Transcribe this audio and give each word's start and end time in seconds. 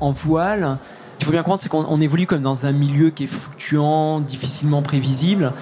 En 0.00 0.12
voile, 0.12 0.78
il 1.18 1.26
faut 1.26 1.30
bien 1.30 1.42
comprendre, 1.42 1.60
c'est 1.60 1.68
qu'on 1.68 2.00
évolue 2.00 2.26
comme 2.26 2.40
dans 2.40 2.64
un 2.64 2.72
milieu 2.72 3.10
qui 3.10 3.24
est 3.24 3.26
fluctuant, 3.26 4.20
difficilement 4.20 4.80
prévisible, 4.80 5.52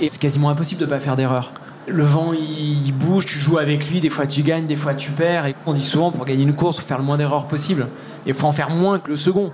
et 0.00 0.06
c'est 0.06 0.18
quasiment 0.18 0.48
impossible 0.48 0.80
de 0.80 0.86
ne 0.86 0.90
pas 0.90 0.98
faire 0.98 1.14
d'erreur. 1.14 1.52
Le 1.86 2.02
vent, 2.02 2.32
il, 2.32 2.90
bouge, 2.92 3.26
tu 3.26 3.38
joues 3.38 3.58
avec 3.58 3.90
lui, 3.90 4.00
des 4.00 4.08
fois 4.08 4.26
tu 4.26 4.42
gagnes, 4.42 4.64
des 4.64 4.76
fois 4.76 4.94
tu 4.94 5.10
perds, 5.10 5.44
et 5.44 5.54
on 5.66 5.74
dit 5.74 5.82
souvent 5.82 6.10
pour 6.10 6.24
gagner 6.24 6.42
une 6.42 6.54
course, 6.54 6.78
il 6.78 6.80
faut 6.80 6.86
faire 6.86 6.98
le 6.98 7.04
moins 7.04 7.18
d'erreurs 7.18 7.46
possible. 7.46 7.88
Et 8.24 8.30
il 8.30 8.34
faut 8.34 8.46
en 8.46 8.52
faire 8.52 8.70
moins 8.70 8.98
que 8.98 9.10
le 9.10 9.16
second. 9.16 9.52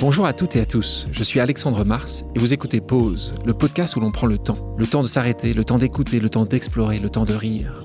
Bonjour 0.00 0.26
à 0.26 0.32
toutes 0.32 0.56
et 0.56 0.60
à 0.60 0.66
tous, 0.66 1.06
je 1.12 1.22
suis 1.22 1.38
Alexandre 1.38 1.84
Mars 1.84 2.24
et 2.34 2.38
vous 2.40 2.52
écoutez 2.52 2.80
Pause, 2.80 3.36
le 3.46 3.54
podcast 3.54 3.94
où 3.96 4.00
l'on 4.00 4.10
prend 4.10 4.26
le 4.26 4.38
temps. 4.38 4.74
Le 4.76 4.86
temps 4.86 5.02
de 5.02 5.08
s'arrêter, 5.08 5.54
le 5.54 5.64
temps 5.64 5.78
d'écouter, 5.78 6.18
le 6.18 6.28
temps 6.28 6.44
d'explorer, 6.44 6.98
le 6.98 7.08
temps 7.08 7.24
de 7.24 7.34
rire. 7.34 7.84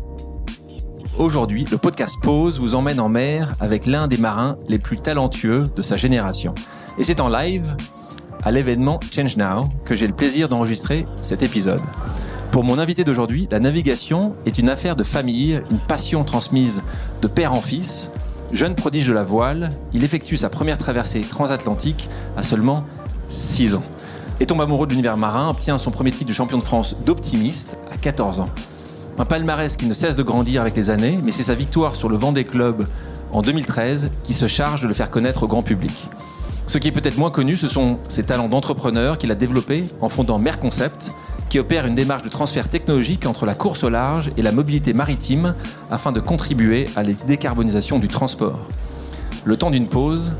Aujourd'hui, 1.21 1.65
le 1.69 1.77
podcast 1.77 2.17
Pause 2.19 2.59
vous 2.59 2.73
emmène 2.73 2.99
en 2.99 3.07
mer 3.07 3.53
avec 3.59 3.85
l'un 3.85 4.07
des 4.07 4.17
marins 4.17 4.57
les 4.67 4.79
plus 4.79 4.97
talentueux 4.97 5.65
de 5.75 5.83
sa 5.83 5.95
génération. 5.95 6.55
Et 6.97 7.03
c'est 7.03 7.19
en 7.19 7.29
live 7.29 7.77
à 8.41 8.49
l'événement 8.49 8.99
Change 9.11 9.37
Now 9.37 9.69
que 9.85 9.93
j'ai 9.93 10.07
le 10.07 10.15
plaisir 10.15 10.49
d'enregistrer 10.49 11.05
cet 11.21 11.43
épisode. 11.43 11.79
Pour 12.49 12.63
mon 12.63 12.79
invité 12.79 13.03
d'aujourd'hui, 13.03 13.47
la 13.51 13.59
navigation 13.59 14.33
est 14.47 14.57
une 14.57 14.67
affaire 14.67 14.95
de 14.95 15.03
famille, 15.03 15.61
une 15.69 15.77
passion 15.77 16.23
transmise 16.23 16.81
de 17.21 17.27
père 17.27 17.53
en 17.53 17.61
fils. 17.61 18.09
Jeune 18.51 18.73
prodige 18.73 19.07
de 19.07 19.13
la 19.13 19.23
voile, 19.23 19.69
il 19.93 20.03
effectue 20.03 20.37
sa 20.37 20.49
première 20.49 20.79
traversée 20.79 21.21
transatlantique 21.21 22.09
à 22.35 22.41
seulement 22.41 22.83
6 23.27 23.75
ans. 23.75 23.83
Et 24.39 24.47
tombe 24.47 24.61
amoureux 24.61 24.87
de 24.87 24.93
l'univers 24.93 25.17
marin, 25.17 25.51
obtient 25.51 25.77
son 25.77 25.91
premier 25.91 26.09
titre 26.09 26.29
de 26.29 26.33
champion 26.33 26.57
de 26.57 26.63
France 26.63 26.95
d'optimiste 27.05 27.77
à 27.91 27.97
14 27.97 28.39
ans. 28.39 28.49
Un 29.21 29.25
palmarès 29.25 29.77
qui 29.77 29.85
ne 29.85 29.93
cesse 29.93 30.15
de 30.15 30.23
grandir 30.23 30.61
avec 30.61 30.75
les 30.75 30.89
années, 30.89 31.19
mais 31.23 31.29
c'est 31.29 31.43
sa 31.43 31.53
victoire 31.53 31.93
sur 31.93 32.09
le 32.09 32.17
Vendée 32.17 32.43
Club 32.43 32.87
en 33.31 33.43
2013 33.43 34.09
qui 34.23 34.33
se 34.33 34.47
charge 34.47 34.81
de 34.81 34.87
le 34.87 34.95
faire 34.95 35.11
connaître 35.11 35.43
au 35.43 35.47
grand 35.47 35.61
public. 35.61 36.09
Ce 36.65 36.79
qui 36.79 36.87
est 36.87 36.91
peut-être 36.91 37.19
moins 37.19 37.29
connu, 37.29 37.55
ce 37.55 37.67
sont 37.67 37.99
ses 38.07 38.23
talents 38.23 38.49
d'entrepreneur 38.49 39.19
qu'il 39.19 39.29
a 39.31 39.35
développés 39.35 39.85
en 40.01 40.09
fondant 40.09 40.39
Merconcept, 40.39 41.11
qui 41.49 41.59
opère 41.59 41.85
une 41.85 41.93
démarche 41.93 42.23
de 42.23 42.29
transfert 42.29 42.67
technologique 42.67 43.27
entre 43.27 43.45
la 43.45 43.53
course 43.53 43.83
au 43.83 43.89
large 43.89 44.31
et 44.37 44.41
la 44.41 44.51
mobilité 44.51 44.91
maritime 44.91 45.53
afin 45.91 46.11
de 46.11 46.19
contribuer 46.19 46.87
à 46.95 47.03
la 47.03 47.13
décarbonisation 47.13 47.99
du 47.99 48.07
transport. 48.07 48.65
Le 49.45 49.55
temps 49.55 49.69
d'une 49.69 49.87
pause, 49.87 50.33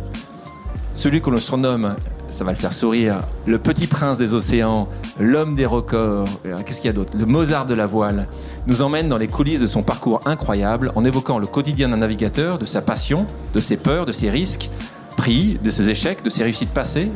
celui 0.95 1.21
que 1.21 1.29
l'on 1.29 1.37
surnomme 1.37 1.97
ça 2.31 2.43
va 2.43 2.51
le 2.51 2.57
faire 2.57 2.73
sourire. 2.73 3.19
Le 3.45 3.57
petit 3.57 3.87
prince 3.87 4.17
des 4.17 4.33
océans, 4.33 4.87
l'homme 5.19 5.55
des 5.55 5.65
records, 5.65 6.27
euh, 6.45 6.57
qu'est-ce 6.65 6.81
qu'il 6.81 6.89
y 6.89 6.93
a 6.93 6.93
d'autre? 6.93 7.13
Le 7.17 7.25
Mozart 7.25 7.65
de 7.65 7.73
la 7.73 7.85
voile, 7.85 8.27
nous 8.67 8.81
emmène 8.81 9.09
dans 9.09 9.17
les 9.17 9.27
coulisses 9.27 9.61
de 9.61 9.67
son 9.67 9.83
parcours 9.83 10.21
incroyable 10.25 10.91
en 10.95 11.03
évoquant 11.03 11.39
le 11.39 11.47
quotidien 11.47 11.89
d'un 11.89 11.97
navigateur, 11.97 12.57
de 12.57 12.65
sa 12.65 12.81
passion, 12.81 13.25
de 13.53 13.59
ses 13.59 13.77
peurs, 13.77 14.05
de 14.05 14.11
ses 14.11 14.29
risques 14.29 14.69
pris, 15.17 15.59
de 15.61 15.69
ses 15.69 15.89
échecs, 15.89 16.23
de 16.23 16.29
ses 16.29 16.43
réussites 16.43 16.73
passées 16.73 17.11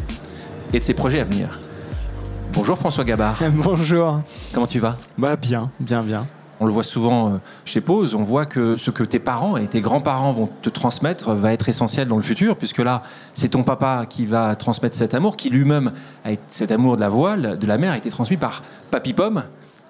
et 0.74 0.80
de 0.80 0.84
ses 0.84 0.94
projets 0.94 1.20
à 1.20 1.24
venir. 1.24 1.60
Bonjour 2.54 2.78
François 2.78 3.04
Gabard. 3.04 3.38
Bonjour. 3.54 4.22
Comment 4.54 4.68
tu 4.68 4.80
vas? 4.80 4.98
Bah 5.18 5.36
bien, 5.36 5.72
bien, 5.80 6.04
bien. 6.04 6.26
On 6.60 6.66
le 6.66 6.72
voit 6.72 6.84
souvent 6.84 7.28
euh, 7.28 7.32
chez 7.66 7.82
Pause, 7.82 8.16
on 8.16 8.24
voit 8.24 8.46
que 8.46 8.78
ce 8.78 8.92
que 8.92 9.04
tes 9.04 9.20
parents 9.20 9.58
et 9.58 9.68
tes 9.68 9.82
grands-parents 9.82 10.32
vont 10.32 10.50
te 10.62 10.70
transmettre 10.70 11.34
va 11.34 11.54
être 11.54 11.68
essentiel 11.70 12.08
dans 12.08 12.16
le 12.16 12.22
futur, 12.22 12.56
puisque 12.58 12.80
là, 12.80 13.02
c'est 13.34 13.50
ton 13.50 13.64
papa 13.64 14.06
qui 14.08 14.26
va 14.26 14.56
transmettre 14.56 14.96
cet 14.96 15.14
amour, 15.14 15.36
qui 15.36 15.50
lui-même, 15.50 15.92
cet 16.48 16.72
amour 16.72 16.96
de 16.96 17.02
la 17.02 17.10
voile, 17.10 17.58
de 17.60 17.68
la 17.68 17.78
mer, 17.78 17.92
a 17.92 17.98
été 17.98 18.10
transmis 18.10 18.38
par 18.38 18.62
Papy 18.92 19.14
Pomme. 19.14 19.44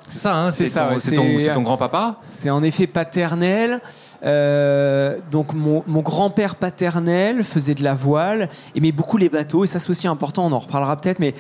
C'est 0.09 0.19
ça, 0.19 0.35
hein 0.35 0.51
c'est 0.51 1.15
ton, 1.15 1.37
ton 1.53 1.61
grand-papa 1.63 2.17
C'est 2.21 2.51
en 2.51 2.61
effet 2.61 2.85
paternel. 2.85 3.81
Euh, 4.23 5.17
donc 5.31 5.53
mon, 5.53 5.83
mon 5.87 6.01
grand-père 6.01 6.55
paternel 6.55 7.43
faisait 7.43 7.73
de 7.73 7.83
la 7.83 7.93
voile, 7.93 8.49
aimait 8.75 8.91
beaucoup 8.91 9.17
les 9.17 9.29
bateaux, 9.29 9.63
et 9.63 9.67
ça 9.67 9.79
c'est 9.79 9.89
aussi 9.89 10.07
important, 10.07 10.45
on 10.45 10.51
en 10.51 10.59
reparlera 10.59 10.95
peut-être, 10.95 11.19
mais 11.19 11.33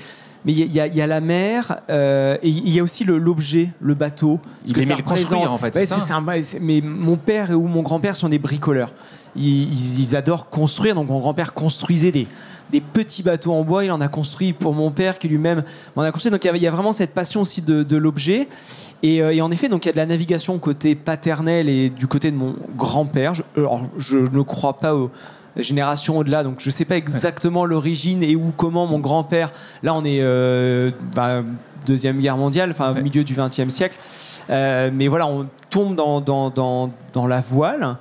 mais 0.45 0.53
il 0.53 0.71
y, 0.71 0.75
y, 0.75 1.01
a 1.01 1.07
la 1.07 1.21
mer 1.21 1.79
euh, 1.89 2.37
et 2.43 2.49
il 2.49 2.69
y 2.69 2.79
a 2.79 2.83
aussi 2.83 3.03
l'objet, 3.03 3.69
le, 3.81 3.95
bateau. 3.95 4.39
Ce 4.63 4.69
il 4.69 4.75
que 4.75 4.81
ça 4.81 4.95
représente. 4.95 5.47
en 5.47 5.57
fait. 5.57 5.85
ça 5.85 6.21
mais 6.61 6.81
mon 6.81 7.17
père 7.17 7.49
ou 7.51 7.67
mon 7.67 7.81
grand-père 7.81 8.15
sont 8.15 8.29
des 8.29 8.37
bricoleurs. 8.37 8.91
Ils, 9.35 9.99
ils, 9.99 10.15
adorent 10.15 10.49
construire. 10.49 10.93
Donc 10.93 11.09
mon 11.09 11.19
grand-père 11.19 11.53
construisait 11.53 12.11
des, 12.11 12.27
des 12.71 12.79
petits 12.79 13.23
bateaux 13.23 13.53
en 13.53 13.63
bois. 13.63 13.85
Il 13.85 13.91
en 13.91 14.01
a 14.01 14.07
construit 14.07 14.53
pour 14.53 14.73
mon 14.73 14.91
père 14.91 15.17
qui 15.17 15.27
lui-même 15.27 15.63
en 15.95 16.03
a 16.03 16.11
construit. 16.11 16.31
Donc 16.31 16.45
il 16.45 16.61
y, 16.61 16.67
a, 16.67 16.71
vraiment 16.71 16.93
cette 16.93 17.15
passion 17.15 17.41
aussi 17.41 17.63
de, 17.63 17.81
de 17.81 17.97
l'objet. 17.97 18.47
Et, 19.01 19.23
euh, 19.23 19.33
et, 19.33 19.41
en 19.41 19.49
effet, 19.49 19.67
donc 19.67 19.85
il 19.85 19.87
y 19.87 19.89
a 19.89 19.93
de 19.93 19.97
la 19.97 20.05
navigation 20.05 20.59
côté 20.59 20.93
paternel 20.93 21.69
et 21.69 21.89
du 21.89 22.05
côté 22.05 22.29
de 22.29 22.37
mon 22.37 22.55
grand-père. 22.77 23.33
Je, 23.33 23.41
je 23.97 24.17
ne 24.17 24.41
crois 24.43 24.77
pas 24.77 24.93
au 24.93 25.09
génération 25.57 26.17
au-delà. 26.17 26.43
Donc 26.43 26.59
je 26.59 26.69
ne 26.69 26.71
sais 26.71 26.85
pas 26.85 26.97
exactement 26.97 27.65
l'origine 27.65 28.23
et 28.23 28.35
où, 28.35 28.51
comment 28.55 28.85
mon 28.85 28.99
grand-père. 28.99 29.51
Là, 29.83 29.93
on 29.93 30.03
est 30.03 30.19
euh, 30.21 30.91
bah, 31.15 31.43
deuxième 31.85 32.19
guerre 32.19 32.37
mondiale, 32.37 32.71
enfin 32.71 32.95
au 32.97 33.01
milieu 33.01 33.23
du 33.23 33.35
XXe 33.35 33.69
siècle. 33.69 33.97
Euh, 34.49 34.91
mais 34.93 35.07
voilà, 35.07 35.27
on 35.27 35.47
tombe 35.69 35.95
dans, 35.95 36.21
dans, 36.21 36.49
dans, 36.49 36.91
dans, 37.13 37.27
la 37.27 37.41
voile. 37.41 37.97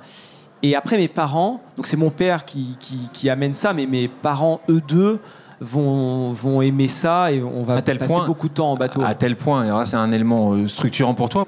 Et 0.61 0.75
après, 0.75 0.97
mes 0.97 1.07
parents, 1.07 1.61
donc 1.75 1.87
c'est 1.87 1.97
mon 1.97 2.11
père 2.11 2.45
qui, 2.45 2.77
qui, 2.79 3.09
qui, 3.11 3.29
amène 3.29 3.53
ça, 3.53 3.73
mais 3.73 3.85
mes 3.85 4.07
parents, 4.07 4.61
eux 4.69 4.81
deux, 4.87 5.19
vont, 5.59 6.31
vont 6.31 6.61
aimer 6.61 6.87
ça 6.87 7.31
et 7.31 7.41
on 7.41 7.63
va 7.63 7.81
passer 7.81 8.13
beaucoup 8.25 8.49
de 8.49 8.53
temps 8.53 8.71
en 8.71 8.75
bateau. 8.75 9.01
À 9.03 9.15
tel 9.15 9.35
point, 9.35 9.81
et 9.81 9.85
c'est 9.85 9.95
un 9.95 10.11
élément 10.11 10.53
euh, 10.53 10.67
structurant 10.67 11.13
pour 11.13 11.29
toi, 11.29 11.45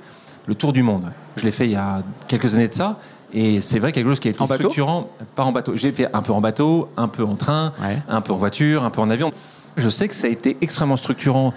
le 0.47 0.55
tour 0.55 0.73
du 0.73 0.83
monde. 0.83 1.11
Je 1.35 1.43
l'ai 1.43 1.51
fait 1.51 1.65
il 1.65 1.71
y 1.71 1.75
a 1.75 2.01
quelques 2.27 2.55
années 2.55 2.67
de 2.67 2.73
ça. 2.73 2.97
Et 3.33 3.61
c'est 3.61 3.79
vrai 3.79 3.91
quelque 3.91 4.09
chose 4.09 4.19
qui 4.19 4.29
a 4.29 4.31
été 4.31 4.45
structurant, 4.45 5.07
pas 5.35 5.43
en 5.43 5.51
bateau. 5.51 5.75
J'ai 5.75 5.91
fait 5.91 6.07
un 6.13 6.21
peu 6.21 6.31
en 6.31 6.41
bateau, 6.41 6.89
un 6.97 7.07
peu 7.07 7.23
en 7.23 7.35
train, 7.35 7.73
un 8.07 8.21
peu 8.21 8.33
en 8.33 8.37
voiture, 8.37 8.83
un 8.83 8.89
peu 8.89 9.01
en 9.01 9.09
avion. 9.09 9.31
Je 9.75 9.89
sais 9.89 10.07
que 10.07 10.15
ça 10.15 10.27
a 10.27 10.29
été 10.29 10.57
extrêmement 10.61 10.95
structurant 10.95 11.53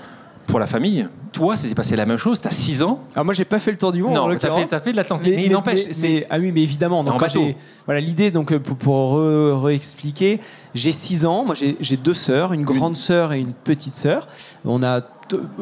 pour 0.46 0.58
la 0.58 0.66
famille. 0.66 1.08
Toi, 1.32 1.56
ça 1.56 1.68
s'est 1.68 1.74
passé 1.74 1.94
la 1.94 2.06
même 2.06 2.16
chose. 2.16 2.40
Tu 2.40 2.48
as 2.48 2.50
6 2.50 2.82
ans. 2.82 3.00
Alors 3.14 3.24
moi, 3.24 3.34
j'ai 3.34 3.44
pas 3.44 3.60
fait 3.60 3.70
le 3.70 3.78
tour 3.78 3.92
du 3.92 4.02
monde. 4.02 4.14
Non, 4.14 4.36
tu 4.36 4.46
as, 4.46 4.52
as, 4.52 4.80
fait 4.80 4.90
de 4.90 4.96
l'Atlantique. 4.96 5.32
Mais, 5.36 5.44
il 5.46 5.52
n'empêche. 5.52 5.86
Ah 6.28 6.38
oui, 6.40 6.50
mais 6.52 6.62
évidemment. 6.62 7.04
Donc, 7.04 7.14
en 7.14 7.18
bateau. 7.18 7.46
Voilà, 7.86 8.00
l'idée, 8.00 8.30
donc, 8.32 8.56
pour, 8.58 8.76
pour 8.76 9.62
réexpliquer, 9.62 10.40
j'ai 10.74 10.92
6 10.92 11.24
ans. 11.24 11.44
Moi, 11.44 11.54
j'ai 11.54 11.96
deux 11.96 12.14
sœurs, 12.14 12.52
une 12.52 12.64
grande 12.64 12.96
sœur 12.96 13.32
et 13.32 13.38
une 13.38 13.52
petite 13.52 13.94
sœur. 13.94 14.26
On 14.64 14.82
a, 14.82 15.02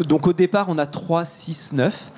donc, 0.07 0.27
au 0.27 0.33
départ, 0.33 0.67
on 0.69 0.79
a 0.79 0.87
3, 0.87 1.27
6, 1.27 1.75
9. 1.75 2.11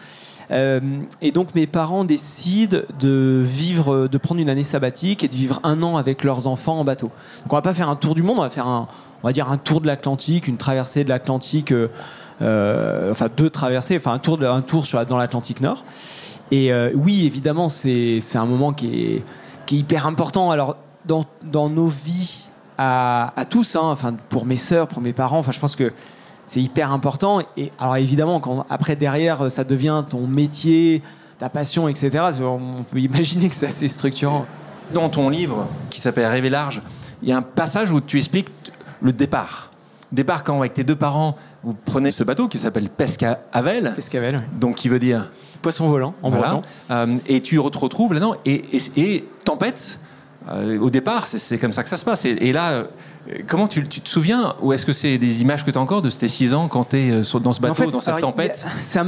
Euh, 0.50 0.80
et 1.20 1.30
donc 1.30 1.54
mes 1.54 1.66
parents 1.66 2.04
décident 2.04 2.78
de 2.98 3.42
vivre, 3.44 4.08
de 4.08 4.18
prendre 4.18 4.40
une 4.40 4.50
année 4.50 4.64
sabbatique 4.64 5.22
et 5.22 5.28
de 5.28 5.34
vivre 5.34 5.60
un 5.62 5.82
an 5.82 5.96
avec 5.96 6.24
leurs 6.24 6.46
enfants 6.46 6.80
en 6.80 6.84
bateau. 6.84 7.10
Donc 7.42 7.52
on 7.52 7.56
va 7.56 7.62
pas 7.62 7.74
faire 7.74 7.88
un 7.88 7.96
tour 7.96 8.14
du 8.14 8.22
monde, 8.22 8.38
on 8.38 8.42
va 8.42 8.50
faire 8.50 8.66
un, 8.66 8.88
on 9.22 9.28
va 9.28 9.32
dire 9.32 9.50
un 9.50 9.58
tour 9.58 9.80
de 9.80 9.86
l'Atlantique, 9.86 10.48
une 10.48 10.56
traversée 10.56 11.04
de 11.04 11.08
l'Atlantique, 11.08 11.72
euh, 11.72 11.88
euh 12.42 13.10
enfin 13.10 13.28
deux 13.34 13.50
traversées, 13.50 13.96
enfin 13.96 14.12
un 14.12 14.18
tour, 14.18 14.42
un 14.42 14.62
tour 14.62 14.84
dans 15.08 15.16
l'Atlantique 15.16 15.60
Nord. 15.60 15.84
Et 16.50 16.72
oui, 16.96 17.26
évidemment, 17.26 17.68
c'est 17.68 18.20
un 18.34 18.44
moment 18.44 18.72
qui 18.72 19.04
est, 19.04 19.24
qui 19.66 19.76
est 19.76 19.78
hyper 19.78 20.06
important. 20.08 20.50
Alors 20.50 20.76
dans, 21.04 21.24
dans 21.44 21.70
nos 21.70 21.86
vies 21.86 22.48
à, 22.76 23.32
à 23.36 23.44
tous, 23.44 23.76
hein, 23.76 23.82
enfin 23.84 24.16
pour 24.28 24.46
mes 24.46 24.56
sœurs, 24.56 24.88
pour 24.88 25.00
mes 25.00 25.12
parents, 25.12 25.38
enfin 25.38 25.52
je 25.52 25.60
pense 25.60 25.76
que 25.76 25.92
c'est 26.50 26.60
hyper 26.60 26.90
important. 26.90 27.42
Et 27.56 27.70
alors 27.78 27.96
évidemment, 27.96 28.40
quand 28.40 28.66
après 28.68 28.96
derrière, 28.96 29.52
ça 29.52 29.62
devient 29.62 30.02
ton 30.08 30.26
métier, 30.26 31.00
ta 31.38 31.48
passion, 31.48 31.86
etc. 31.86 32.18
On 32.42 32.82
peut 32.82 32.98
imaginer 33.00 33.48
que 33.48 33.54
c'est 33.54 33.68
assez 33.68 33.86
structurant. 33.86 34.46
Dans 34.92 35.08
ton 35.08 35.28
livre 35.28 35.68
qui 35.90 36.00
s'appelle 36.00 36.26
Rêver 36.26 36.50
large, 36.50 36.82
il 37.22 37.28
y 37.28 37.32
a 37.32 37.36
un 37.36 37.42
passage 37.42 37.92
où 37.92 38.00
tu 38.00 38.18
expliques 38.18 38.50
le 39.00 39.12
départ. 39.12 39.70
Départ 40.10 40.42
quand 40.42 40.58
avec 40.58 40.74
tes 40.74 40.82
deux 40.82 40.96
parents, 40.96 41.36
vous 41.62 41.72
prenez 41.84 42.10
ce 42.10 42.24
bateau 42.24 42.48
qui 42.48 42.58
s'appelle 42.58 42.90
Pescavel. 42.90 43.92
Pescavel. 43.94 44.40
Donc 44.58 44.74
qui 44.74 44.88
veut 44.88 44.98
dire 44.98 45.30
poisson 45.62 45.88
volant 45.88 46.14
en 46.20 46.32
breton. 46.32 46.62
Euh, 46.90 47.16
et 47.28 47.42
tu 47.42 47.58
te 47.58 47.78
retrouves 47.78 48.12
là-dedans 48.12 48.34
et, 48.44 48.64
et 48.96 49.24
tempête 49.44 50.00
au 50.50 50.90
départ, 50.90 51.26
c'est 51.26 51.58
comme 51.58 51.72
ça 51.72 51.82
que 51.82 51.88
ça 51.88 51.96
se 51.96 52.04
passe. 52.04 52.24
Et, 52.24 52.52
là, 52.52 52.70
euh, 52.72 52.84
comment 53.46 53.68
tu, 53.68 53.84
te 53.84 54.08
souviens 54.08 54.54
Ou 54.60 54.72
est-ce 54.72 54.84
que 54.84 54.92
c'est 54.92 55.18
des 55.18 55.42
images 55.42 55.64
que 55.64 55.70
tu 55.70 55.78
as 55.78 55.80
encore 55.80 56.02
de 56.02 56.10
tes 56.10 56.28
6 56.28 56.54
ans 56.54 56.68
quand 56.68 56.90
tu 56.90 56.96
es 56.98 57.10
euh, 57.10 57.38
dans 57.40 57.52
ce 57.52 57.60
bateau, 57.60 57.90
dans 57.90 58.00
cette 58.00 58.20
tempête? 58.20 58.66
C'est 58.82 58.98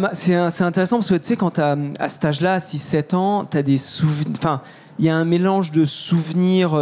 intéressant 0.62 0.99
parce 0.99 1.11
que 1.11 1.17
tu 1.17 1.29
sais, 1.29 1.37
quand 1.37 1.53
tu 1.53 1.61
à 1.61 2.09
cet 2.09 2.25
âge-là, 2.25 2.59
6-7 2.59 3.15
ans, 3.15 3.44
tu 3.50 3.56
as 3.56 3.62
des 3.62 3.79
souvenirs. 3.79 4.33
Enfin, 4.37 4.61
il 4.99 5.05
y 5.05 5.09
a 5.09 5.17
un 5.17 5.25
mélange 5.25 5.73
de 5.73 5.85
souvenirs. 5.85 6.73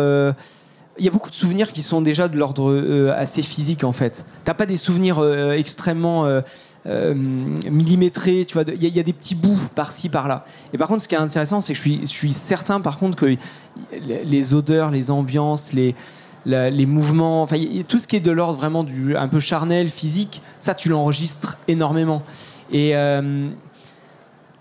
il 0.99 1.05
y 1.05 1.09
a 1.09 1.11
beaucoup 1.11 1.31
de 1.31 1.35
souvenirs 1.35 1.73
qui 1.73 1.83
sont 1.83 2.03
déjà 2.03 2.29
de 2.29 2.37
l'ordre 2.37 2.71
euh, 2.71 3.15
assez 3.17 3.43
physique 3.43 3.85
en 3.85 3.93
fait. 3.93 4.27
T'as 4.45 4.55
pas 4.55 4.67
des 4.67 4.77
souvenirs 4.77 5.19
euh, 5.19 5.53
extrêmement 5.53 6.27
euh, 6.27 6.43
euh, 6.87 7.15
millimétrés, 7.71 8.45
tu 8.47 8.55
vois. 8.55 8.65
Il 8.67 8.83
y, 8.83 8.87
a- 8.87 8.89
il 8.89 8.97
y 8.97 9.01
a 9.01 9.03
des 9.03 9.13
petits 9.13 9.35
bouts 9.35 9.59
par-ci 9.75 10.09
par-là. 10.09 10.45
Et 10.73 10.79
par 10.79 10.89
contre, 10.89 11.03
ce 11.03 11.09
qui 11.09 11.15
est 11.15 11.19
intéressant, 11.19 11.61
c'est 11.61 11.73
que 11.73 11.77
je 11.77 11.83
suis, 11.83 12.01
je 12.03 12.07
suis 12.07 12.33
certain, 12.33 12.81
par 12.81 12.99
contre, 12.99 13.17
que 13.17 13.37
les- 14.25 14.55
odeurs, 14.55 14.91
les 14.91 15.11
ambiances, 15.11 15.73
les 15.73 15.95
les 16.47 16.87
mouvements, 16.87 17.43
enfin 17.43 17.57
tout 17.87 17.99
ce 17.99 18.09
qui 18.09 18.17
est 18.17 18.21
de 18.21 18.31
l'ordre 18.31 18.57
vraiment 18.59 18.83
du 18.83 19.15
un 19.15 19.29
peu 19.29 19.41
charnel, 19.41 19.91
physique, 19.91 20.41
ça 20.59 20.75
tu 20.75 20.89
l'enregistres 20.89 21.59
énormément. 21.69 22.23
Et 22.73 22.97
euh, 22.97 23.47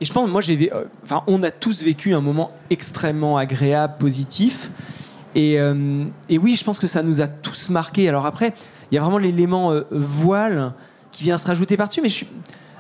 et 0.02 0.06
je 0.06 0.14
pense, 0.14 0.30
moi, 0.30 0.42
j'ai, 0.42 0.72
euh, 0.74 0.86
enfin, 1.04 1.24
on 1.28 1.44
a 1.44 1.52
tous 1.52 1.84
vécu 1.84 2.14
un 2.14 2.22
moment 2.22 2.52
extrêmement 2.70 3.38
agréable, 3.38 3.96
positif. 4.00 4.72
Et, 5.36 5.60
euh, 5.60 6.06
et 6.30 6.38
oui, 6.38 6.56
je 6.56 6.64
pense 6.64 6.80
que 6.80 6.88
ça 6.88 7.04
nous 7.04 7.20
a 7.22 7.28
tous 7.28 7.70
marqué. 7.70 8.08
Alors 8.10 8.26
après, 8.26 8.54
il 8.92 8.96
y 8.96 8.98
a 8.98 9.02
vraiment 9.02 9.18
l'élément 9.18 9.74
voile 9.92 10.74
qui 11.12 11.24
vient 11.26 11.38
se 11.38 11.46
rajouter 11.48 11.76
par-dessus. 11.78 12.02
Mais 12.02 12.10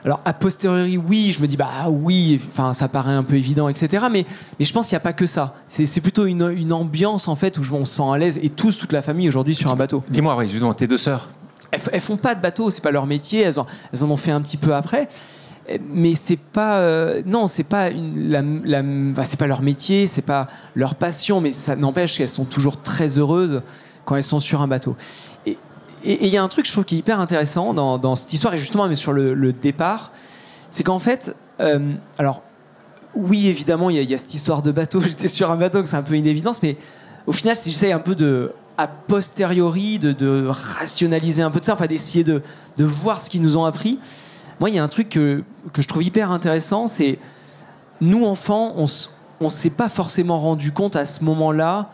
alors 0.06 0.22
a 0.26 0.34
posteriori, 0.34 0.98
oui, 0.98 1.34
je 1.36 1.42
me 1.42 1.48
dis 1.48 1.58
bah 1.58 1.70
ah 1.82 1.90
oui, 1.90 2.40
enfin 2.50 2.74
ça 2.74 2.88
paraît 2.88 3.14
un 3.14 3.24
peu 3.24 3.36
évident, 3.36 3.70
etc. 3.70 4.06
Mais, 4.12 4.26
mais 4.60 4.66
je 4.66 4.74
pense 4.74 4.88
qu'il 4.88 4.96
n'y 4.96 4.98
a 4.98 5.02
pas 5.02 5.14
que 5.14 5.26
ça. 5.26 5.54
C'est, 5.68 6.02
plutôt 6.02 6.26
une, 6.26 6.50
une 6.56 6.74
ambiance 6.74 7.28
en 7.28 7.36
fait 7.36 7.58
où 7.58 7.62
on 7.74 7.86
se 7.86 7.96
sent 7.96 8.04
à 8.14 8.18
l'aise 8.18 8.40
et 8.42 8.50
tous, 8.50 8.78
toute 8.78 8.94
la 8.94 9.02
famille 9.02 9.28
aujourd'hui 9.28 9.56
sur 9.56 9.72
un 9.72 9.76
bateau. 9.76 10.04
Dis-moi, 10.10 10.36
oui, 10.38 10.48
justement, 10.48 10.74
tes 10.74 10.88
deux 10.88 10.98
sœurs. 10.98 11.30
Elles, 11.72 12.02
font 12.02 12.18
pas 12.18 12.34
de 12.36 12.42
bateau, 12.42 12.72
c'est 12.72 12.82
pas 12.82 12.92
leur 12.92 13.06
métier. 13.06 13.42
Elles 13.42 13.60
en, 13.60 13.68
elles 13.94 14.04
en 14.04 14.10
ont 14.10 14.18
fait 14.18 14.32
un 14.32 14.42
petit 14.42 14.58
peu 14.58 14.74
après, 14.74 15.08
mais 15.88 16.16
c'est 16.16 16.40
pas, 16.40 16.78
euh, 16.78 17.22
non, 17.26 17.48
c'est 17.48 17.64
pas 17.64 17.90
une, 17.90 18.30
la, 18.30 18.42
la- 18.42 18.82
bah, 18.82 19.26
c'est 19.26 19.38
pas 19.38 19.48
leur 19.48 19.62
métier, 19.62 20.08
c'est 20.08 20.24
pas 20.24 20.48
leur 20.76 20.96
passion, 20.96 21.42
mais 21.42 21.52
ça 21.52 21.76
n'empêche 21.76 22.18
qu'elles 22.18 22.30
sont 22.30 22.46
toujours 22.46 22.82
très 22.82 23.20
heureuses 23.20 23.62
quand 24.06 24.16
elles 24.16 24.24
sont 24.24 24.40
sur 24.40 24.62
un 24.62 24.68
bateau. 24.68 24.96
Et 26.04 26.26
il 26.26 26.32
y 26.32 26.38
a 26.38 26.44
un 26.44 26.48
truc, 26.48 26.66
je 26.66 26.72
trouve, 26.72 26.86
qui 26.86 26.96
est 26.96 27.00
hyper 27.00 27.20
intéressant 27.20 27.74
dans, 27.74 28.16
cette 28.16 28.34
histoire, 28.34 28.54
et 28.54 28.58
justement, 28.58 28.94
sur 28.96 29.14
le, 29.14 29.54
départ, 29.54 30.12
c'est 30.70 30.84
qu'en 30.84 31.00
fait, 31.00 31.36
euh, 31.60 31.94
alors, 32.18 32.44
oui, 33.16 33.48
évidemment, 33.48 33.90
il 33.90 34.02
y, 34.02 34.14
a- 34.14 34.18
cette 34.18 34.34
histoire 34.34 34.62
de 34.62 34.72
bateau. 34.72 35.02
J'étais 35.08 35.28
sur 35.28 35.52
un 35.52 35.56
bateau, 35.56 35.82
que 35.82 35.90
c'est 35.90 35.98
un 35.98 36.04
peu 36.04 36.14
une 36.14 36.28
évidence, 36.28 36.62
mais 36.64 36.78
au 37.28 37.32
final, 37.32 37.56
si 37.56 37.72
j'essaye 37.72 37.92
un 37.92 38.00
peu 38.00 38.16
de, 38.16 38.54
a 38.78 38.88
posteriori, 38.88 40.00
de, 40.00 40.48
rationaliser 40.48 41.42
un 41.42 41.52
peu 41.52 41.60
de 41.60 41.66
ça, 41.66 41.74
enfin 41.74 41.88
d'essayer 41.88 42.24
de, 42.24 42.42
voir 42.78 43.20
ce 43.22 43.30
qu'ils 43.30 43.42
nous 43.42 43.58
ont 43.58 43.66
appris. 43.66 44.00
Moi, 44.60 44.70
il 44.70 44.76
y 44.76 44.80
a 44.80 44.84
un 44.84 44.90
truc 44.90 45.10
que, 45.10 45.44
que 45.74 45.82
je 45.82 45.88
trouve 45.88 46.04
hyper 46.04 46.32
intéressant, 46.32 46.88
c'est 46.88 47.20
nous, 48.02 48.26
enfants, 48.26 48.74
on 48.78 48.88
on 49.42 49.50
s'est 49.50 49.70
pas 49.70 49.90
forcément 49.90 50.40
rendu 50.40 50.72
compte 50.72 50.96
à 50.96 51.06
ce 51.06 51.24
moment-là. 51.24 51.90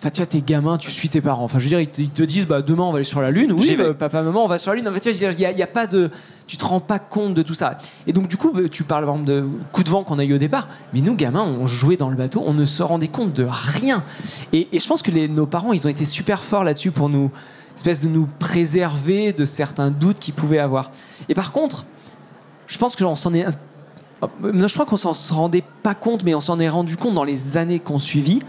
Enfin, 0.00 0.08
tu 0.08 0.20
vois, 0.22 0.26
t'es 0.26 0.40
gamin, 0.40 0.78
tu 0.78 0.90
suis 0.90 1.10
tes 1.10 1.20
parents. 1.20 1.44
Enfin, 1.44 1.58
je 1.58 1.64
veux 1.64 1.68
dire, 1.68 1.80
ils 1.80 1.86
te, 1.86 2.00
ils 2.00 2.08
te 2.08 2.22
disent, 2.22 2.46
bah, 2.46 2.62
demain, 2.62 2.84
on 2.84 2.90
va 2.90 2.96
aller 2.96 3.04
sur 3.04 3.20
la 3.20 3.30
Lune. 3.30 3.52
Oui, 3.52 3.76
euh, 3.78 3.92
papa, 3.92 4.22
maman, 4.22 4.42
on 4.46 4.48
va 4.48 4.56
sur 4.56 4.70
la 4.70 4.78
Lune. 4.78 4.88
En 4.88 4.92
fait, 4.92 5.00
tu 5.00 5.12
vois, 5.12 5.32
il 5.32 5.38
y 5.40 5.62
a, 5.62 5.66
pas 5.66 5.86
de. 5.86 6.10
Tu 6.46 6.56
te 6.56 6.64
rends 6.64 6.80
pas 6.80 6.98
compte 6.98 7.34
de 7.34 7.42
tout 7.42 7.52
ça. 7.52 7.76
Et 8.06 8.14
donc, 8.14 8.26
du 8.26 8.38
coup, 8.38 8.50
bah, 8.54 8.62
tu 8.70 8.82
parles, 8.82 9.04
par 9.04 9.16
exemple, 9.16 9.30
de 9.30 9.46
coup 9.72 9.82
de 9.84 9.90
vent 9.90 10.02
qu'on 10.02 10.18
a 10.18 10.24
eu 10.24 10.32
au 10.34 10.38
départ. 10.38 10.68
Mais 10.94 11.02
nous, 11.02 11.14
gamins, 11.14 11.44
on 11.44 11.66
jouait 11.66 11.98
dans 11.98 12.08
le 12.08 12.16
bateau, 12.16 12.42
on 12.46 12.54
ne 12.54 12.64
se 12.64 12.82
rendait 12.82 13.08
compte 13.08 13.34
de 13.34 13.46
rien. 13.46 14.02
Et, 14.54 14.68
et 14.72 14.78
je 14.80 14.86
pense 14.88 15.02
que 15.02 15.10
les- 15.10 15.28
nos 15.28 15.44
parents, 15.44 15.74
ils 15.74 15.86
ont 15.86 15.90
été 15.90 16.06
super 16.06 16.40
forts 16.42 16.64
là-dessus 16.64 16.92
pour 16.92 17.10
nous, 17.10 17.30
espèce 17.76 18.00
de 18.00 18.08
nous 18.08 18.26
préserver 18.38 19.34
de 19.34 19.44
certains 19.44 19.90
doutes 19.90 20.18
qu'ils 20.18 20.32
pouvaient 20.34 20.60
avoir. 20.60 20.90
Et 21.28 21.34
par 21.34 21.52
contre, 21.52 21.84
je 22.68 22.78
pense 22.78 22.96
que 22.96 23.04
on 23.04 23.16
s'en 23.16 23.34
est. 23.34 23.44
Non, 24.42 24.66
je 24.66 24.72
crois 24.74 24.86
qu'on 24.86 24.96
s'en 24.96 25.12
se 25.12 25.32
rendait 25.34 25.64
pas 25.82 25.94
compte, 25.94 26.24
mais 26.24 26.34
on 26.34 26.40
s'en 26.40 26.58
est 26.58 26.68
rendu 26.70 26.96
compte 26.96 27.14
dans 27.14 27.24
les 27.24 27.58
années 27.58 27.80
qu'on 27.80 27.98
suivit. 27.98 28.40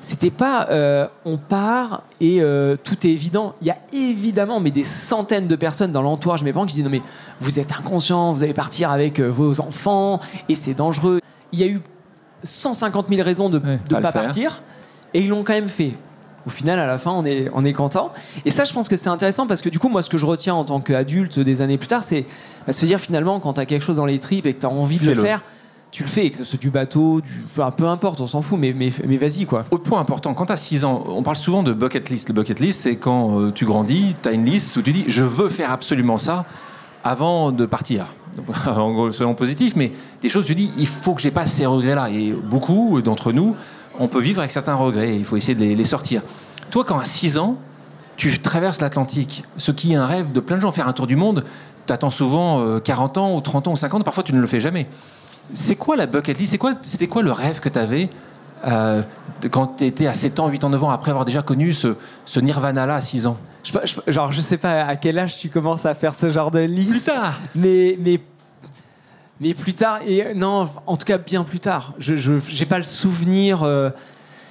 C'était 0.00 0.30
pas 0.30 0.68
euh, 0.70 1.08
on 1.24 1.38
part 1.38 2.02
et 2.20 2.40
euh, 2.40 2.76
tout 2.82 3.06
est 3.06 3.10
évident. 3.10 3.54
Il 3.60 3.66
y 3.66 3.70
a 3.70 3.78
évidemment 3.92 4.60
mais 4.60 4.70
des 4.70 4.84
centaines 4.84 5.48
de 5.48 5.56
personnes 5.56 5.90
dans 5.90 6.02
l'entourage 6.02 6.40
de 6.40 6.44
mes 6.44 6.52
parents 6.52 6.66
qui 6.66 6.74
disent 6.74 6.84
non 6.84 6.90
mais 6.90 7.02
vous 7.40 7.58
êtes 7.58 7.72
inconscient, 7.72 8.32
vous 8.32 8.42
allez 8.42 8.54
partir 8.54 8.90
avec 8.90 9.18
euh, 9.18 9.26
vos 9.26 9.60
enfants 9.60 10.20
et 10.48 10.54
c'est 10.54 10.74
dangereux. 10.74 11.20
Il 11.52 11.58
y 11.58 11.64
a 11.64 11.66
eu 11.66 11.80
150 12.44 13.08
000 13.08 13.22
raisons 13.22 13.48
de 13.48 13.58
ne 13.58 13.64
Ouais, 13.66 14.00
pas, 14.00 14.12
partir 14.12 14.62
et 15.14 15.20
ils 15.20 15.28
l'ont 15.28 15.42
quand 15.42 15.54
même 15.54 15.68
fait. 15.68 15.94
Au 16.46 16.50
final, 16.50 16.78
à 16.78 16.86
la 16.86 16.98
fin, 16.98 17.10
on 17.10 17.26
est, 17.26 17.50
on 17.52 17.64
est 17.64 17.74
content. 17.74 18.10
Et 18.46 18.50
ça, 18.50 18.64
je 18.64 18.72
pense 18.72 18.88
que 18.88 18.96
c'est 18.96 19.10
intéressant 19.10 19.46
parce 19.46 19.60
que 19.60 19.68
du 19.68 19.78
coup, 19.78 19.90
moi, 19.90 20.00
ce 20.00 20.08
que 20.08 20.16
je 20.16 20.24
retiens 20.24 20.54
en 20.54 20.64
tant 20.64 20.80
qu'adulte 20.80 21.38
des 21.38 21.60
années 21.60 21.76
plus 21.76 21.88
tard, 21.88 22.02
c'est 22.02 22.24
bah, 22.66 22.72
se 22.72 22.86
dire 22.86 23.00
finalement, 23.00 23.38
quand 23.38 23.54
tu 23.54 23.60
as 23.60 23.66
quelque 23.66 23.84
chose 23.84 23.96
dans 23.96 24.06
les 24.06 24.18
tripes 24.18 24.46
et 24.46 24.54
que 24.54 24.60
tu 24.60 24.64
as 24.64 24.70
envie 24.70 24.98
de 24.98 25.10
le 25.10 25.20
faire, 25.20 25.42
tu 25.90 26.02
le 26.02 26.08
fais, 26.08 26.28
que 26.30 26.36
ce 26.36 26.44
soit 26.44 26.60
du 26.60 26.70
bateau, 26.70 27.20
du... 27.20 27.44
peu 27.76 27.86
importe, 27.86 28.20
on 28.20 28.26
s'en 28.26 28.42
fout, 28.42 28.58
mais, 28.58 28.74
mais, 28.74 29.16
vas-y, 29.16 29.46
quoi. 29.46 29.64
Autre 29.70 29.84
point 29.84 30.00
important, 30.00 30.34
quand 30.34 30.46
tu 30.46 30.52
as 30.52 30.56
6 30.56 30.84
ans, 30.84 31.04
on 31.08 31.22
parle 31.22 31.36
souvent 31.36 31.62
de 31.62 31.72
bucket 31.72 32.10
list. 32.10 32.28
Le 32.28 32.34
bucket 32.34 32.60
list, 32.60 32.82
c'est 32.82 32.96
quand 32.96 33.40
euh, 33.40 33.52
tu 33.52 33.64
grandis, 33.64 34.14
tu 34.22 34.28
as 34.28 34.32
une 34.32 34.44
liste 34.44 34.76
où 34.76 34.82
tu 34.82 34.92
dis 34.92 35.04
je 35.08 35.24
veux 35.24 35.48
faire 35.48 35.72
absolument 35.72 36.18
ça 36.18 36.44
avant 37.04 37.52
de 37.52 37.66
partir. 37.66 38.06
En 38.66 38.92
gros, 38.92 39.12
selon 39.12 39.34
positif, 39.34 39.74
mais 39.74 39.92
des 40.22 40.28
choses, 40.28 40.44
tu 40.44 40.54
dis 40.54 40.70
il 40.78 40.86
faut 40.86 41.14
que 41.14 41.20
j'ai 41.20 41.30
pas 41.30 41.46
ces 41.46 41.66
regrets-là. 41.66 42.10
Et 42.10 42.32
beaucoup 42.32 43.00
d'entre 43.02 43.32
nous, 43.32 43.56
on 43.98 44.08
peut 44.08 44.20
vivre 44.20 44.40
avec 44.40 44.50
certains 44.50 44.74
regrets 44.74 45.14
et 45.14 45.16
il 45.16 45.24
faut 45.24 45.36
essayer 45.36 45.54
de 45.54 45.64
les, 45.64 45.84
sortir. 45.84 46.22
Toi, 46.70 46.84
quand 46.84 46.98
à 46.98 47.04
6 47.04 47.38
ans, 47.38 47.56
tu 48.16 48.38
traverses 48.38 48.80
l'Atlantique, 48.80 49.44
ce 49.56 49.72
qui 49.72 49.92
est 49.92 49.96
un 49.96 50.06
rêve 50.06 50.32
de 50.32 50.40
plein 50.40 50.56
de 50.56 50.62
gens, 50.62 50.72
faire 50.72 50.88
un 50.88 50.92
tour 50.92 51.06
du 51.06 51.16
monde, 51.16 51.44
tu 51.86 51.92
attends 51.92 52.10
souvent 52.10 52.60
euh, 52.60 52.78
40 52.78 53.18
ans 53.18 53.34
ou 53.34 53.40
30 53.40 53.68
ans 53.68 53.72
ou 53.72 53.76
50 53.76 54.00
ans, 54.00 54.04
parfois 54.04 54.22
tu 54.22 54.32
ne 54.32 54.40
le 54.40 54.46
fais 54.46 54.60
jamais. 54.60 54.86
C'est 55.54 55.76
quoi 55.76 55.96
la 55.96 56.06
bucket 56.06 56.38
list? 56.38 56.58
Quoi, 56.58 56.74
C'était 56.82 57.06
quoi 57.08 57.22
le 57.22 57.32
rêve 57.32 57.60
que 57.60 57.68
tu 57.68 57.78
avais 57.78 58.08
euh, 58.66 59.02
quand 59.50 59.76
tu 59.78 59.84
étais 59.84 60.06
à 60.06 60.14
7 60.14 60.40
ans, 60.40 60.48
8 60.48 60.64
ans, 60.64 60.68
9 60.70 60.82
ans, 60.84 60.90
après 60.90 61.10
avoir 61.10 61.24
déjà 61.24 61.42
connu 61.42 61.72
ce, 61.72 61.94
ce 62.24 62.40
nirvana-là 62.40 62.96
à 62.96 63.00
6 63.00 63.26
ans? 63.26 63.36
Je, 63.64 63.72
je- 63.84 64.12
genre, 64.12 64.32
je 64.32 64.40
sais 64.40 64.56
pas 64.58 64.82
à 64.84 64.96
quel 64.96 65.18
âge 65.18 65.38
tu 65.38 65.48
commences 65.48 65.86
à 65.86 65.94
faire 65.94 66.14
ce 66.14 66.28
genre 66.30 66.50
de 66.50 66.60
liste. 66.60 66.90
Plus 66.90 67.02
tard 67.04 67.38
Mais, 67.54 67.96
mais, 68.00 68.20
mais 69.40 69.54
plus 69.54 69.74
tard, 69.74 70.00
et 70.06 70.34
non, 70.34 70.68
en 70.86 70.96
tout 70.96 71.04
cas 71.06 71.18
bien 71.18 71.44
plus 71.44 71.60
tard. 71.60 71.94
Je 71.98 72.16
j'ai 72.48 72.66
pas 72.66 72.78
le 72.78 72.84
souvenir. 72.84 73.62
euh, 73.62 73.90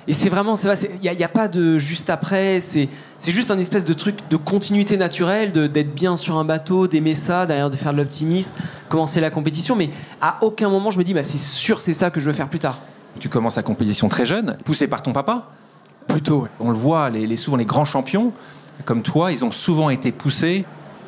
et 0.08 0.14
c'est 0.14 0.30
vraiment, 0.30 0.56
il 0.56 1.12
n'y 1.12 1.24
a, 1.24 1.28
pas 1.28 1.50
de 1.50 1.78
juste 1.78 2.10
après. 2.10 2.62
C'est 2.62 2.90
juste 3.28 3.52
un 3.52 3.60
espèce 3.60 3.84
de 3.84 3.94
truc 3.94 4.16
de 4.30 4.38
continuité 4.38 4.96
naturelle, 4.96 5.52
d'être 5.52 5.94
bien 5.94 6.16
sur 6.16 6.38
un 6.38 6.46
bateau, 6.46 6.88
d'aimer 6.88 7.14
ça, 7.14 7.46
d'ailleurs 7.46 7.70
de 7.70 7.76
faire 7.76 7.92
de 7.92 7.98
l'optimiste, 7.98 8.56
commencer 8.88 9.20
la 9.20 9.30
compétition. 9.30 9.76
Mais 9.76 9.90
à 10.22 10.38
aucun 10.42 10.70
moment 10.70 10.92
je 10.92 10.98
me 10.98 11.04
dis, 11.04 11.14
bah, 11.14 11.24
c'est 11.24 11.38
sûr, 11.38 11.82
c'est 11.82 11.94
ça 11.94 12.10
que 12.10 12.22
je 12.22 12.28
veux 12.28 12.34
faire 12.34 12.48
plus 12.48 12.60
tard. 12.60 12.80
Tu 13.20 13.28
commences 13.28 13.58
la 13.58 13.64
compétition 13.64 14.08
très 14.08 14.26
jeune, 14.26 14.58
poussé 14.64 14.88
par 14.88 15.02
ton 15.04 15.12
papa. 15.12 15.50
Plutôt. 16.08 16.44
ouais. 16.44 16.50
On 16.62 16.70
le 16.70 16.78
voit, 16.78 17.10
les, 17.10 17.28
les- 17.28 17.36
souvent 17.36 17.58
les 17.58 17.66
grands 17.66 17.84
champions, 17.84 18.32
comme 18.86 19.02
toi, 19.02 19.34
ils 19.34 19.44
ont 19.44 19.52
souvent 19.52 19.90
été 19.90 20.14
poussés. 20.14 20.64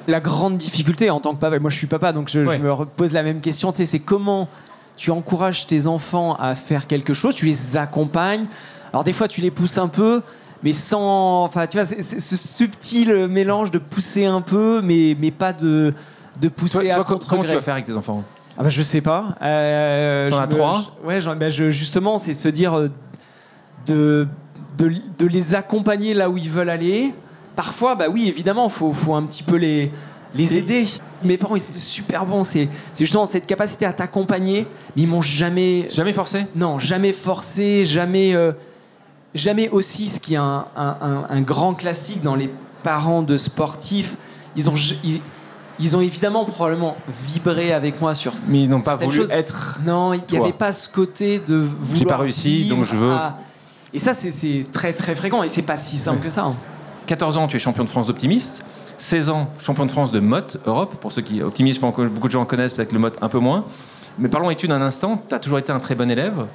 la 0.08 0.20
grande 0.20 0.58
difficulté 0.58 1.10
en 1.10 1.22
tant 1.22 1.34
que 1.36 1.40
papa, 1.40 1.58
moi 1.60 1.70
je 1.70 1.78
suis 1.78 1.88
papa, 1.88 2.12
donc 2.12 2.30
je, 2.30 2.40
me 2.40 2.86
pose 2.86 3.14
la 3.14 3.24
même 3.24 3.40
question, 3.40 3.72
c'est 3.74 4.00
comment 4.00 4.50
tu 4.98 5.12
encourages 5.12 5.68
tes 5.68 5.88
enfants 5.88 6.36
à 6.36 6.56
faire 6.56 6.86
quelque 6.86 7.14
chose, 7.14 7.34
tu 7.34 7.46
les 7.46 7.78
accompagnes. 7.78 8.46
Alors 8.94 9.04
des 9.04 9.14
fois 9.14 9.28
tu 9.28 9.42
les 9.42 9.52
pousses 9.52 9.78
un 9.78 9.88
peu, 9.88 10.22
mais 10.64 10.74
sans, 10.74 11.44
enfin 11.44 11.68
tu 11.68 11.78
vois, 11.78 11.86
c'est 11.86 12.02
c'est 12.02 12.20
ce 12.20 12.36
subtil 12.38 13.28
mélange 13.28 13.72
de 13.72 13.78
pousser 13.80 14.26
un 14.26 14.42
peu, 14.42 14.82
mais 14.84 15.16
mais 15.20 15.32
pas 15.32 15.54
de 15.54 15.94
de 16.42 16.48
pousser 16.50 16.80
Toi, 16.86 16.92
à 16.92 16.96
toi, 16.96 17.04
co- 17.06 17.20
comment 17.28 17.44
tu 17.44 17.50
vas 17.54 17.62
faire 17.62 17.74
avec 17.74 17.86
tes 17.86 17.96
enfants 17.96 18.24
Ah 18.58 18.64
bah 18.64 18.70
je 18.70 18.82
sais 18.82 19.02
pas. 19.02 19.36
Euh, 19.42 20.30
T'en 20.30 20.40
as 20.40 20.48
trois 20.48 20.82
je- 21.02 21.08
Ouais, 21.08 21.22
j'en- 21.22 21.36
bah, 21.36 21.50
je- 21.50 21.70
justement, 21.70 22.18
c'est 22.18 22.34
se 22.34 22.48
dire 22.48 22.78
euh, 22.78 22.90
de, 23.88 24.28
de, 24.78 24.94
de 25.18 25.26
les 25.28 25.56
accompagner 25.56 26.14
là 26.14 26.30
où 26.30 26.38
ils 26.38 26.50
veulent 26.50 26.70
aller. 26.70 27.14
Parfois, 27.56 27.96
bah 27.96 28.06
oui, 28.10 28.28
évidemment, 28.28 28.66
il 28.68 28.72
faut, 28.72 28.94
faut 28.94 29.14
un 29.16 29.24
petit 29.24 29.44
peu 29.44 29.58
les, 29.58 29.92
les 30.36 30.58
aider. 30.58 30.86
Mes 31.26 31.36
parents, 31.38 31.58
ils 31.58 31.64
étaient 31.64 31.78
super 31.78 32.26
bons. 32.26 32.44
C'est 32.44 32.70
c'est 32.94 33.04
justement 33.04 33.26
cette 33.26 33.46
capacité 33.46 33.86
à 33.86 33.92
t'accompagner, 33.92 34.66
mais 34.96 35.02
ils 35.04 35.08
m'ont 35.08 35.22
jamais. 35.22 35.88
Jamais 35.92 36.14
forcé? 36.14 36.46
Non, 36.56 36.80
jamais 36.80 37.12
forcé, 37.12 37.84
jamais. 37.84 38.34
euh, 38.36 38.54
jamais 39.36 39.70
aussi, 39.70 40.08
ce 40.10 40.20
qui 40.20 40.34
est 40.34 40.38
un, 40.38 40.66
un- 40.76 40.98
un- 41.02 41.26
un 41.30 41.42
grand 41.42 41.74
classique 41.74 42.22
dans 42.22 42.36
les 42.36 42.50
parents 42.84 43.22
de 43.22 43.38
sportifs. 43.38 44.16
Ils 44.56 44.70
ont, 44.70 44.76
ils, 45.04 45.22
ils 45.80 45.96
ont 45.96 46.02
évidemment 46.02 46.46
probablement 46.46 46.98
vibré 47.26 47.72
avec 47.72 48.02
moi 48.02 48.16
sur 48.16 48.34
Mais 48.50 48.64
ils 48.64 48.70
n'ont 48.70 48.82
pas 48.82 48.96
voulu 48.96 49.18
choses. 49.18 49.32
être. 49.32 49.80
Non, 49.86 50.14
il 50.14 50.22
n'y 50.32 50.38
avait 50.44 50.54
pas 50.54 50.74
ce 50.74 50.90
côté 50.90 51.40
de 51.40 51.56
vouloir. 51.56 51.96
J'ai 51.98 52.06
pas 52.06 52.18
réussi, 52.18 52.64
vivre 52.64 52.76
donc 52.78 52.86
je 52.86 52.96
veux- 52.96 53.12
à- 53.14 53.38
Et 53.94 54.00
ça, 54.00 54.14
c'est- 54.14 54.72
très 54.72 54.94
très 54.94 55.16
fréquent 55.16 55.42
et 55.44 55.50
c'est 55.50 55.62
pas 55.64 55.78
si 55.78 55.98
simple 55.98 56.20
que 56.24 56.30
ça. 56.30 56.44
hein. 56.44 56.56
14 57.08 57.38
ans, 57.38 57.48
tu 57.48 57.56
es 57.56 57.60
champion 57.60 57.84
de 57.84 57.90
France 57.90 58.08
d'optimiste. 58.08 58.64
16 59.00 59.30
ans, 59.30 59.50
champion 59.58 59.86
de 59.86 59.92
France 59.92 60.12
de 60.12 60.20
motte 60.20 60.58
Europe. 60.66 60.96
Pour 61.00 61.12
ceux 61.12 61.22
qui 61.22 61.42
optimistes, 61.42 61.80
beaucoup 61.82 62.28
de 62.28 62.32
gens 62.32 62.46
connaissent, 62.46 62.74
peut-être 62.74 62.92
le 62.92 63.00
motte 63.00 63.18
un 63.22 63.30
peu 63.30 63.40
moins. 63.40 63.64
Mais 64.20 64.28
parlons 64.28 64.50
études 64.52 64.72
un 64.74 64.82
instant. 64.82 65.24
Tu 65.28 65.34
as 65.34 65.40
toujours 65.40 65.58
été 65.60 65.72
un 65.72 65.80
très 65.80 65.96
bon 65.96 66.12
élève. 66.12 66.46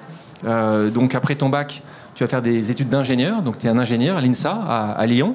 Euh, 0.45 0.91
donc 0.91 1.15
après 1.15 1.35
ton 1.37 1.49
bac, 1.49 1.83
tu 2.15 2.25
vas 2.25 2.29
faire 2.29 2.43
des 2.43 2.71
études 2.71 2.89
d'ingénieur. 2.89 3.43
Donc 3.43 3.59
tu 3.59 3.67
es 3.67 3.71
un 3.71 3.79
ingénieur 3.79 4.21
l'INSA 4.21 4.53
à, 4.53 5.07
Lyon. 5.07 5.35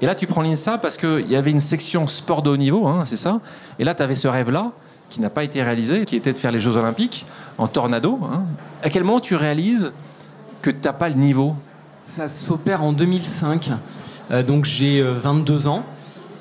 Et 0.00 0.06
là, 0.06 0.14
tu 0.14 0.26
prends 0.26 0.42
l'INSA 0.42 0.78
parce 0.78 0.96
qu'il 0.96 1.28
y 1.28 1.36
avait 1.36 1.50
une 1.50 1.60
section 1.60 2.06
sport 2.06 2.42
de 2.42 2.50
haut 2.50 2.56
niveau, 2.56 2.86
hein, 2.86 3.04
c'est 3.04 3.16
ça. 3.16 3.40
Et 3.78 3.84
là, 3.84 3.94
tu 3.94 4.02
avais 4.02 4.14
ce 4.14 4.28
rêve-là 4.28 4.72
qui 5.08 5.20
n'a 5.20 5.30
pas 5.30 5.42
été 5.42 5.62
réalisé, 5.62 6.04
qui 6.04 6.16
était 6.16 6.32
de 6.32 6.38
faire 6.38 6.52
les 6.52 6.60
Jeux 6.60 6.76
Olympiques 6.76 7.26
en 7.56 7.66
tornado. 7.66 8.18
hein. 8.22 8.42
À 8.82 8.90
quel 8.90 9.04
moment 9.04 9.20
tu 9.20 9.34
réalises 9.34 9.92
que 10.62 10.70
tu 10.70 10.78
n'as 10.84 10.92
pas 10.92 11.08
le 11.08 11.14
niveau? 11.14 11.54
Ça 12.02 12.28
s'opère 12.28 12.82
en 12.82 12.92
2005. 12.92 13.70
Euh, 14.30 14.42
donc 14.42 14.64
j'ai 14.64 15.02
22 15.02 15.66
ans. 15.66 15.84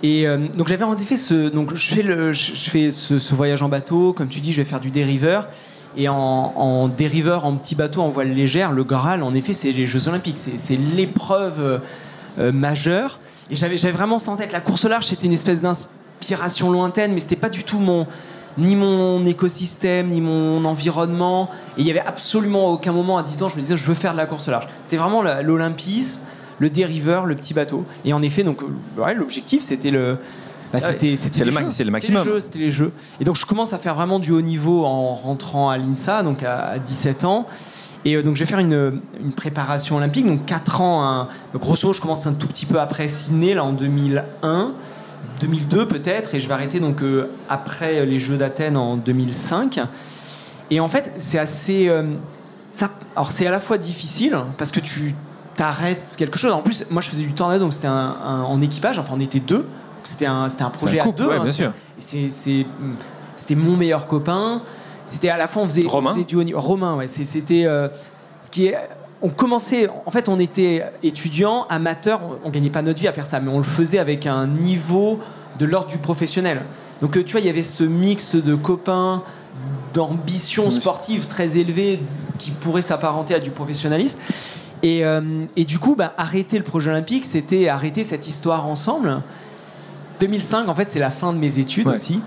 Et 0.04 0.28
donc 0.56 0.68
j'avais 0.68 0.84
en 0.84 0.96
effet 0.96 1.18
ce. 1.18 1.50
Donc 1.50 1.74
je 1.74 1.96
fais, 1.96 2.04
le, 2.04 2.32
je 2.32 2.70
fais 2.70 2.92
ce, 2.92 3.34
voyage 3.34 3.64
en 3.64 3.70
bateau. 3.70 4.14
Comme 4.14 4.30
tu 4.30 4.42
dis, 4.42 4.52
je 4.52 4.62
vais 4.62 4.66
faire 4.70 4.80
du 4.80 4.92
dériveur. 4.92 5.48
Et 5.96 6.10
en, 6.10 6.16
en, 6.16 6.88
dériveur, 6.88 7.46
en 7.46 7.54
petit 7.56 7.76
bateau, 7.76 8.02
en 8.02 8.10
voile 8.10 8.34
légère, 8.34 8.72
le 8.72 8.84
Graal, 8.84 9.24
en 9.24 9.34
effet, 9.34 9.54
c'est 9.54 9.72
les 9.72 9.88
Jeux 9.88 10.08
Olympiques. 10.08 10.38
C'est 10.38 10.78
l'épreuve 10.78 11.82
majeure. 12.38 13.20
Et 13.50 13.56
j'avais 13.56 13.92
vraiment 13.92 14.20
ça 14.20 14.32
en 14.32 14.36
tête. 14.36 14.52
La 14.52 14.62
course 14.62 14.86
au 14.86 14.90
large, 14.90 15.06
c'était 15.08 15.26
une 15.26 15.34
espèce 15.34 15.62
d'inspiration 15.62 16.70
lointaine, 16.70 17.14
mais 17.14 17.20
c'était 17.20 17.36
pas 17.36 17.50
du 17.50 17.64
tout 17.64 17.80
mon 17.80 18.06
ni 18.58 18.76
mon 18.76 19.26
écosystème, 19.26 20.08
ni 20.10 20.22
mon 20.22 20.66
environnement. 20.66 21.50
Et 21.78 21.82
il 21.82 21.88
y 21.88 21.92
avait 21.92 22.00
absolument 22.00 22.72
aucun 22.72 22.92
moment 22.92 23.18
à 23.18 23.24
10 23.24 23.44
ans, 23.44 23.50
je 23.50 23.56
me 23.56 23.62
disais, 23.62 23.78
je 23.78 23.86
veux 23.86 23.94
faire 23.94 24.14
de 24.14 24.18
la 24.18 24.26
course 24.26 24.48
au 24.48 24.52
large. 24.52 24.68
C'était 24.84 24.98
vraiment 24.98 25.22
l'olympisme, 25.22 26.22
le 26.60 26.70
dériveur, 26.70 27.26
le 27.26 27.36
petit 27.36 27.54
bateau. 27.54 27.86
Et 28.04 28.14
en 28.14 28.22
effet, 28.22 28.44
donc, 28.44 28.62
ouais, 28.98 29.14
l'objectif, 29.14 29.64
c'était 29.64 29.92
le. 29.92 30.18
Bah, 30.72 30.80
c'était 30.80 31.16
le, 31.46 31.46
le, 31.46 31.92
maximum. 31.92 32.42
C'était 32.42 32.60
les, 32.60 32.72
jeux. 32.72 32.92
Et 33.20 33.24
donc, 33.24 33.36
je 33.36 33.46
commence 33.46 33.74
à 33.74 33.78
faire 33.78 33.96
vraiment 33.96 34.20
du 34.20 34.32
haut 34.32 34.42
niveau 34.42 34.86
en 34.86 35.14
rentrant 35.14 35.70
à 35.70 35.78
l'INSA, 35.78 36.24
donc 36.24 36.44
à, 36.44 36.78
17 36.78 37.24
ans. 37.24 37.48
Et 38.06 38.16
euh, 38.16 38.24
donc, 38.24 38.36
je 38.36 38.44
vais 38.44 38.50
faire 38.50 38.60
une, 38.60 39.02
une, 39.20 39.34
préparation 39.34 39.98
olympique, 39.98 40.26
donc 40.26 40.46
4 40.46 40.82
ans. 40.82 41.04
Un, 41.04 41.28
grosso 41.56 41.88
modo, 41.88 41.94
je 41.94 42.02
commence 42.02 42.28
un 42.28 42.34
tout 42.34 42.48
petit 42.48 42.66
peu 42.66 42.80
après 42.80 43.08
Sydney, 43.08 43.54
là, 43.54 43.64
en 43.64 43.74
2001. 43.74 44.74
2002 45.40 45.88
peut-être, 45.88 46.36
et 46.36 46.40
je 46.40 46.48
vais 46.48 46.54
arrêter 46.54 46.80
donc 46.80 47.02
euh, 47.04 47.30
après 47.50 48.06
les 48.06 48.20
Jeux 48.20 48.38
d'Athènes 48.38 48.78
en 48.78 48.98
2005. 48.98 49.80
Et 50.72 50.80
en 50.80 50.88
fait, 50.88 51.14
c'est 51.18 51.40
assez. 51.40 51.88
Euh, 51.88 52.04
ça, 52.72 52.92
alors 53.16 53.32
c'est 53.32 53.48
à 53.48 53.52
la 53.52 53.60
fois 53.60 53.78
difficile 53.78 54.38
parce 54.58 54.72
que 54.72 54.80
tu 54.80 55.16
t'arrêtes 55.56 56.16
quelque 56.18 56.38
chose. 56.38 56.52
En 56.52 56.62
plus, 56.62 56.86
moi 56.90 57.02
je 57.02 57.10
faisais 57.10 57.24
du 57.24 57.34
tornado, 57.34 57.64
donc 57.64 57.74
c'était 57.74 57.88
un, 57.88 58.44
en 58.44 58.62
équipage. 58.62 59.00
Enfin, 59.00 59.14
on 59.16 59.20
était 59.20 59.40
deux. 59.40 59.66
C'était 60.08 60.26
un, 60.26 60.48
un 60.48 60.70
projet 60.70 61.00
à 61.00 61.12
deux. 61.12 61.28
Ouais, 61.28 61.36
hein, 61.36 61.44
bien 61.44 61.54
sûr. 61.54 61.72
C'est, 61.98 62.30
c'était 62.30 63.56
mon 63.56 63.76
meilleur 63.76 64.08
copain. 64.08 64.62
C'était 65.06 65.30
à 65.30 65.38
la 65.38 65.48
fois 65.48 65.64
on 65.64 65.66
faisait, 65.66 65.86
Romain. 65.88 66.16
du 66.16 66.56
Romain, 66.56 66.96
ouais. 66.96 67.08
C'était 67.08 67.66
euh, 67.66 67.88
ce 68.42 68.50
qui 68.50 68.68
est 68.68 68.78
on 69.22 69.30
commençait, 69.30 69.90
en 70.06 70.12
fait, 70.12 70.30
on 70.30 70.38
était 70.38 70.84
étudiants, 71.02 71.66
amateurs, 71.70 72.22
on, 72.44 72.50
gagnait 72.50 72.70
pas 72.70 72.84
notre 72.84 73.02
vie 73.02 73.08
à 73.08 73.14
faire 73.14 73.26
ça, 73.26 73.40
mais 73.40 73.50
on 73.50 73.58
le 73.58 73.64
faisait 73.64 73.98
avec 73.98 74.28
un 74.28 74.46
niveau 74.46 75.20
de 75.58 75.66
l'ordre 75.66 75.88
du 75.88 75.98
professionnel. 75.98 76.62
Donc, 77.00 77.18
euh, 77.18 77.24
tu 77.24 77.32
vois, 77.32 77.42
il 77.42 77.48
y 77.48 77.50
avait 77.50 77.64
ce 77.64 77.84
mix 77.84 78.36
de 78.36 78.56
copains, 78.56 79.24
d'ambition 79.94 80.70
sportive 80.70 81.26
très 81.26 81.58
élevée 81.58 82.00
qui 82.38 82.52
pourrait 82.52 82.84
s'apparenter 82.84 83.34
à 83.34 83.40
du 83.40 83.50
professionnalisme. 83.50 84.18
Et, 84.84 85.04
euh, 85.04 85.20
du 85.56 85.80
coup, 85.80 85.96
bah, 85.96 86.14
arrêter 86.18 86.58
le 86.58 86.64
projet 86.64 86.92
olympique, 86.92 87.26
c'était 87.26 87.68
arrêter 87.70 88.04
cette 88.04 88.28
histoire 88.28 88.68
ensemble. 88.68 89.22
2005, 90.20 90.68
en 90.68 90.76
fait, 90.76 90.90
c'est 90.90 91.00
la 91.00 91.12
fin 91.12 91.34
de 91.34 91.38
mes 91.38 91.60
études 91.60 91.88
aussi. 91.88 92.22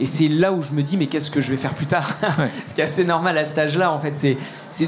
Et 0.00 0.06
c'est 0.06 0.28
là 0.28 0.52
où 0.52 0.60
je 0.60 0.72
me 0.72 0.82
dis, 0.82 0.96
mais 0.96 1.06
qu'est-ce 1.06 1.30
que 1.30 1.40
je 1.40 1.50
vais 1.50 1.56
faire 1.56 1.74
plus 1.74 1.86
tard 1.86 2.16
Ce 2.64 2.74
qui 2.74 2.80
est 2.80 2.84
assez 2.84 3.04
normal 3.04 3.38
à 3.38 3.44
cet 3.44 3.58
âge-là, 3.58 3.92
en 3.92 3.98
fait. 3.98 4.14
C'est, 4.14 4.36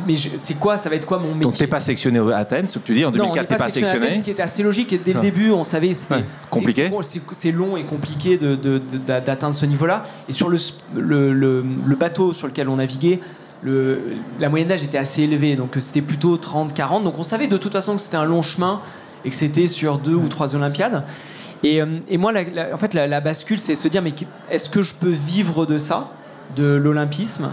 mais 0.07 0.15
c'est 0.17 0.55
quoi 0.55 0.79
Ça 0.79 0.89
va 0.89 0.97
être 0.97 1.07
quoi 1.07 1.19
mon 1.19 1.29
métier 1.29 1.43
Donc, 1.43 1.57
t'es 1.57 1.67
pas 1.67 1.79
sélectionné 1.81 2.19
à 2.19 2.39
Athènes, 2.39 2.67
ce 2.67 2.79
que 2.79 2.87
tu 2.87 2.95
dis 2.95 3.05
En 3.05 3.13
2004, 3.13 3.47
t'es 3.47 3.57
pas, 3.57 3.69
sélectionné. 3.69 4.05
À 4.05 4.07
Athènes, 4.07 4.19
ce 4.19 4.25
qui 4.25 4.31
était 4.31 4.43
assez 4.43 4.63
logique. 4.63 4.93
Et 4.93 4.99
dès 4.99 5.13
le 5.13 5.21
début, 5.21 5.51
on 5.51 5.65
savait 5.65 5.95
c'était 5.95 6.25
compliqué. 6.51 6.91
C'est, 7.33 7.53
long 7.53 7.77
et 7.77 7.85
compliqué 7.85 8.37
de, 8.37 8.81
d'atteindre 9.07 9.55
ce 9.55 9.67
niveau-là. 9.67 10.03
Et 10.29 10.33
sur 10.33 10.49
le, 10.49 10.59
le, 10.97 11.33
le, 11.33 11.97
bateau 11.97 12.33
sur 12.33 12.49
lequel 12.49 12.69
on 12.69 12.77
naviguait, 12.77 13.21
le, 13.63 14.01
la 14.41 14.49
moyenne 14.49 14.69
d'âge 14.69 14.83
était 14.83 14.99
assez 14.99 15.23
élevée. 15.23 15.55
Donc, 15.55 15.77
c'était 15.79 16.03
plutôt 16.03 16.37
30-40. 16.37 17.05
Donc, 17.05 17.19
on 17.19 17.23
savait 17.23 17.47
de 17.47 17.57
toute 17.57 17.73
façon 17.73 17.95
que 17.95 18.01
c'était 18.01 18.17
un 18.17 18.25
long 18.25 18.43
chemin 18.43 18.81
et 19.25 19.31
que 19.31 19.37
c'était 19.37 19.69
sur 19.69 19.99
deux 19.99 20.15
ou 20.15 20.29
trois 20.29 20.57
Olympiades. 20.57 21.05
Euh, 21.65 21.99
et, 22.09 22.19
moi, 22.19 22.33
en 22.73 22.77
fait, 22.77 22.95
la, 22.95 23.21
bascule, 23.21 23.59
c'est 23.59 23.77
se 23.77 23.89
dire, 23.89 24.03
mais 24.03 24.13
est-ce 24.51 24.69
que 24.69 24.83
je 24.83 24.95
peux 24.95 25.11
vivre 25.11 25.67
de 25.67 25.79
ça, 25.79 26.11
de 26.57 26.67
l'olympisme? 26.67 27.51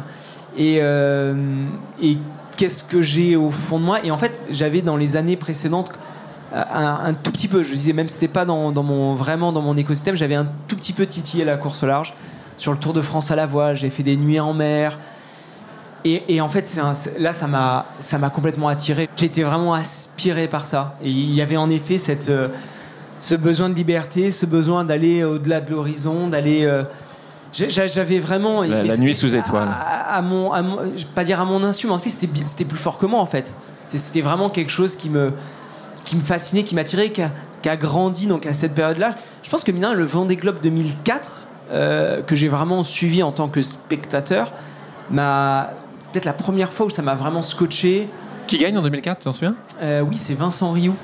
Et, 0.57 0.79
euh, 0.81 1.65
et 2.01 2.17
qu'est-ce 2.57 2.83
que 2.83 3.01
j'ai 3.01 3.35
au 3.35 3.51
fond 3.51 3.79
de 3.79 3.85
moi? 3.85 3.99
Et 4.03 4.11
en 4.11 4.17
fait, 4.17 4.45
j'avais 4.51 4.81
dans 4.81 4.97
les 4.97 5.15
années 5.15 5.37
précédentes 5.37 5.91
un, 6.53 7.13
tout 7.15 7.31
petit 7.31 7.47
peu, 7.47 7.63
je 7.63 7.73
disais 7.73 7.93
même 7.93 8.09
c'était 8.09 8.27
pas 8.27 8.45
dans, 8.45 8.71
mon, 8.83 9.15
vraiment 9.15 9.51
dans 9.51 9.63
mon 9.63 9.75
écosystème, 9.75 10.15
j'avais 10.15 10.35
un 10.35 10.47
tout 10.67 10.75
petit 10.75 10.93
peu 10.93 11.07
titillé 11.07 11.45
la 11.45 11.57
course 11.57 11.81
au 11.81 11.87
large. 11.87 12.13
Sur 12.57 12.71
le 12.71 12.77
Tour 12.77 12.93
de 12.93 13.01
France 13.01 13.31
à 13.31 13.35
la 13.35 13.47
voile, 13.47 13.75
j'ai 13.75 13.89
fait 13.89 14.03
des 14.03 14.15
nuits 14.15 14.39
en 14.39 14.53
mer. 14.53 14.99
Et, 16.05 16.41
en 16.41 16.49
fait, 16.49 16.79
là, 17.17 17.33
ça 17.33 17.47
m'a, 17.47 17.85
ça 17.99 18.17
m'a 18.19 18.29
complètement 18.29 18.67
attiré. 18.67 19.09
J'étais 19.15 19.41
vraiment 19.41 19.73
aspiré 19.73 20.49
par 20.49 20.65
ça. 20.65 20.97
Et 21.01 21.09
il 21.09 21.33
y 21.33 21.41
avait 21.41 21.55
en 21.55 21.69
effet 21.69 21.97
cette, 21.97 22.29
euh, 22.29 22.49
ce 23.19 23.35
besoin 23.35 23.69
de 23.69 23.75
liberté, 23.75 24.31
ce 24.31 24.45
besoin 24.45 24.85
d'aller 24.85 25.23
au-delà 25.23 25.61
de 25.61 25.71
l'horizon, 25.71 26.27
d'aller. 26.27 26.65
Euh, 26.65 26.83
j'avais 27.53 28.19
vraiment 28.19 28.63
la, 28.63 28.97
nuit 28.97 29.13
sous 29.13 29.35
étoile. 29.35 29.69
À, 29.69 30.21
mon, 30.21 30.51
pas 31.13 31.23
dire 31.23 31.39
à 31.39 31.45
mon 31.45 31.63
insu, 31.63 31.87
mais 31.87 31.93
en 31.93 31.99
fait 31.99 32.09
c'était 32.09 32.65
plus 32.65 32.77
fort 32.77 32.97
que 32.97 33.05
moi 33.05 33.19
en 33.19 33.25
fait. 33.25 33.55
C'était 33.85 34.21
vraiment 34.21 34.49
quelque 34.49 34.71
chose 34.71 34.95
qui 34.95 35.09
me 35.09 35.31
qui 36.03 36.15
me 36.15 36.21
fascinait, 36.21 36.63
qui 36.63 36.75
m'attirait, 36.75 37.11
qui, 37.11 37.21
a 37.21 37.77
grandi 37.77 38.27
donc 38.27 38.45
à 38.45 38.53
cette 38.53 38.73
période-là. 38.73 39.15
Je 39.41 39.49
pense 39.49 39.63
que 39.63 39.71
Mina, 39.71 39.93
le 39.93 40.03
Vendée 40.03 40.35
Globe 40.35 40.59
2004 40.61 41.41
euh, 41.71 42.21
que 42.21 42.35
j'ai 42.35 42.49
vraiment 42.49 42.83
suivi 42.83 43.23
en 43.23 43.31
tant 43.31 43.47
que 43.47 43.61
spectateur, 43.61 44.51
m'a 45.09 45.69
c'est 45.99 46.11
peut-être 46.11 46.25
la 46.25 46.33
première 46.33 46.73
fois 46.73 46.87
où 46.87 46.89
ça 46.89 47.01
m'a 47.01 47.15
vraiment 47.15 47.41
scotché. 47.41 48.09
Qui 48.47 48.57
gagne 48.57 48.77
en 48.77 48.81
2004, 48.81 49.19
tu 49.19 49.23
t'en 49.23 49.31
souviens? 49.31 49.55
Euh, 49.81 50.01
Oui, 50.01 50.17
c'est 50.17 50.33
Vincent 50.33 50.71
Rioux 50.71 50.95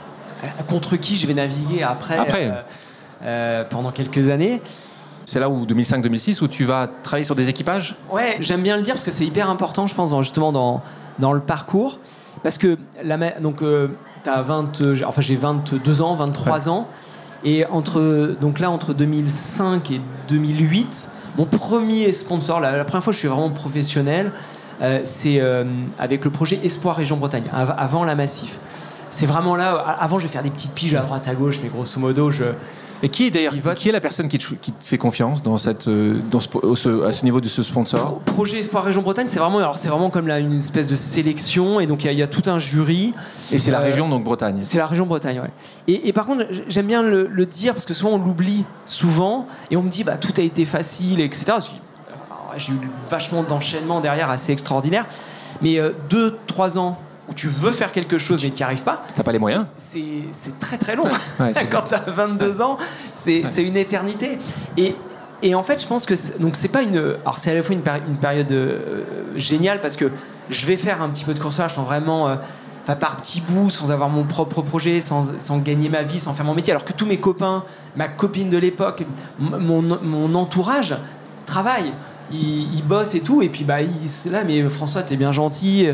contre 0.67 0.95
qui 0.97 1.15
je 1.15 1.27
vais 1.27 1.33
naviguer 1.33 1.83
après, 1.83 2.17
après. 2.17 2.47
Euh, 2.47 2.61
euh, 3.23 3.63
pendant 3.69 3.91
quelques 3.91 4.29
années. 4.29 4.61
C'est 5.25 5.39
là 5.39 5.49
où 5.49 5.65
2005-2006 5.65 6.41
où 6.41 6.47
tu 6.47 6.63
vas 6.63 6.87
travailler 7.03 7.25
sur 7.25 7.35
des 7.35 7.49
équipages? 7.49 7.95
Ouais, 8.09 8.37
j'aime 8.39 8.63
bien 8.63 8.77
le 8.77 8.81
dire 8.81 8.93
parce 8.93 9.03
que 9.03 9.11
c'est 9.11 9.25
hyper 9.25 9.49
important, 9.49 9.87
je 9.87 9.93
pense, 9.93 10.15
justement 10.23 10.51
dans, 10.51 10.81
dans 11.19 11.33
le 11.33 11.41
parcours. 11.41 11.99
Parce 12.43 12.57
que 12.57 12.77
la, 13.03 13.17
donc, 13.41 13.61
euh, 13.61 13.89
as 14.25 14.41
20, 14.41 15.03
enfin, 15.05 15.21
j'ai 15.21 15.35
22 15.35 16.01
ans, 16.01 16.15
23 16.15 16.69
ans. 16.69 16.87
Et 17.43 17.65
entre, 17.65 18.35
donc 18.39 18.59
là, 18.59 18.71
entre 18.71 18.93
2005 18.93 19.91
et 19.91 20.01
2008, 20.29 21.09
mon 21.37 21.45
premier 21.45 22.11
sponsor, 22.13 22.61
la, 22.61 22.83
première 22.85 23.03
fois 23.03 23.11
que 23.11 23.15
je 23.15 23.19
suis 23.19 23.27
vraiment 23.27 23.49
professionnel, 23.49 24.31
c'est 25.03 25.41
avec 25.99 26.23
le 26.23 26.31
projet 26.31 26.59
Espoir 26.63 26.95
Région 26.95 27.17
Bretagne, 27.17 27.43
avant 27.53 28.05
la 28.05 28.15
Massif 28.15 28.59
c'est 29.11 29.25
vraiment 29.25 29.55
là. 29.55 29.75
Avant, 29.99 30.19
je 30.19 30.27
vais 30.27 30.31
faire 30.31 30.43
des 30.43 30.51
petites 30.51 30.73
piges 30.73 30.95
à 30.95 31.01
droite, 31.01 31.27
à 31.27 31.35
gauche, 31.35 31.59
mais 31.63 31.69
grosso 31.69 31.99
modo, 31.99 32.31
je. 32.31 32.45
Et 33.01 33.09
qui 33.09 33.27
est 33.27 33.31
d'ailleurs 33.31 33.53
qui 33.75 33.87
est 33.87 33.91
la 33.93 34.01
personne 34.01 34.27
qui 34.27 34.37
te, 34.37 34.53
qui 34.55 34.73
te 34.73 34.83
fait 34.83 34.97
confiance 34.97 35.41
dans 35.41 35.57
cette 35.57 35.87
euh, 35.87 36.19
dans 36.29 36.41
ce, 36.41 37.05
à 37.05 37.13
ce 37.13 37.23
niveau 37.23 37.39
de 37.39 37.47
ce 37.47 37.63
sponsor 37.63 38.19
Projet 38.25 38.59
Espoir 38.59 38.83
Région 38.83 39.01
Bretagne, 39.01 39.27
c'est 39.29 39.39
vraiment 39.39 39.59
alors 39.59 39.77
c'est 39.77 39.87
vraiment 39.87 40.09
comme 40.09 40.27
là 40.27 40.39
une 40.39 40.57
espèce 40.57 40.89
de 40.89 40.97
sélection 40.97 41.79
et 41.79 41.87
donc 41.87 42.03
il 42.03 42.11
y, 42.11 42.21
a 42.21 42.27
tout 42.27 42.49
un 42.49 42.59
jury. 42.59 43.13
Et 43.53 43.57
c'est 43.57 43.71
la 43.71 43.79
euh, 43.79 43.85
région 43.85 44.09
donc 44.09 44.25
Bretagne. 44.25 44.59
C'est 44.63 44.77
la 44.77 44.87
région 44.87 45.05
Bretagne, 45.05 45.39
ouais. 45.39 45.51
Et, 45.87 46.11
par 46.11 46.25
contre, 46.25 46.45
j'aime 46.67 46.87
bien 46.87 47.01
le, 47.01 47.45
dire 47.45 47.73
parce 47.73 47.85
que 47.85 47.93
souvent 47.93 48.11
on 48.11 48.17
l'oublie 48.17 48.65
souvent 48.83 49.47
et 49.71 49.77
on 49.77 49.81
me 49.81 49.89
dit 49.89 50.03
bah 50.03 50.17
tout 50.17 50.33
a 50.35 50.41
été 50.41 50.65
facile 50.65 51.21
etc. 51.21 51.53
J'ai 52.57 52.73
eu 52.73 52.79
vachement 53.09 53.43
d'enchaînements 53.43 54.01
derrière 54.01 54.29
assez 54.29 54.51
extraordinaire, 54.51 55.05
mais 55.61 55.79
euh, 55.79 55.91
deux 56.09 56.37
trois 56.47 56.77
ans 56.77 56.99
où 57.29 57.33
tu 57.33 57.47
veux 57.47 57.71
faire 57.71 57.91
quelque 57.91 58.17
chose 58.17 58.43
mais 58.43 58.49
tu 58.49 58.57
n'y 58.57 58.63
arrives 58.63 58.83
pas. 58.83 59.03
T'as 59.15 59.23
pas 59.23 59.31
les 59.31 59.39
moyens 59.39 59.65
C'est 59.77 60.59
très 60.59 60.77
très 60.77 60.95
long. 60.95 61.05
Quand 61.71 61.83
tu 61.87 61.95
as 61.95 62.03
22 62.07 62.61
ans, 62.61 62.77
c'est 63.13 63.43
une 63.57 63.77
éternité. 63.77 64.37
Et, 64.77 64.95
et 65.41 65.55
en 65.55 65.63
fait, 65.63 65.81
je 65.81 65.87
pense 65.87 66.05
que 66.05 66.15
donc 66.39 66.55
c'est 66.55 66.69
pas 66.69 66.81
une. 66.81 66.97
Alors 67.21 67.39
c'est 67.39 67.51
à 67.51 67.53
la 67.53 67.63
fois 67.63 67.75
une, 67.75 67.83
une 68.07 68.17
période 68.17 68.51
euh, 68.51 69.13
géniale 69.35 69.81
parce 69.81 69.95
que 69.95 70.11
je 70.49 70.65
vais 70.65 70.77
faire 70.77 71.01
un 71.01 71.09
petit 71.09 71.23
peu 71.23 71.33
de 71.33 71.39
coursage 71.39 71.75
sans 71.75 71.83
vraiment. 71.83 72.29
Euh, 72.29 72.35
par 72.95 73.17
petits 73.17 73.41
bouts, 73.41 73.69
sans 73.69 73.91
avoir 73.91 74.09
mon 74.09 74.23
propre 74.23 74.63
projet, 74.63 74.99
sans, 74.99 75.37
sans, 75.39 75.59
gagner 75.59 75.89
ma 75.89 76.01
vie, 76.01 76.19
sans 76.19 76.33
faire 76.33 76.43
mon 76.43 76.55
métier. 76.55 76.73
Alors 76.73 76.85
que 76.85 76.93
tous 76.93 77.05
mes 77.05 77.17
copains, 77.17 77.63
ma 77.95 78.07
copine 78.07 78.49
de 78.49 78.57
l'époque, 78.57 79.05
mon, 79.37 79.83
mon, 79.83 80.33
entourage 80.33 80.97
travaillent, 81.45 81.93
ils, 82.31 82.81
bossent 82.83 83.13
et 83.13 83.19
tout. 83.19 83.43
Et 83.43 83.49
puis, 83.49 83.63
bah, 83.63 83.81
ils, 83.83 84.31
là, 84.31 84.43
mais 84.43 84.67
François, 84.69 85.03
t'es 85.03 85.17
bien 85.17 85.31
gentil. 85.31 85.87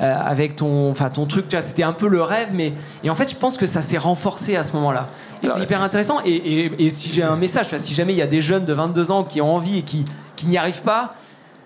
Euh, 0.00 0.14
avec 0.24 0.56
ton, 0.56 0.90
enfin 0.90 1.10
ton 1.10 1.26
truc. 1.26 1.46
C'était 1.60 1.82
un 1.82 1.92
peu 1.92 2.08
le 2.08 2.22
rêve, 2.22 2.48
mais 2.52 2.72
et 3.04 3.10
en 3.10 3.14
fait, 3.14 3.30
je 3.30 3.36
pense 3.36 3.56
que 3.56 3.66
ça 3.66 3.82
s'est 3.82 3.98
renforcé 3.98 4.56
à 4.56 4.64
ce 4.64 4.72
moment-là. 4.72 5.08
Et 5.42 5.46
c'est 5.46 5.60
hyper 5.60 5.82
intéressant. 5.82 6.18
Et, 6.24 6.90
si 6.90 7.12
j'ai 7.12 7.22
un 7.22 7.36
message, 7.36 7.66
si 7.76 7.94
jamais 7.94 8.12
il 8.12 8.18
y 8.18 8.22
a 8.22 8.26
des 8.26 8.40
jeunes 8.40 8.64
de 8.64 8.72
22 8.72 9.10
ans 9.10 9.24
qui 9.24 9.40
ont 9.40 9.54
envie 9.54 9.78
et 9.78 9.82
qui, 9.82 10.04
qui 10.36 10.46
n'y 10.46 10.56
arrivent 10.56 10.82
pas, 10.82 11.14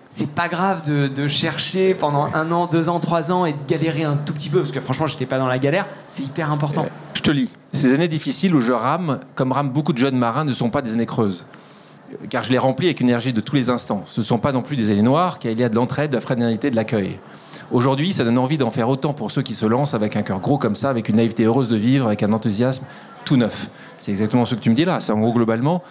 c'est 0.09 0.31
pas 0.31 0.47
grave 0.47 0.83
de, 0.85 1.27
chercher 1.27 1.93
pendant 1.93 2.27
un 2.33 2.51
an, 2.51 2.67
deux 2.67 2.89
ans, 2.89 2.99
trois 2.99 3.31
ans 3.31 3.45
et 3.45 3.53
de 3.53 3.61
galérer 3.67 4.03
un 4.03 4.15
tout 4.15 4.33
petit 4.33 4.49
peu, 4.49 4.59
parce 4.59 4.71
que 4.71 4.79
franchement, 4.79 5.07
j'étais 5.07 5.25
pas 5.25 5.37
dans 5.37 5.47
la 5.47 5.59
galère. 5.59 5.87
C'est 6.07 6.23
hyper 6.23 6.51
important. 6.51 6.85
Je 7.13 7.21
te 7.21 7.31
lis. 7.31 7.49
Ces 7.73 7.93
années 7.93 8.07
difficiles 8.07 8.55
où 8.55 8.61
je 8.61 8.71
rame, 8.71 9.19
comme 9.35 9.51
rament 9.51 9.71
beaucoup 9.71 9.93
de 9.93 9.97
jeunes 9.97 10.17
marins, 10.17 10.43
ne 10.43 10.53
sont 10.53 10.69
pas 10.69 10.81
des 10.81 10.93
années 10.93 11.05
creuses. 11.05 11.45
Car 12.29 12.43
je 12.43 12.51
les 12.51 12.57
remplis 12.57 12.87
avec 12.87 13.01
une 13.01 13.09
énergie 13.09 13.33
de 13.33 13.41
tous 13.41 13.55
les 13.55 13.69
instants. 13.69 14.03
Ce 14.05 14.21
ne 14.21 14.25
sont 14.25 14.37
pas 14.37 14.53
non 14.53 14.61
plus 14.61 14.77
des 14.77 14.91
années 14.91 15.01
noires, 15.01 15.39
car 15.39 15.51
il 15.51 15.59
y 15.59 15.63
a 15.63 15.69
de 15.69 15.75
l'entraide, 15.75 16.11
de 16.11 16.15
la 16.15 16.21
fraternité, 16.21 16.69
de 16.71 16.75
l'accueil. 16.75 17.19
Aujourd'hui, 17.71 18.13
ça 18.13 18.23
donne 18.23 18.37
envie 18.37 18.57
d'en 18.57 18.71
faire 18.71 18.87
autant 18.89 19.13
pour 19.13 19.29
ceux 19.31 19.41
qui 19.41 19.53
se 19.53 19.65
lancent 19.65 19.93
avec 19.93 20.15
un 20.15 20.21
cœur 20.21 20.39
gros 20.39 20.57
comme 20.57 20.75
ça, 20.75 20.89
avec 20.89 21.09
une 21.09 21.17
naïveté 21.17 21.43
heureuse 21.43 21.67
de 21.69 21.75
vivre, 21.75 22.07
avec 22.07 22.23
un 22.23 22.31
enthousiasme 22.31 22.85
tout 23.25 23.35
neuf. 23.35 23.69
C'est 23.97 24.11
exactement 24.11 24.45
ce 24.45 24.55
que 24.55 24.61
tu 24.61 24.69
me 24.69 24.75
dis 24.75 24.85
là. 24.85 24.99
C'est 25.01 25.11
en 25.11 25.19
gros 25.19 25.33
globalement. 25.33 25.83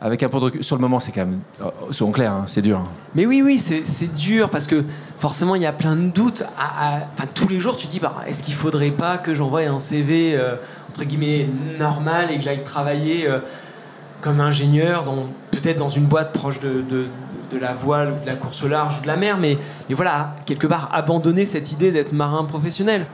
Avec 0.00 0.22
un 0.24 0.28
peu 0.28 0.38
de 0.38 0.44
recul, 0.44 0.64
sur 0.64 0.74
le 0.76 0.82
moment, 0.82 0.98
c'est 1.00 1.12
quand 1.12 1.20
même, 1.24 1.38
euh, 1.62 1.66
soyons 1.92 2.12
clairs, 2.12 2.32
hein, 2.32 2.42
c'est 2.46 2.62
dur. 2.62 2.78
hein. 2.78 2.88
Mais 3.14 3.26
oui, 3.26 3.42
oui, 3.44 3.58
c'est 3.58 4.12
dur 4.12 4.50
parce 4.50 4.66
que 4.66 4.84
forcément, 5.18 5.54
il 5.54 5.62
y 5.62 5.66
a 5.66 5.72
plein 5.72 5.94
de 5.96 6.08
doutes. 6.10 6.42
À- 6.58 6.96
à- 6.96 6.98
Enfin, 7.14 7.28
tous 7.32 7.46
les 7.48 7.60
jours, 7.60 7.76
tu 7.76 7.86
te 7.86 7.92
dis, 7.92 8.00
bah, 8.00 8.12
est-ce 8.26 8.42
qu'il 8.42 8.54
faudrait 8.54 8.90
pas 8.90 9.18
que 9.18 9.34
j'envoie 9.34 9.60
un 9.62 9.78
CV, 9.78 10.34
euh, 10.34 10.56
entre 10.90 11.04
guillemets, 11.04 11.48
normal 11.78 12.30
et 12.32 12.36
que 12.36 12.42
j'aille 12.42 12.64
travailler 12.64 13.28
euh, 13.28 13.38
comme 14.20 14.40
ingénieur, 14.40 15.04
peut-être 15.52 15.78
dans 15.78 15.88
une 15.90 16.04
boîte 16.06 16.32
proche 16.32 16.58
de- 16.58 16.84
de 17.54 17.58
la 17.58 17.72
voile 17.72 18.12
ou 18.12 18.22
de 18.24 18.26
la 18.26 18.36
course 18.36 18.62
au 18.62 18.68
large 18.68 18.98
ou 18.98 19.02
de 19.02 19.06
la 19.06 19.16
mer, 19.16 19.38
mais, 19.38 19.56
mais 19.88 19.94
voilà, 19.94 20.36
quelque 20.46 20.66
part, 20.66 20.90
abandonner 20.92 21.44
cette 21.46 21.72
idée 21.72 21.92
d'être 21.92 22.12
marin 22.12 22.44
professionnel. 22.44 23.06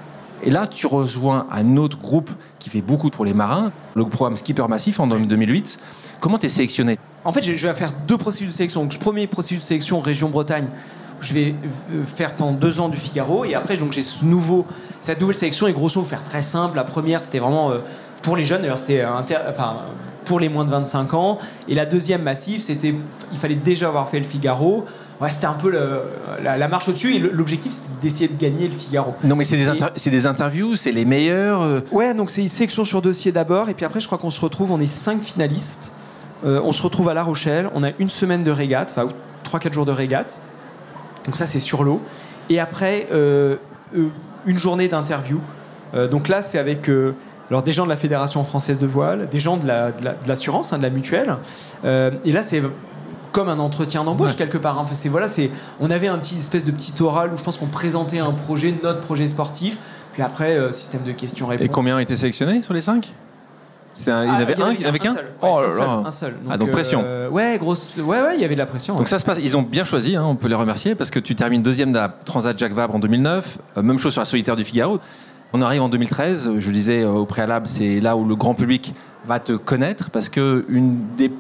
Et 0.43 0.51
là, 0.51 0.67
tu 0.67 0.87
rejoins 0.87 1.47
un 1.53 1.77
autre 1.77 1.99
groupe 1.99 2.31
qui 2.59 2.71
fait 2.71 2.81
beaucoup 2.81 3.11
pour 3.11 3.25
les 3.27 3.35
marins, 3.35 3.73
le 3.95 4.05
programme 4.07 4.37
Skipper 4.39 4.67
Massif 4.69 4.99
en 4.99 5.07
2008. 5.07 5.79
Comment 6.21 6.39
tu 6.39 6.47
es 6.47 6.49
sélectionné? 6.49 6.99
En 7.25 7.33
fait, 7.33 7.43
je 7.43 7.67
vais 7.67 7.75
faire 7.75 7.93
deux 8.09 8.17
processus 8.17 8.49
de 8.49 8.53
sélection. 8.53 8.83
Donc, 8.83 8.99
premier 8.99 9.27
processus 9.27 9.61
de 9.61 9.65
sélection 9.65 10.01
région 10.01 10.31
Bretagne. 10.31 10.69
Je 11.21 11.35
vais 11.35 11.55
euh, 11.93 12.07
faire 12.07 12.33
pendant 12.33 12.53
deux 12.53 12.81
ans 12.81 12.89
du 12.89 12.97
Figaro 12.97 13.45
et 13.45 13.55
après 13.55 13.77
donc 13.77 13.93
j'ai 13.93 14.01
ce 14.01 14.25
nouveau, 14.25 14.65
cette 15.03 15.21
nouvelle 15.21 15.37
sélection 15.37 15.67
et 15.67 15.73
grosso 15.75 16.01
modo 16.01 16.09
faire 16.09 16.23
très 16.25 16.41
simple. 16.41 16.77
La 16.77 16.85
première 16.85 17.23
c'était 17.23 17.41
vraiment 17.41 17.73
euh, 17.73 17.81
pour 18.23 18.39
les 18.39 18.45
jeunes, 18.47 18.63
d'ailleurs 18.63 18.79
c'était 18.79 19.03
inter- 19.03 19.37
enfin 19.51 19.81
pour 20.31 20.39
les 20.39 20.49
moins 20.49 20.65
de 20.65 20.71
25 20.71 21.13
ans 21.15 21.39
et 21.69 21.75
la 21.75 21.87
deuxième 21.87 22.23
massive 22.23 22.61
c'était 22.63 22.95
il 23.33 23.37
fallait 23.39 23.57
déjà 23.57 23.89
avoir 23.89 24.09
fait 24.09 24.21
le 24.21 24.25
Figaro. 24.25 24.85
Ouais, 25.21 25.29
c'était 25.29 25.47
un 25.49 25.55
peu 25.55 25.71
le- 25.73 26.03
la, 26.41 26.57
la 26.57 26.69
marche 26.69 26.89
au-dessus 26.89 27.17
et 27.17 27.19
l'objectif 27.19 27.73
c'était 27.73 27.89
d'essayer 28.01 28.29
de 28.29 28.39
gagner 28.41 28.69
le 28.69 28.73
Figaro. 28.73 29.15
Non, 29.25 29.35
mais 29.35 29.45
c'est 29.45 29.57
des, 29.57 29.69
inter- 29.69 30.29
interviews, 30.29 30.77
c'est 30.77 30.93
les 30.93 31.05
meilleurs. 31.05 31.63
euh, 31.63 31.81
Ouais, 31.91 32.15
donc 32.15 32.31
c'est 32.31 32.43
une 32.43 32.49
sélection 32.49 32.85
sur 32.85 33.03
dossier 33.03 33.33
d'abord, 33.33 33.69
et 33.69 33.75
puis 33.75 33.85
après, 33.85 33.99
je 33.99 34.07
crois 34.07 34.19
qu'on 34.19 34.31
se 34.31 34.41
retrouve, 34.41 34.71
on 34.71 34.79
est 34.81 34.87
cinq 34.87 35.21
finalistes. 35.21 35.93
Euh, 36.47 36.61
on 36.65 36.71
se 36.73 36.81
retrouve 36.83 37.09
à 37.09 37.15
La 37.15 37.25
Rochelle, 37.25 37.69
on 37.75 37.83
a 37.83 37.91
une 37.99 38.09
semaine 38.09 38.45
de 38.45 38.51
régate, 38.53 38.95
enfin 38.97 39.09
3-4 39.59 39.73
jours 39.75 39.85
de 39.85 39.93
régate. 39.93 40.41
Donc 41.27 41.35
ça, 41.37 41.45
c'est 41.45 41.59
sur 41.61 41.83
l'eau. 41.85 42.01
Et 42.49 42.59
après, 42.61 43.09
euh, 43.13 43.57
une 44.47 44.57
journée 44.59 44.87
d'interview. 44.89 45.41
Donc 46.11 46.29
là, 46.29 46.41
c'est 46.41 46.59
avec 46.59 46.89
alors 47.51 47.63
des 47.63 47.73
gens 47.73 47.85
de 47.85 47.89
la 47.91 47.97
Fédération 47.97 48.45
française 48.45 48.79
de 48.79 48.87
voile, 48.87 49.29
des 49.29 49.39
gens 49.39 49.57
de 49.57 49.67
la- 49.67 49.93
de 49.93 50.05
la- 50.05 50.13
de 50.13 50.29
l'assurance, 50.29 50.73
hein, 50.73 50.79
de 50.79 50.83
la 50.83 50.91
mutuelle. 50.91 51.37
Euh, 51.85 52.11
et 52.25 52.33
là, 52.33 52.43
c'est 52.43 52.63
comme 53.33 53.49
un 53.49 53.59
entretien 53.59 54.03
d'embauche 54.05 54.31
Ouais. 54.33 54.37
quelque 54.37 54.59
part. 54.59 54.79
hein. 54.79 54.83
Enfin, 54.85 54.95
c'est 54.95 55.09
voilà, 55.09 55.29
c'est 55.29 55.51
on 55.81 55.91
avait 55.91 56.09
un 56.09 56.19
petit 56.19 56.37
espèce 56.37 56.65
de 56.65 56.71
petit 56.73 56.95
oral 57.03 57.31
où 57.33 57.37
je 57.37 57.45
pense 57.45 57.59
qu'on 57.59 57.67
présentait 57.67 58.19
un 58.19 58.33
projet, 58.33 58.75
notre 58.83 59.01
projet 59.01 59.27
sportif. 59.29 59.79
Puis 60.13 60.23
après, 60.23 60.57
euh, 60.57 60.73
système 60.73 61.03
de 61.05 61.13
questions-réponses. 61.13 61.65
Et 61.65 61.69
combien 61.69 61.95
ont 61.97 62.01
été 62.01 62.17
sélectionnés 62.17 62.63
sur 62.63 62.75
les 62.75 62.81
cinq? 62.81 63.13
Un- 64.07 64.25
Il 64.25 64.29
y 64.29 64.31
en 64.31 64.35
Ah, 64.35 64.37
avait 64.37 64.61
un, 64.61 64.65
avait 64.67 64.75
il 64.77 64.81
y 64.81 64.85
en 64.87 64.89
avait 64.89 64.99
qu'un. 65.01 65.15
Oh 65.43 65.59
Ouais, 65.59 65.63
là 65.63 65.67
un 65.67 65.71
seul, 65.71 65.85
là 65.87 66.03
un 66.07 66.11
seul. 66.11 66.35
Ah, 66.49 66.57
donc 66.57 66.71
pression. 66.71 67.03
euh, 67.05 67.29
ouais, 67.29 67.59
grosse. 67.59 67.99
Ouais, 68.03 68.21
ouais, 68.23 68.35
il 68.37 68.41
y 68.41 68.45
avait 68.45 68.55
de 68.55 68.61
la 68.61 68.67
pression. 68.67 68.95
Donc 68.95 69.03
ouais. 69.03 69.09
ça 69.09 69.19
se 69.19 69.25
passe, 69.25 69.39
ils 69.43 69.57
ont 69.57 69.63
bien 69.63 69.85
choisi, 69.85 70.15
hein, 70.17 70.25
on 70.25 70.37
peut 70.37 70.49
les 70.49 70.55
remercier, 70.55 70.95
parce 70.95 71.11
que 71.11 71.19
tu 71.19 71.35
termines 71.35 71.61
deuxième 71.63 71.91
de 71.93 71.99
la 71.99 72.09
Transat 72.09 72.57
Jacques 72.59 72.73
Vabre 72.73 72.95
en 72.95 72.99
2009, 73.01 73.59
euh, 73.77 73.83
même 73.83 73.99
chose 73.99 74.13
sur 74.13 74.21
la 74.23 74.27
solitaire 74.27 74.57
du 74.57 74.65
Figaro. 74.65 75.01
On 75.53 75.63
arrive 75.63 75.83
en 75.83 75.89
2013, 75.89 76.47
euh, 76.49 76.61
je 76.61 76.71
disais 76.71 77.03
euh, 77.03 77.11
au 77.11 77.27
préalable, 77.27 77.67
c'est 77.67 78.01
là 78.01 78.17
où 78.17 78.25
le 78.25 78.37
grand 78.37 78.55
public 78.55 78.95
va 79.27 79.41
te 79.41 79.53
connaître, 79.53 80.11
parce 80.11 80.29
que 80.29 80.65
une 80.69 80.99
des... 81.17 81.33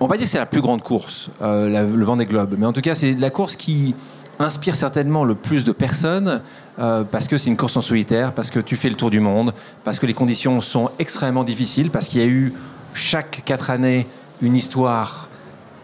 On 0.00 0.06
va 0.06 0.10
pas 0.10 0.16
dire 0.18 0.24
que 0.24 0.30
c'est 0.30 0.38
la 0.38 0.46
plus 0.46 0.60
grande 0.60 0.82
course, 0.82 1.30
euh, 1.40 1.68
la- 1.68 1.84
le 1.84 2.04
Vendée 2.04 2.26
Globe, 2.26 2.56
mais 2.58 2.66
en 2.66 2.72
tout 2.72 2.80
cas 2.82 2.94
c'est 2.94 3.14
la 3.14 3.30
course 3.30 3.56
qui 3.56 3.94
inspire 4.38 4.74
certainement 4.74 5.24
le 5.24 5.34
plus 5.34 5.64
de 5.64 5.72
personnes, 5.72 6.42
euh, 6.78 7.04
parce 7.04 7.28
que 7.28 7.38
c'est 7.38 7.48
une 7.48 7.56
course 7.56 7.76
en 7.76 7.80
solitaire, 7.82 8.32
parce 8.34 8.50
que 8.50 8.58
tu 8.60 8.76
fais 8.76 8.90
le 8.90 8.96
tour 8.96 9.10
du 9.10 9.20
monde, 9.20 9.54
parce 9.84 9.98
que 9.98 10.06
les 10.06 10.12
conditions 10.12 10.60
sont 10.60 10.90
extrêmement 10.98 11.44
difficiles, 11.44 11.90
parce 11.90 12.08
qu'il 12.08 12.20
y 12.20 12.24
a 12.24 12.26
eu 12.26 12.52
chaque 12.94 13.42
quatre 13.46 13.70
années 13.70 14.06
une 14.42 14.56
histoire 14.56 15.28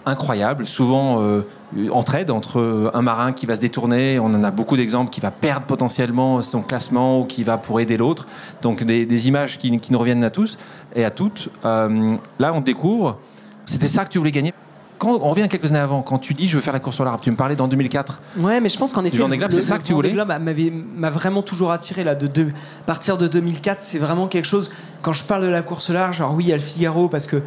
incroyable, 0.06 0.66
souvent 0.66 1.20
euh, 1.20 1.42
entraide 1.90 2.30
entre 2.30 2.90
un 2.92 3.02
marin 3.02 3.32
qui 3.32 3.46
va 3.46 3.56
se 3.56 3.60
détourner, 3.60 4.18
on 4.18 4.26
en 4.26 4.42
a 4.42 4.50
beaucoup 4.50 4.76
d'exemples, 4.76 5.10
qui 5.10 5.20
va 5.20 5.30
perdre 5.30 5.66
potentiellement 5.66 6.42
son 6.42 6.62
classement 6.62 7.20
ou 7.20 7.24
qui 7.24 7.44
va 7.44 7.58
pour 7.58 7.80
aider 7.80 7.96
l'autre. 7.96 8.26
Donc 8.62 8.84
des, 8.84 9.06
des 9.06 9.28
images 9.28 9.58
qui, 9.58 9.78
qui 9.78 9.92
nous 9.92 9.98
reviennent 9.98 10.24
à 10.24 10.30
tous 10.30 10.58
et 10.94 11.04
à 11.04 11.10
toutes. 11.10 11.48
Euh, 11.64 12.16
là, 12.38 12.52
on 12.54 12.60
découvre, 12.60 13.18
c'était 13.66 13.88
ça 13.88 14.04
que 14.04 14.10
tu 14.10 14.18
voulais 14.18 14.32
gagner? 14.32 14.52
Quand 14.98 15.18
on 15.20 15.30
revient 15.30 15.48
quelques 15.48 15.70
années 15.70 15.80
avant, 15.80 16.00
quand 16.02 16.18
tu 16.18 16.32
dis 16.32 16.46
je 16.46 16.54
veux 16.54 16.62
faire 16.62 16.72
la 16.72 16.78
course 16.78 17.00
au 17.00 17.04
large, 17.04 17.22
tu 17.22 17.30
me 17.32 17.36
parlais 17.36 17.56
dans 17.56 17.66
2004. 17.66 18.22
Ouais, 18.38 18.60
mais 18.60 18.68
je 18.68 18.78
pense 18.78 18.92
qu'en 18.92 19.04
effet, 19.04 19.16
Vendée 19.16 19.36
Globe, 19.36 19.50
c'est 19.50 19.62
ça 19.62 19.78
que 19.78 19.82
tu 19.82 19.92
voulais? 19.94 20.14
M'a 20.14 21.10
vraiment 21.10 21.42
toujours 21.42 21.72
attiré 21.72 22.04
là. 22.04 22.14
De, 22.14 22.46
partir 22.86 23.18
de 23.18 23.26
2004, 23.26 23.80
c'est 23.80 23.98
vraiment 23.98 24.28
quelque 24.28 24.44
chose. 24.44 24.70
Quand 25.02 25.12
je 25.12 25.24
parle 25.24 25.42
de 25.42 25.48
la 25.48 25.62
course 25.62 25.90
large, 25.90 26.20
alors 26.20 26.34
oui, 26.34 26.44
il 26.44 26.50
y 26.50 26.52
a 26.52 26.56
le 26.56 26.62
Figaro 26.62 27.08
parce 27.08 27.26
que 27.26 27.42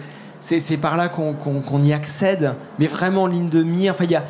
c'est 0.60 0.77
par 0.77 0.95
là 0.97 1.10
qu'on 1.10 1.81
y 1.81 1.93
accède, 1.93 2.53
mais 2.79 2.88
vraiment 2.88 3.23
en 3.23 3.27
ligne 3.27 3.49
de 3.49 3.63
mire. 3.63 3.93
Enfin, 3.93 4.03
il 4.05 4.12
y 4.12 4.15
a 4.15 4.23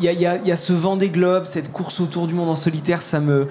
il 0.00 0.04
y 0.04 0.08
a, 0.08 0.12
il 0.12 0.20
y 0.20 0.26
a- 0.26 0.36
il 0.36 0.46
y 0.46 0.52
a 0.52 0.56
ce 0.56 0.72
Vendée 0.72 1.10
Globe, 1.10 1.44
cette 1.44 1.72
course 1.72 1.98
autour 2.00 2.26
du 2.28 2.34
monde 2.34 2.48
en 2.48 2.54
solitaire, 2.54 3.02
ça 3.02 3.18
me 3.20 3.48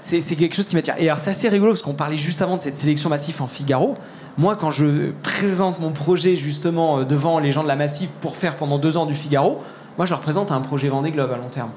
c'est 0.00 0.20
quelque 0.36 0.54
chose 0.54 0.68
qui 0.68 0.74
m'attire. 0.76 0.94
Et 0.98 1.06
alors 1.08 1.18
c'est 1.18 1.30
assez 1.30 1.48
rigolo 1.48 1.70
parce 1.72 1.80
qu'on 1.82 1.94
parlait 1.94 2.16
juste 2.18 2.42
avant 2.42 2.56
de 2.56 2.60
cette 2.60 2.76
sélection 2.76 3.08
massive 3.08 3.40
en 3.40 3.46
Figaro. 3.46 3.94
Moi, 4.36 4.56
quand 4.56 4.70
je 4.70 5.12
présente 5.22 5.78
mon 5.80 5.92
projet 5.92 6.34
justement 6.36 6.98
euh, 6.98 7.04
devant 7.04 7.38
les 7.38 7.52
gens 7.52 7.62
de 7.62 7.68
la 7.68 7.76
Massif 7.76 8.10
pour 8.20 8.36
faire 8.36 8.56
pendant 8.56 8.78
deux 8.78 8.96
ans 8.96 9.06
du 9.06 9.14
Figaro, 9.14 9.60
moi 9.96 10.04
je 10.06 10.12
représente 10.14 10.50
un 10.52 10.60
projet 10.60 10.88
Vendée 10.88 11.10
Globe 11.12 11.30
à 11.32 11.36
long 11.36 11.48
terme. 11.48 11.70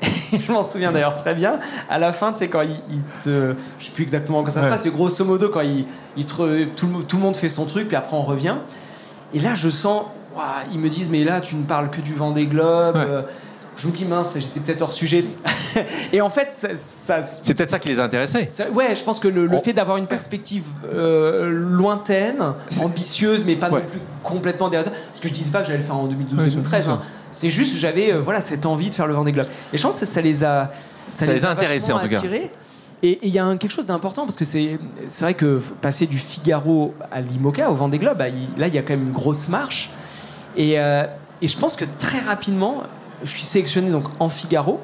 je 0.02 0.52
m'en 0.52 0.62
souviens 0.62 0.92
d'ailleurs 0.92 1.16
très 1.16 1.34
bien. 1.34 1.58
À 1.90 1.98
la 1.98 2.12
fin, 2.12 2.32
tu 2.32 2.38
sais, 2.38 2.48
quand 2.48 2.62
il, 2.62 2.80
il 2.90 3.02
te. 3.22 3.54
Je 3.78 3.84
sais 3.84 3.90
plus 3.90 4.02
exactement 4.04 4.38
comment 4.38 4.50
ça 4.52 4.62
se 4.62 4.66
passe, 4.70 4.84
mais 4.84 4.90
grosso 4.92 5.24
modo, 5.24 5.48
quand 5.48 5.60
il, 5.62 5.84
il 6.16 6.24
te 6.24 6.34
re- 6.34 6.68
tout, 6.76 6.86
le, 6.86 7.02
tout 7.02 7.16
le 7.16 7.22
monde 7.22 7.36
fait 7.36 7.48
son 7.48 7.66
truc, 7.66 7.88
puis 7.88 7.96
après 7.96 8.16
on 8.16 8.22
revient. 8.22 8.54
Et 9.34 9.40
là, 9.40 9.54
je 9.54 9.68
sens. 9.68 10.04
ils 10.72 10.78
me 10.78 10.88
disent, 10.88 11.08
mais 11.10 11.24
là, 11.24 11.40
tu 11.40 11.56
ne 11.56 11.62
parles 11.64 11.90
que 11.90 12.00
du 12.00 12.14
Vendée 12.14 12.46
Globe. 12.46 12.94
Ouais. 12.96 13.04
Euh, 13.08 13.22
Je 13.78 13.86
me 13.88 13.92
dis, 13.92 14.06
mince, 14.06 14.36
j'étais 14.38 14.58
peut-être 14.60 14.80
hors 14.80 14.92
sujet. 14.94 15.22
Et 16.12 16.22
en 16.22 16.30
fait, 16.30 16.50
ça- 16.50 16.74
ça, 16.76 17.20
C'est 17.22 17.52
peut-être 17.52 17.70
ça 17.70 17.78
qui 17.78 17.88
les 17.90 18.00
a 18.00 18.04
intéressés. 18.04 18.46
ça- 18.48 18.70
ouais, 18.70 18.94
je 18.94 19.04
pense 19.04 19.20
que 19.20 19.28
le, 19.28 19.48
fait 19.58 19.74
d'avoir 19.74 19.98
une 19.98 20.06
perspective 20.06 20.64
euh, 20.94 21.50
lointaine, 21.50 22.42
ambitieuse, 22.80 23.44
mais 23.44 23.54
pas 23.56 23.68
Ouais. 23.70 23.80
non 23.80 23.86
plus 23.86 24.00
complètement 24.22 24.68
derrière. 24.70 24.90
Parce 24.90 25.20
que 25.20 25.28
je 25.28 25.32
disais 25.34 25.50
pas 25.50 25.60
que 25.60 25.66
j'allais 25.66 25.80
le 25.80 25.84
faire 25.84 25.96
en 25.96 26.06
2012-2013. 26.08 26.38
Ouais, 26.38 26.48
bien 26.70 26.82
sûr. 26.82 26.90
hein. 26.92 27.02
C'est 27.30 27.50
juste 27.50 27.74
que 27.74 27.78
j'avais 27.78 28.12
euh, 28.14 28.20
voilà, 28.22 28.40
cette 28.40 28.64
envie 28.64 28.88
de 28.88 28.94
faire 28.94 29.06
le 29.06 29.12
Vendée 29.14 29.32
Globe. 29.32 29.48
Et 29.74 29.76
je 29.76 29.82
pense 29.82 30.00
que 30.00 30.06
ça 30.06 30.22
les 30.22 30.42
a, 30.42 30.70
Ça 31.12 31.26
les 31.26 31.44
a 31.44 31.50
intéressés, 31.50 31.92
en 31.92 31.98
tout 31.98 32.08
cas. 32.08 32.16
attirés. 32.18 32.50
Et 33.06 33.20
il 33.22 33.28
y 33.32 33.38
a 33.38 33.44
un- 33.44 33.56
quelque 33.56 33.70
chose 33.70 33.86
d'important 33.86 34.22
parce 34.24 34.34
que 34.36 34.44
c'est 34.44 34.78
vrai 35.20 35.34
que 35.34 35.60
passer 35.80 36.06
du 36.06 36.18
Figaro 36.18 36.92
à 37.12 37.20
l'IMOCA, 37.20 37.70
au 37.70 37.74
Vendée 37.74 37.98
Globe, 37.98 38.18
bah, 38.18 38.28
il- 38.28 38.48
là 38.58 38.66
il 38.66 38.74
y 38.74 38.78
a 38.78 38.82
quand 38.82 38.94
même 38.94 39.06
une 39.06 39.12
grosse 39.12 39.48
marche. 39.48 39.90
Et, 40.56 40.80
euh, 40.80 41.04
et 41.40 41.46
je 41.46 41.56
pense 41.56 41.76
que 41.76 41.84
très 41.98 42.18
rapidement, 42.18 42.82
je 43.22 43.28
suis 43.30 43.44
sélectionné 43.44 43.90
donc 43.92 44.04
en 44.18 44.28
Figaro. 44.28 44.80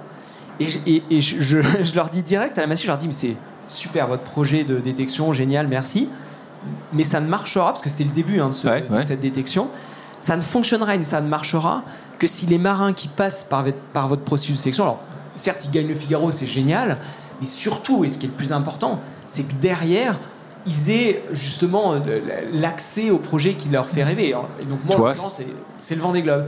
Et, 0.60 0.66
je- 0.66 0.78
et- 0.86 1.02
et 1.10 1.20
je, 1.20 1.40
je- 1.40 1.60
je 1.82 1.94
leur 1.96 2.10
dis 2.10 2.22
direct 2.22 2.56
à 2.58 2.60
la 2.60 2.68
massif, 2.68 2.84
je 2.86 2.90
leur 2.92 2.98
dis, 2.98 3.06
mais 3.06 3.12
c'est 3.12 3.34
super 3.66 4.06
votre 4.06 4.22
projet 4.22 4.62
de 4.62 4.78
détection, 4.78 5.32
génial, 5.32 5.66
merci. 5.66 6.08
Mais 6.92 7.02
ça 7.02 7.20
ne 7.20 7.26
marchera, 7.26 7.66
parce 7.72 7.82
que 7.82 7.88
c'était 7.90 8.04
le 8.04 8.10
début 8.12 8.38
hein, 8.40 8.50
de, 8.50 8.54
ce- 8.54 8.68
Ouais, 8.68 8.82
de 8.82 8.94
ouais. 8.94 9.00
cette 9.02 9.18
détection, 9.20 9.68
ça 10.20 10.36
ne 10.36 10.42
fonctionnera 10.42 10.94
et 10.94 11.02
ça 11.02 11.20
ne 11.20 11.28
marchera 11.28 11.82
que 12.20 12.28
si 12.28 12.46
les 12.46 12.58
marins 12.58 12.92
qui 12.92 13.08
passent 13.08 13.42
par, 13.42 13.64
votre- 13.64 13.78
par 13.92 14.06
votre 14.06 14.22
processus 14.22 14.56
de 14.58 14.60
sélection, 14.60 14.84
alors 14.84 15.00
certes 15.34 15.64
ils 15.64 15.72
gagnent 15.72 15.88
le 15.88 15.94
Figaro, 15.96 16.30
c'est 16.30 16.46
génial, 16.46 16.98
mais 17.42 17.46
surtout, 17.46 18.04
et 18.04 18.08
ce 18.08 18.16
qui 18.18 18.24
est 18.26 18.28
le 18.30 18.34
plus 18.34 18.52
important, 18.52 19.00
c'est 19.28 19.42
que 19.42 19.52
derrière, 19.60 20.18
ils 20.64 20.90
aient 20.90 21.22
justement 21.32 21.92
euh, 21.94 21.98
l'accès 22.52 23.10
au 23.10 23.18
projet 23.18 23.54
qui 23.54 23.68
leur 23.68 23.86
fait 23.88 24.04
rêver. 24.04 24.28
Et 24.60 24.64
donc 24.64 24.78
moi, 24.86 25.10
en 25.20 25.28
c'est- 25.28 25.46
c'est 25.78 25.94
le 25.96 26.00
Vendée 26.00 26.22
Globe. 26.22 26.46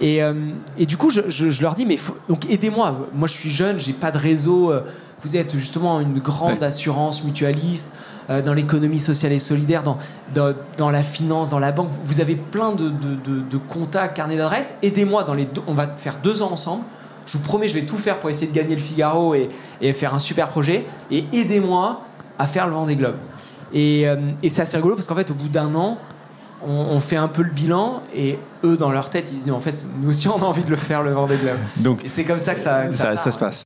Et, 0.00 0.20
euh, 0.22 0.34
et 0.76 0.86
du 0.86 0.96
coup, 0.96 1.10
je, 1.10 1.20
je- 1.28 1.50
je 1.50 1.62
leur 1.62 1.74
dis, 1.74 1.86
mais 1.86 1.96
faut- 1.96 2.16
donc 2.28 2.50
aidez-moi. 2.50 3.06
Moi, 3.14 3.28
je 3.28 3.32
suis 3.34 3.50
jeune, 3.50 3.78
j'ai 3.78 3.92
pas 3.92 4.10
de 4.10 4.18
réseau. 4.18 4.70
euh, 4.72 4.80
Vous 5.22 5.36
êtes 5.36 5.56
justement 5.56 6.00
une 6.00 6.18
grande 6.18 6.58
Ouais. 6.60 6.64
assurance 6.66 7.24
mutualiste 7.24 7.92
euh, 8.28 8.42
dans 8.42 8.52
l'économie 8.52 8.98
sociale 9.00 9.32
et 9.32 9.38
solidaire, 9.38 9.82
dans, 9.82 9.96
dans, 10.34 10.52
dans 10.76 10.90
la 10.90 11.02
finance, 11.02 11.48
dans 11.48 11.58
la 11.60 11.70
banque. 11.72 11.88
Vous- 11.88 12.00
Vous 12.02 12.20
avez 12.20 12.34
plein 12.36 12.72
de, 12.72 12.88
de, 12.90 13.14
de- 13.24 13.40
de 13.40 13.56
contacts, 13.56 14.16
carnets 14.16 14.36
d'adresses. 14.36 14.74
Aidez-moi 14.82 15.22
dans 15.24 15.32
les 15.32 15.46
deux. 15.46 15.62
On 15.66 15.72
va 15.74 15.86
faire 15.96 16.18
deux 16.22 16.42
ans 16.42 16.50
ensemble. 16.52 16.82
Je 17.26 17.38
vous 17.38 17.42
promets, 17.44 17.68
je 17.68 17.74
vais 17.74 17.86
tout 17.86 17.98
faire 17.98 18.18
pour 18.20 18.28
essayer 18.30 18.46
de 18.46 18.54
gagner 18.56 18.74
le 18.74 18.80
Figaro 18.82 19.34
et, 19.34 19.48
et 19.80 19.92
faire 19.92 20.14
un 20.14 20.18
super 20.18 20.48
projet. 20.48 20.84
Et 21.10 21.24
aidez-moi 21.32 22.02
à 22.38 22.46
faire 22.46 22.66
le 22.66 22.74
Vendée 22.74 22.96
Globe. 22.96 23.16
Et, 23.72 24.06
euh, 24.06 24.16
et 24.42 24.48
c'est 24.48 24.62
assez 24.62 24.76
rigolo 24.76 24.94
parce 24.94 25.06
qu'en 25.06 25.14
fait, 25.16 25.30
au 25.30 25.34
bout 25.34 25.48
d'un 25.48 25.74
an, 25.74 25.98
on, 26.62 26.70
on 26.70 27.00
fait 27.00 27.16
un 27.16 27.28
peu 27.28 27.42
le 27.42 27.50
bilan 27.50 28.00
et 28.14 28.38
eux, 28.62 28.76
dans 28.76 28.90
leur 28.90 29.10
tête, 29.10 29.30
ils 29.32 29.36
se 29.38 29.44
disent 29.44 29.52
en 29.52 29.60
fait, 29.60 29.86
nous 30.00 30.10
aussi, 30.10 30.28
on 30.28 30.36
a 30.38 30.44
envie 30.44 30.64
de 30.64 30.70
le 30.70 30.76
faire 30.76 31.02
le 31.02 31.12
Vendée 31.12 31.36
Globe. 31.36 31.56
Donc 31.78 32.04
Et 32.04 32.08
c'est 32.08 32.24
comme 32.24 32.38
ça 32.38 32.54
que 32.54 32.60
ça, 32.60 32.86
que 32.86 32.92
ça 32.92 32.98
ça, 32.98 33.04
part. 33.08 33.18
ça 33.18 33.30
se 33.30 33.38
passe. 33.38 33.64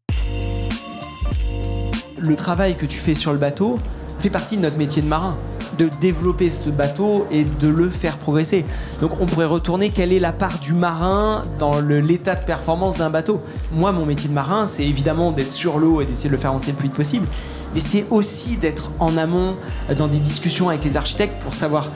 Le 2.18 2.34
travail 2.36 2.76
que 2.76 2.86
tu 2.86 2.98
fais 2.98 3.14
sur 3.14 3.32
le 3.32 3.38
bateau 3.38 3.78
fait 4.18 4.30
partie 4.30 4.56
de 4.56 4.62
notre 4.62 4.76
métier 4.76 5.02
de 5.02 5.06
marin. 5.08 5.36
De 5.78 5.88
développer 6.00 6.50
ce 6.50 6.70
bateau 6.70 7.26
et 7.30 7.44
de 7.44 7.68
le 7.68 7.88
faire 7.88 8.18
progresser. 8.18 8.64
Donc 9.00 9.12
on 9.20 9.26
pourrait 9.26 9.46
retourner 9.46 9.90
quelle 9.90 10.12
est 10.12 10.20
la 10.20 10.32
part 10.32 10.58
du 10.58 10.74
marin 10.74 11.44
dans 11.58 11.80
l'état 11.80 12.34
de 12.34 12.44
performance 12.44 12.96
d'un 12.96 13.10
bateau. 13.10 13.40
Moi, 13.72 13.92
mon 13.92 14.04
métier 14.04 14.28
de 14.28 14.34
marin, 14.34 14.66
c'est 14.66 14.84
évidemment 14.84 15.32
d'être 15.32 15.50
sur 15.50 15.78
l'eau 15.78 16.00
et 16.00 16.06
d'essayer 16.06 16.28
de 16.28 16.34
le 16.34 16.40
faire 16.40 16.50
avancer 16.50 16.72
le 16.72 16.76
plus 16.76 16.88
vite 16.88 16.96
possible, 16.96 17.26
mais 17.74 17.80
c'est 17.80 18.06
aussi 18.10 18.56
d'être 18.56 18.90
en 18.98 19.16
amont 19.16 19.56
dans 19.96 20.08
des 20.08 20.18
discussions 20.18 20.68
avec 20.68 20.84
les 20.84 20.96
architectes 20.96 21.42
pour 21.42 21.54
savoir 21.54 21.88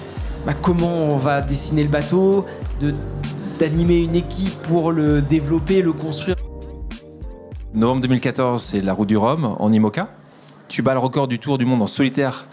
bah, 0.46 0.54
comment 0.54 0.92
on 0.92 1.16
va 1.16 1.40
dessiner 1.40 1.82
le 1.82 1.88
bateau, 1.88 2.44
d'animer 3.58 3.98
une 3.98 4.16
équipe 4.16 4.62
pour 4.62 4.92
le 4.92 5.22
développer, 5.22 5.82
le 5.82 5.92
construire. 5.92 6.36
Novembre 7.74 8.02
2014, 8.02 8.62
c'est 8.62 8.80
la 8.80 8.92
route 8.92 9.08
du 9.08 9.16
Rhum 9.16 9.56
en 9.58 9.72
IMOCA. 9.72 10.08
Tu 10.68 10.82
bats 10.82 10.94
le 10.94 11.00
record 11.00 11.28
du 11.28 11.38
Tour 11.38 11.58
du 11.58 11.64
Monde 11.64 11.82
en 11.82 11.86
solitaire 11.86 12.46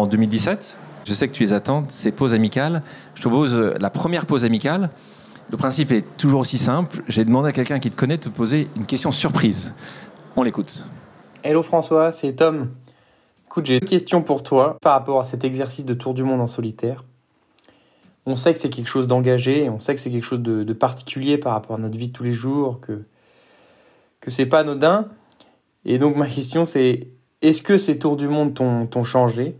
en 0.00 0.06
2017. 0.06 0.78
Je 1.04 1.14
sais 1.14 1.28
que 1.28 1.32
tu 1.32 1.42
les 1.42 1.52
attends, 1.52 1.84
ces 1.88 2.12
pauses 2.12 2.34
amicales. 2.34 2.82
Je 3.14 3.22
te 3.22 3.28
propose 3.28 3.54
euh, 3.54 3.74
la 3.78 3.90
première 3.90 4.26
pause 4.26 4.44
amicale. 4.44 4.90
Le 5.50 5.56
principe 5.56 5.92
est 5.92 6.04
toujours 6.16 6.40
aussi 6.40 6.58
simple. 6.58 7.02
J'ai 7.08 7.24
demandé 7.24 7.48
à 7.48 7.52
quelqu'un 7.52 7.78
qui 7.78 7.90
te 7.90 7.96
connaît 7.96 8.16
de 8.16 8.22
te 8.22 8.28
poser 8.28 8.68
une 8.76 8.86
question 8.86 9.12
surprise. 9.12 9.74
On 10.36 10.42
l'écoute. 10.42 10.84
Hello 11.42 11.62
François, 11.62 12.12
c'est 12.12 12.34
Tom. 12.34 12.70
Écoute, 13.46 13.66
j'ai 13.66 13.74
une 13.74 13.88
question 13.88 14.22
pour 14.22 14.42
toi 14.42 14.76
par 14.80 14.92
rapport 14.92 15.20
à 15.20 15.24
cet 15.24 15.44
exercice 15.44 15.84
de 15.84 15.94
tour 15.94 16.14
du 16.14 16.22
monde 16.22 16.40
en 16.40 16.46
solitaire. 16.46 17.04
On 18.26 18.36
sait 18.36 18.52
que 18.52 18.60
c'est 18.60 18.68
quelque 18.68 18.88
chose 18.88 19.06
d'engagé, 19.06 19.68
on 19.70 19.80
sait 19.80 19.94
que 19.94 20.00
c'est 20.00 20.10
quelque 20.10 20.26
chose 20.26 20.40
de, 20.40 20.72
particulier 20.72 21.36
par 21.36 21.54
rapport 21.54 21.76
à 21.76 21.78
notre 21.78 21.98
vie 21.98 22.08
de 22.08 22.12
tous 22.12 22.22
les 22.22 22.32
jours, 22.32 22.78
que, 22.80 23.02
que 24.20 24.30
c'est 24.30 24.46
pas 24.46 24.60
anodin. 24.60 25.08
Et 25.84 25.98
donc 25.98 26.14
ma 26.14 26.28
question 26.28 26.64
c'est, 26.64 27.08
est-ce 27.42 27.62
que 27.62 27.76
ces 27.76 27.98
tours 27.98 28.16
du 28.16 28.28
monde 28.28 28.54
t'ont 28.54 29.04
changé? 29.04 29.56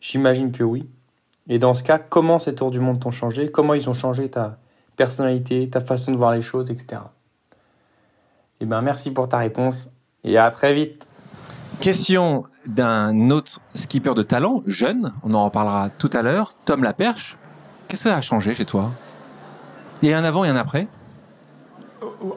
J'imagine 0.00 0.52
que 0.52 0.64
oui. 0.64 0.88
Et 1.48 1.58
dans 1.58 1.74
ce 1.74 1.82
cas, 1.82 1.98
comment 1.98 2.38
ces 2.38 2.54
tours 2.54 2.70
du 2.70 2.80
monde 2.80 3.00
t'ont 3.00 3.10
changé? 3.10 3.50
Comment 3.50 3.74
ils 3.74 3.88
ont 3.90 3.94
changé 3.94 4.28
ta 4.28 4.56
personnalité, 4.96 5.68
ta 5.68 5.80
façon 5.80 6.12
de 6.12 6.16
voir 6.16 6.32
les 6.32 6.42
choses, 6.42 6.70
etc. 6.70 7.02
Eh 8.60 8.66
bien, 8.66 8.82
merci 8.82 9.10
pour 9.10 9.28
ta 9.28 9.38
réponse 9.38 9.88
et 10.24 10.36
à 10.36 10.50
très 10.50 10.74
vite. 10.74 11.06
Question 11.80 12.44
d'un 12.66 13.30
autre 13.30 13.60
skipper 13.74 14.14
de 14.14 14.22
talent, 14.22 14.62
jeune, 14.66 15.12
on 15.22 15.32
en 15.32 15.44
reparlera 15.44 15.88
tout 15.88 16.10
à 16.12 16.22
l'heure, 16.22 16.52
Tom 16.64 16.84
Laperche. 16.84 17.38
Qu'est-ce 17.88 18.04
que 18.04 18.10
ça 18.10 18.16
a 18.16 18.20
changé 18.20 18.54
chez 18.54 18.66
toi? 18.66 18.90
Il 20.02 20.08
y 20.08 20.12
a 20.12 20.18
un 20.18 20.24
avant 20.24 20.44
et 20.44 20.48
un 20.48 20.56
après? 20.56 20.86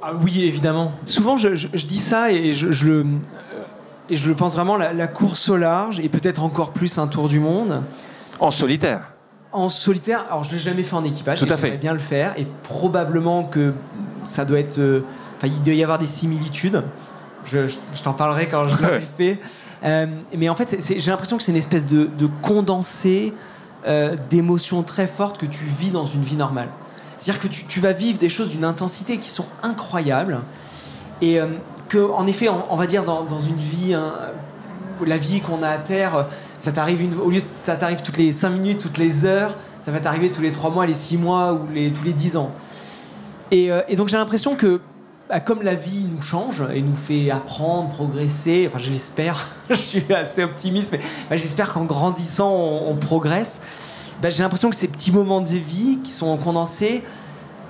Ah 0.01 0.13
Oui, 0.15 0.45
évidemment. 0.45 0.91
Souvent, 1.03 1.37
je, 1.37 1.67
dis 1.67 1.99
ça 1.99 2.31
et 2.31 2.53
je, 2.53 2.87
le, 2.87 3.05
et 4.09 4.17
je 4.17 4.27
le 4.27 4.35
pense 4.35 4.55
vraiment, 4.55 4.75
la, 4.77 5.07
course 5.07 5.49
au 5.49 5.57
large 5.57 5.99
et 5.99 6.09
peut-être 6.09 6.43
encore 6.43 6.71
plus 6.71 6.97
un 6.97 7.07
tour 7.07 7.29
du 7.29 7.39
monde. 7.39 7.83
En 8.39 8.51
solitaire 8.51 9.13
En 9.51 9.69
solitaire, 9.69 10.25
alors 10.29 10.43
je 10.43 10.49
ne 10.49 10.55
l'ai 10.55 10.59
jamais 10.59 10.83
fait 10.83 10.95
en 10.95 11.03
équipage. 11.03 11.39
Tout 11.39 11.47
à 11.49 11.57
fait. 11.57 11.77
bien 11.77 11.93
le 11.93 11.99
faire 11.99 12.33
et 12.37 12.47
probablement 12.63 13.43
que 13.43 13.73
ça 14.23 14.45
doit 14.45 14.59
être. 14.59 14.79
Euh, 14.79 15.01
il 15.43 15.61
doit 15.61 15.73
y 15.73 15.83
avoir 15.83 15.97
des 15.97 16.05
similitudes. 16.05 16.83
Je, 17.45 17.67
t'en 18.03 18.13
parlerai 18.13 18.47
quand 18.47 18.67
je 18.67 18.81
l'aurai 18.81 19.01
fait. 19.17 19.39
Euh, 19.83 20.07
mais 20.37 20.47
en 20.47 20.55
fait, 20.55 20.77
j'ai 20.97 21.11
l'impression 21.11 21.37
que 21.37 21.43
c'est 21.43 21.51
une 21.51 21.57
espèce 21.57 21.87
de, 21.87 22.09
condensé 22.41 23.33
euh, 23.85 24.15
d'émotions 24.29 24.83
très 24.83 25.07
fortes 25.07 25.37
que 25.37 25.45
tu 25.45 25.65
vis 25.65 25.91
dans 25.91 26.05
une 26.05 26.21
vie 26.21 26.37
normale. 26.37 26.69
C'est-à-dire 27.17 27.41
que 27.41 27.47
tu, 27.47 27.79
vas 27.81 27.91
vivre 27.91 28.17
des 28.17 28.29
choses 28.29 28.49
d'une 28.49 28.63
intensité 28.63 29.17
qui 29.17 29.29
sont 29.29 29.45
incroyables. 29.61 30.39
Et, 31.21 31.39
en 31.97 32.27
effet, 32.27 32.47
on, 32.49 32.75
va 32.75 32.85
dire 32.87 33.03
dans, 33.03 33.39
une 33.39 33.57
vie, 33.57 33.93
hein, 33.93 34.13
la 35.05 35.17
vie 35.17 35.41
qu'on 35.41 35.63
a 35.63 35.69
à 35.69 35.77
terre, 35.77 36.27
ça 36.59 36.71
t'arrive 36.71 37.19
au 37.19 37.29
lieu 37.29 37.41
de 37.41 37.45
ça 37.45 37.75
t'arrive 37.75 38.01
toutes 38.01 38.17
les 38.17 38.31
5 38.31 38.49
minutes, 38.51 38.79
toutes 38.79 38.97
les 38.97 39.25
heures, 39.25 39.55
ça 39.79 39.91
va 39.91 39.99
t'arriver 39.99 40.31
tous 40.31 40.41
les 40.41 40.51
3 40.51 40.69
mois, 40.71 40.85
les 40.85 40.93
6 40.93 41.17
mois 41.17 41.53
ou 41.53 41.67
les, 41.73 41.91
tous 41.91 42.03
les 42.03 42.13
10 42.13 42.37
ans. 42.37 42.51
Euh, 43.53 43.81
et, 43.87 43.95
donc 43.95 44.07
j'ai 44.07 44.17
l'impression 44.17 44.55
que 44.55 44.81
bah, 45.29 45.39
comme 45.39 45.61
la 45.61 45.75
vie 45.75 46.05
nous 46.09 46.21
change 46.21 46.63
et 46.73 46.81
nous 46.81 46.95
fait 46.95 47.29
apprendre, 47.29 47.89
progresser, 47.89 48.65
enfin 48.67 48.79
je 48.79 48.91
l'espère, 48.91 49.45
je 49.69 49.75
suis 49.75 50.13
assez 50.13 50.43
optimiste, 50.43 50.91
mais 50.93 50.99
bah, 51.29 51.37
j'espère 51.37 51.73
qu'en 51.73 51.85
grandissant 51.85 52.53
on, 52.53 52.95
progresse. 52.95 53.61
Bah, 54.21 54.29
j'ai 54.29 54.43
l'impression 54.43 54.69
que 54.69 54.75
ces 54.75 54.87
petits 54.87 55.11
moments 55.11 55.41
de 55.41 55.49
vie 55.49 55.99
qui 56.03 56.11
sont 56.11 56.37
condensés, 56.37 57.03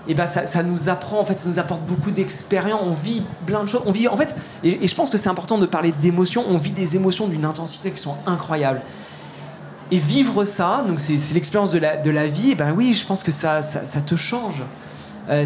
et 0.08 0.16
ben 0.16 0.26
ça, 0.26 0.63
nous 0.63 0.89
apprend, 0.89 1.20
en 1.20 1.26
fait, 1.26 1.39
ça 1.39 1.48
nous 1.48 1.60
apporte 1.60 1.86
beaucoup 1.86 2.12
d'expérience. 2.12 2.82
On 2.84 2.92
vit 2.92 3.24
plein 3.46 3.63
de 3.63 3.70
choses. 3.70 3.84
On 3.86 3.92
vit, 3.92 4.10
en 4.10 4.18
fait, 4.18 4.36
et, 4.63 4.86
je 4.86 4.96
pense 4.96 5.10
que 5.10 5.18
c'est 5.18 5.30
important 5.30 5.58
de 5.58 5.66
parler 5.66 5.94
d'émotions. 5.94 6.44
On 6.50 6.58
vit 6.58 6.74
des 6.74 6.98
émotions 6.98 7.28
d'une 7.28 7.46
intensité 7.46 7.92
qui 7.92 8.02
sont 8.02 8.18
incroyables. 8.26 8.82
Et 9.92 9.98
vivre 9.98 10.44
ça, 10.44 10.84
donc 10.88 11.00
c'est 11.00 11.18
l'expérience 11.34 11.72
de 11.72 11.80
la, 11.80 11.96
de 11.96 12.10
la 12.10 12.28
vie. 12.28 12.52
Et 12.52 12.56
ben 12.56 12.74
oui, 12.76 12.94
je 12.94 13.06
pense 13.06 13.24
que 13.24 13.32
ça, 13.32 13.62
ça, 13.62 14.02
te 14.02 14.16
change. 14.16 14.63
Euh, 15.30 15.46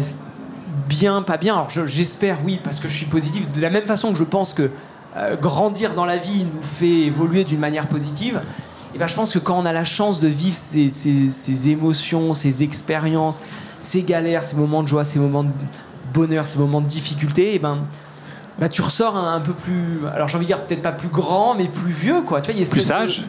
bien, 0.88 1.22
pas 1.22 1.36
bien. 1.36 1.54
Alors 1.54 1.70
j'espère, 1.70 2.38
oui, 2.44 2.58
parce 2.62 2.80
que 2.80 2.88
je 2.88 2.94
suis 2.94 3.06
positif. 3.06 3.52
De 3.52 3.60
la 3.60 3.70
même 3.70 3.84
façon 3.84 4.10
que 4.10 4.18
je 4.18 4.24
pense 4.24 4.54
que 4.54 4.70
euh, 5.16 5.36
grandir 5.36 5.94
dans 5.94 6.04
la 6.04 6.16
vie 6.16 6.46
nous 6.52 6.62
fait 6.62 7.02
évoluer 7.02 7.44
d'une 7.44 7.60
manière 7.60 7.86
positive. 7.86 8.40
Et 8.94 8.98
ben 8.98 9.06
je 9.06 9.14
pense 9.14 9.32
que 9.32 9.38
quand 9.38 9.56
on 9.56 9.66
a 9.66 9.72
la 9.72 9.84
chance 9.84 10.20
de 10.20 10.28
vivre 10.28 10.56
ces, 10.56 10.88
ces 10.88 11.68
émotions, 11.68 12.34
ces 12.34 12.64
expériences, 12.64 13.40
ces 13.78 14.02
galères, 14.02 14.42
ces 14.42 14.56
moments 14.56 14.82
de 14.82 14.88
joie, 14.88 15.04
ces 15.04 15.18
moments 15.18 15.44
de 15.44 15.50
bonheur, 16.12 16.46
ces 16.46 16.58
moments 16.58 16.80
de 16.80 16.86
difficulté, 16.86 17.52
et 17.52 17.54
eh 17.56 17.58
ben, 17.58 17.78
bah, 18.58 18.68
tu 18.68 18.82
ressors 18.82 19.16
un, 19.16 19.40
peu 19.40 19.52
plus. 19.52 20.00
Alors 20.12 20.28
j'ai 20.28 20.36
envie 20.36 20.46
de 20.46 20.52
dire 20.52 20.60
peut-être 20.62 20.82
pas 20.82 20.92
plus 20.92 21.08
grand, 21.08 21.54
mais 21.54 21.68
plus 21.68 21.92
vieux, 21.92 22.22
quoi. 22.22 22.40
Tu 22.40 22.52
vois, 22.52 22.70
plus 22.70 22.80
sage. 22.80 23.24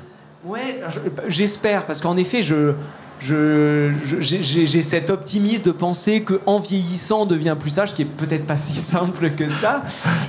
Ouais, 0.45 0.81
j'espère, 1.27 1.85
parce 1.85 2.01
qu'en 2.01 2.17
effet, 2.17 2.41
je. 2.41 2.73
j'ai 3.19 4.81
cet 4.81 5.09
optimisme 5.09 5.65
de 5.65 5.71
penser 5.71 6.23
qu'en 6.23 6.59
vieillissant 6.59 7.23
on 7.23 7.25
devient 7.25 7.57
plus 7.59 7.69
sage, 7.69 7.93
qui 7.93 8.03
est 8.03 8.05
peut-être 8.05 8.45
pas 8.45 8.57
si 8.57 8.75
simple 8.75 9.31
que 9.31 9.49
ça. 9.49 9.83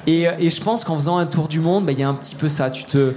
Et, 0.06 0.26
et 0.38 0.50
je 0.50 0.60
pense 0.60 0.84
qu'en 0.84 0.96
faisant 0.96 1.18
un 1.18 1.26
tour 1.26 1.48
du 1.48 1.60
monde, 1.60 1.86
bah, 1.86 1.92
il 1.92 1.98
y 1.98 2.02
a 2.02 2.08
un 2.08 2.14
petit 2.14 2.34
peu 2.34 2.48
ça. 2.48 2.70
Tu 2.70 2.84
te, 2.84 3.14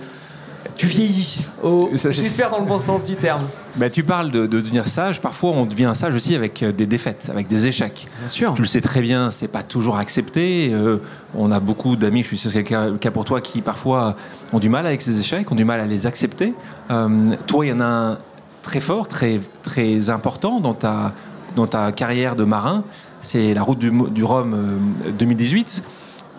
tu 0.75 0.87
vieillis. 0.87 1.45
J'espère 1.93 2.49
dans 2.49 2.59
le 2.59 2.65
bon 2.65 2.79
sens 2.79 3.03
du 3.03 3.15
terme. 3.15 3.41
Bah, 3.75 3.89
tu 3.89 4.03
parles 4.03 4.31
de, 4.31 4.45
devenir 4.45 4.87
sage. 4.87 5.21
Parfois, 5.21 5.51
on 5.51 5.65
devient 5.65 5.91
sage 5.95 6.13
aussi 6.13 6.35
avec 6.35 6.61
euh, 6.61 6.71
des 6.71 6.85
défaites, 6.85 7.29
avec 7.31 7.47
des 7.47 7.67
échecs. 7.67 8.07
Bien 8.19 8.27
sûr. 8.27 8.53
Tu 8.53 8.61
le 8.61 8.67
sais 8.67 8.81
très 8.81 9.01
bien, 9.01 9.31
c'est 9.31 9.47
pas 9.47 9.63
toujours 9.63 9.97
accepté. 9.97 10.69
Euh, 10.71 10.97
on 11.35 11.51
a 11.51 11.59
beaucoup 11.59 11.95
d'amis, 11.95 12.23
je 12.23 12.27
suis 12.27 12.37
sûr 12.37 12.51
que 12.51 12.69
c'est 12.69 12.89
le 12.89 12.97
cas 12.97 13.11
pour 13.11 13.25
toi, 13.25 13.41
qui 13.41 13.61
parfois 13.61 14.15
ont 14.51 14.59
du 14.59 14.69
mal 14.69 14.85
avec 14.85 15.01
ces 15.01 15.19
échecs, 15.19 15.51
ont 15.51 15.55
du 15.55 15.65
mal 15.65 15.79
à 15.79 15.87
les 15.87 16.05
accepter. 16.07 16.53
Euh, 16.91 17.35
toi, 17.47 17.65
il 17.65 17.69
y 17.69 17.73
en 17.73 17.79
a 17.79 17.85
un 17.85 18.17
très 18.61 18.79
fort, 18.79 19.07
très, 19.07 19.39
très 19.63 20.09
important 20.09 20.59
dans 20.59 20.73
ta, 20.73 21.13
dans 21.55 21.67
ta 21.67 21.91
carrière 21.91 22.35
de 22.35 22.43
marin. 22.43 22.83
C'est 23.21 23.53
la 23.53 23.63
route 23.63 23.79
du, 23.79 23.91
du 24.11 24.23
Rhum 24.23 24.55
2018, 25.17 25.83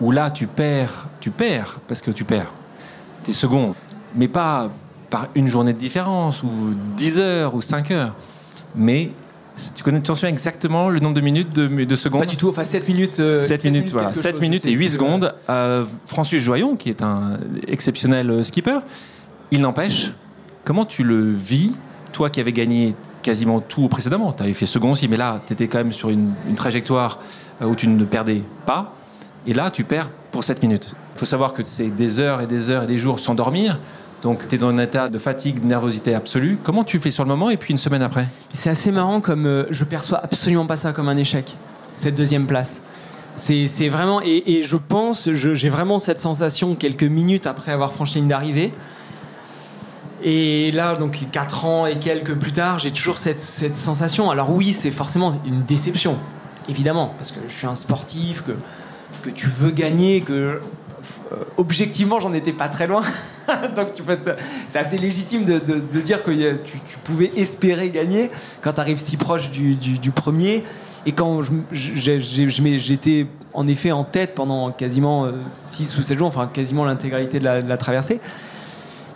où 0.01 0.11
là, 0.11 0.31
tu 0.31 0.47
perds, 0.47 1.07
tu 1.19 1.31
perds, 1.31 1.79
parce 1.87 2.01
que 2.01 2.11
tu 2.11 2.23
perds. 2.23 2.51
T'es 3.23 3.33
second 3.33 3.73
mais 4.15 4.27
pas 4.27 4.69
par 5.09 5.27
une 5.35 5.47
journée 5.47 5.73
de 5.73 5.77
différence, 5.77 6.43
ou 6.43 6.49
10 6.97 7.19
heures, 7.19 7.55
ou 7.55 7.61
5 7.61 7.91
heures. 7.91 8.15
Mais 8.75 9.11
tu 9.75 9.83
connais, 9.83 10.01
tu 10.01 10.07
souviens 10.07 10.29
exactement 10.29 10.89
le 10.89 10.99
nombre 10.99 11.15
de 11.15 11.21
minutes, 11.21 11.55
de, 11.55 11.67
de 11.67 11.95
secondes? 11.95 12.21
Pas 12.21 12.27
du 12.27 12.37
tout, 12.37 12.49
enfin 12.49 12.63
7 12.63 12.87
minutes. 12.87 13.13
7, 13.13 13.21
euh, 13.21 13.57
minutes, 13.63 13.91
voilà. 13.91 14.13
7 14.13 14.41
minutes 14.41 14.65
et 14.65 14.71
8 14.71 14.89
secondes. 14.89 15.33
Euh, 15.49 15.85
Francis 16.05 16.41
Joyon, 16.41 16.75
qui 16.75 16.89
est 16.89 17.01
un 17.01 17.37
exceptionnel 17.67 18.29
euh, 18.29 18.43
skipper, 18.43 18.79
il 19.51 19.61
n'empêche, 19.61 20.13
comment 20.63 20.85
tu 20.85 21.03
le 21.03 21.31
vis, 21.31 21.73
toi 22.11 22.29
qui 22.29 22.39
avais 22.39 22.53
gagné 22.53 22.95
quasiment 23.21 23.61
tout 23.61 23.87
précédemment? 23.87 24.33
Tu 24.33 24.43
avais 24.43 24.53
fait 24.53 24.65
second 24.65 24.91
aussi, 24.91 25.07
mais 25.07 25.17
là, 25.17 25.41
tu 25.45 25.53
étais 25.53 25.67
quand 25.67 25.77
même 25.77 25.91
sur 25.91 26.09
une, 26.09 26.33
une 26.47 26.55
trajectoire 26.55 27.19
où 27.61 27.75
tu 27.75 27.87
ne 27.87 28.05
perdais 28.05 28.41
pas. 28.65 28.93
Et 29.47 29.53
là, 29.53 29.71
tu 29.71 29.83
perds 29.83 30.09
pour 30.31 30.43
7 30.43 30.61
minutes. 30.63 30.95
Il 31.15 31.19
faut 31.19 31.25
savoir 31.25 31.53
que 31.53 31.63
c'est 31.63 31.89
des 31.89 32.19
heures 32.19 32.41
et 32.41 32.47
des 32.47 32.69
heures 32.69 32.83
et 32.83 32.87
des 32.87 32.97
jours 32.97 33.19
sans 33.19 33.35
dormir. 33.35 33.79
Donc 34.25 34.47
tu 34.47 34.55
es 34.55 34.57
dans 34.57 34.69
un 34.69 34.79
état 34.79 35.07
de 35.07 35.19
fatigue, 35.19 35.59
de 35.59 35.67
nervosité 35.67 36.15
absolue. 36.15 36.57
Comment 36.63 36.83
tu 36.83 36.97
fais 36.97 37.11
sur 37.11 37.23
le 37.23 37.27
moment 37.27 37.51
et 37.51 37.57
puis 37.57 37.73
une 37.73 37.77
semaine 37.77 38.01
après? 38.01 38.25
C'est 38.51 38.71
assez 38.71 38.91
marrant 38.91 39.21
comme 39.21 39.45
euh, 39.45 39.67
je 39.69 39.83
perçois 39.83 40.17
absolument 40.17 40.65
pas 40.65 40.77
ça 40.77 40.93
comme 40.93 41.09
un 41.09 41.17
échec, 41.17 41.55
cette 41.93 42.15
deuxième 42.15 42.47
place. 42.47 42.81
C'est 43.35 43.87
vraiment, 43.87 44.21
et, 44.23 44.63
je 44.63 44.77
pense, 44.77 45.31
j'ai 45.31 45.69
vraiment 45.69 45.99
cette 45.99 46.19
sensation 46.19 46.73
quelques 46.73 47.03
minutes 47.03 47.45
après 47.45 47.71
avoir 47.71 47.93
franchi 47.93 48.17
ligne 48.17 48.27
d'arrivée. 48.27 48.73
Et 50.23 50.71
là, 50.71 50.95
donc 50.95 51.19
4 51.31 51.65
ans 51.65 51.85
et 51.85 51.99
quelques 51.99 52.33
plus 52.33 52.53
tard, 52.53 52.79
j'ai 52.79 52.89
toujours 52.89 53.19
cette, 53.19 53.41
sensation. 53.75 54.31
Alors 54.31 54.49
oui, 54.49 54.73
c'est 54.73 54.89
forcément 54.89 55.33
une 55.45 55.65
déception, 55.65 56.17
évidemment, 56.67 57.13
parce 57.17 57.31
que 57.31 57.41
je 57.47 57.53
suis 57.53 57.67
un 57.67 57.75
sportif, 57.75 58.41
que, 58.41 59.29
tu 59.29 59.45
veux 59.45 59.69
gagner, 59.69 60.21
que 60.21 60.61
objectivement, 61.57 62.19
j'en 62.19 62.33
étais 62.33 62.53
pas 62.53 62.69
très 62.69 62.87
loin. 62.87 63.01
Donc, 63.75 63.87
c'est 64.67 64.79
assez 64.79 64.97
légitime 64.97 65.45
de, 65.45 65.99
dire 65.99 66.23
que 66.23 66.31
tu, 66.31 66.97
pouvais 67.03 67.31
espérer 67.35 67.89
gagner 67.89 68.31
quand 68.61 68.73
tu 68.73 68.79
arrives 68.79 68.99
si 68.99 69.17
proche 69.17 69.51
du, 69.51 70.11
premier. 70.11 70.63
Et 71.05 71.11
quand 71.11 71.41
j'étais 71.71 73.27
en 73.53 73.67
effet 73.67 73.91
en 73.91 74.03
tête 74.03 74.33
pendant 74.33 74.71
quasiment 74.71 75.27
6 75.47 75.95
euh, 75.95 75.99
ou 75.99 76.01
7 76.01 76.17
jours, 76.17 76.27
enfin 76.27 76.49
quasiment 76.51 76.83
l'intégralité 76.83 77.39
de, 77.39 77.45
la, 77.45 77.77
traversée. 77.77 78.19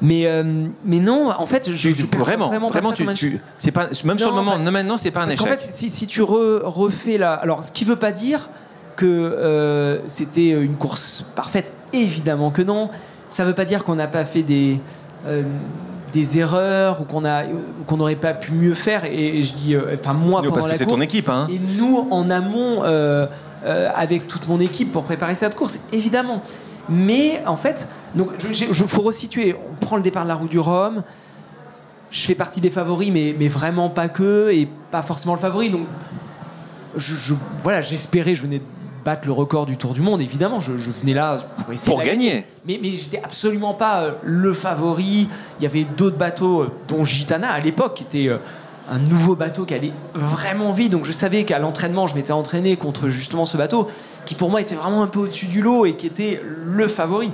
Mais, 0.01 0.27
euh, 0.27 0.67
mais 0.85 0.99
non, 0.99 1.29
en 1.29 1.45
fait, 1.45 1.71
je, 1.73 1.93
je 1.93 2.05
vraiment, 2.17 2.47
vraiment, 2.47 2.69
vraiment, 2.69 2.93
tu, 2.93 3.05
tu- 3.15 3.41
c'est 3.57 3.71
pas, 3.71 3.89
même 4.05 4.17
sur 4.17 4.29
le 4.29 4.35
moment, 4.35 4.53
bah, 4.53 4.63
non, 4.63 4.71
maintenant, 4.71 4.97
c'est 4.97 5.11
pas 5.11 5.23
un 5.23 5.27
Parce 5.27 5.35
échec. 5.35 5.59
fait, 5.59 5.71
si, 5.71 5.89
si 5.89 6.07
tu 6.07 6.21
re- 6.21 6.61
refais 6.63 7.17
la. 7.17 7.33
Alors, 7.33 7.65
ce 7.65 7.73
qui 7.73 7.83
veut 7.83 7.97
pas 7.97 8.13
dire 8.13 8.49
que 8.99 9.05
euh, 9.05 9.99
c'était 10.07 10.49
une 10.51 10.75
course 10.75 11.25
parfaite, 11.35 11.71
évidemment 11.93 12.51
que 12.51 12.61
non. 12.61 12.89
Ça 13.29 13.45
veut 13.45 13.53
pas 13.53 13.65
dire 13.65 13.83
qu'on 13.85 13.95
n'a 13.95 14.07
pas 14.07 14.25
fait 14.25 14.43
des. 14.43 14.79
euh, 15.27 15.43
des 16.11 16.39
erreurs 16.39 17.01
ou 17.01 17.03
qu'on 17.03 17.21
qu'on 17.85 17.97
n'aurait 17.97 18.15
pas 18.15 18.33
pu 18.33 18.51
mieux 18.51 18.73
faire 18.73 19.05
et, 19.05 19.43
je 19.43 19.53
dis 19.53 19.75
euh, 19.75 19.93
enfin 19.93 20.13
moi 20.13 20.41
pendant 20.41 20.55
parce 20.55 20.65
que 20.65 20.71
la 20.71 20.77
c'est 20.79 20.85
course 20.85 20.97
ton 20.97 21.03
équipe, 21.03 21.29
hein. 21.29 21.47
et 21.51 21.59
nous 21.77 22.07
en 22.09 22.31
amont 22.31 22.81
avec 23.95 24.27
toute 24.27 24.47
mon 24.47 24.59
équipe 24.59 24.91
pour 24.91 25.03
préparer 25.03 25.35
cette 25.35 25.53
course 25.53 25.79
évidemment 25.93 26.41
mais 26.89 27.43
en 27.45 27.55
fait 27.55 27.89
donc 28.15 28.29
je, 28.39 28.83
faut 28.85 29.03
resituer 29.03 29.55
on 29.71 29.75
prend 29.85 29.97
le 29.97 30.01
départ 30.01 30.23
de 30.23 30.29
la 30.29 30.33
roue 30.35 30.47
du 30.47 30.57
Rhum 30.57 31.03
je 32.09 32.21
fais 32.21 32.33
partie 32.33 32.59
des 32.59 32.71
favoris, 32.71 33.11
mais, 33.13 33.35
mais 33.37 33.47
vraiment 33.47 33.89
pas 33.91 34.09
que, 34.09 34.49
et 34.51 34.67
pas 34.89 35.03
forcément 35.03 35.35
le 35.35 35.39
favori. 35.39 35.69
Donc, 35.69 35.85
je, 36.95 37.13
je- 37.15 37.35
voilà, 37.61 37.81
j'espérais, 37.83 38.33
je 38.33 38.41
venais 38.41 38.63
battre 39.03 39.25
le 39.25 39.31
record 39.33 39.65
du 39.65 39.77
Tour 39.77 39.93
du 39.93 40.01
Monde, 40.01 40.21
évidemment. 40.21 40.59
Je, 40.59 40.77
je 40.77 40.91
venais 40.91 41.13
là 41.13 41.37
pour 41.63 41.73
essayer 41.73 41.95
Pour 41.95 42.03
gagner. 42.03 42.45
Mais, 42.65 42.79
mais 42.81 42.91
j'étais 42.91 43.21
absolument 43.23 43.73
pas 43.73 44.01
euh, 44.01 44.11
le 44.23 44.53
favori. 44.53 45.29
Il 45.59 45.63
y 45.63 45.65
avait 45.65 45.85
d'autres 45.85 46.17
bateaux, 46.17 46.61
euh, 46.61 46.71
dont 46.87 47.03
Gitana 47.03 47.51
à 47.51 47.59
l'époque, 47.59 47.95
qui 47.95 48.03
était 48.03 48.27
euh, 48.27 48.37
un 48.89 48.99
nouveau 48.99 49.35
bateau 49.35 49.65
qui 49.65 49.73
allait 49.73 49.93
vraiment 50.13 50.71
vite. 50.71 50.91
Donc 50.91 51.05
je 51.05 51.11
savais 51.11 51.43
qu'à 51.43 51.59
l'entraînement, 51.59 52.07
je 52.07 52.15
m'étais 52.15 52.31
entraîné 52.31 52.75
contre 52.75 53.07
justement 53.07 53.45
ce 53.45 53.57
bateau, 53.57 53.87
qui 54.25 54.35
pour 54.35 54.49
moi 54.49 54.61
était 54.61 54.75
vraiment 54.75 55.03
un 55.03 55.07
peu 55.07 55.19
au-dessus 55.19 55.47
du 55.47 55.61
lot 55.61 55.85
et 55.85 55.95
qui 55.95 56.07
était 56.07 56.41
le 56.43 56.87
favori. 56.87 57.31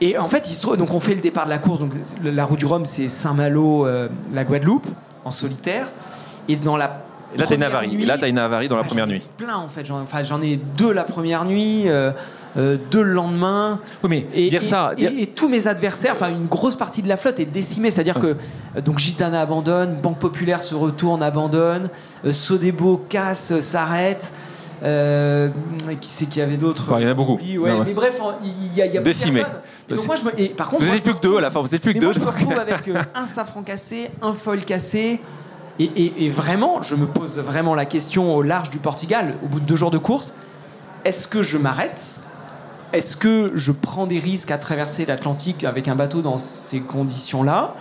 Et 0.00 0.18
en 0.18 0.28
fait, 0.28 0.50
il 0.50 0.54
se 0.54 0.62
trouve, 0.62 0.76
donc 0.76 0.92
on 0.92 1.00
fait 1.00 1.14
le 1.14 1.20
départ 1.20 1.44
de 1.44 1.50
la 1.50 1.58
course. 1.58 1.80
Donc 1.80 1.92
la 2.22 2.44
route 2.44 2.58
du 2.58 2.66
Rhum, 2.66 2.84
c'est 2.84 3.08
Saint-Malo, 3.08 3.86
euh, 3.86 4.08
la 4.32 4.44
Guadeloupe, 4.44 4.86
en 5.24 5.30
solitaire. 5.30 5.92
Et 6.48 6.56
dans 6.56 6.76
la 6.76 7.03
Et 7.34 7.38
là, 7.38 7.46
t'as 7.48 7.54
une 7.56 7.62
avarie. 7.62 7.88
nuit- 7.88 8.02
Et 8.02 8.06
là, 8.06 8.16
t'as 8.18 8.28
une 8.28 8.38
avarie 8.38 8.68
dans 8.68 8.76
la 8.76 8.82
Ah, 8.82 8.86
première 8.86 9.06
nuit. 9.06 9.22
Plein 9.36 9.56
en 9.56 9.68
fait. 9.68 9.84
J'en, 9.84 10.00
enfin, 10.00 10.22
j'en 10.22 10.40
ai 10.42 10.56
deux 10.56 10.92
la 10.92 11.04
première 11.04 11.44
nuit, 11.44 11.84
euh, 11.86 12.12
euh, 12.56 12.76
deux 12.90 13.02
le 13.02 13.12
lendemain. 13.12 13.78
Oui, 14.02 14.08
mais 14.10 14.26
Et, 14.34 14.48
dire 14.50 14.62
et- 14.62 14.64
ça. 14.64 14.92
et- 14.92 15.00
dire- 15.00 15.12
et 15.18 15.26
tous 15.26 15.48
mes 15.48 15.66
adversaires, 15.66 16.12
enfin 16.14 16.30
une 16.30 16.46
grosse 16.46 16.76
partie 16.76 17.02
de 17.02 17.08
la 17.08 17.16
flotte 17.16 17.40
est 17.40 17.44
décimée. 17.44 17.90
C'est-à-dire 17.90 18.20
que 18.20 18.36
euh, 18.76 18.80
donc 18.84 18.98
Gitana 18.98 19.40
abandonne, 19.40 20.00
Banque 20.00 20.18
Populaire 20.18 20.62
se 20.62 20.74
retourne, 20.74 21.22
abandonne, 21.22 21.88
euh, 22.24 22.32
Sodebo 22.32 23.04
casse, 23.08 23.58
s'arrête. 23.60 24.32
Euh, 24.82 25.48
qui 26.00 26.10
c'est 26.10 26.26
qu'il 26.26 26.40
y 26.40 26.42
avait 26.42 26.56
d'autres? 26.58 26.90
Bah, 26.90 26.96
il 26.98 27.04
y 27.04 27.06
en 27.06 27.10
a 27.10 27.14
beaucoup. 27.14 27.38
Ouais. 27.38 27.72
Mais 27.86 27.94
bref, 27.94 28.20
il 28.42 28.76
y 28.76 28.82
a, 28.82 28.86
y 28.86 28.98
a 28.98 29.00
Décimé. 29.00 29.42
donc 29.88 30.06
moi, 30.06 30.16
je 30.16 30.24
me- 30.24 30.40
et 30.40 30.48
par 30.50 30.68
contre, 30.68 30.82
Vous 30.82 30.88
moi, 30.88 30.96
êtes 30.96 31.04
je 31.06 31.10
plus 31.10 31.14
que 31.20 31.26
deux 31.26 31.38
à 31.38 31.40
la 31.40 31.50
fin, 31.50 31.60
vous 31.62 31.74
êtes 31.74 31.80
plus 31.80 31.94
que 31.94 31.98
deux. 32.00 32.06
moi, 32.06 32.14
je 32.14 32.20
me 32.20 32.26
retrouve 32.26 32.58
avec 32.58 32.88
euh, 32.88 33.00
un 33.14 33.24
safran 33.24 33.62
cassé, 33.62 34.10
un 34.20 34.32
foil 34.34 34.64
cassé. 34.64 35.20
Et, 35.78 35.84
et- 35.84 36.24
et 36.26 36.28
vraiment, 36.28 36.82
je 36.82 36.94
me 36.94 37.06
pose 37.06 37.38
vraiment 37.38 37.74
la 37.74 37.84
question 37.84 38.34
au 38.36 38.42
large 38.42 38.70
du 38.70 38.78
Portugal, 38.78 39.34
au 39.42 39.48
bout 39.48 39.60
de 39.60 39.64
deux 39.66 39.76
jours 39.76 39.90
de 39.90 39.98
course, 39.98 40.34
est-ce 41.04 41.26
que 41.26 41.42
je 41.42 41.58
m'arrête? 41.58 42.20
Est-ce 42.92 43.16
que 43.16 43.50
je 43.56 43.72
prends 43.72 44.06
des 44.06 44.20
risques 44.20 44.52
à 44.52 44.58
traverser 44.58 45.04
l'Atlantique 45.04 45.64
avec 45.64 45.88
un 45.88 45.96
bateau 45.96 46.22
dans 46.22 46.38
ces 46.38 46.78
conditions-là? 46.80 47.74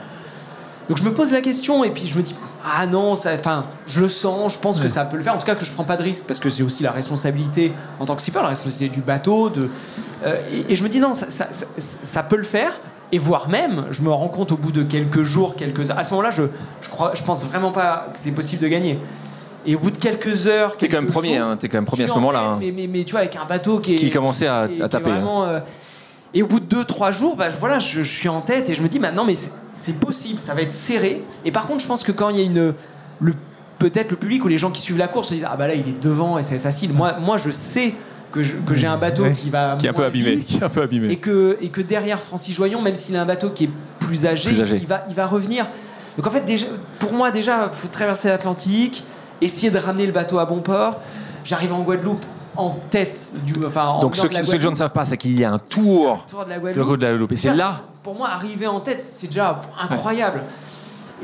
Donc 0.89 0.97
je 0.97 1.03
me 1.03 1.13
pose 1.13 1.31
la 1.31 1.39
question 1.41 1.85
et 1.85 1.91
puis 1.91 2.07
je 2.07 2.17
me 2.17 2.21
dis 2.23 2.35
ah 2.65 2.85
non 2.87 3.15
ça 3.15 3.31
enfin 3.39 3.67
je 3.87 4.01
le 4.01 4.09
sens 4.09 4.55
je 4.55 4.59
pense 4.59 4.81
que 4.81 4.89
ça 4.89 5.05
peut 5.05 5.15
le 5.15 5.23
faire. 5.23 5.33
En 5.33 5.37
tout 5.37 5.45
cas 5.45 5.55
que 5.55 5.63
je 5.63 5.71
prends 5.71 5.85
pas 5.85 5.95
de 5.95 6.03
risque 6.03 6.25
parce 6.25 6.41
que 6.41 6.49
j'ai 6.49 6.61
aussi 6.61 6.83
la 6.83 6.91
responsabilité 6.91 7.71
en 8.01 8.05
tant 8.05 8.17
que 8.17 8.21
skipper 8.21 8.41
la 8.41 8.49
responsabilité 8.49 8.89
du 8.93 8.99
bateau 9.01 9.49
de 9.49 9.69
euh, 10.25 10.35
et, 10.51 10.73
et 10.73 10.75
je 10.75 10.83
me 10.83 10.89
dis 10.89 10.99
non 10.99 11.13
ça, 11.13 11.29
ça, 11.29 11.47
ça- 11.53 11.67
ça 11.77 12.21
peut 12.23 12.35
le 12.35 12.43
faire 12.43 12.73
et 13.13 13.17
voire 13.19 13.47
même 13.47 13.85
je 13.91 14.01
me 14.01 14.09
rends 14.09 14.27
compte 14.27 14.51
au 14.51 14.57
bout 14.57 14.71
de 14.73 14.83
quelques 14.83 15.23
jours 15.23 15.55
quelques 15.55 15.89
heures 15.91 15.99
à 15.99 16.03
ce 16.03 16.11
moment-là 16.11 16.31
je 16.31 16.43
je 16.81 16.89
crois 16.89 17.11
je 17.13 17.23
pense 17.23 17.45
vraiment 17.45 17.71
pas 17.71 18.07
que 18.13 18.19
c'est 18.19 18.31
possible 18.31 18.61
de 18.61 18.67
gagner 18.67 18.99
et 19.65 19.75
au 19.75 19.79
bout 19.79 19.91
de 19.91 19.97
quelques 19.97 20.47
heures 20.47 20.75
T'es 20.77 20.87
quand 20.89 21.01
même 21.01 21.09
premier, 21.09 21.37
hein, 21.37 21.55
t'es 21.57 21.69
quand 21.69 21.77
même 21.77 21.85
premier 21.85 22.03
à 22.03 22.07
ce 22.09 22.13
moment-là. 22.15 22.41
hein. 22.53 22.57
mais, 22.59 22.73
mais, 22.75 22.87
mais 22.87 23.03
tu 23.05 23.11
vois 23.11 23.21
avec 23.21 23.35
un 23.37 23.45
bateau 23.45 23.79
qui 23.79 23.93
est 23.93 23.97
Qui 23.97 24.09
commençait 24.09 24.47
à- 24.47 24.67
qui 24.67 24.73
est- 24.73 24.75
à 24.75 24.79
qui 24.79 24.83
est 24.83 24.89
taper, 24.89 25.09
hein. 25.11 25.13
vraiment, 25.13 25.45
euh, 25.45 25.59
et 26.33 26.43
au 26.43 26.47
bout 26.47 26.59
de 26.59 26.65
2-3 26.83 27.11
jours, 27.13 27.37
bah, 27.37 27.47
voilà, 27.59 27.79
je, 27.79 28.01
je 28.03 28.11
suis 28.17 28.27
en 28.27 28.41
tête 28.41 28.69
et 28.69 28.73
je 28.73 28.81
me 28.83 28.89
dis 28.89 28.99
maintenant, 28.99 29.23
mais 29.23 29.35
c'est- 29.35 29.53
c'est 29.71 29.97
possible, 29.99 30.39
ça 30.41 30.53
va 30.53 30.63
être 30.63 30.73
serré. 30.73 31.23
Et 31.45 31.51
par 31.53 31.65
contre, 31.67 31.79
je 31.81 31.87
pense 31.87 32.03
que 32.03 32.11
quand 32.11 32.27
il 32.29 32.37
y 32.37 32.41
a 32.41 32.43
une. 32.43 32.73
Le, 33.21 33.33
Peut-être 33.79 34.11
le 34.11 34.17
public 34.17 34.43
ou 34.45 34.47
les 34.47 34.57
gens 34.57 34.71
qui 34.71 34.81
suivent 34.81 34.97
la 34.97 35.07
course 35.09 35.29
se 35.29 35.33
disent 35.33 35.47
Ah 35.49 35.55
bah 35.57 35.67
là, 35.67 35.73
il 35.75 35.87
est 35.89 36.01
devant 36.01 36.37
et 36.37 36.43
c'est 36.43 36.59
facile. 36.59 36.93
Moi, 36.93 37.17
moi 37.19 37.37
je 37.37 37.49
sais 37.49 37.93
que 38.33 38.43
je- 38.43 38.57
j'ai 38.71 38.87
un 38.87 38.97
bateau 38.97 39.23
Ouais. 39.23 39.31
qui 39.33 39.49
va. 39.49 39.77
Qui 39.79 39.85
est 39.85 39.89
un 39.89 39.93
peu 39.93 40.03
abîmé. 40.03 40.31
vite 40.35 40.45
Qui 40.47 40.57
est 40.57 40.63
un 40.63 40.69
peu 40.69 40.81
abîmé. 40.81 41.07
et 41.11 41.17
que, 41.17 41.57
et 41.61 41.69
que 41.69 41.79
derrière 41.81 42.19
Francis 42.19 42.53
Joyon, 42.55 42.81
même 42.81 42.95
s'il 42.95 43.15
a 43.15 43.21
un 43.21 43.25
bateau 43.25 43.51
qui 43.51 43.65
est 43.65 43.69
plus 43.99 44.25
âgé, 44.25 44.49
Plus 44.49 44.61
âgé. 44.61 44.77
Il, 44.81 44.87
va, 44.87 45.03
il 45.07 45.15
va 45.15 45.25
revenir. 45.27 45.67
Donc 46.17 46.27
en 46.27 46.29
fait, 46.31 46.41
déjà, 46.45 46.65
pour 46.99 47.13
moi, 47.13 47.31
déjà, 47.31 47.69
il 47.71 47.75
faut 47.75 47.87
traverser 47.87 48.27
l'Atlantique, 48.27 49.03
essayer 49.39 49.69
de 49.71 49.77
ramener 49.77 50.05
le 50.05 50.11
bateau 50.11 50.39
à 50.39 50.45
bon 50.45 50.59
port. 50.59 50.99
J'arrive 51.45 51.73
en 51.73 51.81
Guadeloupe 51.81 52.23
en 52.55 52.71
tête 52.89 53.33
du. 53.45 53.53
Enfin, 53.65 53.85
en 53.85 53.99
Donc 53.99 54.15
ceux, 54.15 54.27
qui- 54.27 54.35
ceux 54.45 54.51
que 54.53 54.57
les 54.57 54.61
gens 54.61 54.71
ne 54.71 54.75
savent 54.75 54.91
pas, 54.93 55.05
c'est 55.05 55.17
qu'il 55.17 55.37
y 55.39 55.43
a 55.43 55.51
un 55.51 55.57
tour 55.57 56.25
tour 56.29 56.43
de 56.45 56.49
la 56.49 56.55
de 56.57 56.61
Guadeloupe. 56.61 56.97
de 56.99 57.01
la 57.05 57.09
Guadeloupe. 57.11 57.31
Et 57.31 57.35
c'est 57.35 57.53
là. 57.55 57.81
Pour 58.03 58.15
moi, 58.15 58.29
arriver 58.31 58.67
en 58.67 58.79
tête, 58.79 59.01
c'est 59.01 59.27
déjà 59.27 59.61
incroyable. 59.89 60.41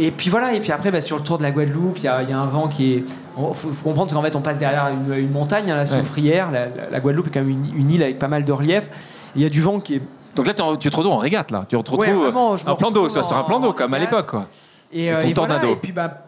Et 0.01 0.11
puis 0.11 0.29
voilà, 0.29 0.53
et 0.53 0.59
puis 0.61 0.71
après, 0.71 0.91
bah, 0.91 1.01
sur 1.01 1.17
le 1.17 1.23
tour 1.23 1.37
de 1.37 1.43
la 1.43 1.51
Guadeloupe, 1.51 1.97
il 1.97 2.05
y, 2.05 2.07
a 2.07 2.23
il 2.23 2.29
y 2.29 2.33
a 2.33 2.39
un 2.39 2.45
vent 2.45 2.67
qui 2.69 2.93
est. 2.93 2.97
Il 2.97 3.53
faut, 3.53 3.73
faut 3.73 3.83
comprendre 3.83 4.13
qu'en 4.13 4.21
fait, 4.21 4.35
on 4.35 4.41
passe 4.41 4.57
derrière 4.57 4.87
une, 4.87 5.13
une 5.13 5.31
montagne, 5.31 5.69
hein, 5.69 5.75
la 5.75 5.85
Soufrière. 5.85 6.51
La, 6.51 6.65
la- 6.67 6.89
la 6.89 6.99
Guadeloupe 7.01 7.27
est 7.27 7.31
quand 7.31 7.41
même 7.41 7.49
une, 7.49 7.65
une 7.77 7.91
île 7.91 8.01
avec 8.03 8.17
pas 8.17 8.29
mal 8.29 8.43
de 8.45 8.51
relief. 8.51 8.85
Et 8.87 9.39
Il 9.39 9.41
y 9.41 9.45
a 9.45 9.49
du 9.49 9.61
vent 9.61 9.79
qui 9.79 9.95
est. 9.95 10.01
Donc 10.35 10.47
là, 10.47 10.53
en- 10.63 10.77
tu 10.77 10.89
te 10.89 10.95
retrouves 10.95 11.13
en 11.13 11.17
régate, 11.17 11.51
là. 11.51 11.61
Tu 11.67 11.73
te 11.73 11.75
retrouves 11.75 11.99
Ouais, 11.99 12.11
vraiment, 12.13 12.55
un 12.65 12.75
plan 12.75 12.91
d'eau, 12.91 13.09
sur 13.09 13.35
un 13.37 13.43
plan 13.43 13.59
d'eau, 13.59 13.73
comme 13.73 13.93
à 13.93 13.99
l'époque, 13.99 14.27
quoi. 14.27 14.47
Et, 14.93 15.05
Et 15.05 15.11
euh, 15.11 15.21
ton 15.21 15.27
et 15.27 15.33
voilà, 15.33 15.65
et 15.65 15.75
puis 15.75 15.91
bah. 15.91 16.23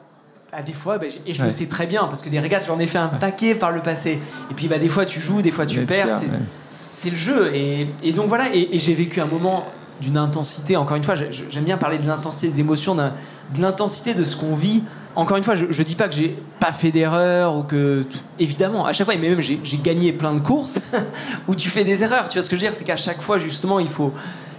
bah, 0.51 0.61
des 0.61 0.73
fois, 0.73 0.97
bah, 0.97 1.05
et 1.25 1.33
je 1.33 1.39
Ouais. 1.39 1.45
le 1.45 1.51
sais 1.51 1.67
très 1.67 1.87
bien 1.87 2.03
parce 2.03 2.21
que 2.21 2.29
des 2.29 2.39
régates, 2.39 2.65
j'en 2.67 2.77
ai 2.77 2.87
fait 2.87 2.97
un 2.97 3.07
paquet 3.07 3.55
par 3.55 3.71
le 3.71 3.81
passé. 3.81 4.19
Et 4.51 4.53
puis 4.53 4.67
bah, 4.67 4.77
des 4.79 4.89
fois 4.89 5.05
tu 5.05 5.19
joues, 5.21 5.41
des 5.41 5.51
fois 5.51 5.65
tu 5.65 5.81
perds. 5.85 6.11
c'est- 6.11 6.25
ouais. 6.25 7.09
le 7.11 7.15
jeu. 7.15 7.51
Et, 7.55 7.87
et 8.03 8.11
donc 8.11 8.27
voilà, 8.27 8.53
et, 8.53 8.75
et 8.75 8.79
j'ai 8.79 8.93
vécu 8.93 9.21
un 9.21 9.25
moment 9.25 9.65
d'une 10.01 10.17
intensité, 10.17 10.75
encore 10.75 10.97
une 10.97 11.03
fois, 11.03 11.15
j'ai- 11.15 11.29
j'aime 11.31 11.63
bien 11.63 11.77
parler 11.77 11.97
de 11.97 12.07
l'intensité 12.07 12.47
des 12.47 12.59
émotions, 12.59 12.95
de 12.95 13.11
l'intensité 13.59 14.13
de 14.13 14.23
ce 14.23 14.35
qu'on 14.35 14.53
vit. 14.53 14.83
Encore 15.15 15.37
une 15.37 15.43
fois, 15.43 15.55
je, 15.55 15.65
je 15.69 15.83
dis 15.83 15.95
pas 15.95 16.07
que 16.07 16.15
j'ai 16.15 16.37
pas 16.59 16.71
fait 16.71 16.91
d'erreur 16.91 17.55
ou 17.55 17.63
que. 17.63 18.05
Évidemment, 18.39 18.85
à 18.85 18.93
chaque 18.93 19.05
fois, 19.05 19.15
mais 19.19 19.29
même 19.29 19.41
j'ai 19.41 19.59
gagné 19.83 20.11
plein 20.13 20.33
de 20.33 20.39
courses 20.39 20.79
où 21.47 21.55
tu 21.55 21.69
fais 21.69 21.83
des 21.83 22.03
erreurs. 22.03 22.29
Tu 22.29 22.37
vois 22.37 22.43
ce 22.43 22.49
que 22.49 22.55
je 22.55 22.61
veux 22.61 22.67
dire? 22.67 22.75
C'est 22.77 22.85
qu'à 22.85 22.97
chaque 22.97 23.21
fois, 23.21 23.37
justement, 23.37 23.79
il 23.79 23.89
faut, 23.89 24.13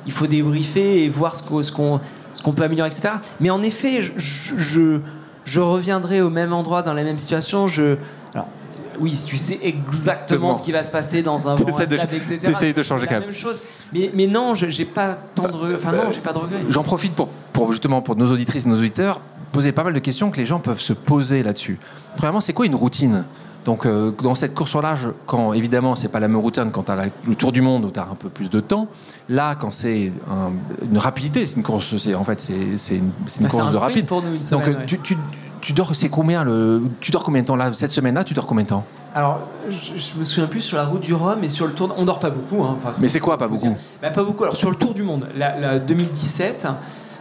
il 0.06 0.12
faut 0.12 0.26
débriefer 0.26 1.04
et 1.04 1.08
voir 1.08 1.34
ce 1.34 1.42
qu'on 1.42 2.00
ce 2.32 2.42
qu'on 2.42 2.52
peut 2.52 2.62
améliorer, 2.62 2.88
etc. 2.88 3.14
Mais 3.40 3.50
en 3.50 3.62
effet, 3.62 4.00
je, 4.02 4.12
je, 4.16 5.00
je, 5.44 5.60
reviendrai 5.60 6.22
au 6.22 6.30
même 6.30 6.52
endroit, 6.52 6.82
dans 6.82 6.94
la 6.94 7.02
même 7.04 7.18
situation. 7.18 7.66
Je, 7.68 7.96
oui, 9.00 9.10
si 9.16 9.24
tu 9.26 9.36
sais 9.36 9.54
exactement 9.62 9.82
Exactement. 9.92 10.52
ce 10.54 10.62
qui 10.62 10.72
va 10.72 10.82
se 10.82 10.90
passer 10.90 11.22
dans 11.22 11.48
un 11.48 11.54
vent 11.54 11.64
T'essaies 11.64 11.86
de- 11.86 11.94
instable, 11.94 12.14
etc. 12.16 12.38
t'essayes 12.38 12.74
de 12.74 12.82
changer 12.82 13.02
c'est 13.02 13.08
quand 13.08 13.20
même. 13.20 13.28
même 13.28 13.32
chose. 13.34 13.60
Mais, 13.92 14.10
mais 14.14 14.26
non, 14.26 14.54
je- 14.54 14.68
j'ai 14.70 14.84
pas 14.84 15.18
tant 15.34 15.48
de 15.48 15.56
regrets. 15.56 15.74
Enfin 15.76 15.92
non, 15.92 16.10
j'ai 16.10 16.20
pas 16.20 16.32
de 16.32 16.38
regrets. 16.38 16.60
J'en 16.68 16.82
profite 16.82 17.14
pour, 17.14 17.28
pour 17.52 17.70
justement 17.72 18.02
pour 18.02 18.16
nos 18.16 18.30
auditrices 18.32 18.66
et 18.66 18.68
nos 18.68 18.78
auditeurs 18.78 19.20
poser 19.52 19.72
pas 19.72 19.84
mal 19.84 19.92
de 19.92 19.98
questions 19.98 20.30
que 20.30 20.38
les 20.38 20.46
gens 20.46 20.60
peuvent 20.60 20.80
se 20.80 20.92
poser 20.94 21.42
là-dessus. 21.42 21.78
Premièrement, 22.16 22.40
c'est 22.40 22.52
quoi 22.54 22.64
une 22.66 22.74
routine? 22.74 23.24
Donc 23.66 23.86
euh, 23.86 24.10
dans 24.22 24.34
cette 24.34 24.54
course 24.54 24.74
au 24.74 24.80
large, 24.80 25.10
quand 25.26 25.52
évidemment 25.52 25.94
c'est 25.94 26.08
pas 26.08 26.18
la 26.18 26.26
même 26.26 26.38
routine 26.40 26.70
quand 26.72 26.82
tu 26.84 26.90
as 26.90 27.04
le 27.28 27.34
tour 27.36 27.52
du 27.52 27.60
monde 27.62 27.84
où 27.84 27.90
tu 27.92 28.00
as 28.00 28.04
un 28.10 28.16
peu 28.16 28.28
plus 28.28 28.50
de 28.50 28.58
temps, 28.60 28.88
là 29.28 29.54
quand 29.54 29.70
c'est 29.70 30.10
un- 30.28 30.50
une 30.90 30.98
rapidité, 30.98 31.46
c'est 31.46 31.56
une 31.56 31.62
course, 31.62 31.96
c'est 31.96 32.14
en 32.16 32.24
fait 32.24 32.40
c'est 32.40 32.76
c'est 32.76 32.96
une, 32.96 33.12
c'est 33.26 33.40
une 33.40 33.46
Bah, 33.46 33.48
c'est 33.52 33.56
course 33.58 33.62
un 33.62 33.66
de 33.66 33.72
sprint 33.76 33.82
rapide. 33.92 34.06
pour 34.06 34.22
nous, 34.22 34.28
une 34.32 34.40
Donc 34.40 34.42
semaine, 34.64 34.68
euh, 34.68 34.78
ouais. 34.80 34.86
tu, 34.86 34.98
tu, 34.98 35.16
tu 35.62 35.72
dors 35.72 35.94
c'est 35.96 36.10
combien 36.10 36.44
le 36.44 36.82
tu 37.00 37.10
dors 37.10 37.22
combien 37.22 37.40
de 37.40 37.46
temps 37.46 37.56
là 37.56 37.72
cette 37.72 37.90
semaine-là 37.92 38.24
Tu 38.24 38.34
dors 38.34 38.46
combien 38.46 38.64
de 38.64 38.68
temps 38.68 38.84
Alors, 39.14 39.40
je, 39.70 39.96
je 39.96 40.18
me 40.18 40.24
souviens 40.24 40.46
plus 40.48 40.60
sur 40.60 40.76
la 40.76 40.84
route 40.84 41.00
du 41.00 41.14
Rhum 41.14 41.42
et 41.42 41.48
sur 41.48 41.66
le 41.66 41.72
tour. 41.72 41.94
On 41.96 42.04
dort 42.04 42.18
pas 42.18 42.30
beaucoup. 42.30 42.60
hein. 42.68 42.74
Enfin, 42.76 42.92
Mais 43.00 43.08
c'est 43.08 43.20
quoi, 43.20 43.38
pas 43.38 43.48
beaucoup. 43.48 43.74
Bah, 44.02 44.10
Pas 44.10 44.22
beaucoup. 44.24 44.42
Alors 44.44 44.56
sur 44.56 44.68
le 44.70 44.76
tour 44.76 44.92
du 44.92 45.02
monde, 45.02 45.28
la, 45.34 45.58
la 45.58 45.78
2017. 45.78 46.66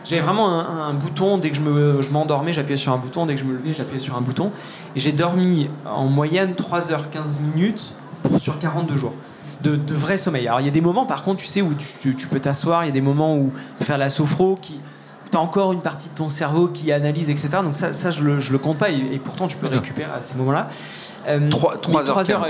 J'avais 0.04 0.22
vraiment 0.24 0.50
un, 0.50 0.90
un 0.90 0.94
bouton, 0.96 1.38
dès 1.38 1.52
que 1.52 1.56
je 1.56 1.62
me- 1.62 2.02
je 2.02 2.12
m'endormais, 2.12 2.52
j'appuyais 2.54 2.76
sur 2.76 2.92
un 2.92 2.98
bouton, 2.98 3.28
dès 3.28 3.36
que 3.36 3.40
je 3.42 3.46
me 3.46 3.54
levais, 3.54 3.72
j'appuyais 3.72 4.00
sur 4.00 4.18
un 4.18 4.22
bouton. 4.22 4.52
Et 4.96 5.00
j'ai 5.00 5.12
dormi 5.12 5.70
en 5.86 6.08
moyenne 6.08 6.54
3h15 6.54 7.40
minutes 7.56 7.94
pour, 8.24 8.40
sur 8.40 8.58
42 8.58 8.98
jours. 8.98 9.14
De, 9.62 9.76
de 9.76 9.94
vrai 9.94 10.18
sommeil. 10.18 10.48
Alors 10.48 10.60
il 10.60 10.66
y 10.66 10.70
a 10.70 10.72
des 10.72 10.82
moments 10.82 11.06
par 11.06 11.22
contre, 11.22 11.38
tu 11.42 11.46
sais, 11.46 11.62
où 11.62 11.76
tu, 11.76 11.86
tu- 12.02 12.16
tu 12.16 12.28
peux 12.28 12.40
t'asseoir, 12.40 12.84
il 12.84 12.88
y 12.88 12.90
a 12.90 12.94
des 12.94 13.00
moments 13.02 13.36
où 13.38 13.52
faire 13.82 14.00
la 14.00 14.10
sophro, 14.10 14.58
qui, 14.60 14.82
tu 15.32 15.38
as 15.38 15.42
encore 15.42 15.74
une 15.74 15.82
partie 15.82 16.10
de 16.10 16.16
ton 16.16 16.30
cerveau 16.30 16.68
qui 16.68 16.92
analyse, 16.92 17.30
etc. 17.30 17.50
Donc 17.64 17.76
ça, 17.76 17.94
ça 17.94 18.12
je, 18.12 18.24
le, 18.24 18.40
je 18.40 18.52
le 18.52 18.58
compte 18.58 18.78
pas, 18.78 18.90
et, 18.90 18.98
et 19.14 19.20
pourtant 19.20 19.48
tu 19.48 19.58
peux 19.58 19.68
récupérer 19.68 20.12
à 20.12 20.22
ces 20.22 20.36
moments-là. 20.36 20.70
3, 21.50 21.78
3 21.78 22.10
heures, 22.10 22.24
3 22.24 22.32
heures 22.32 22.48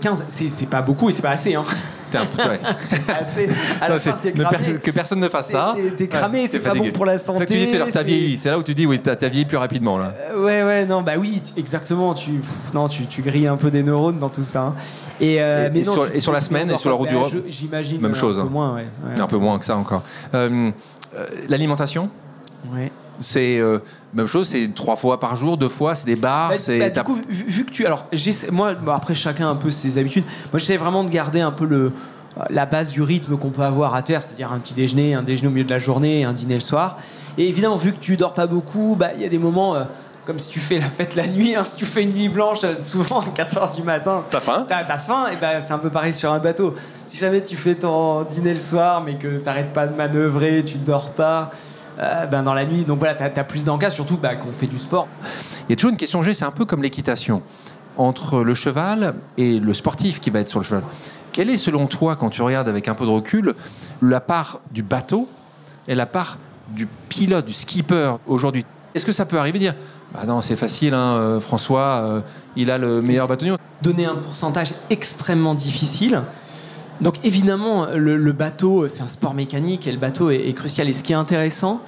15, 0.00 0.24
c'est 0.28 0.68
pas 0.68 0.82
beaucoup 0.82 1.08
et 1.08 1.12
c'est 1.12 1.22
pas 1.22 1.30
assez. 1.30 1.54
Hein. 1.54 1.64
T'es 2.10 2.18
un 2.18 2.26
peu. 2.26 2.42
Ouais. 2.42 2.60
assez. 3.20 3.48
Fin, 3.48 3.88
ne 3.88 4.50
personne, 4.50 4.78
que 4.78 4.90
personne 4.90 5.20
ne 5.20 5.28
fasse 5.28 5.50
ça. 5.50 5.74
T'es 5.96 6.08
cramé, 6.08 6.46
c'est 6.46 6.60
pas 6.60 6.74
bon 6.74 6.90
pour 6.90 7.06
la 7.06 7.18
santé. 7.18 7.46
C'est 7.48 7.84
tu 7.84 7.92
t'as 7.92 8.02
vieilli. 8.02 8.38
C'est 8.38 8.50
là 8.50 8.58
où 8.58 8.62
tu 8.62 8.74
dis, 8.74 8.86
oui, 8.86 9.00
t'as 9.00 9.14
vieilli 9.14 9.46
plus 9.46 9.56
rapidement. 9.56 9.98
Là. 9.98 10.12
Euh, 10.30 10.44
ouais, 10.44 10.62
ouais, 10.62 10.84
non, 10.84 11.02
bah 11.02 11.12
oui, 11.18 11.42
exactement. 11.56 12.14
Tu, 12.14 12.40
non, 12.74 12.88
tu, 12.88 13.06
tu 13.06 13.22
grilles 13.22 13.46
un 13.46 13.56
peu 13.56 13.70
des 13.70 13.82
neurones 13.82 14.18
dans 14.18 14.28
tout 14.28 14.42
ça. 14.42 14.62
Hein. 14.62 14.74
Et, 15.20 15.40
euh, 15.40 15.70
mais 15.72 15.82
non, 15.82 15.94
sur, 15.94 16.14
et 16.14 16.20
sur 16.20 16.32
la 16.32 16.40
semaine 16.40 16.70
et 16.70 16.76
sur 16.76 16.90
la 16.90 16.96
route 16.96 17.08
du 17.08 17.16
Rhum 17.16 17.30
J'imagine. 17.48 18.00
Même 18.00 18.14
chose. 18.14 18.38
Un 18.38 18.42
peu 18.42 18.50
moins, 18.50 18.74
ouais, 18.74 18.86
Un 19.18 19.26
peu 19.26 19.38
moins 19.38 19.58
que 19.58 19.64
ça 19.64 19.76
encore. 19.76 20.02
Euh, 21.16 21.26
l'alimentation 21.48 22.10
Ouais. 22.72 22.92
C'est 23.20 23.58
euh, 23.58 23.80
même 24.14 24.26
chose, 24.26 24.48
c'est 24.48 24.72
trois 24.74 24.96
fois 24.96 25.18
par 25.18 25.36
jour, 25.36 25.56
deux 25.56 25.68
fois, 25.68 25.94
c'est 25.94 26.06
des 26.06 26.16
bars. 26.16 26.50
Bah, 26.50 26.56
c'est 26.56 26.78
bah, 26.78 26.90
du 26.90 27.02
coup, 27.02 27.18
vu, 27.28 27.64
que 27.64 27.70
tu, 27.70 27.84
alors, 27.86 28.06
moi, 28.52 28.74
après 28.88 29.14
chacun 29.14 29.50
un 29.50 29.56
peu 29.56 29.70
ses 29.70 29.98
habitudes. 29.98 30.24
Moi, 30.52 30.58
j'essaie 30.58 30.76
vraiment 30.76 31.02
de 31.04 31.10
garder 31.10 31.40
un 31.40 31.50
peu 31.50 31.66
le 31.66 31.92
la 32.48 32.64
base 32.64 32.90
du 32.90 33.02
rythme 33.02 33.36
qu'on 33.36 33.50
peut 33.50 33.62
avoir 33.62 33.94
à 33.94 34.02
terre, 34.02 34.22
c'est-à-dire 34.22 34.52
un 34.52 34.58
petit 34.58 34.72
déjeuner, 34.72 35.14
un 35.14 35.22
déjeuner 35.22 35.48
au 35.48 35.50
milieu 35.50 35.64
de 35.64 35.70
la 35.70 35.78
journée, 35.78 36.24
un 36.24 36.32
dîner 36.32 36.54
le 36.54 36.60
soir. 36.60 36.98
Et 37.36 37.48
évidemment, 37.48 37.76
vu 37.76 37.92
que 37.92 38.00
tu 38.00 38.16
dors 38.16 38.32
pas 38.32 38.46
beaucoup, 38.46 38.96
bah, 38.98 39.10
il 39.16 39.22
y 39.22 39.26
a 39.26 39.28
des 39.28 39.38
moments. 39.38 39.74
Euh, 39.74 39.84
comme 40.24 40.38
si 40.38 40.50
tu 40.50 40.60
fais 40.60 40.78
la 40.78 40.88
fête 40.88 41.16
la 41.16 41.26
nuit, 41.26 41.56
hein, 41.56 41.64
si 41.64 41.76
tu 41.76 41.84
fais 41.84 42.04
une 42.04 42.12
nuit 42.12 42.28
blanche, 42.28 42.58
euh, 42.64 42.80
souvent 42.80 43.20
à 43.20 43.26
4 43.26 43.54
h 43.56 43.76
du 43.76 43.82
matin, 43.82 44.24
t'as 44.30 44.40
faim? 44.40 44.66
T'as 44.68 44.84
faim, 44.98 45.26
et 45.32 45.36
ben 45.36 45.60
c'est 45.60 45.72
un 45.72 45.78
peu 45.78 45.90
pareil 45.90 46.12
sur 46.12 46.32
un 46.32 46.38
bateau. 46.38 46.74
Si 47.04 47.16
jamais 47.16 47.42
tu 47.42 47.56
fais 47.56 47.74
ton 47.74 48.22
dîner 48.22 48.52
le 48.52 48.60
soir, 48.60 49.02
mais 49.02 49.16
que 49.16 49.38
t'arrêtes 49.38 49.72
pas 49.72 49.86
de 49.86 49.96
manœuvrer, 49.96 50.64
tu 50.64 50.78
dors 50.78 51.10
pas, 51.10 51.50
euh, 51.98 52.26
ben 52.26 52.42
dans 52.42 52.54
la 52.54 52.64
nuit. 52.64 52.84
Donc 52.84 52.98
voilà, 52.98 53.14
tu 53.14 53.22
as, 53.24 53.44
plus 53.44 53.64
d'encas, 53.64 53.90
surtout 53.90 54.16
bah, 54.16 54.36
qu'on 54.36 54.52
fait 54.52 54.66
du 54.66 54.78
sport. 54.78 55.08
Il 55.68 55.70
y 55.70 55.72
a 55.72 55.76
toujours 55.76 55.90
une 55.90 55.96
question 55.96 56.22
G, 56.22 56.32
c'est 56.32 56.44
un 56.44 56.52
peu 56.52 56.64
comme 56.64 56.82
l'équitation. 56.82 57.42
Entre 57.98 58.42
le 58.42 58.54
cheval 58.54 59.14
et 59.36 59.60
le 59.60 59.74
sportif 59.74 60.18
qui 60.18 60.30
va 60.30 60.40
être 60.40 60.48
sur 60.48 60.60
le 60.60 60.64
cheval, 60.64 60.82
quelle 61.32 61.50
est 61.50 61.58
selon 61.58 61.86
toi, 61.86 62.16
quand 62.16 62.30
tu 62.30 62.40
regardes 62.40 62.68
avec 62.68 62.88
un 62.88 62.94
peu 62.94 63.04
de 63.04 63.10
recul, 63.10 63.54
la 64.00 64.20
part 64.20 64.60
du 64.70 64.82
bateau 64.82 65.28
et 65.88 65.94
la 65.94 66.06
part 66.06 66.38
du 66.68 66.86
pilote, 67.10 67.44
du 67.44 67.52
skipper 67.52 68.14
aujourd'hui? 68.26 68.64
Est-ce 68.94 69.04
que 69.04 69.12
ça 69.12 69.26
peut 69.26 69.38
arriver 69.38 69.58
de 69.58 69.64
dire 69.64 69.74
bah 70.14 70.24
non, 70.26 70.42
c'est 70.42 70.56
facile, 70.56 70.94
hein, 70.94 71.16
euh, 71.16 71.40
François, 71.40 72.02
euh, 72.02 72.20
il 72.56 72.70
a 72.70 72.78
le 72.78 73.00
meilleur 73.00 73.28
bateau 73.28 73.46
Donner 73.80 74.04
un 74.04 74.14
pourcentage 74.14 74.74
extrêmement 74.90 75.54
difficile. 75.54 76.22
Donc 77.00 77.16
évidemment, 77.24 77.86
le, 77.94 78.32
bateau, 78.32 78.86
c'est 78.88 79.02
un 79.02 79.08
sport 79.08 79.34
mécanique 79.34 79.86
et 79.86 79.92
le 79.92 79.98
bateau 79.98 80.30
est, 80.30 80.52
crucial. 80.52 80.88
Et 80.88 80.92
ce 80.92 81.02
qui 81.02 81.12
est 81.12 81.16
intéressant, 81.16 81.80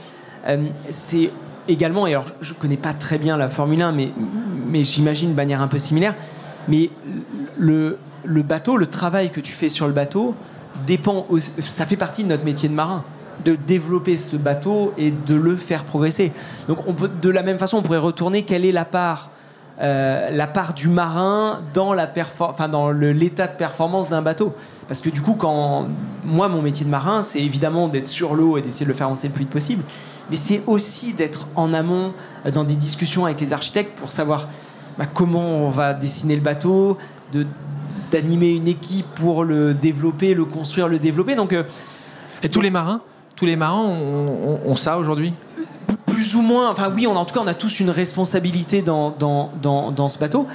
euh, 0.48 0.56
c'est 0.88 1.30
également, 1.68 2.06
et 2.06 2.12
alors 2.12 2.24
je 2.40 2.52
ne 2.52 2.58
connais 2.58 2.76
pas 2.76 2.94
très 2.94 3.18
bien 3.18 3.36
la 3.36 3.48
Formule 3.48 3.82
1, 3.82 3.92
mais, 3.92 4.10
mais 4.66 4.82
j'imagine 4.82 5.30
de 5.30 5.36
manière 5.36 5.60
un 5.60 5.68
peu 5.68 5.78
similaire, 5.78 6.16
mais 6.66 6.90
le, 7.56 7.98
le 8.24 8.42
bateau, 8.42 8.76
le 8.76 8.86
travail 8.86 9.30
que 9.30 9.40
tu 9.40 9.52
fais 9.52 9.68
sur 9.68 9.86
le 9.86 9.92
bateau, 9.92 10.34
dépend, 10.86 11.26
ça 11.38 11.86
fait 11.86 11.96
partie 11.96 12.24
de 12.24 12.28
notre 12.28 12.44
métier 12.44 12.68
de 12.68 12.74
marin 12.74 13.04
de 13.44 13.56
développer 13.56 14.16
ce 14.16 14.36
bateau 14.36 14.92
et 14.98 15.10
de 15.10 15.34
le 15.34 15.56
faire 15.56 15.84
progresser. 15.84 16.32
Donc 16.66 16.78
de 17.20 17.30
la 17.30 17.42
même 17.42 17.58
façon, 17.58 17.78
on 17.78 17.82
pourrait 17.82 17.98
retourner 17.98 18.42
quelle 18.42 18.64
est 18.64 18.72
la 18.72 18.84
part 18.84 19.30
euh, 19.80 20.30
la 20.30 20.46
part 20.46 20.72
du 20.72 20.88
marin 20.88 21.60
dans 21.72 21.92
l'état 22.92 23.48
de 23.48 23.56
performance 23.56 24.08
d'un 24.08 24.22
bateau. 24.22 24.54
Parce 24.86 25.00
que 25.00 25.10
du 25.10 25.20
coup, 25.20 25.34
quand 25.34 25.88
moi 26.24 26.48
mon 26.48 26.62
métier 26.62 26.86
de 26.86 26.90
marin, 26.90 27.22
c'est 27.22 27.40
évidemment 27.40 27.88
d'être 27.88 28.06
sur 28.06 28.36
l'eau 28.36 28.56
et 28.56 28.62
d'essayer 28.62 28.86
de 28.86 28.90
le 28.90 28.96
faire 28.96 29.06
avancer 29.06 29.26
le 29.26 29.32
plus 29.32 29.42
vite 29.42 29.50
possible, 29.50 29.82
mais 30.30 30.36
c'est 30.36 30.62
aussi 30.68 31.12
d'être 31.12 31.48
en 31.56 31.72
amont 31.72 32.12
euh, 32.46 32.52
dans 32.52 32.62
des 32.62 32.76
discussions 32.76 33.24
avec 33.24 33.40
les 33.40 33.52
architectes 33.52 33.98
pour 33.98 34.12
savoir 34.12 34.48
bah, 34.96 35.06
comment 35.12 35.44
on 35.44 35.70
va 35.70 35.92
dessiner 35.92 36.36
le 36.36 36.42
bateau, 36.42 36.96
d'animer 38.12 38.50
une 38.50 38.68
équipe 38.68 39.06
pour 39.16 39.42
le 39.42 39.74
développer, 39.74 40.34
le 40.34 40.44
construire, 40.44 40.86
le 40.86 41.00
développer. 41.00 41.34
Donc, 41.34 41.52
euh, 41.52 41.64
et 42.44 42.48
tous 42.48 42.60
les 42.60 42.70
marins, 42.70 43.00
tous 43.36 43.46
les 43.46 43.56
marins 43.56 43.82
ont 43.82 44.76
ça 44.76 44.98
aujourd'hui 44.98 45.32
plus 46.14 46.36
ou 46.36 46.42
moins, 46.42 46.70
enfin 46.70 46.92
oui, 46.94 47.06
on, 47.06 47.16
en 47.16 47.24
tout 47.24 47.34
cas, 47.34 47.40
on 47.42 47.46
a 47.46 47.54
tous 47.54 47.80
une 47.80 47.90
responsabilité 47.90 48.82
dans, 48.82 49.10
dans, 49.10 49.50
dans, 49.60 50.08
ce 50.08 50.18
bateau. 50.18 50.46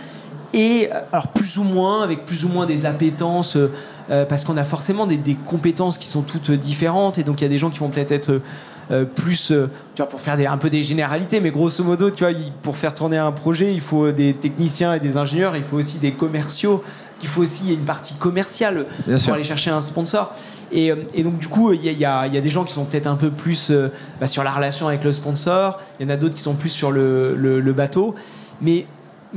Et 0.53 0.89
alors 1.11 1.27
plus 1.27 1.57
ou 1.57 1.63
moins, 1.63 2.01
avec 2.01 2.25
plus 2.25 2.45
ou 2.45 2.49
moins 2.49 2.65
des 2.65 2.85
appétences, 2.85 3.55
euh, 3.55 3.71
euh, 4.09 4.25
parce 4.25 4.45
qu'on 4.45 4.57
a 4.57 4.63
forcément 4.63 5.05
des, 5.05 5.17
des, 5.17 5.35
compétences 5.35 5.97
qui 5.97 6.07
sont 6.07 6.21
toutes 6.21 6.49
différentes. 6.49 7.19
Et 7.19 7.23
donc 7.23 7.41
il 7.41 7.43
y 7.43 7.45
a 7.45 7.49
des 7.49 7.57
gens 7.57 7.69
qui 7.69 7.79
vont 7.79 7.89
peut-être 7.89 8.11
être, 8.11 8.41
euh, 8.89 9.05
plus, 9.05 9.47
tu 9.47 10.01
vois, 10.01 10.07
pour 10.07 10.21
faire 10.21 10.37
des, 10.37 10.47
un 10.47 10.57
peu 10.57 10.69
des 10.69 10.81
généralités, 10.81 11.41
mais 11.41 11.51
grosso 11.51 11.83
modo, 11.83 12.09
tu 12.09 12.23
vois, 12.23 12.33
pour 12.63 12.77
faire 12.77 12.95
tourner 12.95 13.17
un 13.17 13.31
projet, 13.31 13.71
il 13.71 13.81
faut 13.81 14.11
des 14.11 14.33
techniciens 14.33 14.95
et 14.95 14.99
des 14.99 15.17
ingénieurs, 15.17 15.55
il 15.55 15.63
faut 15.63 15.77
aussi 15.77 15.99
des 15.99 16.13
commerciaux, 16.13 16.83
parce 17.05 17.19
qu'il 17.19 17.29
faut 17.29 17.41
aussi 17.41 17.73
une 17.73 17.85
partie 17.85 18.15
commerciale 18.15 18.87
pour 19.05 19.33
aller 19.33 19.43
chercher 19.43 19.69
un 19.69 19.81
sponsor. 19.81 20.33
Euh, 20.75 20.95
et, 21.13 21.23
donc, 21.23 21.39
du 21.39 21.47
coup, 21.47 21.73
il 21.73 21.83
y, 21.83 22.05
a, 22.05 22.29
des 22.29 22.49
gens 22.49 22.63
qui 22.63 22.73
sont 22.73 22.85
peut-être 22.85 23.07
un 23.07 23.15
peu 23.15 23.31
plus 23.31 23.71
euh, 23.71 23.89
bah, 24.19 24.27
sur 24.27 24.43
la 24.43 24.51
relation 24.51 24.87
avec 24.87 25.03
le 25.03 25.11
sponsor. 25.11 25.79
Il 25.99 26.03
y 26.03 26.05
en 26.05 26.13
a 26.13 26.17
d'autres 26.17 26.35
qui 26.35 26.41
sont 26.41 26.55
plus 26.55 26.69
sur 26.69 26.91
le, 26.91 27.73
bateau. 27.75 28.15
Mais, 28.61 28.85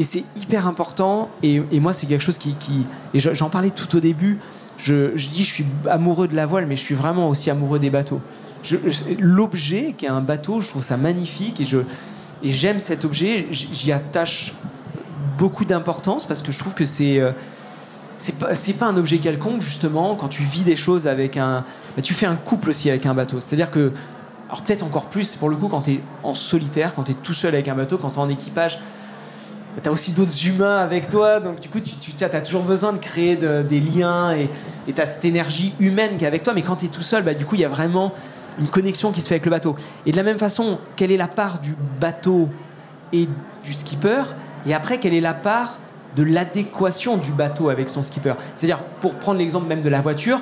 c'est 0.00 0.24
hyper 0.36 0.66
important. 0.66 1.30
Et, 1.42 1.60
moi, 1.80 1.92
c'est 1.92 2.06
quelque 2.06 2.24
chose 2.24 2.38
qui. 2.38 2.56
et 3.14 3.20
j'en 3.20 3.50
parlais 3.50 3.70
tout 3.70 3.96
au 3.96 4.00
début. 4.00 4.38
Je, 4.78 5.14
dis, 5.14 5.44
je 5.44 5.52
suis 5.52 5.66
amoureux 5.88 6.28
de 6.28 6.34
la 6.34 6.46
voile, 6.46 6.66
mais 6.66 6.76
je 6.76 6.82
suis 6.82 6.94
vraiment 6.94 7.28
aussi 7.28 7.50
amoureux 7.50 7.78
des 7.78 7.90
bateaux. 7.90 8.20
L'objet 9.18 9.94
qui 9.96 10.06
est 10.06 10.10
un 10.10 10.20
bateau, 10.20 10.60
je 10.60 10.68
trouve 10.68 10.82
ça 10.82 10.96
magnifique. 10.96 11.60
Et, 11.60 11.64
je, 11.64 11.78
et 12.42 12.50
j'aime 12.50 12.78
cet 12.78 13.04
objet. 13.04 13.46
J'y 13.50 13.92
attache 13.92 14.54
beaucoup 15.38 15.64
d'importance 15.64 16.26
parce 16.26 16.42
que 16.42 16.52
je 16.52 16.58
trouve 16.58 16.74
que 16.74 16.84
c'est. 16.84 17.20
C'est 18.22 18.38
pas, 18.38 18.50
pas 18.78 18.86
un 18.86 18.96
objet 18.96 19.18
quelconque, 19.18 19.62
justement, 19.62 20.14
quand 20.14 20.28
tu 20.28 20.44
vis 20.44 20.62
des 20.62 20.76
choses 20.76 21.08
avec 21.08 21.36
un. 21.36 21.64
Tu 22.04 22.14
fais 22.14 22.26
un 22.26 22.36
couple 22.36 22.70
aussi 22.70 22.88
avec 22.88 23.04
un 23.04 23.14
bateau. 23.14 23.40
C'est-à-dire 23.40 23.72
que. 23.72 23.92
Alors, 24.48 24.62
peut-être 24.62 24.84
encore 24.84 25.08
plus, 25.08 25.34
pour 25.34 25.48
le 25.48 25.56
coup, 25.56 25.66
quand 25.66 25.82
tu 25.82 25.94
es 25.94 26.00
en 26.22 26.34
solitaire, 26.34 26.94
quand 26.94 27.04
tu 27.04 27.12
es 27.12 27.14
tout 27.14 27.32
seul 27.32 27.54
avec 27.54 27.66
un 27.66 27.74
bateau, 27.74 27.98
quand 27.98 28.10
tu 28.10 28.16
es 28.16 28.22
en 28.22 28.28
équipage, 28.28 28.78
bah, 29.82 29.90
aussi 29.90 30.12
d'autres 30.12 30.46
humains 30.46 30.76
avec 30.76 31.08
toi. 31.08 31.40
Donc, 31.40 31.58
du 31.58 31.68
coup, 31.68 31.80
tu, 31.80 31.90
tu 32.12 32.24
as 32.24 32.40
toujours 32.40 32.62
besoin 32.62 32.92
de 32.92 32.98
créer 32.98 33.34
des 33.36 33.80
liens 33.80 34.32
et 34.36 34.48
tu 34.92 35.00
as 35.00 35.06
cette 35.06 35.24
énergie 35.24 35.74
humaine 35.80 36.16
qui 36.16 36.24
est 36.24 36.28
avec 36.28 36.44
toi. 36.44 36.52
Mais 36.54 36.62
quand 36.62 36.76
tu 36.76 36.84
es 36.84 36.88
tout 36.88 37.02
seul, 37.02 37.24
bah, 37.24 37.34
du 37.34 37.44
coup, 37.44 37.56
il 37.56 37.62
y 37.62 37.64
a 37.64 37.68
vraiment 37.68 38.12
une 38.60 38.68
connexion 38.68 39.10
qui 39.10 39.20
se 39.20 39.26
fait 39.26 39.34
avec 39.34 39.46
le 39.46 39.50
bateau. 39.50 39.74
Et 40.06 40.12
de 40.12 40.16
la 40.16 40.22
même 40.22 40.38
façon, 40.38 40.78
quelle 40.94 41.10
est 41.10 41.16
la 41.16 41.28
part 41.28 41.58
du 41.58 41.74
bateau 42.00 42.48
et 43.12 43.26
du 43.64 43.72
skipper? 43.72 44.22
Et 44.66 44.74
après, 44.74 45.00
quelle 45.00 45.14
est 45.14 45.20
la 45.20 45.34
part 45.34 45.78
de 46.16 46.22
l'adéquation 46.22 47.16
du 47.16 47.32
bateau 47.32 47.70
avec 47.70 47.88
son 47.88 48.02
skipper. 48.02 48.34
C'est-à-dire, 48.54 48.82
pour 49.00 49.14
prendre 49.14 49.38
l'exemple 49.38 49.66
même 49.66 49.82
de 49.82 49.88
la 49.88 50.00
voiture, 50.00 50.40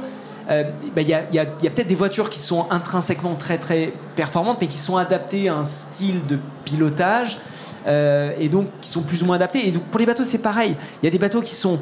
euh, 0.50 0.64
bah, 0.96 1.02
il 1.02 1.09
y 1.09 1.14
a, 1.14 1.46
peut-être 1.46 1.87
des 1.87 1.94
voitures 1.94 2.28
qui 2.28 2.40
sont 2.40 2.66
intrinsèquement 2.70 3.35
très 3.35 3.59
très 3.59 3.92
performantes, 4.16 4.59
mais 4.61 4.66
qui 4.66 4.78
sont 4.78 4.96
adaptées 4.96 5.48
à 5.48 5.54
un 5.54 5.64
style 5.64 6.26
de 6.26 6.38
pilotage 6.64 7.38
euh, 7.87 8.33
et 8.38 8.48
donc 8.48 8.68
qui 8.80 8.90
sont 8.90 9.02
plus 9.02 9.22
ou 9.22 9.26
moins 9.26 9.37
adaptés. 9.37 9.68
Et 9.68 9.70
donc 9.70 9.83
pour 9.85 10.00
les 10.00 10.06
bateaux, 10.06 10.24
c'est 10.24 10.38
pareil. 10.38 10.76
Il 11.02 11.06
y 11.06 11.09
a 11.09 11.11
des 11.11 11.18
bateaux 11.18 11.40
qui 11.40 11.54
sont 11.54 11.78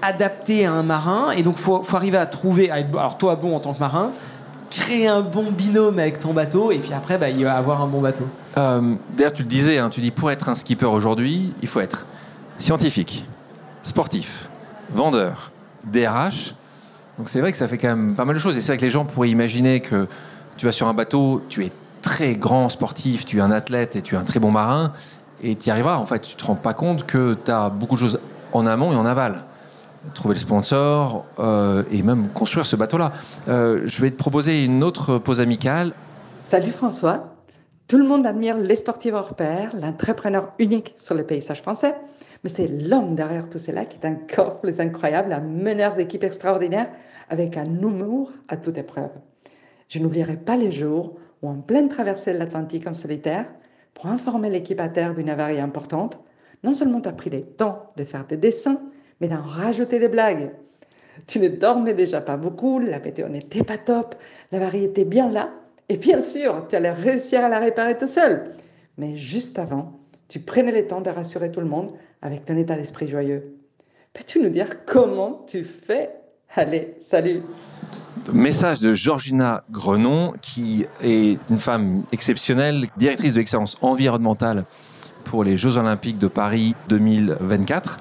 adaptés 0.00 0.66
à 0.66 0.72
un 0.72 0.82
marin, 0.82 1.30
et 1.32 1.42
donc 1.42 1.56
faut, 1.56 1.82
faut 1.82 1.96
arriver 1.96 2.18
à 2.18 2.26
trouver. 2.26 2.70
alors 2.70 3.16
toi, 3.18 3.36
bon 3.36 3.56
en 3.56 3.60
tant 3.60 3.72
que 3.72 3.80
marin, 3.80 4.10
créer 4.70 5.08
un 5.08 5.22
bon 5.22 5.50
binôme 5.50 5.98
avec 5.98 6.20
ton 6.20 6.32
bateau, 6.32 6.70
et 6.70 6.78
puis 6.78 6.92
après, 6.92 7.16
bah, 7.16 7.30
il 7.30 7.44
va 7.44 7.54
avoir 7.54 7.82
un 7.82 7.86
bon 7.86 8.00
bateau. 8.00 8.26
Euh, 8.58 8.94
D'ailleurs, 9.16 9.32
tu 9.32 9.42
le 9.42 9.48
disais, 9.48 9.78
hein, 9.78 9.88
tu 9.88 10.00
dis 10.00 10.10
pour 10.10 10.30
être 10.30 10.48
un 10.48 10.54
skipper 10.54 10.86
aujourd'hui, 10.86 11.52
il 11.62 11.68
faut 11.68 11.80
être 11.80 12.06
scientifique, 12.58 13.26
sportif, 13.82 14.48
vendeur, 14.92 15.50
DRH. 15.84 16.54
Donc 17.18 17.28
c'est 17.28 17.40
vrai 17.40 17.52
que 17.52 17.58
ça 17.58 17.68
fait 17.68 17.78
quand 17.78 17.88
même 17.88 18.14
pas 18.14 18.24
mal 18.24 18.34
de 18.34 18.40
choses. 18.40 18.56
Et 18.56 18.60
c'est 18.60 18.72
vrai 18.72 18.76
que 18.76 18.84
les 18.84 18.90
gens 18.90 19.04
pourraient 19.04 19.30
imaginer 19.30 19.80
que 19.80 20.06
tu 20.56 20.66
vas 20.66 20.72
sur 20.72 20.88
un 20.88 20.94
bateau, 20.94 21.42
tu 21.48 21.64
es 21.64 21.72
très 22.02 22.36
grand 22.36 22.68
sportif, 22.68 23.24
tu 23.24 23.38
es 23.38 23.40
un 23.40 23.50
athlète 23.50 23.96
et 23.96 24.02
tu 24.02 24.14
es 24.14 24.18
un 24.18 24.24
très 24.24 24.40
bon 24.40 24.50
marin, 24.50 24.92
et 25.42 25.56
tu 25.56 25.68
y 25.68 25.70
arriveras. 25.70 25.96
En 25.96 26.06
fait, 26.06 26.20
tu 26.20 26.36
te 26.36 26.44
rends 26.44 26.54
pas 26.54 26.74
compte 26.74 27.06
que 27.06 27.36
tu 27.44 27.50
as 27.50 27.70
beaucoup 27.70 27.94
de 27.94 28.00
choses 28.00 28.20
en 28.52 28.66
amont 28.66 28.92
et 28.92 28.96
en 28.96 29.06
aval. 29.06 29.44
Trouver 30.12 30.34
le 30.34 30.40
sponsor 30.40 31.24
euh, 31.38 31.82
et 31.90 32.02
même 32.02 32.28
construire 32.28 32.66
ce 32.66 32.76
bateau-là. 32.76 33.12
Euh, 33.48 33.82
je 33.84 34.02
vais 34.02 34.10
te 34.10 34.16
proposer 34.16 34.64
une 34.64 34.84
autre 34.84 35.18
pause 35.18 35.40
amicale. 35.40 35.92
Salut 36.42 36.72
François. 36.72 37.34
Tout 37.88 37.98
le 37.98 38.04
monde 38.04 38.26
admire 38.26 38.56
les 38.56 38.76
sportifs 38.76 39.12
hors 39.14 39.34
pair, 39.34 39.72
l'entrepreneur 39.74 40.52
unique 40.58 40.94
sur 40.96 41.14
le 41.14 41.24
paysage 41.24 41.62
français. 41.62 41.94
Mais 42.44 42.50
c'est 42.50 42.68
l'homme 42.68 43.14
derrière 43.14 43.48
tout 43.48 43.58
cela 43.58 43.86
qui 43.86 43.98
est 44.00 44.06
encore 44.06 44.60
plus 44.60 44.78
incroyable, 44.78 45.32
un 45.32 45.40
meneur 45.40 45.96
d'équipe 45.96 46.22
extraordinaire 46.22 46.90
avec 47.30 47.56
un 47.56 47.64
humour 47.64 48.30
à 48.48 48.58
toute 48.58 48.76
épreuve. 48.76 49.10
Je 49.88 49.98
n'oublierai 49.98 50.36
pas 50.36 50.56
les 50.56 50.70
jours 50.70 51.16
où, 51.42 51.48
en 51.48 51.56
pleine 51.56 51.88
traversée 51.88 52.34
de 52.34 52.38
l'Atlantique 52.38 52.86
en 52.86 52.92
solitaire, 52.92 53.46
pour 53.94 54.06
informer 54.06 54.50
l'équipe 54.50 54.80
à 54.80 54.90
terre 54.90 55.14
d'une 55.14 55.30
avarie 55.30 55.58
importante, 55.58 56.18
non 56.62 56.74
seulement 56.74 57.00
tu 57.00 57.08
as 57.08 57.12
pris 57.12 57.30
le 57.30 57.42
temps 57.42 57.88
de 57.96 58.04
faire 58.04 58.26
des 58.26 58.36
dessins, 58.36 58.80
mais 59.20 59.28
d'en 59.28 59.42
rajouter 59.42 59.98
des 59.98 60.08
blagues. 60.08 60.50
Tu 61.26 61.38
ne 61.38 61.48
dormais 61.48 61.94
déjà 61.94 62.20
pas 62.20 62.36
beaucoup, 62.36 62.78
la 62.78 62.98
météo 62.98 63.28
n'était 63.28 63.64
pas 63.64 63.78
top, 63.78 64.16
l'avarie 64.52 64.84
était 64.84 65.04
bien 65.04 65.30
là, 65.30 65.50
et 65.88 65.96
bien 65.96 66.20
sûr, 66.20 66.66
tu 66.68 66.76
allais 66.76 66.90
réussir 66.90 67.42
à 67.42 67.48
la 67.48 67.58
réparer 67.58 67.96
tout 67.96 68.06
seul. 68.06 68.44
Mais 68.98 69.16
juste 69.16 69.58
avant, 69.58 70.00
tu 70.28 70.40
prenais 70.40 70.72
le 70.72 70.86
temps 70.86 71.00
de 71.00 71.10
rassurer 71.10 71.50
tout 71.50 71.60
le 71.60 71.66
monde 71.66 71.92
avec 72.24 72.46
ton 72.46 72.56
état 72.56 72.74
d'esprit 72.74 73.06
joyeux. 73.06 73.54
Peux-tu 74.14 74.40
nous 74.40 74.48
dire 74.48 74.84
comment 74.86 75.44
tu 75.46 75.62
fais? 75.62 76.10
Allez, 76.56 76.96
salut 76.98 77.42
Message 78.32 78.80
de 78.80 78.94
Georgina 78.94 79.64
Grenon, 79.70 80.32
qui 80.40 80.86
est 81.02 81.38
une 81.50 81.58
femme 81.58 82.04
exceptionnelle, 82.12 82.86
directrice 82.96 83.34
de 83.34 83.40
l'excellence 83.40 83.76
environnementale 83.82 84.64
pour 85.24 85.44
les 85.44 85.58
Jeux 85.58 85.76
Olympiques 85.76 86.16
de 86.16 86.28
Paris 86.28 86.74
2024. 86.88 87.98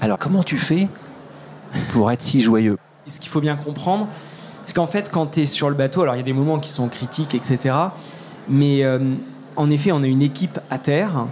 Alors, 0.00 0.18
comment 0.18 0.44
tu 0.44 0.58
fais 0.58 0.88
pour 1.92 2.12
être 2.12 2.22
si 2.22 2.40
joyeux? 2.40 2.78
Ce 3.08 3.18
qu'il 3.18 3.30
faut 3.30 3.40
bien 3.40 3.56
comprendre, 3.56 4.06
c'est 4.62 4.76
qu'en 4.76 4.86
fait, 4.86 5.10
quand 5.10 5.26
tu 5.26 5.40
es 5.40 5.46
sur 5.46 5.70
le 5.70 5.74
bateau, 5.74 6.02
alors 6.02 6.14
il 6.14 6.18
y 6.18 6.20
a 6.20 6.24
des 6.24 6.32
moments 6.32 6.60
qui 6.60 6.70
sont 6.70 6.88
critiques, 6.88 7.34
etc. 7.34 7.74
Mais 8.48 8.84
euh, 8.84 9.14
en 9.56 9.70
effet, 9.70 9.90
on 9.90 10.02
a 10.04 10.06
une 10.06 10.22
équipe 10.22 10.60
à 10.70 10.78
terre 10.78 11.26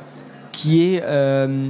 qui 0.51 0.95
est, 0.95 1.03
euh, 1.05 1.69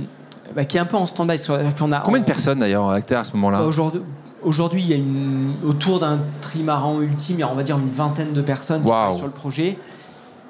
bah, 0.54 0.64
qui 0.64 0.76
est 0.76 0.80
un 0.80 0.84
peu 0.84 0.96
en 0.96 1.06
stand-by. 1.06 1.34
a, 1.34 2.00
Combien 2.04 2.20
de 2.20 2.24
personnes 2.24 2.60
d'ailleurs 2.60 3.02
terre 3.04 3.20
à 3.20 3.24
ce 3.24 3.32
moment-là 3.32 3.62
Aujourd'hui, 3.62 4.00
Aujourd'hui, 4.44 4.82
il 4.82 4.90
y 4.90 4.92
a 4.92 4.96
une, 4.96 5.54
autour 5.64 5.98
d'un 6.00 6.20
trimaran 6.42 7.00
ultime, 7.00 7.36
il 7.38 7.40
y 7.40 7.42
a 7.42 7.48
on 7.48 7.54
va 7.54 7.62
dire 7.62 7.78
une 7.78 7.90
vingtaine 7.90 8.32
de 8.32 8.42
personnes 8.42 8.82
qui 8.82 8.88
travaillent 8.88 9.16
sur 9.16 9.26
le 9.26 9.32
projet. 9.32 9.78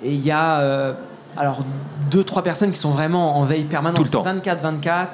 Et 0.02 0.12
il 0.12 0.24
y 0.24 0.32
a 0.32 0.58
euh, 0.60 0.92
alors 1.36 1.64
deux, 2.10 2.24
trois 2.24 2.42
personnes 2.42 2.72
qui 2.72 2.78
sont 2.78 2.90
vraiment 2.90 3.38
en 3.38 3.44
veille 3.44 3.64
permanente. 3.64 3.98
Tout 3.98 4.04
le 4.04 4.10
temps. 4.10 4.24
24-24, 4.24 5.10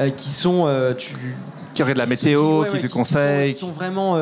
euh, 0.00 0.10
qui 0.10 0.30
sont. 0.30 0.64
Euh, 0.66 0.94
tu, 0.94 1.14
qui 1.74 1.82
auraient 1.82 1.94
de 1.94 1.98
la 1.98 2.06
météo, 2.06 2.64
qui, 2.64 2.80
te 2.80 2.86
conseillent. 2.88 3.52
Qui 3.52 3.58
sont, 3.58 3.70
vraiment 3.70 4.16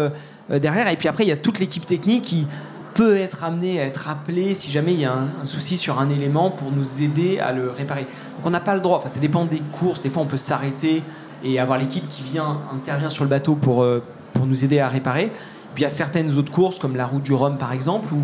derrière. 0.51 0.89
Et 0.89 0.97
puis 0.97 1.09
après, 1.09 1.25
il 1.25 1.29
y 1.29 1.33
a 1.33 1.37
toute 1.37 1.59
l'équipe 1.59 1.87
technique 1.87 2.25
qui 2.25 2.47
peut 2.95 3.17
être 3.17 3.45
amenée 3.45 3.81
à 3.81 3.85
être 3.85 4.09
appelée 4.09 4.55
si 4.55 4.71
jamais 4.71 4.93
il 4.93 5.01
y 5.01 5.05
a 5.05 5.15
un, 5.15 5.45
souci 5.45 5.77
sur 5.77 5.99
un 5.99 6.11
élément 6.11 6.51
pour 6.51 6.71
nous 6.73 7.03
aider 7.03 7.39
à 7.39 7.53
le 7.53 7.71
réparer. 7.71 8.03
Donc 8.37 8.47
on 8.47 8.51
n'a 8.51 8.61
pas 8.61 8.75
le 8.75 8.81
droit. 8.81 8.99
Enfin, 8.99 9.09
ça 9.09 9.21
dépend 9.21 9.45
des 9.45 9.61
courses. 9.73 10.01
Des 10.01 10.11
fois, 10.11 10.23
on 10.23 10.27
peut 10.27 10.37
s'arrêter 10.37 11.03
et 11.45 11.59
avoir 11.59 11.79
l'équipe 11.79 12.07
qui 12.09 12.23
vient, 12.23 12.61
intervient 12.73 13.11
sur 13.11 13.25
le 13.25 13.31
bateau 13.31 13.55
pour, 13.55 13.83
euh, 13.83 14.03
pour 14.33 14.47
nous 14.47 14.65
aider 14.65 14.79
à 14.79 14.89
réparer. 14.89 15.33
Puis 15.75 15.83
il 15.83 15.83
y 15.83 15.87
a 15.87 15.91
certaines 15.91 16.37
autres 16.37 16.53
courses, 16.53 16.79
comme 16.79 16.97
la 16.97 17.07
route 17.07 17.23
du 17.23 17.33
Rhum 17.33 17.57
par 17.59 17.73
exemple, 17.73 18.13
où 18.13 18.23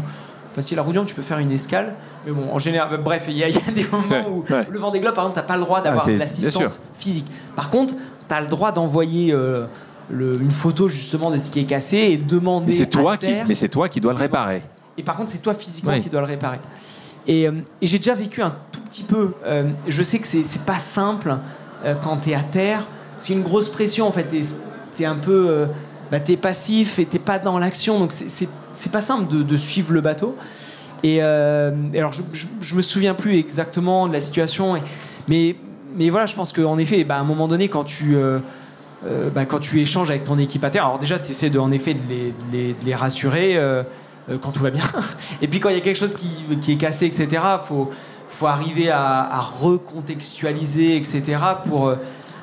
Enfin, 0.51 0.62
si 0.62 0.75
la 0.75 0.83
route 0.83 0.93
du 0.93 0.99
Rhum, 0.99 1.07
tu 1.07 1.14
peux 1.14 1.23
faire 1.23 1.39
une 1.39 1.53
escale. 1.53 1.95
Mais 2.27 2.33
bon, 2.33 2.51
en 2.53 2.59
général, 2.59 2.93
euh, 2.93 2.97
bref, 2.97 3.27
il 3.29 3.37
y, 3.37 3.45
a 3.45 3.49
des 3.75 3.85
moments 3.85 4.29
où 4.31 4.45
le 4.49 4.79
vent 4.79 4.91
des 4.91 5.01
globes, 5.01 5.14
par 5.14 5.25
exemple, 5.25 5.39
tu 5.39 5.43
n'as 5.43 5.47
pas 5.47 5.57
le 5.57 5.64
droit 5.64 5.81
d'avoir 5.81 6.07
de 6.07 6.12
l'assistance 6.12 6.81
physique. 6.95 7.27
Par 7.55 7.71
contre, 7.71 7.95
tu 8.29 8.35
as 8.35 8.41
le 8.41 8.47
droit 8.47 8.73
d'envoyer 8.73 9.33
euh, 9.33 9.66
une 10.11 10.51
photo 10.51 10.89
justement 10.89 11.31
de 11.31 11.39
ce 11.39 11.51
qui 11.51 11.61
est 11.61 11.65
cassé 11.65 11.97
et 11.97 12.17
demander. 12.17 12.73
C'est 12.73 12.87
toi, 12.87 13.17
qui, 13.17 13.33
mais 13.47 13.55
c'est 13.55 13.69
toi 13.69 13.89
qui 13.89 14.01
dois 14.01 14.13
le 14.13 14.19
réparer. 14.19 14.63
Et 14.97 15.03
par 15.03 15.17
contre, 15.17 15.31
c'est 15.31 15.43
toi 15.43 15.55
physiquement 15.55 15.99
qui 16.01 16.11
dois 16.11 16.21
le 16.21 16.27
réparer. 16.27 16.59
Et, 17.27 17.45
et 17.45 17.87
j'ai 17.87 17.99
déjà 17.99 18.15
vécu 18.15 18.43
un 18.43 18.55
tout 18.73 18.81
petit 18.81 19.03
peu. 19.03 19.33
je 19.87 20.03
sais 20.03 20.19
que 20.19 20.27
c'est 20.27 20.65
pas 20.65 20.79
simple 20.79 21.37
quand 22.03 22.17
tu 22.19 22.31
es 22.31 22.35
à 22.35 22.43
terre 22.43 22.87
c'est 23.19 23.33
une 23.33 23.43
grosse 23.43 23.69
pression 23.69 24.07
en 24.07 24.13
fait. 24.13 24.25
T'es 24.95 25.03
es 25.03 25.07
un 25.07 25.17
peu, 25.17 25.47
euh, 25.49 25.67
bah, 26.11 26.21
t'es 26.21 26.37
passif 26.37 26.99
et 26.99 27.05
t'es 27.05 27.19
pas 27.19 27.39
dans 27.39 27.59
l'action, 27.59 27.99
donc 27.99 28.13
c'est 28.13 28.93
pas 28.93 29.01
simple 29.01 29.45
de, 29.45 29.57
suivre 29.57 29.93
le 29.93 30.01
bateau. 30.01 30.37
Et, 31.03 31.19
euh, 31.21 31.71
alors 31.95 32.13
je, 32.13 32.23
je, 32.61 32.75
me 32.75 32.83
souviens 32.83 33.15
plus 33.15 33.37
exactement 33.37 34.09
de 34.09 34.13
la 34.13 34.21
situation, 34.21 34.81
mais 35.29 35.57
mais 35.97 36.11
voilà, 36.11 36.27
je 36.27 36.35
pense 36.35 36.53
qu'en 36.53 36.79
effet, 36.79 37.03
bah, 37.05 37.17
à 37.17 37.21
un 37.21 37.25
moment 37.25 37.49
donné, 37.49 37.69
quand 37.69 37.85
tu 37.85 38.17
euh, 39.07 39.31
bah, 39.31 39.45
quand 39.45 39.59
tu 39.59 39.81
échanges 39.81 40.11
avec 40.11 40.25
ton 40.25 40.39
équipe 40.39 40.65
à 40.65 40.71
terre, 40.71 40.87
alors 40.87 40.99
déjà 40.99 41.19
tu 41.19 41.31
essaies 41.31 41.51
de 41.51 41.59
en 41.59 41.71
effet 41.71 41.95
de 41.95 42.01
les, 42.09 42.35
les, 42.53 42.77
les 42.85 42.95
rassurer 42.95 43.59
quand 44.43 44.53
tout 44.53 44.61
va 44.61 44.71
bien, 44.71 44.85
et 45.43 45.49
puis 45.49 45.59
quand 45.59 45.71
il 45.71 45.77
y 45.77 45.79
a 45.79 45.81
quelque 45.81 45.99
chose 45.99 46.15
qui, 46.15 46.29
qui 46.61 46.73
est 46.73 46.77
cassé, 46.77 47.07
etc. 47.07 47.43
Faut 47.65 47.91
faut 48.31 48.47
arriver 48.47 48.91
à, 48.91 49.27
à 49.33 49.41
recontextualiser, 49.41 50.97
etc. 50.97 51.39
pour 51.65 51.97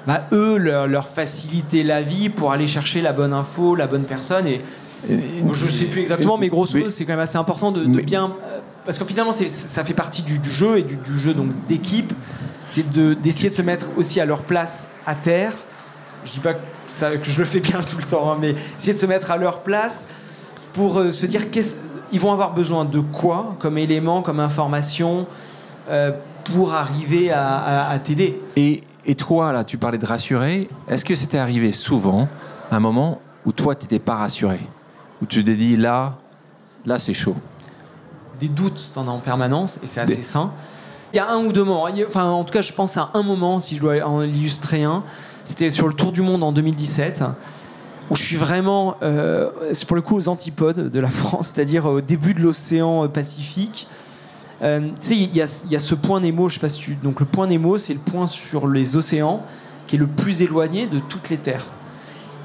bah, 0.06 0.28
eux 0.32 0.58
leur, 0.58 1.08
faciliter 1.08 1.84
la 1.84 2.02
vie 2.02 2.30
pour 2.30 2.52
aller 2.52 2.68
chercher 2.68 3.02
la 3.02 3.14
bonne 3.14 3.34
info, 3.34 3.76
la 3.76 3.88
bonne 3.88 4.04
personne. 4.04 4.48
Et, 4.48 4.62
je 5.08 5.68
sais 5.68 5.86
plus 5.86 6.02
exactement, 6.02 6.38
mais 6.38 6.50
grosso 6.50 6.78
modo, 6.78 6.90
c'est 6.90 7.06
quand 7.06 7.14
même 7.14 7.20
assez 7.20 7.38
important 7.38 7.72
de, 7.72 7.86
bien. 8.02 8.36
Euh, 8.44 8.60
parce 8.86 8.98
que 8.98 9.06
finalement, 9.06 9.32
ça 9.32 9.84
fait 9.84 9.94
partie 9.94 10.24
du, 10.24 10.40
jeu 10.44 10.80
et 10.80 10.84
du, 10.84 10.98
jeu 11.18 11.34
donc 11.34 11.50
d'équipe. 11.68 12.14
C'est 12.66 12.92
d'essayer 12.92 13.50
de, 13.50 13.54
se 13.54 13.62
mettre 13.62 13.92
aussi 13.98 14.20
à 14.20 14.26
leur 14.26 14.44
place 14.44 14.90
à 15.06 15.16
terre. 15.16 15.54
Je 16.26 16.32
dis 16.32 16.40
pas 16.40 16.56
que, 16.56 16.62
ça, 16.88 17.16
que 17.18 17.30
je 17.30 17.40
le 17.40 17.46
fais 17.46 17.60
bien 17.62 17.80
tout 17.90 17.98
le 17.98 18.06
temps, 18.06 18.32
hein, 18.32 18.38
mais 18.40 18.56
essayer 18.78 18.94
de 18.94 19.00
se 19.00 19.06
mettre 19.06 19.32
à 19.32 19.38
leur 19.38 19.62
place 19.62 20.08
pour 20.74 21.00
euh, 21.00 21.12
se 21.12 21.26
dire 21.26 21.50
qu'ils 21.52 22.20
vont 22.20 22.32
avoir 22.34 22.54
besoin 22.54 22.84
de 22.84 23.00
quoi 23.00 23.56
comme 23.60 23.78
élément, 23.78 24.22
comme 24.22 24.40
information 24.40 25.28
euh, 25.90 26.12
pour 26.44 26.74
arriver 26.74 27.32
à, 27.32 27.88
à 27.90 28.00
t'aider. 28.00 28.42
Et 28.56 28.82
et 29.06 29.16
toi, 29.16 29.52
là, 29.52 29.64
tu 29.64 29.78
parlais 29.78 30.00
de 30.00 30.06
rassurer. 30.06 30.68
Est-ce 30.88 31.06
que 31.06 31.14
c'était 31.14 31.38
arrivé 31.38 31.72
souvent, 31.72 32.28
un 32.72 32.80
moment 32.80 33.22
où 33.46 33.52
toi, 33.52 33.76
tu 33.76 33.84
n'étais 33.84 34.00
pas 34.00 34.16
rassuré? 34.16 34.60
Où 35.22 35.28
tu 35.28 35.44
t'es 35.44 35.56
dit, 35.56 35.78
là, 35.78 36.18
là, 36.86 36.98
c'est 36.98 37.14
chaud? 37.14 37.36
Des 38.40 38.50
doutes, 38.50 38.92
tu 38.94 39.00
en 39.00 39.08
as 39.08 39.12
en 39.12 39.20
permanence, 39.20 39.80
et 39.84 39.88
c'est 39.88 40.02
assez 40.02 40.24
sain. 40.24 40.52
Il 41.14 41.18
y 41.18 41.20
a 41.20 41.30
un 41.30 41.38
ou 41.38 41.52
deux 41.54 41.64
moments. 41.64 41.88
Enfin, 42.08 42.26
en 42.26 42.44
tout 42.44 42.52
cas, 42.52 42.62
je 42.62 42.74
pense 42.74 42.98
à 42.98 43.12
un 43.14 43.22
moment, 43.22 43.60
si 43.60 43.76
je 43.76 43.82
dois 43.82 44.04
en 44.04 44.24
illustrer 44.24 44.84
un. 44.84 45.04
C'était 45.46 45.70
sur 45.70 45.88
le 45.88 45.94
Tour 45.94 46.12
du 46.12 46.24
Monde 46.24 46.44
en 46.44 46.52
2017 46.52 47.24
où 48.10 48.16
je 48.16 48.22
suis 48.22 48.36
vraiment, 48.36 48.98
euh, 49.04 49.52
c'est 49.74 49.88
pour 49.88 49.96
le 49.96 50.02
coup 50.02 50.16
aux 50.16 50.28
antipodes 50.28 50.90
de 50.90 51.00
la 51.00 51.10
France, 51.12 51.52
c'est-à-dire 51.54 51.86
au 51.86 52.02
début 52.02 52.34
de 52.34 52.42
l'océan 52.42 53.08
Pacifique, 53.08 53.88
euh, 54.64 54.90
tu 55.00 55.08
sais, 55.08 55.16
il 55.16 55.36
y, 55.36 55.42
a 55.42 55.48
ce 55.80 55.96
point 55.96 56.20
Nemo, 56.20 56.50
je 56.50 56.56
sais 56.56 56.60
pas 56.60 56.70
si 56.70 56.80
tu... 56.80 56.96
Donc 56.96 57.20
le 57.20 57.28
point 57.28 57.46
Nemo, 57.46 57.78
c'est 57.78 57.94
le 57.94 58.00
point 58.00 58.26
sur 58.26 58.68
les 58.68 58.96
océans 58.96 59.44
qui 59.86 59.98
est 59.98 60.00
le 60.00 60.08
plus 60.08 60.42
éloigné 60.42 60.88
de 60.88 60.98
toutes 60.98 61.30
les 61.30 61.38
terres. 61.38 61.66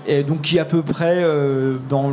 Et 0.07 0.23
donc 0.23 0.43
qui 0.43 0.59
est 0.59 0.61
à 0.61 0.67
peu 0.67 0.83
près 0.83 1.23
euh, 1.23 1.79
dans 1.89 2.11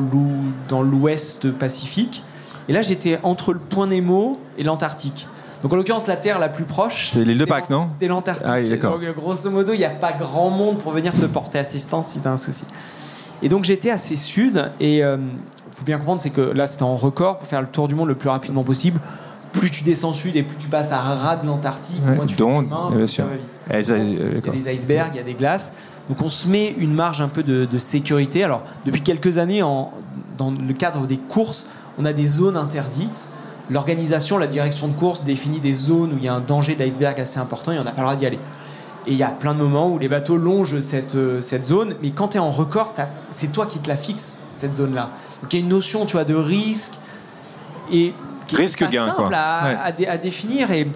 l'ouest 0.82 1.52
Pacifique. 1.52 2.24
Et 2.70 2.74
là, 2.74 2.82
j'étais 2.82 3.20
entre 3.24 3.52
le 3.52 3.60
point 3.60 3.88
Nemo 3.88 4.40
et 4.58 4.64
l'Antarctique. 4.64 5.28
Donc 5.64 5.74
en 5.74 5.76
l'occurrence, 5.76 6.08
la 6.08 6.16
Terre 6.16 6.40
la 6.40 6.50
plus 6.50 6.66
proche. 6.66 7.12
C'est 7.14 7.24
l'île 7.24 7.38
de 7.38 7.46
Pâques, 7.46 7.70
non 7.70 7.86
C'était 7.86 8.08
l'Antarctique. 8.08 8.48
Ah, 8.48 8.90
donc 8.90 9.16
grosso 9.16 9.50
modo, 9.50 9.74
il 9.74 9.80
n'y 9.80 9.86
a 9.86 9.90
pas 9.90 10.14
grand 10.14 10.50
monde 10.50 10.78
pour 10.78 10.92
venir 10.92 11.14
te 11.14 11.26
porter 11.26 11.60
assistance 11.60 12.08
si 12.08 12.20
tu 12.20 12.28
as 12.28 12.32
un 12.32 12.38
souci. 12.38 12.66
Et 13.42 13.50
donc 13.50 13.64
j'étais 13.64 13.90
assez 13.90 14.16
sud. 14.16 14.72
Et 14.80 14.98
il 14.98 15.04
euh, 15.04 15.18
faut 15.76 15.86
bien 15.86 15.98
comprendre, 15.98 16.22
c'est 16.22 16.30
que 16.30 16.42
là, 16.42 16.68
c'était 16.68 16.84
en 16.84 16.96
record 16.96 17.40
pour 17.40 17.48
faire 17.48 17.62
le 17.62 17.68
tour 17.68 17.88
du 17.88 17.96
monde 17.96 18.08
le 18.08 18.16
plus 18.16 18.30
rapidement 18.30 18.64
possible 18.64 19.00
plus 19.54 19.72
tu 19.72 19.84
descends 19.84 20.14
sud 20.14 20.36
et 20.36 20.44
plus 20.44 20.58
tu 20.58 20.68
passes 20.68 20.92
à 20.92 21.00
ras 21.00 21.38
de 21.38 21.48
l'Antarctique, 21.48 22.02
moins 22.04 22.26
tu 22.26 22.36
donc, 22.36 22.66
fais 22.66 23.08
chemin, 23.08 23.30
vas 23.30 23.36
vite. 23.36 23.50
Eh, 23.72 23.80
il 23.80 24.46
y 24.46 24.50
a 24.50 24.52
des 24.52 24.76
icebergs, 24.76 25.12
il 25.14 25.18
y 25.18 25.20
a 25.20 25.24
des 25.24 25.34
glaces. 25.34 25.74
Donc 26.10 26.22
on 26.22 26.30
se 26.30 26.48
met 26.48 26.74
une 26.78 26.94
marge 26.94 27.22
un 27.22 27.28
peu 27.28 27.44
de, 27.44 27.78
sécurité. 27.78 28.44
Alors 28.44 28.64
depuis 28.86 29.02
quelques 29.02 29.38
années, 29.38 29.64
en, 29.64 29.92
dans 30.38 30.52
le 30.52 30.74
cadre 30.74 31.06
des 31.08 31.18
courses, 31.18 31.70
on 31.98 32.06
a 32.06 32.14
des 32.14 32.26
zones 32.26 32.58
interdites. 32.58 33.30
L'organisation, 33.70 34.38
la 34.38 34.48
direction 34.48 34.88
de 34.88 34.94
course 34.94 35.24
définit 35.24 35.60
des 35.60 35.74
zones 35.74 36.14
où 36.14 36.18
il 36.18 36.24
y 36.24 36.28
a 36.28 36.34
un 36.34 36.40
danger 36.40 36.76
d'iceberg 36.76 37.20
assez 37.20 37.40
important 37.40 37.72
et 37.72 37.80
on 37.80 37.84
n'a 37.84 37.92
pas 37.92 38.02
le 38.02 38.08
droit 38.08 38.16
d'y 38.16 38.26
aller. 38.26 38.40
Et 39.06 39.12
il 39.12 39.18
y 39.18 39.24
a 39.24 39.30
plein 39.30 39.54
de 39.54 39.60
moments 39.60 39.90
où 39.90 40.00
les 40.00 40.10
bateaux 40.10 40.38
longent 40.38 40.80
cette, 40.82 41.16
euh, 41.16 41.40
cette 41.40 41.66
zone, 41.66 41.96
mais 42.02 42.12
quand 42.12 42.30
tu 42.30 42.38
es 42.38 42.40
en 42.40 42.52
record, 42.52 42.94
c'est 43.30 43.52
toi 43.52 43.66
qui 43.66 43.80
te 43.80 43.88
la 43.88 43.96
fixes, 43.96 44.40
cette 44.54 44.74
zone-là. 44.74 45.12
Donc 45.42 45.54
il 45.54 45.60
y 45.60 45.62
a 45.62 45.64
une 45.64 45.72
notion 45.72 46.06
tu 46.06 46.14
vois, 46.14 46.26
de 46.26 46.36
risque. 46.36 46.94
Et 47.92 48.14
qui 48.48 48.56
Risque 48.56 48.80
pas 48.80 48.92
simple 48.92 49.34
À, 49.34 50.18
définir. 50.18 50.72
Et, 50.72 50.88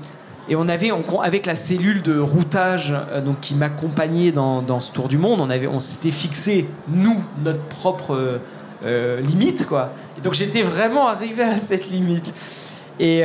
et 0.50 0.56
on 0.56 0.68
avait, 0.68 0.92
avec 1.22 1.46
la 1.46 1.56
cellule 1.56 2.02
de 2.02 2.18
routage 2.18 2.94
euh, 2.94 3.22
donc, 3.22 3.40
qui 3.42 3.56
m'accompagnait 3.56 4.32
dans, 4.32 4.62
dans, 4.62 4.80
ce 4.80 4.92
tour 4.92 5.08
du 5.08 5.18
monde, 5.18 5.40
on, 5.40 5.50
avait, 5.50 5.68
on 5.68 5.80
s'était 5.80 6.12
fixé, 6.12 6.70
nous, 6.88 7.22
notre 7.44 7.62
propre 7.64 8.16
euh, 8.16 8.38
euh, 8.86 9.22
limite. 9.22 9.68
Quoi. 9.68 9.92
Et 10.18 10.22
donc 10.22 10.34
j'étais 10.34 10.64
vraiment 10.64 11.08
arrivé 11.08 11.44
à 11.44 11.58
cette 11.58 11.90
limite. 11.90 12.34
Et, 13.02 13.24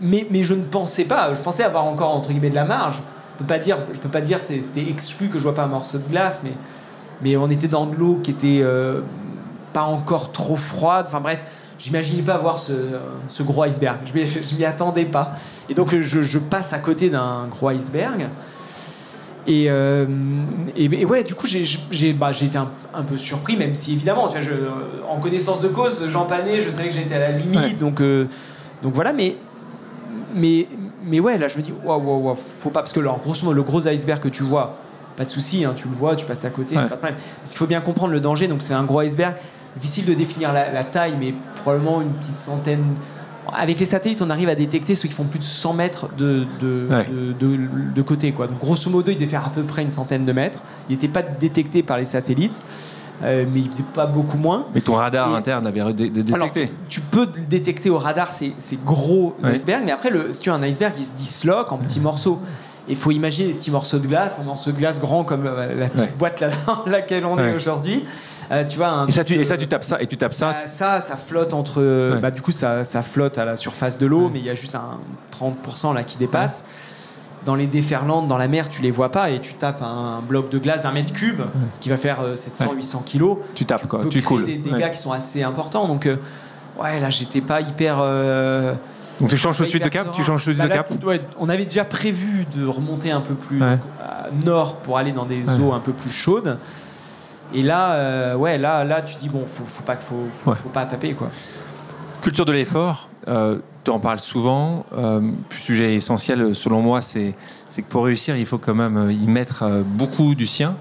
mais, 0.00 0.26
mais 0.30 0.42
je 0.42 0.54
ne 0.54 0.64
pensais 0.64 1.04
pas, 1.04 1.34
je 1.34 1.42
pensais 1.42 1.62
avoir 1.62 1.84
encore 1.84 2.14
entre 2.16 2.30
guillemets 2.30 2.50
de 2.50 2.54
la 2.54 2.64
marge. 2.64 2.96
Je 3.34 3.38
peux 3.38 3.46
pas 3.46 3.58
dire, 3.58 3.76
je 3.92 4.00
peux 4.00 4.08
pas 4.08 4.22
dire 4.22 4.40
c'était 4.40 4.88
exclu 4.88 5.28
que 5.28 5.38
je 5.38 5.44
vois 5.44 5.54
pas 5.54 5.64
un 5.64 5.68
morceau 5.68 5.98
de 5.98 6.08
glace, 6.08 6.40
mais, 6.42 6.52
mais 7.22 7.36
on 7.36 7.48
était 7.50 7.68
dans 7.68 7.86
de 7.86 7.94
l'eau 7.94 8.18
qui 8.22 8.30
était 8.30 8.64
pas 9.74 9.82
encore 9.82 10.32
trop 10.32 10.56
froide. 10.56 11.04
Enfin 11.08 11.20
bref, 11.20 11.44
J'imaginais 11.80 12.22
pas 12.22 12.36
voir 12.36 12.58
ce, 12.58 12.72
ce, 13.26 13.42
gros 13.42 13.62
iceberg. 13.62 14.00
Je 14.04 14.54
m'y 14.54 14.64
attendais 14.66 15.06
pas. 15.06 15.32
Et 15.70 15.74
donc 15.74 15.98
je, 15.98 16.22
je 16.22 16.38
passe 16.38 16.74
à 16.74 16.78
côté 16.78 17.08
d'un 17.08 17.46
gros 17.48 17.70
iceberg. 17.70 18.28
Et, 19.46 19.70
euh, 19.70 20.06
et, 20.76 21.04
ouais, 21.06 21.24
du 21.24 21.34
coup, 21.34 21.46
j'ai 21.46 22.12
bah, 22.12 22.32
été 22.38 22.58
un, 22.58 22.68
un, 22.92 23.02
peu 23.02 23.16
surpris, 23.16 23.56
même 23.56 23.74
si 23.74 23.94
évidemment, 23.94 24.28
tu 24.28 24.38
vois, 24.38 24.42
je, 24.42 24.52
en 25.08 25.18
connaissance 25.18 25.62
de 25.62 25.68
cause, 25.68 26.06
Jean 26.08 26.26
Panet, 26.26 26.60
je 26.60 26.68
savais 26.68 26.88
que 26.90 26.94
j'étais 26.94 27.14
à 27.14 27.18
la 27.18 27.32
limite. 27.32 27.78
Donc, 27.78 28.02
euh, 28.02 28.26
donc 28.82 28.94
voilà, 28.94 29.12
mais, 29.12 29.36
mais, 30.34 30.68
mais 31.04 31.20
ouais, 31.20 31.38
là, 31.38 31.48
je 31.48 31.58
me 31.58 31.62
dis, 31.62 31.72
waouh, 31.84 32.00
waouh, 32.02 32.22
waouh, 32.24 32.36
faut 32.36 32.70
pas. 32.70 32.80
Parce 32.80 32.92
que, 32.92 33.00
alors, 33.00 33.20
grosso 33.20 33.44
modo, 33.44 33.54
le 33.56 33.62
gros 33.62 33.86
iceberg 33.86 34.20
que 34.20 34.28
tu 34.28 34.42
vois, 34.42 34.76
pas 35.16 35.24
de 35.24 35.28
souci, 35.28 35.64
hein, 35.64 35.72
tu 35.74 35.88
le 35.88 35.94
vois, 35.94 36.16
tu 36.16 36.26
passes 36.26 36.44
à 36.44 36.50
côté, 36.50 36.74
c'est 36.76 36.88
pas 36.88 36.94
de 36.96 37.00
problème. 37.00 37.16
Parce 37.38 37.50
qu'il 37.50 37.58
faut 37.58 37.66
bien 37.66 37.80
comprendre 37.80 38.12
le 38.12 38.20
danger, 38.20 38.48
donc 38.48 38.62
c'est 38.62 38.74
un 38.74 38.84
gros 38.84 39.00
iceberg 39.00 39.36
difficile 39.76 40.04
de 40.06 40.14
définir 40.14 40.52
la, 40.52 40.84
taille, 40.84 41.14
mais 41.18 41.34
probablement 41.56 42.00
une 42.00 42.10
petite 42.10 42.36
centaine, 42.36 42.82
avec 43.52 43.78
les 43.78 43.84
satellites, 43.86 44.22
on 44.22 44.30
arrive 44.30 44.48
à 44.48 44.54
détecter 44.54 44.94
ceux 44.94 45.08
qui 45.08 45.14
font 45.14 45.24
plus 45.24 45.38
de 45.38 45.44
100 45.44 45.74
mètres 45.74 46.08
de, 46.16 46.46
de, 46.60 46.86
Ouais. 46.90 47.06
de, 47.38 47.58
de- 47.94 48.02
côté. 48.02 48.32
Quoi. 48.32 48.46
Donc, 48.46 48.58
grosso 48.58 48.88
modo, 48.90 49.10
il 49.10 49.16
devait 49.16 49.26
faire 49.26 49.46
à 49.46 49.50
peu 49.50 49.62
près 49.64 49.82
une 49.82 49.90
centaine 49.90 50.24
de 50.24 50.32
mètres. 50.32 50.60
Il 50.88 50.92
n'était 50.92 51.08
pas 51.08 51.22
détecté 51.22 51.82
par 51.82 51.98
les 51.98 52.04
satellites, 52.04 52.62
mais 53.22 53.60
il 53.60 53.66
faisait 53.70 53.82
pas 53.94 54.06
beaucoup 54.06 54.38
moins. 54.38 54.66
Mais 54.74 54.80
ton 54.80 54.94
radar 54.94 55.30
Et- 55.30 55.34
interne 55.36 55.66
avait 55.66 55.80
re- 55.80 55.92
dé- 55.94 56.08
dé- 56.10 56.32
Alors, 56.34 56.48
détecté. 56.48 56.74
tu 56.88 57.00
peux 57.00 57.26
le 57.36 57.46
détecter 57.46 57.90
au 57.90 57.98
radar 57.98 58.30
ces, 58.32 58.54
ces 58.58 58.76
gros 58.76 59.36
icebergs, 59.42 59.82
mais 59.84 59.92
après, 59.92 60.10
le, 60.10 60.32
si 60.32 60.40
tu 60.40 60.50
as 60.50 60.54
un 60.54 60.62
iceberg, 60.62 60.94
il 60.98 61.04
se 61.04 61.14
disloque 61.14 61.70
en 61.72 61.78
petits 61.78 62.00
morceaux. 62.00 62.40
Il 62.88 62.96
faut 62.96 63.10
imaginer 63.12 63.48
des 63.48 63.54
petits 63.54 63.70
morceaux 63.70 63.98
de 63.98 64.06
glace, 64.06 64.40
un 64.40 64.44
morceau 64.44 64.72
de 64.72 64.76
glace 64.76 65.00
grand 65.00 65.22
comme 65.22 65.46
euh, 65.46 65.74
la 65.78 65.88
petite 65.88 66.06
Ouais. 66.06 66.14
boîte 66.18 66.40
là, 66.40 66.48
dans 66.66 66.90
laquelle 66.90 67.24
on 67.26 67.36
Ouais. 67.36 67.50
est 67.50 67.54
aujourd'hui. 67.54 68.04
Euh, 68.50 68.64
tu 68.64 68.78
vois, 68.78 68.88
un 68.88 69.06
Et 69.06 69.12
ça, 69.12 69.22
tu, 69.22 69.34
truc, 69.34 69.42
et 69.42 69.44
ça, 69.44 69.54
euh, 69.54 69.58
tu 69.58 69.68
tapes 69.68 69.84
ça, 69.84 70.00
et 70.02 70.06
tu 70.08 70.16
tapes 70.16 70.32
ça. 70.32 70.52
bah, 70.52 70.66
ça, 70.66 71.00
ça 71.00 71.16
flotte 71.16 71.54
entre. 71.54 71.82
Ouais. 72.14 72.20
Bah, 72.20 72.30
du 72.32 72.42
coup, 72.42 72.50
ça, 72.50 72.82
ça 72.84 73.02
flotte 73.02 73.38
à 73.38 73.44
la 73.44 73.56
surface 73.56 73.98
de 73.98 74.06
l'eau, 74.06 74.28
mais 74.32 74.40
il 74.40 74.44
y 74.46 74.50
a 74.50 74.54
juste 74.54 74.74
un 74.74 74.98
30% 75.30 75.92
là 75.94 76.02
qui 76.02 76.16
dépasse. 76.16 76.64
Dans 77.44 77.54
les 77.54 77.66
déferlantes, 77.66 78.28
dans 78.28 78.36
la 78.36 78.48
mer, 78.48 78.68
tu 78.68 78.82
les 78.82 78.90
vois 78.90 79.10
pas 79.10 79.30
et 79.30 79.40
tu 79.40 79.54
tapes 79.54 79.80
un 79.82 80.20
bloc 80.20 80.50
de 80.50 80.58
glace 80.58 80.82
d'un 80.82 80.92
mètre 80.92 81.12
cube, 81.12 81.40
ce 81.70 81.78
qui 81.78 81.88
va 81.88 81.96
faire 81.96 82.18
700-800 82.34 83.02
kilos. 83.04 83.38
tu 83.54 83.64
tapes, 83.64 83.86
quoi. 83.88 84.00
peux 84.00 84.08
Tu 84.10 84.20
coules. 84.20 84.44
des 84.44 84.56
dégâts 84.58 84.74
Ouais. 84.74 84.90
qui 84.90 84.98
sont 84.98 85.12
assez 85.12 85.42
importants. 85.42 85.88
Donc, 85.88 86.04
euh, 86.06 86.16
ouais, 86.82 87.00
là, 87.00 87.08
j'étais 87.08 87.40
pas 87.40 87.60
hyper. 87.62 87.96
euh, 88.00 88.74
Donc 89.20 89.30
tu 89.30 89.36
changes 89.38 89.56
tout 89.56 89.62
de 89.64 89.68
suite 89.68 89.84
de 89.84 89.88
cap 89.88 90.12
Tu 90.12 90.22
changes 90.22 90.44
tout 90.44 90.50
de 90.50 90.54
suite 90.54 90.58
Bah, 90.58 90.64
de 90.64 90.68
là, 90.68 90.76
cap 90.84 91.04
ouais, 91.04 91.20
On 91.38 91.48
avait 91.48 91.64
déjà 91.64 91.84
prévu 91.84 92.44
de 92.54 92.66
remonter 92.66 93.10
un 93.10 93.20
peu 93.22 93.34
plus 93.34 93.60
nord 94.44 94.76
pour 94.76 94.98
aller 94.98 95.12
dans 95.12 95.24
des 95.24 95.48
Ouais. 95.48 95.60
eaux 95.64 95.72
un 95.72 95.80
peu 95.80 95.92
plus 95.92 96.10
chaudes. 96.10 96.58
Et 97.54 97.62
là, 97.62 97.92
euh, 97.94 98.34
ouais, 98.36 98.58
là, 98.58 98.84
là, 98.84 99.00
tu 99.02 99.16
dis 99.16 99.28
bon, 99.28 99.44
faut, 99.46 99.64
faut 99.64 99.82
pas, 99.82 99.96
faut, 99.96 100.14
faut, 100.30 100.50
Ouais. 100.50 100.56
faut 100.56 100.68
pas 100.68 100.84
taper 100.84 101.14
quoi. 101.14 101.30
Culture 102.22 102.44
de 102.44 102.52
l'effort, 102.52 103.08
euh, 103.28 103.58
tu 103.84 103.90
en 103.90 103.98
parles 103.98 104.18
souvent. 104.18 104.84
Euh, 104.96 105.20
sujet 105.50 105.94
essentiel, 105.94 106.54
selon 106.54 106.80
moi, 106.80 107.00
c'est 107.00 107.34
que 107.76 107.88
pour 107.88 108.04
réussir, 108.04 108.36
il 108.36 108.46
faut 108.46 108.58
quand 108.58 108.74
même 108.74 108.96
euh, 108.96 109.12
y 109.12 109.26
mettre 109.26 109.62
euh, 109.62 109.82
beaucoup 109.84 110.34
du 110.34 110.46
sien. 110.46 110.76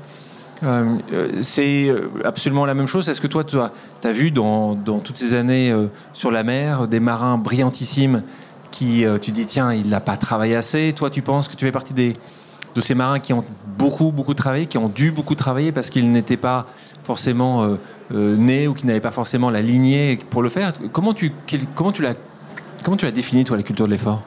C'est 1.39 1.89
absolument 2.26 2.66
la 2.66 2.74
même 2.74 2.86
chose. 2.86 3.08
Est-ce 3.08 3.22
que 3.22 3.28
toi, 3.28 3.45
tu 3.45 3.56
as, 3.58 4.12
vu 4.12 4.30
dans, 4.30 4.76
toutes 4.76 5.18
ces 5.18 5.34
années 5.34 5.74
sur 6.12 6.32
la 6.32 6.43
mer 6.43 6.89
des 6.89 7.00
marins 7.00 7.38
brillantissimes 7.38 8.24
qui, 8.70 9.06
tu 9.22 9.32
dis, 9.32 9.45
tiens, 9.45 9.72
il 9.72 9.88
n'a 9.88 10.02
pas 10.02 10.18
travaillé 10.18 10.58
assez. 10.58 10.91
Toi, 10.93 11.10
tu 11.10 11.22
penses 11.22 11.47
que 11.47 11.56
tu 11.56 11.64
fais 11.64 11.72
partie 11.72 11.93
de 11.93 12.82
ces 12.82 12.93
marins 12.93 13.20
qui 13.20 13.32
ont 13.32 13.45
beaucoup, 13.78 14.12
beaucoup 14.12 14.34
travaillé, 14.34 14.66
qui 14.66 14.78
ont 14.78 14.89
dû 14.89 15.12
beaucoup 15.12 15.34
travailler 15.34 15.72
parce 15.72 15.89
qu'ils 15.89 16.12
n'étaient 16.12 16.36
pas 16.36 16.66
forcément 17.06 17.66
nés 18.12 18.68
ou 18.68 18.74
qui 18.74 18.86
n'avaient 18.86 19.00
pas 19.00 19.12
forcément 19.12 19.50
la 19.50 19.62
lignée 19.62 20.20
pour 20.30 20.41
le 20.41 20.50
faire? 20.50 20.74
Comment 20.91 21.14
tu, 21.14 21.32
quel- 21.45 21.68
comment 21.74 21.93
tu 21.93 22.02
l'as 22.02 22.16
comment 22.84 22.97
tu 22.97 23.05
l'as 23.05 23.11
défini, 23.11 23.43
toi, 23.43 23.57
la 23.57 23.63
culture 23.63 23.86
de 23.86 23.91
l'effort? 23.91 24.21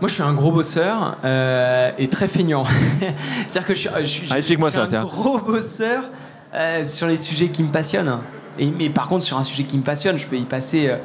Moi, 0.00 0.08
je 0.08 0.14
suis 0.14 0.22
un 0.22 0.34
gros 0.34 0.50
bosseur 0.50 1.16
euh, 1.24 1.90
et 1.98 2.08
très 2.08 2.28
feignant. 2.28 2.64
C'est-à-dire 3.48 3.66
que 3.66 3.74
je 3.74 3.88
Ah, 3.92 4.02
je 4.02 4.08
suis 4.08 4.28
ça, 4.28 4.82
un 4.82 5.04
gros 5.04 5.38
bosseur 5.38 6.10
euh, 6.52 6.82
sur 6.82 7.06
les 7.06 7.16
sujets 7.16 7.48
qui 7.48 7.62
me 7.62 7.70
passionnent. 7.70 8.18
Et, 8.58 8.70
mais 8.70 8.90
par 8.90 9.08
contre, 9.08 9.24
sur 9.24 9.38
un 9.38 9.42
sujet 9.42 9.64
qui 9.64 9.78
me 9.78 9.82
passionne, 9.82 10.18
je 10.18 10.26
peux 10.26 10.36
y 10.36 10.44
passer 10.44 10.88
euh, 10.88 10.96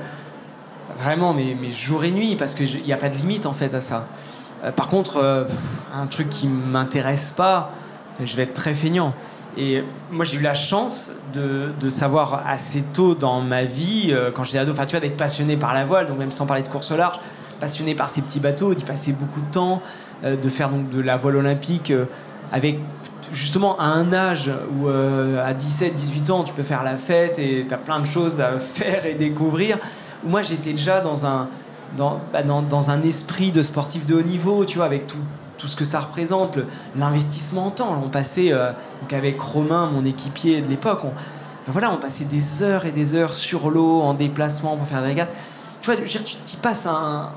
vraiment 0.97 1.34
mes, 1.34 1.55
mes 1.55 1.72
jours 1.72 2.03
et 2.03 2.12
nuits 2.12 2.36
parce 2.36 2.55
qu'il 2.55 2.84
n'y 2.84 2.93
a 2.93 2.97
pas 2.97 3.10
de 3.10 3.18
limite 3.18 3.45
en 3.45 3.53
fait 3.53 3.74
à 3.74 3.82
ça. 3.82 4.07
Par 4.76 4.89
contre, 4.89 5.45
pff, 5.47 5.84
un 5.95 6.05
truc 6.07 6.28
qui 6.30 6.47
m'intéresse 6.49 7.32
pas, 7.32 7.72
je 8.22 8.36
vais 8.36 8.43
être 8.43 8.53
très 8.53 8.74
feignant. 8.74 9.14
Et 9.60 9.84
moi, 10.10 10.24
j'ai 10.24 10.38
eu 10.38 10.41
la 10.41 10.53
chance 10.53 11.12
de, 11.34 11.89
savoir 11.89 12.43
assez 12.47 12.82
tôt 12.93 13.14
dans 13.14 13.41
ma 13.41 13.64
vie, 13.64 14.07
euh, 14.12 14.32
quand 14.32 14.45
j'étais 14.45 14.60
ado, 14.60 14.72
enfin, 14.72 14.86
tu 14.86 14.91
vois, 14.91 15.01
d'être 15.01 15.18
passionné 15.18 15.57
par 15.57 15.74
la 15.74 15.84
voile, 15.84 16.07
donc 16.07 16.18
même 16.18 16.32
sans 16.32 16.45
parler 16.45 16.64
de 16.64 16.70
course 16.70 16.91
au 16.91 16.97
large, 16.97 17.20
passionné 17.60 17.93
par 17.93 18.10
ces 18.10 18.22
petits 18.22 18.39
bateaux, 18.39 18.74
d'y 18.74 18.86
passer 18.86 19.12
beaucoup 19.12 19.41
de 19.41 19.51
temps, 19.51 19.82
euh, 20.24 20.38
de 20.38 20.49
faire 20.49 20.70
donc 20.70 20.89
de 20.89 21.01
la 21.01 21.18
voile 21.18 21.36
olympique 21.36 21.91
euh, 21.91 22.05
avec 22.53 22.80
justement 23.34 23.78
à 23.80 23.84
un 23.84 24.14
âge 24.14 24.49
où 24.80 24.88
à 24.88 25.53
17, 25.53 25.93
18 25.93 26.30
ans, 26.32 26.43
tu 26.43 26.53
peux 26.53 26.64
faire 26.64 26.84
la 26.84 26.97
fête 26.97 27.38
et 27.38 27.64
tu 27.68 27.74
as 27.74 27.78
plein 27.78 27.99
de 27.99 28.07
choses 28.07 28.41
à 28.41 28.53
faire 28.60 29.05
et 29.05 29.14
découvrir. 29.14 29.78
Moi, 30.24 30.41
j'étais 30.41 30.72
déjà 30.72 31.01
dans 31.01 31.28
un, 31.28 31.47
dans, 31.95 32.22
bah, 32.34 32.41
dans, 32.41 32.64
dans 32.64 32.89
un 32.89 33.03
esprit 33.03 33.51
de 33.51 33.62
sportif 33.62 34.05
de 34.07 34.16
haut 34.16 34.24
niveau, 34.24 34.66
tu 34.66 34.78
vois, 34.78 34.86
avec 34.86 35.05
tout, 35.05 35.20
tout 35.60 35.68
ce 35.68 35.76
que 35.76 35.86
ça 35.86 35.99
représente, 35.99 36.57
l'investissement 36.97 37.68
en 37.68 37.70
temps. 37.70 38.01
On 38.03 38.07
passait, 38.10 38.51
euh, 38.51 38.72
donc 39.01 39.14
avec 39.14 39.39
Romain, 39.39 39.91
mon 39.91 40.03
équipier 40.05 40.62
de 40.62 40.68
l'époque, 40.70 41.01
on, 41.03 41.10
ben 41.10 41.72
voilà, 41.74 41.91
on 41.91 41.97
passait 41.97 42.26
des 42.26 42.64
heures 42.64 42.86
et 42.86 42.91
des 42.91 43.14
heures 43.14 43.34
sur 43.34 43.70
l'eau, 43.70 44.01
en 44.01 44.14
déplacement 44.16 44.76
pour 44.78 44.88
faire 44.88 45.01
des 45.01 45.07
régates. 45.10 45.32
Tu 45.82 45.91
vois, 45.91 46.01
tu 46.01 46.20
t'y 46.45 46.57
passes 46.57 46.88
un. 46.88 47.30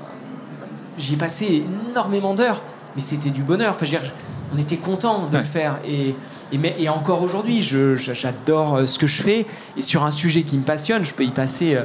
J'y 0.97 1.13
ai 1.15 1.17
passé 1.17 1.65
énormément 1.91 2.33
d'heures, 2.33 2.61
mais 2.95 3.01
c'était 3.01 3.29
du 3.29 3.43
bonheur. 3.43 3.73
Enfin, 3.75 3.85
je 3.85 3.95
veux 3.95 3.99
dire, 4.01 4.13
on 4.53 4.57
était 4.57 4.77
content 4.77 5.27
de 5.27 5.33
Ouais. 5.33 5.39
le 5.39 5.43
faire. 5.43 5.79
Et, 5.85 6.15
et, 6.51 6.57
mais- 6.57 6.75
et 6.79 6.87
encore 6.89 7.21
aujourd'hui, 7.23 7.61
j'adore 7.61 8.75
euh, 8.75 8.85
ce 8.85 8.99
que 8.99 9.07
je 9.07 9.21
fais. 9.23 9.45
Et 9.75 9.81
sur 9.81 10.03
un 10.03 10.11
sujet 10.11 10.43
qui 10.43 10.57
me 10.57 10.63
passionne, 10.63 11.03
je 11.03 11.13
peux 11.13 11.23
y 11.23 11.31
passer, 11.31 11.75
euh, 11.75 11.83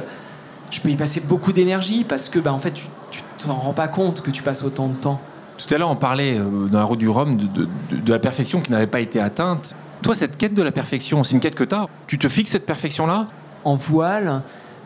je 0.71 0.79
peux 0.79 0.89
y 0.89 0.95
passer 0.95 1.21
beaucoup 1.21 1.51
d'énergie 1.53 2.03
parce 2.03 2.29
que, 2.29 2.39
bah, 2.39 2.53
en 2.53 2.59
fait, 2.59 2.71
tu, 2.71 2.85
tu 3.11 3.21
t'en 3.39 3.55
rends 3.55 3.73
pas 3.73 3.87
compte 3.87 4.21
que 4.21 4.29
tu 4.31 4.43
passes 4.43 4.63
autant 4.63 4.87
de 4.87 4.95
temps. 4.95 5.19
Tout 5.59 5.73
à 5.73 5.77
l'heure, 5.77 5.89
on 5.89 5.95
parlait 5.95 6.37
euh, 6.37 6.67
dans 6.67 6.79
la 6.79 6.85
route 6.85 6.99
du 6.99 7.09
Rhum 7.09 7.35
de, 7.35 7.67
la 8.11 8.19
perfection 8.19 8.61
qui 8.61 8.71
n'avait 8.71 8.87
pas 8.87 9.01
été 9.01 9.19
atteinte. 9.19 9.75
Toi, 10.01 10.15
cette 10.15 10.37
quête 10.37 10.53
de 10.53 10.63
la 10.63 10.71
perfection, 10.71 11.23
c'est 11.23 11.35
une 11.35 11.41
quête 11.41 11.55
que 11.55 11.65
tu. 11.65 11.75
Tu 12.07 12.17
te 12.17 12.29
fixes 12.29 12.51
cette 12.51 12.65
perfection-là 12.65 13.27
en 13.65 13.75
voile. 13.75 14.41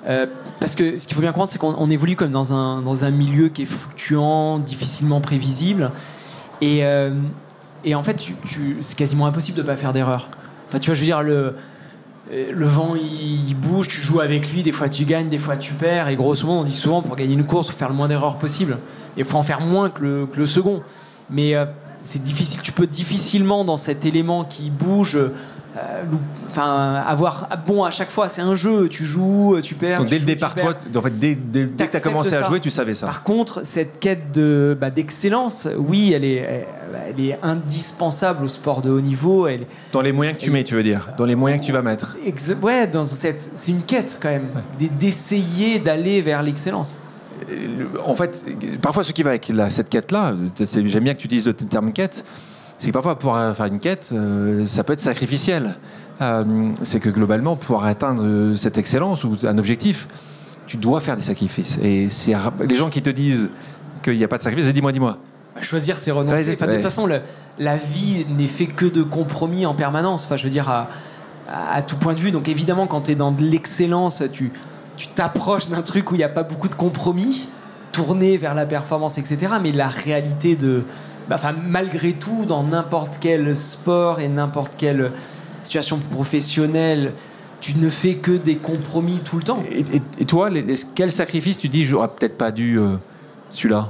euh, 0.07 0.25
parce 0.59 0.75
que 0.75 0.97
ce 0.97 1.05
qu'il 1.05 1.15
faut 1.15 1.21
bien 1.21 1.31
comprendre, 1.31 1.51
c'est 1.51 1.59
qu'on 1.59 1.75
on 1.77 1.89
évolue 1.89 2.15
comme 2.15 2.31
dans 2.31 2.53
un, 2.53 2.81
dans 2.81 3.03
un 3.03 3.11
milieu 3.11 3.49
qui 3.49 3.63
est 3.63 3.67
fluctuant, 3.67 4.57
difficilement 4.57 5.21
prévisible. 5.21 5.91
Et, 6.59 6.83
euh, 6.83 7.11
et 7.85 7.93
en 7.93 8.01
fait, 8.01 8.33
c'est 8.81 8.97
quasiment 8.97 9.27
impossible 9.27 9.57
de 9.57 9.61
ne 9.61 9.67
pas 9.67 9.77
faire 9.77 9.93
d'erreur. 9.93 10.29
Enfin, 10.67 10.79
tu 10.79 10.87
vois, 10.87 10.95
je 10.95 11.01
veux 11.01 11.05
dire, 11.05 11.21
le, 11.21 11.55
le 12.31 12.65
vent, 12.65 12.95
il, 12.95 13.55
bouge, 13.55 13.87
tu 13.87 13.99
joues 13.99 14.21
avec 14.21 14.51
lui, 14.51 14.63
des 14.63 14.71
fois 14.71 14.89
tu 14.89 15.05
gagnes, 15.05 15.27
des 15.27 15.37
fois 15.37 15.57
tu 15.57 15.73
perds. 15.73 16.07
Et 16.07 16.15
grosso 16.15 16.47
modo, 16.47 16.61
on 16.61 16.63
dit 16.63 16.73
souvent, 16.73 17.01
pour 17.01 17.15
gagner 17.15 17.33
une 17.33 17.45
course, 17.45 17.67
il 17.67 17.71
faut 17.73 17.77
faire 17.77 17.89
le 17.89 17.95
moins 17.95 18.07
d'erreurs 18.07 18.37
possible. 18.37 18.77
Il 19.17 19.25
faut 19.25 19.37
en 19.37 19.43
faire 19.43 19.61
moins 19.61 19.89
que 19.89 20.27
le, 20.35 20.45
second. 20.45 20.81
Mais 21.29 21.55
euh, 21.55 21.65
c'est 21.99 22.23
difficile, 22.23 22.61
tu 22.61 22.71
peux 22.71 22.87
difficilement, 22.87 23.65
dans 23.65 23.77
cet 23.77 24.05
élément 24.05 24.45
qui 24.45 24.69
bouge, 24.69 25.17
enfin, 26.49 27.03
avoir 27.07 27.49
bon 27.65 27.83
à 27.83 27.91
chaque 27.91 28.11
fois. 28.11 28.29
C'est 28.29 28.41
un 28.41 28.55
jeu, 28.55 28.87
tu 28.89 29.03
joues, 29.03 29.57
tu 29.61 29.75
perds. 29.75 29.99
Donc 29.99 30.09
dès 30.09 30.19
le 30.19 30.25
départ, 30.25 30.55
toi, 30.55 30.73
en 30.95 31.01
fait, 31.01 31.19
dès, 31.19 31.35
dès- 31.35 31.65
dès 31.65 31.85
que 31.87 31.91
tu 31.91 31.97
as 31.97 31.99
commencé 31.99 32.35
à 32.35 32.43
jouer, 32.43 32.59
tu 32.59 32.69
savais 32.69 32.95
ça. 32.95 33.07
Par 33.07 33.23
contre, 33.23 33.65
cette 33.65 33.99
quête 33.99 34.31
de, 34.31 34.77
bah, 34.79 34.89
d'excellence, 34.89 35.67
oui, 35.77 36.13
elle 36.13 36.25
est, 36.25 36.35
elle, 36.35 36.65
elle 37.17 37.25
est 37.25 37.39
indispensable 37.41 38.45
au 38.45 38.47
sport 38.47 38.81
de 38.81 38.89
haut 38.91 39.01
niveau. 39.01 39.47
Elle, 39.47 39.65
Dans 39.91 40.01
les 40.01 40.11
moyens 40.11 40.37
que 40.37 40.43
tu 40.43 40.51
mets, 40.51 40.63
tu 40.63 40.75
veux 40.75 40.83
dire 40.83 41.09
Dans 41.17 41.25
les 41.25 41.35
moyens 41.35 41.61
que 41.61 41.65
tu 41.65 41.71
vas 41.71 41.81
mettre 41.81 42.17
ex- 42.25 42.55
ouais, 42.61 42.87
dans 42.87 43.05
cette, 43.05 43.41
c'est 43.55 43.71
une 43.71 43.81
quête 43.83 44.19
quand 44.21 44.29
même, 44.29 44.49
d'essayer 44.99 45.79
d'aller 45.79 46.21
vers 46.21 46.43
l'excellence. 46.43 46.97
Euh, 47.49 47.85
En 48.05 48.15
fait, 48.15 48.45
parfois, 48.81 49.03
ce 49.03 49.11
qui 49.11 49.23
va 49.23 49.31
avec 49.31 49.49
la- 49.49 49.69
cette 49.69 49.89
quête-là, 49.89 50.35
c'est- 50.63 50.87
j'aime 50.87 51.03
bien 51.03 51.13
que 51.13 51.19
tu 51.19 51.27
dises 51.27 51.47
le 51.47 51.53
terme 51.53 51.91
quête, 51.91 52.23
c'est 52.83 52.89
que 52.89 52.93
parfois, 52.93 53.17
pour 53.17 53.35
faire 53.35 53.65
une 53.65 53.79
quête, 53.79 54.09
euh, 54.13 54.65
ça 54.65 54.83
peut 54.83 54.93
être 54.93 55.01
sacrificiel. 55.01 55.75
Euh, 56.21 56.43
c'est 56.83 56.99
que 56.99 57.09
globalement, 57.09 57.55
pour 57.55 57.83
atteindre 57.83 58.23
euh, 58.25 58.55
cette 58.55 58.77
excellence 58.77 59.23
ou 59.23 59.35
un 59.43 59.57
objectif, 59.57 60.07
tu 60.67 60.77
dois 60.77 61.01
faire 61.01 61.15
des 61.15 61.21
sacrifices. 61.23 61.79
Et 61.81 62.09
c'est 62.09 62.33
les 62.67 62.75
gens 62.75 62.89
qui 62.89 63.01
te 63.01 63.09
disent 63.09 63.49
qu'il 64.03 64.17
n'y 64.17 64.23
a 64.23 64.27
pas 64.27 64.37
de 64.37 64.43
sacrifice, 64.43 64.71
dis-moi, 64.73 64.91
dis-moi. 64.91 65.17
Choisir, 65.61 65.97
c'est 65.97 66.11
renoncer. 66.11 66.35
Ouais, 66.37 66.43
c'est- 66.43 66.53
Enfin, 66.55 66.65
de 66.65 66.71
ouais. 66.71 66.77
toute 66.77 66.83
façon, 66.83 67.05
le- 67.05 67.21
la 67.59 67.75
vie 67.77 68.25
n'est 68.29 68.47
fait 68.47 68.67
que 68.67 68.85
de 68.85 69.01
compromis 69.03 69.65
en 69.65 69.73
permanence. 69.73 70.25
Enfin, 70.25 70.37
je 70.37 70.43
veux 70.43 70.49
dire, 70.49 70.69
à, 70.69 70.89
à- 71.51 71.75
à 71.75 71.81
tout 71.81 71.95
point 71.97 72.13
de 72.13 72.19
vue. 72.19 72.31
Donc, 72.31 72.47
évidemment, 72.49 72.87
quand 72.87 73.01
tu 73.01 73.11
es 73.11 73.15
dans 73.15 73.31
de 73.31 73.43
l'excellence, 73.43 74.23
tu 74.31 74.51
tu 74.95 75.07
t'approches 75.07 75.69
d'un 75.69 75.81
truc 75.81 76.11
où 76.11 76.15
il 76.15 76.19
n'y 76.19 76.23
a 76.23 76.29
pas 76.29 76.43
beaucoup 76.43 76.69
de 76.69 76.75
compromis, 76.75 77.47
tourné 77.91 78.37
vers 78.37 78.53
la 78.53 78.67
performance, 78.67 79.17
etc. 79.17 79.53
Mais 79.61 79.71
la 79.71 79.87
réalité 79.87 80.55
de. 80.55 80.83
Bah, 81.29 81.35
Enfin, 81.35 81.53
malgré 81.53 82.13
tout, 82.13 82.45
dans 82.45 82.63
n'importe 82.63 83.17
quel 83.19 83.55
sport 83.55 84.19
et 84.19 84.27
n'importe 84.27 84.75
quelle 84.77 85.11
situation 85.63 85.97
professionnelle, 85.99 87.13
tu 87.61 87.77
ne 87.77 87.89
fais 87.89 88.15
que 88.15 88.31
des 88.33 88.57
compromis 88.57 89.19
tout 89.23 89.37
le 89.37 89.43
temps. 89.43 89.63
Et, 89.71 89.79
et- 89.79 90.01
et 90.19 90.25
toi, 90.25 90.49
les- 90.49 90.61
les- 90.61 90.75
quel 90.95 91.11
sacrifice 91.11 91.57
tu 91.57 91.69
dis, 91.69 91.85
j'aurais 91.85 92.09
peut-être 92.09 92.37
pas 92.37 92.51
dû 92.51 92.77
euh, 92.77 92.97
celui-là? 93.49 93.89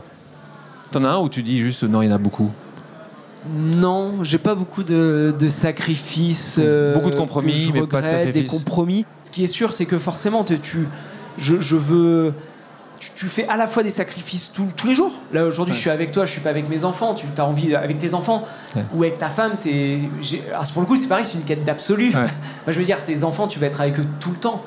T'en 0.92 1.04
as 1.04 1.10
un 1.10 1.20
ou 1.20 1.30
tu 1.30 1.42
dis 1.42 1.60
juste, 1.60 1.84
non, 1.84 2.02
il 2.04 2.10
y 2.10 2.12
en 2.12 2.16
a 2.16 2.20
beaucoup? 2.20 2.52
Non, 3.50 4.24
j'ai 4.24 4.38
pas 4.38 4.56
beaucoup 4.56 4.84
de, 4.84 5.36
de 5.38 5.50
sacrifices. 5.50 6.60
euh, 6.64 6.94
Beaucoup 6.94 7.10
de 7.10 7.16
compromis, 7.16 7.52
que 7.52 7.58
je 7.58 7.72
mais 7.74 7.88
pas 7.88 8.02
de 8.02 8.06
regrette, 8.06 8.20
Des 8.20 8.26
sacrifices. 8.34 8.52
compromis. 8.52 9.06
Ce 9.24 9.32
qui 9.32 9.44
est 9.44 9.48
sûr, 9.48 9.74
c'est 9.74 9.86
que 9.86 9.98
forcément, 9.98 10.44
tu, 10.46 10.88
je, 11.38 11.60
je 11.60 11.76
veux. 11.76 12.34
Tu, 13.04 13.12
tu 13.16 13.26
fais 13.28 13.48
à 13.48 13.58
la 13.58 13.68
fois 13.68 13.84
des 13.84 13.92
sacrifices 13.92 14.52
tous- 14.52 14.70
tous 14.76 14.88
les 14.88 14.96
jours. 14.96 15.12
Là, 15.32 15.46
aujourd'hui, 15.46 15.72
Ouais. 15.74 15.76
je 15.78 15.82
suis 15.82 15.90
avec 15.90 16.12
toi, 16.12 16.26
je 16.26 16.32
suis 16.32 16.42
pas 16.42 16.50
avec 16.52 16.70
mes 16.70 16.86
enfants. 16.86 17.14
Tu 17.16 17.26
as 17.38 17.46
envie, 17.46 17.76
avec 17.76 17.98
tes 17.98 18.14
enfants 18.14 18.44
Ouais. 18.76 18.84
ou 18.94 19.04
avec 19.04 19.18
ta 19.18 19.28
femme, 19.30 19.52
c'est. 19.56 20.00
j'ai- 20.22 20.44
alors, 20.50 20.64
pour 20.72 20.82
le 20.82 20.88
coup, 20.88 20.96
c'est 20.96 21.08
pareil, 21.08 21.26
c'est 21.26 21.38
une 21.38 21.44
quête 21.44 21.64
d'absolu. 21.64 22.14
Ouais. 22.16 22.26
Je 22.68 22.78
veux 22.80 22.86
dire, 22.86 23.04
tes 23.04 23.24
enfants, 23.24 23.48
tu 23.48 23.60
vas 23.60 23.68
être 23.68 23.82
avec 23.82 24.00
eux 24.00 24.06
tout 24.20 24.32
le 24.32 24.38
temps. 24.38 24.64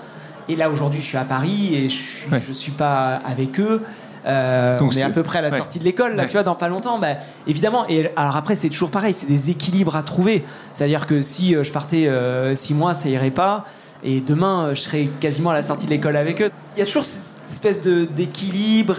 Et 0.49 0.55
là 0.55 0.71
aujourd'hui, 0.71 1.01
je 1.03 1.07
suis 1.07 1.17
à 1.19 1.25
Paris 1.25 1.75
et 1.75 1.89
je 1.89 1.95
suis, 1.97 2.29
je 2.47 2.53
suis 2.53 2.71
pas 2.73 3.21
avec 3.27 3.59
eux. 3.59 3.83
Euh, 4.27 4.79
Donc 4.79 4.93
on 4.93 4.97
est 4.97 5.03
à 5.03 5.07
c'est- 5.07 5.13
peu 5.13 5.23
près 5.25 5.39
à 5.39 5.43
la 5.43 5.51
sortie 5.51 5.79
de 5.81 5.85
l'école, 5.85 6.15
là, 6.17 6.27
tu 6.27 6.33
vois, 6.33 6.43
dans 6.45 6.55
pas 6.57 6.69
longtemps. 6.69 6.99
Bah, 6.99 7.15
évidemment. 7.49 7.85
Et 7.89 8.11
alors 8.17 8.37
après, 8.37 8.55
c'est 8.55 8.69
toujours 8.69 8.91
pareil, 8.91 9.13
c'est 9.15 9.27
des 9.27 9.51
équilibres 9.51 9.97
à 9.97 10.03
trouver. 10.03 10.45
C'est-à-dire 10.73 11.07
que 11.07 11.21
si 11.21 11.55
euh, 11.57 11.65
je 11.65 11.73
partais 11.73 12.07
euh, 12.09 12.55
six 12.55 12.75
mois, 12.75 12.95
ça 12.95 13.09
irait 13.09 13.31
pas. 13.33 13.65
Et 14.05 14.21
demain, 14.21 14.67
euh, 14.67 14.75
je 14.75 14.81
serais 14.83 15.09
quasiment 15.21 15.51
à 15.51 15.55
la 15.55 15.63
sortie 15.63 15.87
de 15.87 15.91
l'école 15.91 16.17
avec 16.17 16.41
eux. 16.43 16.51
Il 16.77 16.81
y 16.81 16.83
a 16.83 16.87
toujours 16.87 17.05
cette 17.05 17.37
espèce 17.47 17.81
d'équilibre 17.83 18.97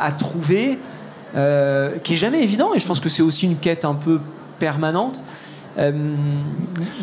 à 0.00 0.10
trouver 0.12 0.78
euh, 1.36 1.98
qui 1.98 2.14
est 2.14 2.16
jamais 2.16 2.42
évident. 2.42 2.70
Et 2.74 2.78
je 2.78 2.86
pense 2.86 3.00
que 3.00 3.08
c'est 3.08 3.22
aussi 3.22 3.46
une 3.46 3.56
quête 3.56 3.84
un 3.84 3.94
peu 3.94 4.20
permanente. 4.58 5.22
Euh, 5.78 5.92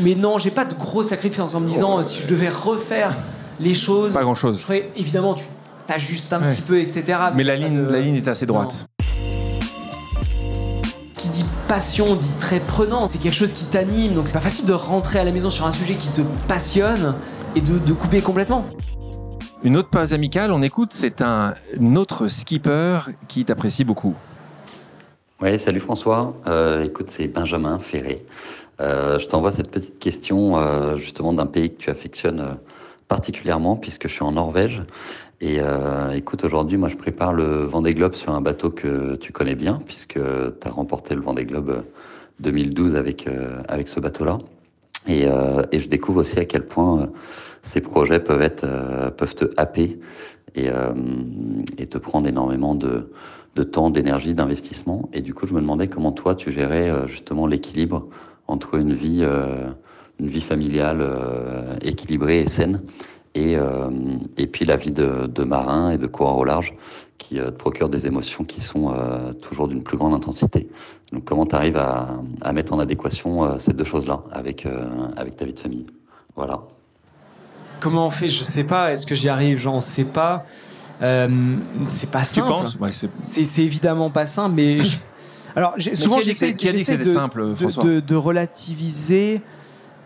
mais 0.01 0.15
non, 0.15 0.37
j'ai 0.39 0.51
pas 0.51 0.65
de 0.65 0.73
gros 0.73 1.03
sacrifices 1.03 1.39
en 1.53 1.59
me 1.61 1.67
disant 1.67 1.99
euh, 1.99 2.01
si 2.01 2.21
je 2.21 2.27
devais 2.27 2.49
refaire 2.49 3.15
les 3.59 3.73
choses, 3.73 4.13
Pas 4.13 4.23
grand 4.23 4.35
je 4.35 4.41
chose. 4.41 4.59
ferais 4.59 4.89
évidemment 4.97 5.33
tu 5.33 5.45
t'ajustes 5.87 6.33
un 6.33 6.41
Ouais. 6.41 6.47
petit 6.47 6.61
peu, 6.61 6.79
etc. 6.79 7.03
Mais 7.33 7.43
la 7.45 7.55
ligne, 7.55 7.85
de- 7.85 7.89
la 7.91 8.01
ligne 8.01 8.15
est 8.15 8.27
assez 8.27 8.45
droite. 8.45 8.85
Qui 11.27 11.43
dit 11.43 11.45
passion 11.67 12.15
dit 12.15 12.33
très 12.39 12.59
prenant. 12.59 13.07
C'est 13.07 13.19
quelque 13.19 13.35
chose 13.35 13.53
qui 13.53 13.65
t'anime, 13.65 14.13
donc 14.13 14.27
c'est 14.27 14.33
pas 14.33 14.39
facile 14.39 14.65
de 14.65 14.73
rentrer 14.73 15.19
à 15.19 15.23
la 15.23 15.31
maison 15.31 15.49
sur 15.49 15.65
un 15.65 15.71
sujet 15.71 15.95
qui 15.95 16.09
te 16.09 16.21
passionne 16.47 17.15
et 17.55 17.61
de, 17.61 17.79
de 17.79 17.93
couper 17.93 18.21
complètement. 18.21 18.65
Une 19.63 19.75
autre 19.75 19.89
pause 19.89 20.13
amicale, 20.13 20.51
on 20.51 20.61
écoute, 20.61 20.89
c'est 20.93 21.21
un 21.21 21.53
autre 21.95 22.27
skipper 22.27 22.99
qui 23.27 23.43
t'apprécie 23.43 23.83
beaucoup. 23.83 24.15
Oui, 25.41 25.59
salut 25.59 25.79
François. 25.79 26.33
Euh, 26.47 26.83
écoute, 26.83 27.07
c'est 27.09 27.27
Benjamin 27.27 27.79
Ferré. 27.79 28.23
Euh, 28.79 29.19
je 29.19 29.27
t'envoie 29.27 29.51
cette 29.51 29.71
petite 29.71 29.99
question 29.99 30.57
euh, 30.57 30.95
justement 30.97 31.33
d'un 31.33 31.47
pays 31.47 31.73
que 31.73 31.77
tu 31.77 31.89
affectionnes 31.89 32.39
euh, 32.39 32.53
particulièrement 33.07 33.75
puisque 33.75 34.07
je 34.07 34.13
suis 34.13 34.23
en 34.23 34.31
Norvège. 34.31 34.81
Et 35.39 35.59
euh, 35.59 36.11
écoute, 36.13 36.43
aujourd'hui, 36.43 36.77
moi, 36.77 36.89
je 36.89 36.97
prépare 36.97 37.31
le 37.31 37.65
Vendée 37.65 37.93
Globe 37.93 38.15
sur 38.15 38.33
un 38.33 38.41
bateau 38.41 38.71
que 38.71 39.15
tu 39.17 39.31
connais 39.31 39.53
bien 39.53 39.79
puisque 39.85 40.13
tu 40.13 40.67
as 40.67 40.71
remporté 40.71 41.13
le 41.13 41.21
Vendée 41.21 41.45
Globe 41.45 41.69
euh, 41.69 41.81
2012 42.39 42.95
avec, 42.95 43.27
euh, 43.27 43.61
avec 43.67 43.87
ce 43.87 43.99
bateau-là. 43.99 44.39
Et, 45.07 45.27
euh, 45.27 45.63
et 45.71 45.79
je 45.79 45.87
découvre 45.87 46.21
aussi 46.21 46.39
à 46.39 46.45
quel 46.45 46.65
point 46.65 47.01
euh, 47.01 47.05
ces 47.61 47.81
projets 47.81 48.19
peuvent, 48.19 48.41
être, 48.41 48.63
euh, 48.63 49.11
peuvent 49.11 49.35
te 49.35 49.45
happer 49.57 49.99
et, 50.55 50.69
euh, 50.69 50.93
et 51.77 51.85
te 51.85 51.99
prendre 51.99 52.27
énormément 52.27 52.73
de, 52.73 53.11
de 53.55 53.63
temps, 53.63 53.91
d'énergie, 53.91 54.33
d'investissement. 54.33 55.07
Et 55.13 55.21
du 55.21 55.35
coup, 55.35 55.45
je 55.45 55.53
me 55.53 55.61
demandais 55.61 55.87
comment 55.87 56.11
toi, 56.11 56.33
tu 56.33 56.51
gérais 56.51 56.89
euh, 56.89 57.05
justement 57.05 57.45
l'équilibre 57.45 58.07
entre 58.47 58.73
une 58.73 58.93
vie, 58.93 59.19
euh, 59.21 59.69
une 60.19 60.27
vie 60.29 60.41
familiale 60.41 60.99
euh, 61.01 61.75
équilibrée 61.81 62.41
et 62.41 62.47
saine 62.47 62.81
et, 63.37 63.55
euh, 63.55 63.89
et 64.37 64.47
puis 64.47 64.65
la 64.65 64.77
vie 64.77 64.91
de, 64.91 65.27
de 65.27 65.43
marin 65.43 65.91
et 65.91 65.97
de 65.97 66.07
coureur 66.07 66.37
au 66.37 66.43
large 66.43 66.73
qui 67.17 67.39
euh, 67.39 67.45
te 67.51 67.57
procure 67.57 67.89
des 67.89 68.07
émotions 68.07 68.43
qui 68.43 68.61
sont 68.61 68.93
euh, 68.93 69.33
toujours 69.33 69.67
d'une 69.67 69.83
plus 69.83 69.97
grande 69.97 70.13
intensité. 70.13 70.67
Donc 71.13 71.23
comment 71.25 71.45
tu 71.45 71.55
arrives 71.55 71.77
à, 71.77 72.19
à 72.41 72.53
mettre 72.53 72.73
en 72.73 72.79
adéquation 72.79 73.43
euh, 73.43 73.59
ces 73.59 73.73
deux 73.73 73.83
choses-là 73.83 74.23
avec, 74.31 74.65
euh, 74.65 74.87
avec 75.15 75.35
ta 75.35 75.45
vie 75.45 75.53
de 75.53 75.59
famille? 75.59 75.85
Voilà. 76.35 76.61
Comment 77.79 78.07
on 78.07 78.09
fait? 78.09 78.27
Je 78.29 78.43
sais 78.43 78.63
pas. 78.63 78.91
Est-ce 78.91 79.05
que 79.05 79.13
j'y 79.15 79.29
arrive? 79.29 79.57
J'en 79.59 79.81
sais 79.81 80.05
pas. 80.05 80.45
Euh, 81.01 81.55
c'est 81.89 82.09
pas 82.09 82.21
Tu 82.21 82.25
simple. 82.25 82.47
penses? 82.47 82.75
Ouais, 82.79 82.91
c'est- 82.91 83.09
évidemment 83.63 84.09
pas 84.09 84.25
simple, 84.25 84.55
mais 84.55 84.79
je- 84.79 84.97
alors 85.55 85.75
souvent 85.93 86.19
j'essaie 86.19 86.53
de 87.99 88.15
relativiser. 88.15 89.41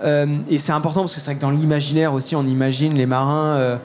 Euh, 0.04 0.38
et 0.49 0.58
c'est 0.58 0.72
important 0.72 1.02
parce 1.02 1.16
que 1.16 1.20
c'est 1.20 1.32
vrai 1.32 1.36
que 1.36 1.41
dans 1.41 1.52
l'imaginaire 1.52 2.14
aussi, 2.14 2.36
on 2.36 2.45
imagine 2.45 2.93
les 2.95 3.06
marins. 3.06 3.56
euh, 3.56 3.78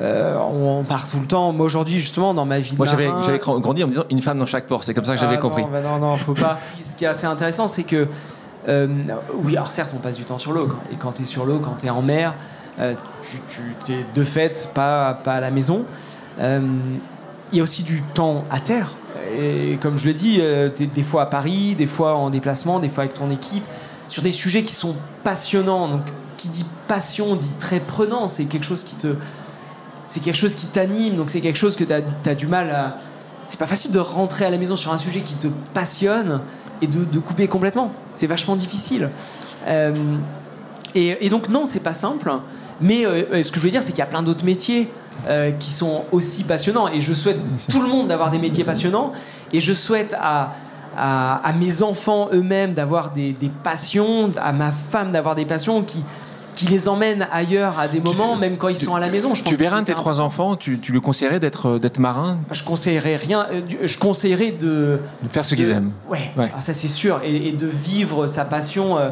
euh, 0.00 0.36
on 0.38 0.84
part 0.84 1.06
tout 1.06 1.18
le 1.18 1.26
temps. 1.26 1.52
Moi 1.52 1.64
aujourd'hui, 1.64 1.98
justement, 1.98 2.34
dans 2.34 2.44
ma 2.44 2.60
vie 2.60 2.72
de 2.72 2.76
Moi, 2.76 2.86
j'avais 2.86 3.08
grandi 3.38 3.82
en 3.82 3.86
me 3.86 3.92
disant 3.92 4.04
une 4.10 4.20
femme 4.20 4.38
dans 4.38 4.46
chaque 4.46 4.66
port. 4.66 4.84
C'est 4.84 4.92
comme 4.92 5.04
ça 5.04 5.14
que 5.14 5.20
j'avais 5.20 5.36
ah 5.36 5.40
compris. 5.40 5.62
Non, 5.62 5.70
bah 5.70 5.80
non, 5.80 5.98
non, 5.98 6.16
faut 6.16 6.34
pas. 6.34 6.58
Ce 6.82 6.96
qui 6.96 7.04
est 7.04 7.08
assez 7.08 7.26
intéressant, 7.26 7.66
c'est 7.66 7.84
que, 7.84 8.06
euh, 8.68 8.88
oui, 9.42 9.56
alors 9.56 9.70
certes, 9.70 9.94
on 9.96 10.00
passe 10.00 10.16
du 10.16 10.24
temps 10.24 10.38
sur 10.38 10.52
l'eau. 10.52 10.68
Et 10.92 10.96
quand 10.96 11.12
tu 11.12 11.22
es 11.22 11.24
sur 11.24 11.46
l'eau, 11.46 11.60
quand 11.60 11.76
tu 11.78 11.86
es 11.86 11.90
en 11.90 12.02
mer, 12.02 12.34
euh, 12.78 12.94
tu, 13.48 13.74
tu 13.84 13.92
es 13.92 14.04
de 14.14 14.22
fait 14.22 14.70
pas, 14.74 15.14
pas 15.14 15.34
à 15.34 15.40
la 15.40 15.50
maison. 15.50 15.86
Il 16.38 17.58
y 17.58 17.60
a 17.60 17.62
aussi 17.62 17.84
du 17.84 18.02
temps 18.02 18.44
à 18.50 18.60
terre. 18.60 18.96
Et 19.40 19.78
comme 19.80 19.96
je 19.96 20.06
l'ai 20.06 20.14
dit, 20.14 20.42
t'es 20.74 20.86
des 20.86 21.02
fois 21.02 21.22
à 21.22 21.26
Paris, 21.26 21.74
des 21.76 21.86
fois 21.86 22.16
en 22.16 22.28
déplacement, 22.28 22.80
des 22.80 22.88
fois 22.88 23.04
avec 23.04 23.14
ton 23.14 23.30
équipe, 23.30 23.64
sur 24.08 24.22
des 24.22 24.30
sujets 24.30 24.62
qui 24.62 24.74
sont 24.74 24.94
passionnants. 25.24 25.88
Donc, 25.88 26.02
qui 26.36 26.48
dit 26.48 26.64
passion 26.88 27.36
dit 27.36 27.52
très 27.58 27.80
prenant. 27.80 28.28
C'est 28.28 28.44
quelque 28.44 28.66
chose 28.66 28.84
qui 28.84 28.94
te. 28.94 29.14
C'est 30.04 30.20
quelque 30.20 30.36
chose 30.36 30.54
qui 30.54 30.66
t'anime, 30.66 31.16
donc 31.16 31.30
c'est 31.30 31.40
quelque 31.40 31.58
chose 31.58 31.74
que 31.74 31.82
tu 31.82 31.92
as, 31.92 32.34
du 32.34 32.46
mal 32.46 32.70
à. 32.70 32.98
C'est 33.44 33.58
pas 33.58 33.66
facile 33.66 33.92
de 33.92 33.98
rentrer 33.98 34.44
à 34.44 34.50
la 34.50 34.58
maison 34.58 34.76
sur 34.76 34.92
un 34.92 34.96
sujet 34.96 35.20
qui 35.20 35.34
te 35.34 35.48
passionne 35.72 36.40
et 36.82 36.86
de, 36.86 37.04
de 37.04 37.18
couper 37.18 37.48
complètement. 37.48 37.92
C'est 38.12 38.26
vachement 38.26 38.56
difficile. 38.56 39.10
Euh, 39.66 40.16
et, 40.94 41.26
et 41.26 41.28
donc, 41.28 41.48
non, 41.48 41.66
c'est 41.66 41.80
pas 41.80 41.94
simple. 41.94 42.32
Mais 42.80 43.06
euh, 43.06 43.42
ce 43.42 43.50
que 43.50 43.58
je 43.58 43.64
veux 43.64 43.70
dire, 43.70 43.82
c'est 43.82 43.92
qu'il 43.92 44.00
y 44.00 44.02
a 44.02 44.06
plein 44.06 44.22
d'autres 44.22 44.44
métiers 44.44 44.90
euh, 45.28 45.50
qui 45.52 45.72
sont 45.72 46.04
aussi 46.12 46.44
passionnants. 46.44 46.88
Et 46.88 47.00
je 47.00 47.12
souhaite 47.12 47.38
tout 47.70 47.80
le 47.80 47.88
monde 47.88 48.08
d'avoir 48.08 48.30
des 48.30 48.38
métiers 48.38 48.64
passionnants. 48.64 49.12
Et 49.52 49.60
je 49.60 49.72
souhaite 49.72 50.16
à, 50.20 50.54
à, 50.96 51.36
à 51.46 51.52
mes 51.52 51.82
enfants 51.82 52.28
eux-mêmes 52.32 52.74
d'avoir 52.74 53.10
des, 53.12 53.32
des 53.32 53.50
passions, 53.62 54.30
à 54.42 54.52
ma 54.52 54.70
femme 54.70 55.12
d'avoir 55.12 55.34
des 55.34 55.44
passions 55.46 55.82
qui, 55.82 56.02
qui 56.54 56.66
les 56.68 56.88
emmènent 56.88 57.26
ailleurs 57.32 57.78
à 57.78 57.86
des 57.86 58.00
moments, 58.00 58.34
même 58.36 58.56
quand 58.56 58.68
ils 58.68 58.76
sont 58.78 58.94
à 58.94 59.00
la 59.00 59.08
maison. 59.08 59.34
Je 59.34 59.42
pense 59.42 59.52
Tu 59.52 59.58
verras 59.58 59.76
un 59.76 59.82
de 59.82 59.86
c'est 59.86 59.92
tes 59.92 59.96
trois 60.00 60.20
enfants, 60.20 60.56
tu, 60.56 60.78
tu 60.78 60.90
lui 60.92 61.00
conseillerais 61.02 61.38
d'être 61.38 61.78
d'être 61.78 61.98
marin, 61.98 62.38
je 62.50 62.62
conseillerais 62.62 63.16
rien. 63.16 63.46
euh, 63.52 63.60
Je 63.84 63.98
conseillerais 63.98 64.52
de. 64.52 64.98
de 65.22 65.28
faire 65.28 65.44
ce 65.44 65.54
qu'ils 65.54 65.70
aiment. 65.70 65.92
Ouais, 66.08 66.30
Ouais. 66.36 66.50
ah, 66.54 66.60
ça 66.62 66.72
c'est 66.72 66.88
sûr. 66.88 67.20
Et, 67.24 67.48
et 67.48 67.52
de 67.52 67.66
vivre 67.66 68.26
sa 68.26 68.44
passion 68.46 68.96
euh, 68.96 69.10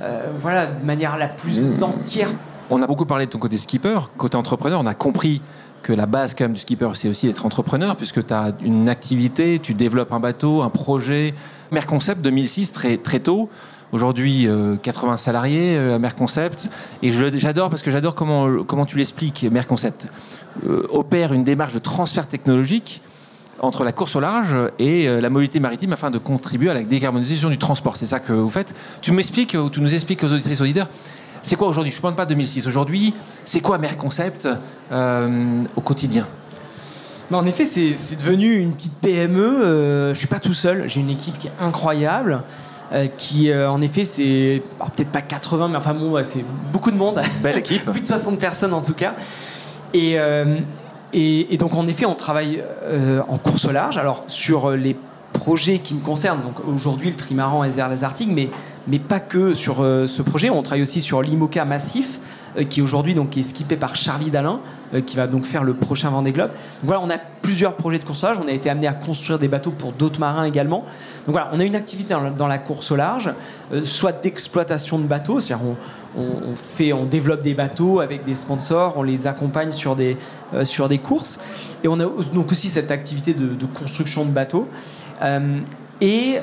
euh, 0.00 0.32
voilà, 0.40 0.66
de 0.66 0.84
manière 0.84 1.18
la 1.18 1.28
plus 1.28 1.82
entière. 1.82 2.28
On 2.70 2.80
a 2.82 2.86
beaucoup 2.86 3.04
parlé 3.04 3.26
de 3.26 3.30
ton 3.30 3.38
côté 3.38 3.58
skipper, 3.58 3.98
côté 4.16 4.36
entrepreneur. 4.36 4.80
On 4.80 4.86
a 4.86 4.94
compris 4.94 5.42
que 5.82 5.92
la 5.92 6.06
base 6.06 6.34
quand 6.34 6.44
même 6.44 6.52
du 6.52 6.60
skipper, 6.60 6.90
c'est 6.94 7.08
aussi 7.08 7.26
d'être 7.26 7.46
entrepreneur, 7.46 7.96
puisque 7.96 8.24
tu 8.26 8.34
as 8.34 8.52
une 8.62 8.88
activité, 8.88 9.58
tu 9.58 9.74
développes 9.74 10.12
un 10.12 10.20
bateau, 10.20 10.62
un 10.62 10.70
projet. 10.70 11.34
Merconcept 11.70 12.20
2006, 12.20 12.72
très, 12.72 12.96
très 12.96 13.20
tôt. 13.20 13.48
Aujourd'hui, 13.92 14.46
euh, 14.46 14.76
80 14.76 15.16
salariés 15.16 15.76
euh, 15.76 15.96
à 15.96 15.98
Merconcept. 15.98 16.70
Et 17.02 17.10
j'adore, 17.10 17.70
parce 17.70 17.82
que 17.82 17.90
j'adore 17.90 18.14
comment, 18.14 18.62
comment 18.64 18.86
tu 18.86 18.96
l'expliques, 18.96 19.44
Merconcept. 19.50 20.06
Euh, 20.66 20.86
opère 20.90 21.32
une 21.32 21.44
démarche 21.44 21.72
de 21.72 21.78
transfert 21.78 22.26
technologique 22.26 23.02
entre 23.60 23.84
la 23.84 23.92
course 23.92 24.16
au 24.16 24.20
large 24.20 24.56
et 24.78 25.06
euh, 25.06 25.20
la 25.20 25.30
mobilité 25.30 25.60
maritime 25.60 25.92
afin 25.92 26.10
de 26.10 26.18
contribuer 26.18 26.70
à 26.70 26.74
la 26.74 26.82
décarbonisation 26.82 27.50
du 27.50 27.58
transport. 27.58 27.96
C'est 27.96 28.06
ça 28.06 28.18
que 28.18 28.32
vous 28.32 28.50
faites. 28.50 28.74
Tu 29.02 29.12
m'expliques, 29.12 29.56
ou 29.58 29.70
tu 29.70 29.80
nous 29.80 29.94
expliques 29.94 30.24
aux 30.24 30.32
auditrices 30.32 30.60
auditeurs, 30.60 30.88
c'est 31.42 31.56
quoi 31.56 31.68
aujourd'hui? 31.68 31.90
Je 31.92 31.96
ne 31.98 32.02
parle 32.02 32.14
pas 32.14 32.24
de 32.24 32.30
2006. 32.30 32.66
Aujourd'hui, 32.66 33.14
c'est 33.44 33.60
quoi 33.60 33.78
Merconcept 33.78 34.48
euh, 34.92 35.62
au 35.76 35.80
quotidien? 35.80 36.26
Mais 37.30 37.36
en 37.36 37.46
effet, 37.46 37.64
c'est 37.64 38.16
devenu 38.16 38.56
une 38.56 38.74
petite 38.74 38.96
PME. 39.00 39.40
euh, 39.40 40.14
je 40.14 40.18
suis 40.18 40.26
pas 40.26 40.40
tout 40.40 40.52
seul. 40.54 40.88
J'ai 40.88 41.00
une 41.00 41.10
équipe 41.10 41.38
qui 41.38 41.46
est 41.46 41.52
incroyable. 41.60 42.42
euh, 42.92 43.06
qui, 43.06 43.52
euh, 43.52 43.70
en 43.70 43.80
effet, 43.80 44.04
c'est 44.04 44.62
alors, 44.80 44.90
peut-être 44.90 45.12
pas 45.12 45.22
80, 45.22 45.68
mais 45.68 45.76
enfin 45.76 45.94
bon, 45.94 46.10
ouais, 46.10 46.24
c'est 46.24 46.44
beaucoup 46.72 46.90
de 46.90 46.96
monde. 46.96 47.20
Belle 47.40 47.58
équipe. 47.58 47.84
plus 47.90 48.00
de 48.00 48.06
60 48.06 48.38
personnes 48.40 48.74
en 48.74 48.82
tout 48.82 48.94
cas. 48.94 49.14
Et, 49.94 50.16
et, 51.12 51.54
et 51.54 51.56
donc 51.56 51.74
en 51.74 51.86
effet, 51.86 52.04
on 52.04 52.14
travaille 52.14 52.62
en 53.28 53.38
course 53.38 53.64
au 53.64 53.72
large. 53.72 53.96
Alors 53.96 54.24
sur 54.26 54.72
les 54.72 54.96
projets 55.32 55.78
qui 55.78 55.94
me 55.94 56.00
concernent, 56.00 56.42
donc 56.42 56.66
aujourd'hui 56.66 57.10
le 57.10 57.16
trimaran 57.16 57.64
SVR 57.64 57.88
Lazartigue, 57.88 58.30
mais, 58.32 58.48
mais 58.88 58.98
pas 58.98 59.20
que 59.20 59.54
sur 59.54 59.82
euh, 59.82 60.06
ce 60.06 60.22
projet. 60.22 60.50
On 60.50 60.62
travaille 60.62 60.82
aussi 60.82 61.00
sur 61.00 61.22
l'IMOCA 61.22 61.64
Massif, 61.64 62.18
euh, 62.58 62.64
qui 62.64 62.82
aujourd'hui 62.82 63.14
est 63.36 63.42
skippé 63.42 63.76
par 63.76 63.96
Charlie 63.96 64.30
Dalin, 64.30 64.60
euh, 64.94 65.00
qui 65.00 65.16
va 65.16 65.26
donc 65.26 65.44
faire 65.44 65.62
le 65.62 65.74
prochain 65.74 66.10
Vendée 66.10 66.32
Globe. 66.32 66.50
Donc 66.50 66.84
voilà, 66.84 67.00
on 67.02 67.10
a 67.10 67.18
plusieurs 67.42 67.74
projets 67.76 67.98
de 67.98 68.04
course 68.04 68.22
large. 68.22 68.38
On 68.42 68.48
a 68.48 68.52
été 68.52 68.70
amené 68.70 68.86
à 68.86 68.92
construire 68.92 69.38
des 69.38 69.48
bateaux 69.48 69.72
pour 69.72 69.92
d'autres 69.92 70.20
marins 70.20 70.44
également. 70.44 70.84
Donc 71.26 71.34
voilà, 71.34 71.50
on 71.52 71.60
a 71.60 71.64
une 71.64 71.76
activité 71.76 72.14
dans 72.36 72.46
la, 72.46 72.58
course 72.58 72.90
au 72.90 72.96
large, 72.96 73.32
soit 73.84 74.12
d'exploitation 74.22 74.98
de 74.98 75.04
bateaux, 75.04 75.40
c'est-à-dire 75.40 75.66
on, 76.16 76.54
fait, 76.56 76.92
on 76.92 77.04
développe 77.04 77.42
des 77.42 77.54
bateaux 77.54 78.00
avec 78.00 78.24
des 78.24 78.34
sponsors, 78.34 78.94
on 78.96 79.02
les 79.02 79.26
accompagne 79.26 79.70
sur 79.70 79.96
des, 79.96 80.16
sur 80.64 80.88
des 80.88 80.98
courses. 80.98 81.40
Et 81.84 81.88
on 81.88 82.00
a 82.00 82.04
donc 82.32 82.50
aussi 82.50 82.68
cette 82.68 82.90
activité 82.90 83.34
de, 83.34 83.66
construction 83.66 84.24
de 84.24 84.30
bateaux. 84.30 84.68
Et 86.00 86.38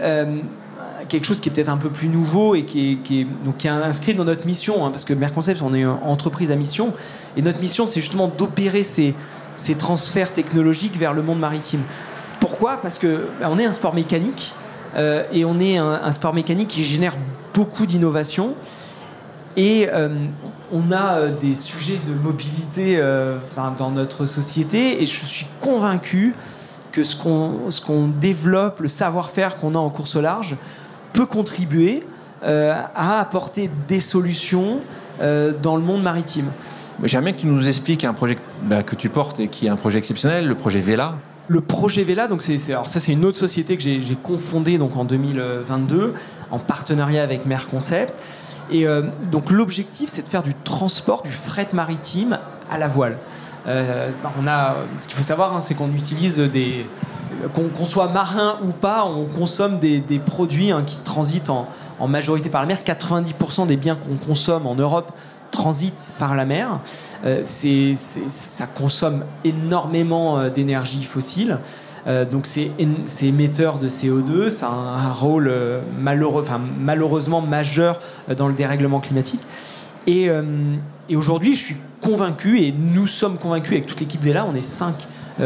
quelque 1.08 1.26
chose 1.26 1.39
qui 1.39 1.49
est 1.49 1.51
peut-être 1.51 1.70
un 1.70 1.78
peu 1.78 1.89
plus 1.89 2.08
nouveau 2.08 2.55
et 2.55 2.64
qui 2.64 2.99
est, 3.12 3.28
donc, 3.43 3.66
inscrit 3.66 4.14
dans 4.14 4.26
notre 4.26 4.45
mission, 4.45 4.86
hein, 4.86 4.91
parce 4.91 5.05
que 5.05 5.14
Merconcept, 5.14 5.62
on 5.62 5.74
est 5.74 5.82
une 5.82 5.88
entreprise 5.88 6.51
à 6.51 6.55
mission, 6.55 6.93
et 7.36 7.41
notre 7.41 7.62
mission, 7.62 7.88
c'est 7.88 8.01
justement 8.01 8.28
d'opérer 8.28 8.84
ces, 8.84 9.16
ces 9.55 9.76
transferts 9.76 10.34
technologiques 10.34 10.97
vers 10.97 11.14
le 11.14 11.22
monde 11.22 11.39
maritime. 11.39 11.82
Pourquoi? 12.39 12.78
Parce 12.78 12.99
que 12.99 13.28
bah, 13.39 13.47
on 13.51 13.58
est 13.58 13.66
un 13.66 13.74
sport 13.74 13.93
mécanique, 13.93 14.53
euh, 14.95 15.24
et 15.32 15.45
on 15.45 15.60
est 15.60 15.78
un, 15.78 16.12
sport 16.12 16.34
mécanique 16.34 16.70
qui 16.70 16.84
génère 16.84 17.16
beaucoup 17.53 17.86
d'innovation. 17.86 18.53
Et 19.60 19.89
on 20.72 20.91
a 20.91 21.30
des 21.30 21.55
sujets 21.55 21.99
de 22.08 22.14
mobilité 22.14 23.01
dans 23.80 23.89
notre 23.89 24.28
société 24.28 25.01
et 25.01 25.08
je 25.08 25.26
suis 25.26 25.47
convaincu 25.60 26.36
que 26.97 27.03
ce 27.03 27.16
qu'on 27.16 28.08
développe, 28.08 28.80
le 28.80 28.88
savoir-faire 28.88 29.55
qu'on 29.58 29.76
a 29.76 29.78
en 29.78 29.89
course 29.89 30.16
au 30.16 30.22
large, 30.22 30.55
peut 31.18 31.26
contribuer 31.26 32.03
à 32.43 33.20
apporter 33.20 33.70
des 33.88 33.99
solutions 33.99 34.80
dans 35.20 35.76
le 35.76 35.82
monde 35.82 36.03
maritime. 36.03 36.51
J'aimerais 37.03 37.26
bien 37.26 37.34
que 37.34 37.41
tu 37.41 37.47
nous 37.47 37.68
expliques 37.68 38.05
un 38.05 38.13
projet 38.13 38.36
bah, 38.63 38.82
que 38.82 38.95
tu 38.95 39.09
portes 39.09 39.39
et 39.39 39.47
qui 39.47 39.68
est 39.68 39.70
un 39.70 39.76
projet 39.76 39.99
exceptionnel, 39.99 40.47
le 40.47 40.55
projet 40.55 40.80
Vela. 40.80 41.15
Le 41.47 41.61
projet 41.61 42.03
Vela, 42.03 42.28
donc 42.28 42.41
c'est, 42.41 42.72
alors 42.72 42.88
ça 42.88 42.99
c'est 42.99 43.13
une 43.13 43.24
autre 43.24 43.38
société 43.38 43.78
que 43.78 43.84
j'ai, 43.84 44.18
confondée 44.22 44.78
donc 44.78 44.97
en 44.97 45.05
2022 45.05 46.13
en 46.49 46.59
partenariat 46.59 47.24
avec 47.24 47.45
Merconcept. 47.45 48.18
Et 48.72 48.88
euh, 48.88 49.03
donc 49.32 49.51
l'objectif 49.51 50.09
c'est 50.09 50.24
de 50.24 50.28
faire 50.28 50.43
du 50.43 50.53
transport, 50.55 51.22
du 51.22 51.32
fret 51.32 51.70
maritime 51.74 52.39
à 52.70 52.78
la 52.78 52.88
voile. 52.88 53.18
Euh, 53.68 54.09
on 54.41 54.47
a, 54.47 54.76
ce 54.97 55.07
qu'il 55.07 55.15
faut 55.15 55.24
savoir, 55.24 55.55
hein, 55.55 55.61
c'est 55.61 55.76
qu'on 55.76 55.93
utilise 55.93 56.39
des, 56.39 56.86
qu'on, 57.54 57.86
soit 57.86 58.10
marin 58.10 58.60
ou 58.64 58.72
pas, 58.72 59.06
on 59.06 59.26
consomme 59.26 59.80
des, 59.80 60.22
produits 60.26 60.72
hein, 60.72 60.84
qui 60.86 60.98
transitent 60.98 61.50
en, 61.50 61.68
majorité 62.08 62.50
par 62.50 62.62
la 62.62 62.68
mer. 62.68 62.80
90% 62.86 63.68
des 63.68 63.78
biens 63.78 63.96
qu'on 63.96 64.18
consomme 64.18 64.68
en 64.68 64.76
Europe 64.76 65.12
transite 65.52 66.14
par 66.20 66.36
la 66.36 66.46
mer. 66.46 66.80
Euh, 67.26 67.42
ça 67.44 68.68
consomme 68.68 69.24
énormément 69.44 70.38
euh, 70.40 70.50
d'énergie 70.50 71.04
fossile. 71.04 71.60
Euh, 72.06 72.26
donc 72.26 72.46
c'est, 72.46 72.72
émetteur 73.22 73.80
de 73.80 73.90
CO2, 73.90 74.50
ça 74.50 74.68
a 74.68 74.72
un, 74.72 75.12
rôle 75.12 75.52
malheureux, 76.00 76.42
enfin, 76.42 76.62
malheureusement 76.80 77.42
majeur 77.42 78.00
dans 78.36 78.48
le 78.48 78.54
dérèglement 78.54 79.00
climatique. 79.00 79.42
Et, 80.06 80.30
et, 81.10 81.16
aujourd'hui, 81.18 81.54
je 81.54 81.66
suis 81.66 81.78
convaincu, 82.02 82.62
et 82.62 82.72
nous 82.72 83.08
sommes 83.08 83.38
convaincus 83.38 83.74
avec 83.74 83.88
toute 83.88 84.00
l'équipe 84.00 84.24
Vela, 84.24 84.46
on 84.50 84.56
est 84.56 84.62
cinq 84.62 85.06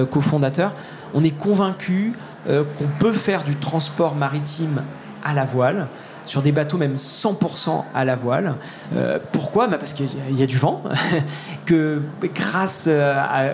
cofondateurs, 0.09 0.73
on 1.13 1.23
est 1.23 1.37
convaincus 1.37 2.13
qu'on 2.47 2.87
peut 2.99 3.13
faire 3.13 3.43
du 3.43 3.55
transport 3.55 4.15
maritime 4.15 4.83
à 5.23 5.33
la 5.33 5.45
voile 5.45 5.87
sur 6.25 6.41
des 6.41 6.51
bateaux 6.51 6.77
même 6.77 6.95
100% 6.95 7.83
à 7.93 8.05
la 8.05 8.15
voile. 8.15 8.55
Euh, 8.95 9.19
pourquoi? 9.31 9.67
Bah 9.67 9.77
Parce 9.77 9.93
qu'il 9.93 10.07
y, 10.31 10.43
a 10.43 10.45
du 10.45 10.57
vent, 10.57 10.83
que 11.65 12.01
grâce 12.33 12.89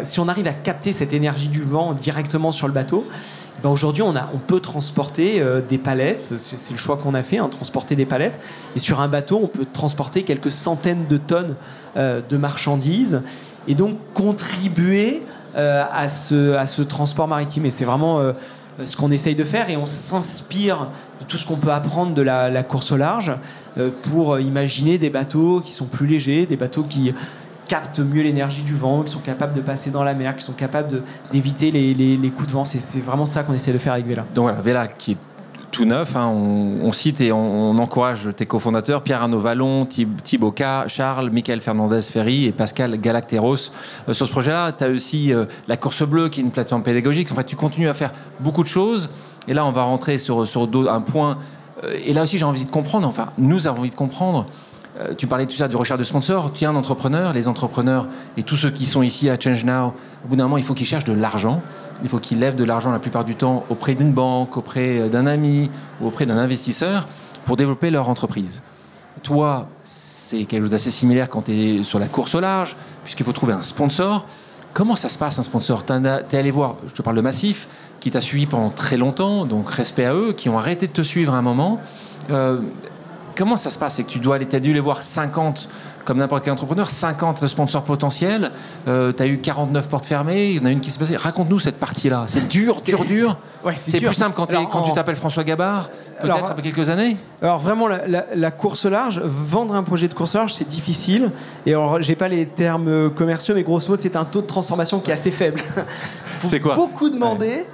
si 0.04 0.20
on 0.20 0.28
arrive 0.28 0.48
à 0.48 0.54
capter 0.54 0.92
cette 0.92 1.14
énergie 1.14 1.50
du 1.50 1.62
vent 1.62 1.94
directement 1.94 2.52
sur 2.52 2.68
le 2.68 2.74
bateau, 2.74 3.06
bah 3.64 3.70
aujourd'hui 3.70 4.04
on, 4.04 4.14
on 4.34 4.38
peut 4.38 4.60
transporter 4.60 5.42
euh, 5.42 5.62
des 5.62 5.80
palettes, 5.80 6.34
c'est 6.38 6.72
le 6.72 6.78
choix 6.78 6.98
qu'on 6.98 7.16
a 7.16 7.24
fait, 7.24 7.40
hein, 7.40 7.50
transporter 7.50 7.96
des 7.96 8.06
palettes, 8.06 8.40
et 8.76 8.80
sur 8.80 9.02
un 9.02 9.08
bateau 9.08 9.40
on 9.42 9.48
peut 9.48 9.66
transporter 9.72 10.24
quelques 10.24 10.52
centaines 10.52 11.08
de 11.08 11.18
tonnes 11.18 11.56
euh, 11.96 12.22
de 12.22 12.38
marchandises, 12.38 13.24
et 13.68 13.74
donc 13.74 13.98
contribuer 14.14 15.24
à, 15.58 16.08
ce, 16.08 16.54
à 16.54 16.66
ce 16.66 16.82
transport 16.82 17.28
maritime. 17.28 17.66
Et 17.66 17.72
c'est 17.72 17.86
vraiment 17.86 18.22
ce 18.86 18.96
qu'on 18.96 19.12
essaye 19.12 19.36
de 19.36 19.44
faire, 19.44 19.70
et 19.70 19.78
on 19.78 19.86
s'inspire 19.86 20.90
de 21.20 21.26
tout 21.26 21.38
ce 21.38 21.46
qu'on 21.46 21.58
peut 21.58 21.72
apprendre 21.72 22.14
de 22.14 22.22
la, 22.22 22.64
course 22.64 22.92
au 22.92 22.98
large 22.98 23.32
euh, 23.78 23.90
pour 24.04 24.40
imaginer 24.40 24.98
des 24.98 25.10
bateaux 25.10 25.62
qui 25.62 25.72
sont 25.72 25.86
plus 25.86 26.08
légers, 26.08 26.46
des 26.46 26.58
bateaux 26.58 26.84
qui 26.84 27.14
captent 27.68 28.00
mieux 28.00 28.22
l'énergie 28.22 28.64
du 28.64 28.76
vent, 28.76 29.04
qui 29.04 29.12
sont 29.12 29.20
capables 29.20 29.54
de 29.54 29.62
passer 29.62 29.92
dans 29.92 30.04
la 30.04 30.14
mer, 30.14 30.36
qui 30.36 30.44
sont 30.44 30.54
capables 30.54 31.02
d'éviter 31.32 31.72
les, 31.72 32.32
coups 32.32 32.48
de 32.48 32.54
vent. 32.54 32.66
C'est 32.66 33.02
vraiment 33.02 33.26
ça 33.26 33.44
qu'on 33.44 33.54
essaie 33.54 33.74
de 33.74 33.78
faire 33.78 33.94
avec 33.94 34.08
Vela. 34.08 34.26
Donc 34.34 34.44
voilà, 34.44 34.62
Vela 34.62 34.88
qui 34.88 35.14
est 35.14 35.18
tout 35.72 35.86
neuf. 35.86 36.16
Hein, 36.16 36.28
on, 36.28 36.92
cite 36.92 37.22
et 37.22 37.32
on, 37.32 37.78
encourage 37.78 38.30
tes 38.36 38.46
cofondateurs, 38.46 39.02
Pierre 39.02 39.22
Arnaud 39.22 39.40
Vallon, 39.40 39.86
Thibaut 39.86 40.52
K, 40.52 40.88
Charles, 40.88 41.30
Michael 41.30 41.62
Fernandez 41.62 42.02
Ferry 42.02 42.46
et 42.46 42.52
Pascal 42.52 43.00
Galacteros. 43.00 43.72
Euh, 44.08 44.14
sur 44.14 44.28
ce 44.28 44.32
projet-là, 44.32 44.72
tu 44.72 44.84
as 44.84 44.90
aussi 44.90 45.34
euh, 45.34 45.46
la 45.68 45.78
Course 45.78 46.04
Bleue, 46.04 46.30
qui 46.30 46.40
est 46.40 46.44
une 46.44 46.52
plateforme 46.52 46.84
pédagogique. 46.84 47.32
En 47.32 47.36
fait, 47.36 47.44
tu 47.44 47.56
continues 47.56 47.90
à 47.90 47.94
faire 47.94 48.12
beaucoup 48.40 48.64
de 48.64 48.68
choses. 48.68 49.10
Et 49.48 49.54
là, 49.54 49.66
on 49.66 49.72
va 49.72 49.84
rentrer 49.84 50.18
sur, 50.18 50.48
sur 50.48 50.70
un 50.90 51.02
point. 51.02 51.38
Euh, 51.84 51.98
et 52.06 52.14
là 52.14 52.24
aussi, 52.24 52.38
j'ai 52.38 52.46
envie 52.46 52.66
de 52.66 52.72
comprendre, 52.72 53.08
enfin, 53.08 53.28
nous 53.38 53.68
avons 53.68 53.80
envie 53.80 53.90
de 53.90 53.96
comprendre. 53.96 54.48
Tu 55.16 55.28
parlais 55.28 55.46
tout 55.46 55.56
ça 55.56 55.68
du 55.68 55.76
recherche 55.76 56.00
de 56.00 56.04
sponsors. 56.04 56.52
Tu 56.54 56.64
es 56.64 56.68
un 56.68 56.76
entrepreneur. 56.76 57.32
Les 57.32 57.48
entrepreneurs 57.48 58.08
et 58.36 58.42
tous 58.42 58.56
ceux 58.56 58.72
qui 58.72 58.88
sont 58.88 59.04
ici 59.04 59.30
à 59.30 59.40
Change 59.40 59.64
Now, 59.64 59.94
au 60.26 60.28
bout 60.28 60.36
d'un 60.36 60.46
moment, 60.46 60.58
il 60.58 60.64
faut 60.64 60.74
qu'ils 60.74 60.88
cherchent 60.88 61.04
de 61.04 61.14
l'argent. 61.14 61.62
Il 62.04 62.10
faut 62.10 62.20
qu'ils 62.20 62.40
lèvent 62.40 62.56
de 62.56 62.64
l'argent 62.64 62.92
la 62.92 63.00
plupart 63.00 63.26
du 63.26 63.36
temps 63.36 63.66
auprès 63.70 63.96
d'une 63.96 64.12
banque, 64.12 64.58
auprès 64.58 65.10
d'un 65.10 65.26
ami 65.26 65.72
ou 66.02 66.08
auprès 66.08 66.26
d'un 66.26 66.38
investisseur 66.38 67.08
pour 67.46 67.56
développer 67.56 67.90
leur 67.90 68.10
entreprise. 68.10 68.62
Toi, 69.24 69.68
c'est 69.84 70.46
quelque 70.46 70.64
chose 70.64 70.72
d'assez 70.72 70.92
similaire 70.92 71.30
quand 71.30 71.44
tu 71.44 71.52
es 71.52 71.84
sur 71.84 71.98
la 71.98 72.08
course 72.08 72.36
au 72.36 72.40
large, 72.40 72.78
puisqu'il 73.04 73.26
faut 73.26 73.34
trouver 73.34 73.54
un 73.54 73.62
sponsor. 73.62 74.26
Comment 74.74 74.96
ça 74.96 75.10
se 75.10 75.18
passe 75.18 75.40
un 75.40 75.44
sponsor? 75.44 75.86
Tu 75.86 75.94
es 75.94 76.36
allé 76.38 76.52
voir, 76.52 76.76
je 76.88 76.94
te 76.94 77.02
parle 77.02 77.16
de 77.16 77.22
Massif, 77.22 77.68
qui 78.00 78.12
t'a 78.12 78.22
suivi 78.22 78.46
pendant 78.46 78.70
très 78.70 78.98
longtemps, 78.98 79.46
donc 79.46 79.70
respect 79.72 80.06
à 80.06 80.14
eux, 80.14 80.34
qui 80.34 80.50
ont 80.50 80.58
arrêté 80.58 80.88
de 80.88 80.92
te 80.92 81.02
suivre 81.02 81.34
à 81.34 81.38
un 81.38 81.42
moment. 81.42 81.82
Euh, 82.30 82.62
comment 83.36 83.56
ça 83.56 83.72
se 83.72 83.80
passe? 83.80 83.96
C'est 83.96 84.04
que 84.04 84.10
tu 84.10 84.20
dois 84.20 84.36
aller, 84.36 84.48
as 84.54 84.60
dû 84.60 84.74
les 84.74 84.80
voir 84.80 85.02
50, 85.02 85.68
comme 86.08 86.20
n'importe 86.20 86.46
quel 86.46 86.54
entrepreneur, 86.54 86.90
50 86.90 87.46
sponsors 87.48 87.84
potentiels, 87.84 88.52
euh, 88.88 89.12
tu 89.12 89.22
as 89.22 89.28
eu 89.28 89.40
49 89.40 89.90
portes 89.90 90.06
fermées, 90.06 90.52
il 90.52 90.58
y 90.58 90.60
en 90.62 90.66
a 90.66 90.72
une 90.72 90.80
qui 90.80 90.90
s'est 90.90 90.98
passée. 90.98 91.18
Raconte-nous 91.18 91.60
cette 91.60 91.80
partie-là. 91.80 92.24
C'est 92.28 92.48
dur, 92.48 92.78
dur, 92.80 93.04
dur. 93.04 93.38
c'est 93.76 94.00
plus 94.00 94.14
simple 94.14 94.34
quand, 94.34 94.48
quand 94.72 94.84
tu 94.84 94.94
t'appelles 94.94 95.18
François 95.18 95.44
Gabard, 95.44 95.90
peut-être 96.22 96.46
après 96.46 96.62
quelques 96.62 96.90
années 96.90 97.18
Alors 97.42 97.60
vraiment, 97.60 97.90
la, 97.90 98.52
course 98.52 98.86
large, 98.86 99.22
vendre 99.22 99.76
un 99.76 99.84
projet 99.84 100.08
de 100.08 100.14
course 100.14 100.36
large, 100.36 100.54
c'est 100.54 100.68
difficile. 100.68 101.30
Et 101.66 101.74
alors, 101.74 102.02
j'ai 102.02 102.16
pas 102.16 102.30
les 102.30 102.46
termes 102.46 103.10
commerciaux, 103.10 103.54
mais 103.54 103.64
grosso 103.64 103.90
modo, 103.90 104.02
c'est 104.02 104.16
un 104.16 104.24
taux 104.24 104.42
de 104.42 104.48
transformation 104.48 105.02
qui 105.02 105.12
est 105.12 105.14
assez 105.14 105.32
faible. 105.32 105.60
c'est 106.38 106.62
quoi 106.62 106.76
Beaucoup 106.76 107.10
demander 107.10 107.66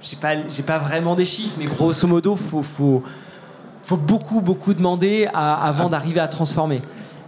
j'ai 0.00 0.16
pas, 0.16 0.32
j'ai 0.48 0.62
pas 0.62 0.78
vraiment 0.78 1.14
des 1.14 1.26
chiffres, 1.26 1.56
mais 1.58 1.66
grosso 1.66 2.08
modo, 2.08 2.36
faut, 2.36 2.62
faut, 2.62 3.02
faut 3.82 3.98
beaucoup, 3.98 4.40
beaucoup 4.40 4.72
demander 4.72 5.28
avant 5.34 5.90
d'arriver 5.90 6.20
à 6.20 6.28
transformer. 6.28 6.80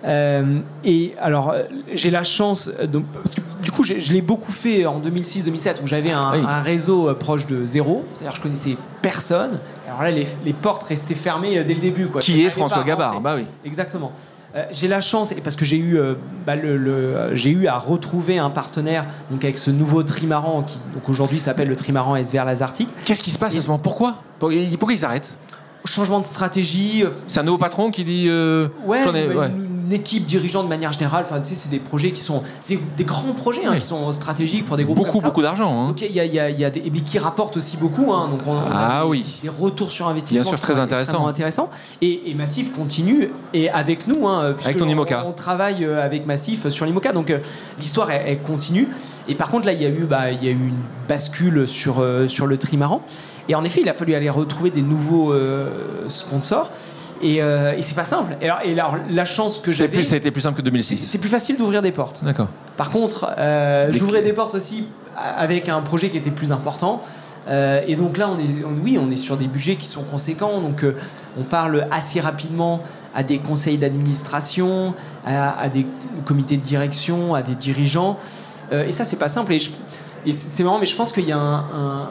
Euh, 0.04 0.58
et 0.84 1.14
alors, 1.20 1.54
j'ai 1.92 2.10
la 2.10 2.24
chance, 2.24 2.70
parce 3.22 3.34
que 3.34 3.40
du 3.62 3.70
coup, 3.70 3.84
je 3.84 4.12
l'ai 4.12 4.20
beaucoup 4.22 4.52
fait 4.52 4.86
en 4.86 5.00
2006-2007, 5.00 5.82
où 5.82 5.86
j'avais 5.86 6.12
un, 6.12 6.20
un, 6.20 6.60
réseau 6.60 7.08
euh, 7.08 7.14
proche 7.14 7.46
de 7.46 7.64
zéro, 7.64 8.04
c'est-à-dire 8.12 8.36
je 8.36 8.42
connaissais 8.42 8.76
personne. 9.00 9.58
Alors 9.88 10.02
là, 10.02 10.10
les, 10.10 10.26
les 10.44 10.52
portes 10.52 10.82
restaient 10.82 11.14
fermées 11.14 11.58
euh, 11.58 11.64
dès 11.64 11.74
le 11.74 11.80
début. 11.80 12.06
Quoi. 12.06 12.20
Qui 12.20 12.44
est 12.44 12.50
François 12.50 12.84
Gabard 12.84 13.20
Bah 13.20 13.34
oui. 13.36 13.46
Exactement. 13.64 14.12
Euh, 14.54 14.64
j'ai 14.70 14.86
la 14.86 15.00
chance, 15.00 15.32
et 15.32 15.40
parce 15.40 15.56
que 15.56 15.64
j'ai 15.64 15.78
eu, 15.78 15.98
euh, 15.98 16.14
bah, 16.46 16.54
le, 16.54 17.34
j'ai 17.34 17.50
eu 17.50 17.66
à 17.66 17.76
retrouver 17.78 18.38
un 18.38 18.50
partenaire 18.50 19.04
donc 19.30 19.42
avec 19.42 19.58
ce 19.58 19.70
nouveau 19.70 20.04
trimaran 20.04 20.62
qui 20.62 20.78
donc 20.92 21.08
aujourd'hui 21.08 21.40
s'appelle 21.40 21.68
le 21.68 21.76
trimaran 21.76 22.16
SVR 22.16 22.44
Lazartic. 22.44 22.88
Qu'est-ce 23.04 23.22
qui 23.22 23.30
se 23.32 23.38
passe 23.38 23.56
à 23.56 23.60
ce 23.60 23.66
moment? 23.66 23.80
Pourquoi? 23.80 24.16
Pourquoi 24.38 24.92
ils 24.92 25.04
arrêtent 25.04 25.38
Changement 25.86 26.18
de 26.18 26.24
stratégie. 26.24 27.04
C'est 27.28 27.40
un 27.40 27.42
nouveau 27.42 27.58
patron 27.58 27.90
qui 27.90 28.04
dit. 28.04 28.30
ouais, 28.86 29.04
une 29.04 29.73
équipe 29.92 30.24
dirigeante 30.24 30.64
de 30.64 30.68
manière 30.68 30.92
générale. 30.92 31.24
Enfin, 31.28 31.40
tu 31.40 31.48
sais, 31.48 31.54
c'est 31.54 31.70
des 31.70 31.78
projets 31.78 32.12
qui 32.12 32.20
sont, 32.20 32.42
c'est 32.60 32.78
des 32.96 33.04
grands 33.04 33.34
projets 33.34 33.64
hein, 33.64 33.74
qui 33.74 33.80
sont 33.80 34.12
stratégiques 34.12 34.64
pour 34.64 34.76
des 34.76 34.84
groupes. 34.84 34.96
Beaucoup, 34.96 35.20
beaucoup 35.20 35.42
d'argent. 35.42 35.88
Hein. 35.88 35.94
Il 36.00 36.12
y 36.12 36.20
a, 36.20 36.24
y 36.24 36.38
a, 36.38 36.50
y 36.50 36.64
a 36.64 36.70
des, 36.70 36.80
et 36.80 36.90
qui 36.90 37.18
rapportent 37.18 37.56
aussi 37.56 37.76
beaucoup. 37.76 38.12
Hein, 38.12 38.28
donc 38.30 38.40
on, 38.46 38.56
ah 38.56 39.02
des, 39.02 39.08
oui. 39.08 39.24
Des 39.42 39.48
retours 39.48 39.92
sur 39.92 40.08
investissement. 40.08 40.42
Bien 40.50 40.56
sûr, 40.56 40.60
très 40.60 40.80
intéressant. 40.80 41.26
intéressant. 41.26 41.70
Et, 42.00 42.30
et, 42.30 42.34
Massif 42.34 42.72
continue 42.72 43.30
et 43.52 43.70
avec 43.70 44.06
nous. 44.06 44.26
Hein, 44.26 44.54
avec 44.64 44.76
ton 44.76 44.88
IMOCA. 44.88 45.24
On, 45.26 45.32
travaille 45.32 45.84
euh, 45.84 46.04
avec 46.04 46.26
Massif 46.26 46.68
sur 46.68 46.86
l'IMOCA. 46.86 47.12
Donc 47.12 47.30
euh, 47.30 47.38
l'histoire 47.78 48.10
elle, 48.10 48.40
continue. 48.42 48.88
Et 49.28 49.34
par 49.34 49.50
contre 49.50 49.66
là, 49.66 49.72
il 49.72 49.82
y 49.82 49.86
a 49.86 49.88
eu, 49.88 50.04
bah, 50.04 50.30
il 50.30 50.44
y 50.44 50.48
a 50.48 50.52
eu 50.52 50.68
une 50.68 50.82
bascule 51.08 51.66
sur 51.66 52.00
euh, 52.00 52.28
sur 52.28 52.46
le 52.46 52.56
trimaran. 52.58 53.02
Et 53.48 53.54
en 53.54 53.64
effet, 53.64 53.82
il 53.82 53.88
a 53.88 53.94
fallu 53.94 54.14
aller 54.14 54.30
retrouver 54.30 54.70
des 54.70 54.80
nouveaux 54.80 55.34
sponsors. 56.08 56.70
Euh, 57.22 57.74
et, 57.76 57.82
c'est 57.82 57.94
pas 57.94 58.04
simple. 58.04 58.36
Et 58.40 58.48
alors, 58.48 58.60
et 58.64 58.72
alors 58.72 58.96
la 59.08 59.24
chance 59.24 59.58
que 59.58 59.70
j'ai. 59.70 59.90
ça 60.02 60.14
a 60.14 60.18
été 60.18 60.30
plus 60.30 60.42
simple 60.42 60.56
que 60.56 60.62
2006. 60.62 60.96
C'est 60.96 61.18
plus 61.18 61.28
facile 61.28 61.56
d'ouvrir 61.56 61.82
des 61.82 61.92
portes. 61.92 62.24
D'accord. 62.24 62.48
Par 62.76 62.90
contre, 62.90 63.32
euh, 63.38 63.88
j'ouvrais 63.92 64.22
des 64.22 64.32
portes 64.32 64.54
aussi 64.54 64.86
avec 65.16 65.68
un 65.68 65.80
projet 65.80 66.10
qui 66.10 66.16
était 66.16 66.30
plus 66.30 66.52
important. 66.52 67.02
Euh, 67.46 67.82
et 67.86 67.94
donc 67.94 68.16
là, 68.16 68.30
on 68.30 68.38
est, 68.38 68.64
oui, 68.82 68.98
on 69.00 69.10
est 69.10 69.16
sur 69.16 69.36
des 69.36 69.46
budgets 69.46 69.76
qui 69.76 69.86
sont 69.86 70.02
conséquents. 70.02 70.60
Donc, 70.60 70.84
on 71.38 71.42
parle 71.42 71.86
assez 71.90 72.20
rapidement 72.20 72.82
à 73.14 73.22
des 73.22 73.38
conseils 73.38 73.78
d'administration, 73.78 74.94
à, 75.24 75.68
des 75.68 75.86
comités 76.24 76.56
de 76.56 76.62
direction, 76.62 77.34
à 77.34 77.42
des 77.42 77.54
dirigeants. 77.54 78.18
et 78.72 78.90
ça, 78.90 79.04
c'est 79.04 79.18
pas 79.18 79.28
simple. 79.28 79.52
Et, 79.52 80.32
c'est 80.32 80.64
marrant, 80.64 80.78
mais 80.78 80.86
je 80.86 80.96
pense 80.96 81.12
qu'il 81.12 81.28
y 81.28 81.32
a 81.32 81.38
un, 81.38 82.08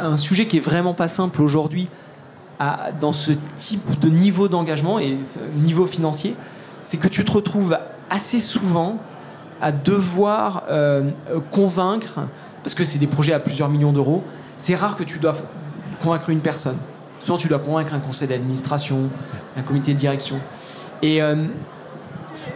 un, 0.00 0.16
sujet 0.16 0.46
qui 0.46 0.56
est 0.58 0.60
vraiment 0.60 0.92
pas 0.92 1.08
simple 1.08 1.40
aujourd'hui 1.40 1.88
dans 3.00 3.12
ce 3.12 3.32
type 3.54 3.98
de 4.00 4.08
niveau 4.08 4.48
d'engagement 4.48 4.98
et 4.98 5.16
niveau 5.56 5.86
financier, 5.86 6.34
c'est 6.84 6.96
que 6.96 7.08
tu 7.08 7.24
te 7.24 7.30
retrouves 7.30 7.78
assez 8.10 8.40
souvent 8.40 8.98
à 9.60 9.72
devoir 9.72 10.64
euh, 10.70 11.10
convaincre, 11.50 12.20
parce 12.62 12.74
que 12.74 12.84
c'est 12.84 12.98
des 12.98 13.06
projets 13.06 13.32
à 13.32 13.40
plusieurs 13.40 13.68
millions 13.68 13.92
d'euros, 13.92 14.22
c'est 14.56 14.74
rare 14.74 14.96
que 14.96 15.04
tu 15.04 15.18
doives 15.18 15.42
convaincre 16.02 16.30
une 16.30 16.40
personne. 16.40 16.76
Souvent, 17.20 17.38
tu 17.38 17.48
dois 17.48 17.58
convaincre 17.58 17.94
un 17.94 17.98
conseil 17.98 18.28
d'administration, 18.28 19.08
un 19.56 19.62
comité 19.62 19.94
de 19.94 19.98
direction. 19.98 20.36
Et, 21.02 21.20
euh, 21.20 21.46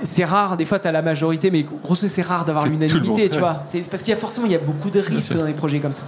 c'est 0.03 0.25
rare, 0.25 0.57
des 0.57 0.65
fois 0.65 0.79
tu 0.79 0.89
as 0.89 0.93
la 0.93 1.03
majorité, 1.03 1.51
mais 1.51 1.65
grosso 1.65 2.07
c'est 2.07 2.23
rare 2.23 2.45
d'avoir 2.45 2.67
l'unanimité, 2.67 3.29
tu 3.29 3.35
ouais. 3.35 3.41
vois. 3.41 3.63
C'est 3.67 3.89
parce 3.89 4.03
qu'il 4.03 4.11
y 4.11 4.15
a 4.15 4.19
forcément 4.19 4.47
il 4.47 4.53
y 4.53 4.57
a 4.57 4.59
beaucoup 4.59 4.91
de 4.91 5.01
risques 5.01 5.35
dans 5.35 5.47
des 5.47 5.53
projets 5.53 5.81
comme 5.81 5.93
ça. 5.93 6.05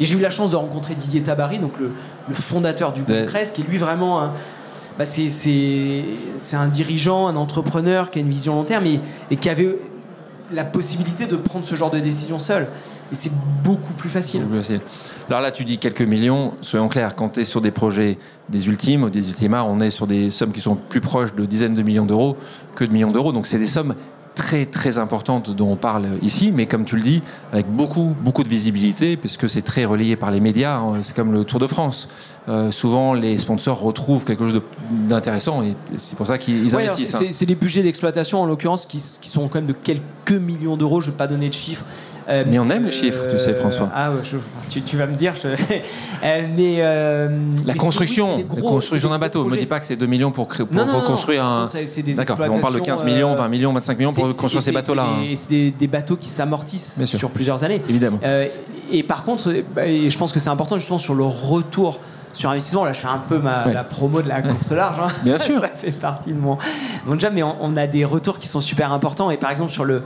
Et 0.00 0.04
j'ai 0.04 0.16
eu 0.16 0.20
la 0.20 0.30
chance 0.30 0.52
de 0.52 0.56
rencontrer 0.56 0.94
Didier 0.94 1.22
Tabary, 1.22 1.58
donc 1.58 1.78
le, 1.80 1.90
le 2.28 2.34
fondateur 2.34 2.92
du 2.92 3.02
groupe. 3.02 3.26
Crest, 3.26 3.56
qui 3.56 3.62
est 3.62 3.64
lui 3.64 3.78
vraiment 3.78 4.22
un, 4.22 4.32
bah, 4.98 5.04
c'est, 5.06 6.02
un 6.52 6.66
dirigeant, 6.66 7.28
un 7.28 7.36
entrepreneur 7.36 8.10
qui 8.10 8.18
a 8.18 8.22
une 8.22 8.28
vision 8.28 8.56
long 8.56 8.64
terme 8.64 8.86
et, 8.86 9.00
et 9.30 9.36
qui 9.36 9.48
avait 9.48 9.78
la 10.52 10.64
possibilité 10.64 11.26
de 11.26 11.36
prendre 11.36 11.64
ce 11.64 11.74
genre 11.74 11.90
de 11.90 11.98
décision 11.98 12.38
seul. 12.38 12.68
Et 13.10 13.14
c'est 13.14 13.32
beaucoup 13.62 13.92
plus 13.94 14.08
facile. 14.08 14.42
Plus 14.42 14.58
facile. 14.58 14.80
Alors 15.28 15.40
là, 15.40 15.50
tu 15.50 15.64
dis 15.64 15.78
quelques 15.78 16.02
millions. 16.02 16.54
Soyons 16.60 16.88
clairs, 16.88 17.14
quand 17.14 17.30
tu 17.30 17.40
es 17.40 17.44
sur 17.44 17.60
des 17.60 17.70
projets 17.70 18.18
des 18.48 18.68
ultimes 18.68 19.04
ou 19.04 19.10
des 19.10 19.28
ultimas, 19.28 19.62
on 19.62 19.80
est 19.80 19.90
sur 19.90 20.06
des 20.06 20.30
sommes 20.30 20.52
qui 20.52 20.60
sont 20.60 20.76
plus 20.76 21.00
proches 21.00 21.34
de 21.34 21.44
dizaines 21.44 21.74
de 21.74 21.82
millions 21.82 22.06
d'euros 22.06 22.36
que 22.74 22.84
de 22.84 22.92
millions 22.92 23.10
d'euros. 23.10 23.32
Donc 23.32 23.46
c'est 23.46 23.58
des 23.58 23.66
sommes 23.66 23.94
très 24.38 24.66
très 24.66 24.98
importantes 24.98 25.50
dont 25.50 25.68
on 25.72 25.76
parle 25.76 26.06
ici, 26.22 26.52
mais 26.52 26.66
comme 26.66 26.84
tu 26.84 26.94
le 26.96 27.02
dis, 27.02 27.22
avec 27.52 27.66
beaucoup 27.66 28.14
beaucoup 28.22 28.44
de 28.44 28.48
visibilité, 28.48 29.16
puisque 29.16 29.48
c'est 29.48 29.62
très 29.62 29.84
relayé 29.84 30.14
par 30.16 30.30
les 30.30 30.40
médias. 30.40 30.76
hein. 30.78 31.00
C'est 31.02 31.14
comme 31.14 31.32
le 31.32 31.42
Tour 31.44 31.58
de 31.58 31.66
France. 31.66 32.08
Euh, 32.48 32.70
souvent, 32.70 33.12
les 33.14 33.36
sponsors 33.36 33.80
retrouvent 33.80 34.24
quelque 34.24 34.46
chose 34.48 34.62
d'intéressant 34.90 35.62
et 35.62 35.74
c'est 35.98 36.16
pour 36.16 36.26
ça 36.26 36.38
qu'ils 36.38 36.74
Ouais, 36.74 36.84
investissent. 36.84 37.16
c'est, 37.18 37.26
hein. 37.26 37.30
c'est 37.32 37.46
des 37.46 37.56
budgets 37.56 37.82
d'exploitation 37.82 38.40
en 38.40 38.46
l'occurrence 38.46 38.86
qui, 38.86 39.02
qui 39.20 39.28
sont 39.28 39.48
quand 39.48 39.56
même 39.56 39.66
de 39.66 39.74
quelques 39.74 40.32
millions 40.40 40.76
d'euros. 40.76 41.00
Je 41.02 41.08
ne 41.08 41.10
vais 41.12 41.18
pas 41.18 41.26
donner 41.26 41.48
de 41.48 41.54
chiffres. 41.54 41.84
Euh, 42.28 42.44
Mais 42.46 42.58
on 42.58 42.68
aime 42.68 42.84
les 42.84 42.90
chiffres, 42.90 43.26
tu 43.30 43.38
sais, 43.38 43.54
François. 43.54 43.88
Ah 43.94 44.10
je- 44.22 44.36
tu, 44.68 44.82
tu 44.82 44.96
vas 44.98 45.06
me 45.06 45.14
dire. 45.14 45.32
je- 45.34 45.48
Euh, 46.24 46.46
mais 46.56 46.76
euh, 46.80 47.28
La 47.64 47.74
construction, 47.74 48.36
oui, 48.38 48.46
la 48.56 48.60
construction 48.60 49.08
d'un 49.10 49.18
bateau. 49.20 49.44
Ne 49.44 49.50
me 49.50 49.56
dis 49.56 49.66
pas 49.66 49.78
que 49.78 49.86
c'est 49.86 49.94
2 49.96 50.04
millions 50.06 50.32
pour, 50.32 50.48
pour 50.48 50.58
Non, 50.72 50.84
non, 50.84 50.92
non, 50.94 50.98
reconstruire 51.00 51.44
non, 51.44 51.50
un. 51.50 51.66
c'est- 51.68 51.86
c'est 51.86 52.02
des 52.02 52.14
D'accord, 52.14 52.36
on 52.50 52.58
parle 52.58 52.74
de 52.74 52.80
15 52.80 53.04
millions, 53.04 53.34
20 53.36 53.48
millions, 53.48 53.72
25 53.72 53.98
millions 53.98 54.12
pour 54.12 54.24
construire 54.36 54.60
ces 54.62 54.72
bateaux-là. 54.72 55.06
c'est 55.20 55.26
hein. 55.26 55.34
C'est 55.36 55.48
des, 55.48 55.70
des 55.70 55.86
bateaux 55.86 56.16
qui 56.16 56.28
s'amortissent 56.28 57.04
sur 57.04 57.30
plusieurs 57.30 57.62
années. 57.64 57.80
Évidemment. 57.88 58.18
Euh, 58.24 58.46
et 58.90 59.02
par 59.04 59.22
contre, 59.24 59.54
bah, 59.74 59.86
et 59.86 60.10
je 60.10 60.18
pense 60.18 60.32
que 60.32 60.40
c'est 60.40 60.50
important 60.50 60.76
justement 60.76 60.98
sur 60.98 61.14
le 61.14 61.24
retour 61.24 62.00
sur 62.32 62.50
investissement. 62.50 62.84
Là, 62.84 62.92
je 62.92 63.00
fais 63.00 63.06
un 63.08 63.18
peu 63.26 63.38
ma, 63.38 63.66
Ouais. 63.66 63.72
la 63.72 63.84
promo 63.84 64.20
de 64.20 64.28
la 64.28 64.42
course 64.42 64.72
large. 64.72 64.96
hein. 65.00 65.06
Bien 65.24 65.38
sûr. 65.38 65.60
Ça 65.60 65.68
fait 65.68 65.92
partie 65.92 66.32
de 66.32 66.38
mon, 66.38 66.58
mon 67.06 67.18
job, 67.18 67.30
mais 67.34 67.42
on, 67.42 67.56
on 67.60 67.76
a 67.76 67.86
des 67.86 68.04
retours 68.04 68.38
qui 68.38 68.48
sont 68.48 68.60
super 68.60 68.92
importants. 68.92 69.30
Et 69.30 69.36
par 69.38 69.50
exemple, 69.50 69.70
sur 69.72 69.84
le, 69.84 70.02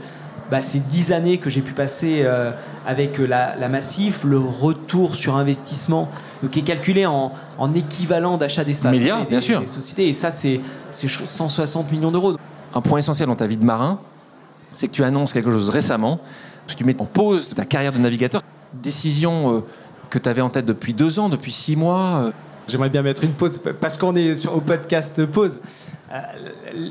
bah, 0.53 0.61
ces 0.61 0.79
10 0.81 1.11
années 1.13 1.39
que 1.39 1.49
j'ai 1.49 1.61
pu 1.61 1.73
passer 1.73 2.21
euh, 2.23 2.51
avec 2.85 3.19
euh, 3.19 3.25
la, 3.25 3.55
la 3.55 3.69
Massif, 3.69 4.23
le 4.23 4.37
retour 4.37 5.15
sur 5.15 5.35
investissement, 5.35 6.09
donc, 6.43 6.51
qui 6.51 6.59
est 6.59 6.63
calculé 6.63 7.07
en, 7.07 7.31
en 7.57 7.73
équivalent 7.73 8.37
d'achat 8.37 8.63
d'espace. 8.63 8.91
Milliards, 8.91 9.25
bien 9.25 9.39
des- 9.39 9.43
sûr. 9.45 9.59
des 9.61 9.65
sociétés. 9.65 10.07
Et 10.09 10.13
ça, 10.13 10.29
c'est 10.29 10.61
c'est 10.91 11.07
160 11.09 11.91
millions 11.91 12.11
d'euros. 12.11 12.37
Un 12.75 12.81
point 12.81 12.99
essentiel 12.99 13.27
dans 13.27 13.35
ta 13.35 13.47
vie 13.47 13.57
de 13.57 13.65
marin, 13.65 13.99
c'est 14.75 14.87
que 14.87 14.93
tu 14.93 15.03
annonces 15.03 15.33
quelque 15.33 15.49
chose 15.49 15.69
récemment, 15.69 16.17
parce 16.65 16.73
que 16.73 16.77
tu 16.77 16.85
mets 16.85 17.01
en 17.01 17.05
pause 17.05 17.53
ta 17.55 17.65
carrière 17.65 17.91
de 17.91 17.97
navigateur. 17.97 18.41
Décision 18.83 19.55
euh, 19.57 19.59
que 20.11 20.19
tu 20.19 20.29
avais 20.29 20.41
en 20.41 20.49
tête 20.49 20.65
depuis 20.67 20.93
deux 20.93 21.17
ans, 21.17 21.29
depuis 21.29 21.51
six 21.51 21.75
mois. 21.75 22.25
euh, 22.25 22.31
J'aimerais 22.67 22.89
bien 22.91 23.01
mettre 23.01 23.23
une 23.23 23.33
pause 23.33 23.59
parce 23.81 23.97
qu'on 23.97 24.15
est 24.15 24.35
sur, 24.35 24.55
au 24.55 24.61
podcast 24.61 25.25
pause. 25.25 25.57
Euh, 26.13 26.17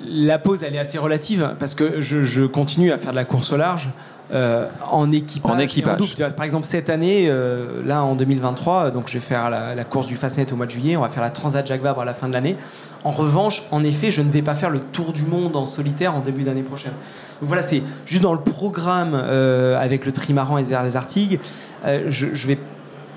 la 0.08 0.38
pause, 0.38 0.62
elle 0.62 0.74
est 0.74 0.80
assez 0.80 0.98
relative 0.98 1.54
parce 1.58 1.74
que 1.74 2.00
je, 2.00 2.24
je 2.24 2.42
continue 2.42 2.92
à 2.92 2.98
faire 2.98 3.12
de 3.12 3.16
la 3.16 3.24
course 3.24 3.52
au 3.52 3.56
large 3.56 3.90
euh, 4.32 4.66
en 4.90 5.12
équipage. 5.12 5.52
En 5.52 5.58
équipage. 5.58 5.98
double. 5.98 6.34
Par 6.34 6.44
exemple, 6.44 6.66
cette 6.66 6.88
année, 6.90 7.26
euh, 7.28 7.82
là 7.84 8.02
en 8.02 8.14
2023, 8.14 8.90
donc 8.90 9.08
je 9.08 9.14
vais 9.14 9.20
faire 9.20 9.50
la, 9.50 9.74
la 9.74 9.84
course 9.84 10.06
du 10.06 10.16
Fastnet 10.16 10.52
au 10.52 10.56
mois 10.56 10.66
de 10.66 10.70
juillet. 10.70 10.96
On 10.96 11.02
va 11.02 11.08
faire 11.08 11.22
la 11.22 11.30
Transat 11.30 11.66
Jacques 11.66 11.82
Vabre 11.82 12.00
à 12.00 12.04
la 12.04 12.14
fin 12.14 12.28
de 12.28 12.32
l'année. 12.32 12.56
En 13.04 13.10
revanche, 13.10 13.64
en 13.70 13.84
effet, 13.84 14.10
je 14.10 14.22
ne 14.22 14.30
vais 14.30 14.42
pas 14.42 14.54
faire 14.54 14.70
le 14.70 14.80
tour 14.80 15.12
du 15.12 15.24
monde 15.24 15.54
en 15.54 15.66
solitaire 15.66 16.14
en 16.14 16.20
début 16.20 16.42
d'année 16.44 16.62
prochaine. 16.62 16.92
Donc 17.40 17.48
voilà, 17.48 17.62
c'est 17.62 17.82
juste 18.06 18.22
dans 18.22 18.32
le 18.32 18.40
programme 18.40 19.12
euh, 19.14 19.78
avec 19.78 20.06
le 20.06 20.12
trimaran 20.12 20.58
et 20.58 20.64
les 20.64 20.96
Artigues. 20.96 21.38
je, 21.84 22.28
je 22.32 22.46
vais 22.46 22.58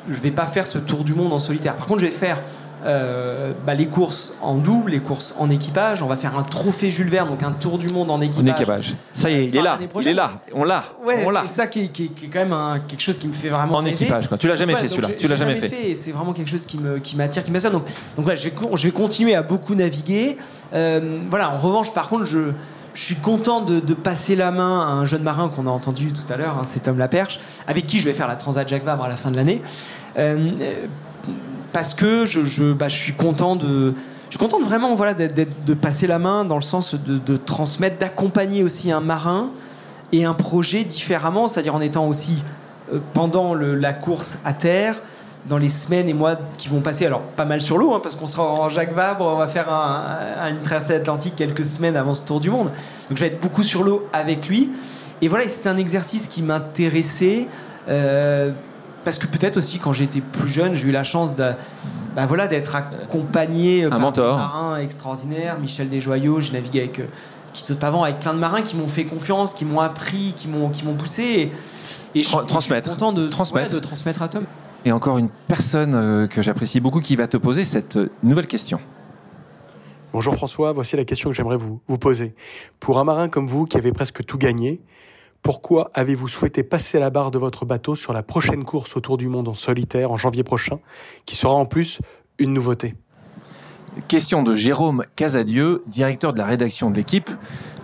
je 0.07 0.19
vais 0.19 0.31
pas 0.31 0.45
faire 0.45 0.67
ce 0.67 0.77
tour 0.77 1.03
du 1.03 1.13
monde 1.13 1.33
en 1.33 1.39
solitaire. 1.39 1.75
Par 1.75 1.87
contre, 1.87 2.01
je 2.01 2.05
vais 2.05 2.11
faire 2.11 2.39
euh, 2.85 3.51
bah, 3.65 3.73
les 3.73 3.87
courses 3.87 4.33
en 4.41 4.55
double, 4.55 4.91
les 4.91 4.99
courses 4.99 5.33
en 5.39 5.49
équipage. 5.49 6.03
On 6.03 6.07
va 6.07 6.15
faire 6.17 6.37
un 6.37 6.43
trophée 6.43 6.91
Jules 6.91 7.09
Verne, 7.09 7.29
donc 7.29 7.41
un 7.43 7.51
tour 7.51 7.77
du 7.77 7.87
monde 7.89 8.11
en 8.11 8.15
en 8.15 8.21
équipage. 8.21 8.51
équipage. 8.61 8.93
Ça 9.13 9.29
y 9.29 9.33
est, 9.33 9.45
il 9.47 9.57
est 9.57 9.61
là. 9.61 9.79
Il 10.01 10.07
est 10.07 10.13
là. 10.13 10.33
On 10.53 10.63
l'a. 10.63 10.83
Ouais, 11.03 11.23
on 11.25 11.31
l'a. 11.31 11.41
c'est 11.47 11.55
ça 11.55 11.67
qui 11.67 11.85
est, 11.85 11.87
qui 11.87 12.05
est- 12.05 12.07
qui 12.09 12.25
est 12.25 12.29
quand 12.29 12.39
même 12.39 12.53
un- 12.53 12.79
quelque 12.87 13.01
chose 13.01 13.17
qui 13.17 13.27
me 13.27 13.33
fait 13.33 13.49
vraiment 13.49 13.75
En 13.75 13.77
rêver. 13.79 13.91
équipage, 13.95 14.27
quoi. 14.27 14.37
Tu 14.37 14.47
l'as 14.47 14.55
jamais 14.55 14.73
Ouais, 14.75 14.81
fait, 14.81 14.87
celui-là. 14.87 15.09
Tu 15.17 15.27
l'as 15.27 15.35
jamais 15.35 15.55
fait. 15.55 15.95
c'est 15.95 16.11
vraiment 16.11 16.33
quelque 16.33 16.49
chose 16.51 16.65
qui 16.65 16.77
me 16.77 16.99
qui 16.99 17.15
m'attire, 17.15 17.43
qui 17.43 17.51
m'assure. 17.51 17.71
Donc 17.71 17.85
donc 18.15 18.25
voilà, 18.25 18.35
je 18.35 18.43
vais, 18.45 18.51
con- 18.51 18.75
je 18.75 18.85
vais 18.85 18.91
continuer 18.93 19.33
à 19.35 19.41
beaucoup 19.41 19.73
naviguer. 19.75 20.37
Euh, 20.73 21.19
voilà. 21.29 21.51
En 21.51 21.57
revanche, 21.57 21.93
par 21.93 22.07
contre, 22.07 22.25
je 22.25 22.51
je 22.93 23.03
suis 23.03 23.15
content 23.15 23.59
de, 23.59 23.81
de 23.81 23.93
passer 23.93 24.37
la 24.37 24.51
main 24.51 24.79
à 24.81 24.91
un 24.91 25.03
jeune 25.03 25.21
marin 25.23 25.49
qu'on 25.49 25.67
a 25.67 25.69
entendu 25.69 26.13
tout 26.13 26.31
à 26.31 26.37
l'heure, 26.37 26.55
hein, 26.57 26.63
c'est 26.63 26.83
Tom 26.83 26.97
Laperche, 26.97 27.41
avec 27.67 27.85
qui 27.87 27.99
je 27.99 28.05
vais 28.05 28.13
faire 28.13 28.27
la 28.29 28.37
Transat 28.37 28.65
Jacques 28.69 28.85
Vabre 28.85 29.03
à 29.03 29.09
la 29.09 29.17
fin 29.17 29.31
de 29.31 29.35
l'année. 29.35 29.61
Euh, 30.17 30.51
parce 31.73 31.93
que 31.93 32.23
bah, 32.73 32.87
je 32.87 32.95
suis 32.95 33.13
content 33.13 33.55
de. 33.55 33.93
Je 34.29 34.37
suis 34.37 34.39
content 34.39 34.59
de 34.59 34.65
vraiment 34.65 34.95
voilà, 34.95 35.13
de 35.13 35.73
passer 35.73 36.07
la 36.07 36.19
main 36.19 36.45
dans 36.45 36.55
le 36.55 36.61
sens 36.61 36.95
de, 36.95 37.37
transmettre, 37.37 37.99
d'accompagner 37.99 38.63
aussi 38.63 38.91
un 38.91 38.99
marin 38.99 39.49
et 40.11 40.25
un 40.25 40.33
projet 40.33 40.83
différemment, 40.83 41.47
c'est-à-dire 41.47 41.75
en 41.75 41.81
étant 41.81 42.07
aussi 42.07 42.43
euh, 42.93 42.99
pendant 43.13 43.53
la 43.53 43.93
course 43.93 44.39
à 44.43 44.53
terre, 44.53 44.95
dans 45.47 45.57
les 45.59 45.67
semaines 45.67 46.09
et 46.09 46.13
mois 46.13 46.37
qui 46.57 46.69
vont 46.69 46.81
passer, 46.81 47.05
alors 47.05 47.21
pas 47.21 47.45
mal 47.45 47.61
sur 47.61 47.77
l'eau, 47.77 47.93
hein, 47.93 47.99
parce 48.01 48.15
qu'on 48.15 48.25
sera 48.25 48.43
en 48.49 48.67
Jacques 48.67 48.93
Vabre, 48.93 49.25
on 49.25 49.37
va 49.37 49.47
faire 49.47 49.71
un- 49.71 50.17
un- 50.41 50.49
une 50.49 50.59
traversée 50.59 50.95
atlantique 50.95 51.35
quelques 51.35 51.63
semaines 51.65 51.95
avant 51.95 52.15
ce 52.15 52.23
tour 52.23 52.39
du 52.39 52.49
monde. 52.49 52.69
Donc 53.09 53.17
je 53.17 53.21
vais 53.21 53.27
être 53.27 53.39
beaucoup 53.39 53.63
sur 53.63 53.83
l'eau 53.83 54.07
avec 54.11 54.47
lui. 54.47 54.71
Et 55.21 55.27
voilà, 55.27 55.47
c'était 55.47 55.69
un 55.69 55.77
exercice 55.77 56.27
qui 56.27 56.41
m'intéressait. 56.41 57.47
euh, 57.87 58.51
parce 59.05 59.19
que 59.19 59.27
peut-être 59.27 59.57
aussi 59.57 59.79
quand 59.79 59.93
j'étais 59.93 60.19
plus 60.19 60.49
jeune, 60.49 60.73
j'ai 60.73 60.87
eu 60.87 60.91
la 60.91 61.03
chance 61.03 61.35
de, 61.35 61.51
bah 62.15 62.25
voilà, 62.25 62.47
d'être 62.47 62.75
accompagné 62.75 63.85
euh, 63.85 63.89
par 63.89 63.99
mentor. 63.99 64.35
des 64.35 64.41
marins 64.41 64.77
extraordinaires. 64.77 65.57
Michel 65.59 65.87
Desjoyaux, 65.87 66.41
j'ai 66.41 66.53
navigué 66.53 66.79
avec 66.81 66.99
euh, 66.99 67.05
Quito 67.53 67.75
de 67.75 67.79
Pavant, 67.79 68.03
avec 68.03 68.19
plein 68.19 68.33
de 68.33 68.39
marins 68.39 68.63
qui 68.63 68.75
m'ont 68.75 68.87
fait 68.87 69.05
confiance, 69.05 69.53
qui 69.53 69.63
m'ont 69.63 69.79
appris, 69.79 70.33
qui 70.35 70.47
m'ont 70.47 70.69
qui 70.69 70.83
m'ont 70.83 70.95
poussé. 70.95 71.51
Et, 72.15 72.19
et 72.19 72.23
je, 72.23 72.29
transmettre. 72.29 72.89
je 72.89 72.91
suis 72.91 72.99
content 72.99 73.13
de 73.13 73.27
Transmettre. 73.27 73.67
ouais, 73.69 73.73
de 73.75 73.79
transmettre 73.79 74.21
à 74.21 74.27
Tom. 74.27 74.43
Et 74.83 74.91
encore 74.91 75.17
une 75.17 75.29
personne 75.47 75.93
euh, 75.95 76.27
que 76.27 76.41
j'apprécie 76.41 76.79
beaucoup 76.79 76.99
qui 76.99 77.15
va 77.15 77.27
te 77.27 77.37
poser 77.37 77.63
cette 77.63 77.97
nouvelle 78.23 78.47
question. 78.47 78.79
Bonjour 80.13 80.35
François, 80.35 80.71
voici 80.71 80.95
la 80.95 81.03
question 81.03 81.29
que 81.29 81.35
j'aimerais 81.35 81.57
vous, 81.57 81.81
vous 81.87 81.97
poser. 81.97 82.33
Pour 82.79 82.99
un 82.99 83.03
marin 83.03 83.27
comme 83.27 83.47
vous 83.47 83.65
qui 83.65 83.77
avez 83.77 83.91
presque 83.91 84.23
tout 84.25 84.37
gagné, 84.37 84.79
pourquoi 85.45 85.91
avez-vous 85.93 86.27
souhaité 86.27 86.63
passer 86.63 86.97
la 86.97 87.11
barre 87.11 87.29
de 87.29 87.37
votre 87.37 87.65
bateau 87.65 87.95
sur 87.95 88.13
la 88.13 88.23
prochaine 88.23 88.63
course 88.63 88.97
autour 88.97 89.15
du 89.17 89.29
monde 89.29 89.47
en 89.47 89.53
solitaire 89.53 90.09
en 90.09 90.17
janvier 90.17 90.43
prochain, 90.43 90.79
qui 91.27 91.35
sera 91.35 91.53
en 91.53 91.67
plus 91.67 91.99
une 92.39 92.51
nouveauté? 92.51 92.95
Question 94.07 94.41
de 94.41 94.55
Jérôme 94.55 95.05
Casadieu, 95.15 95.83
directeur 95.85 96.33
de 96.33 96.39
la 96.39 96.47
rédaction 96.47 96.89
de 96.89 96.95
l'équipe. 96.95 97.29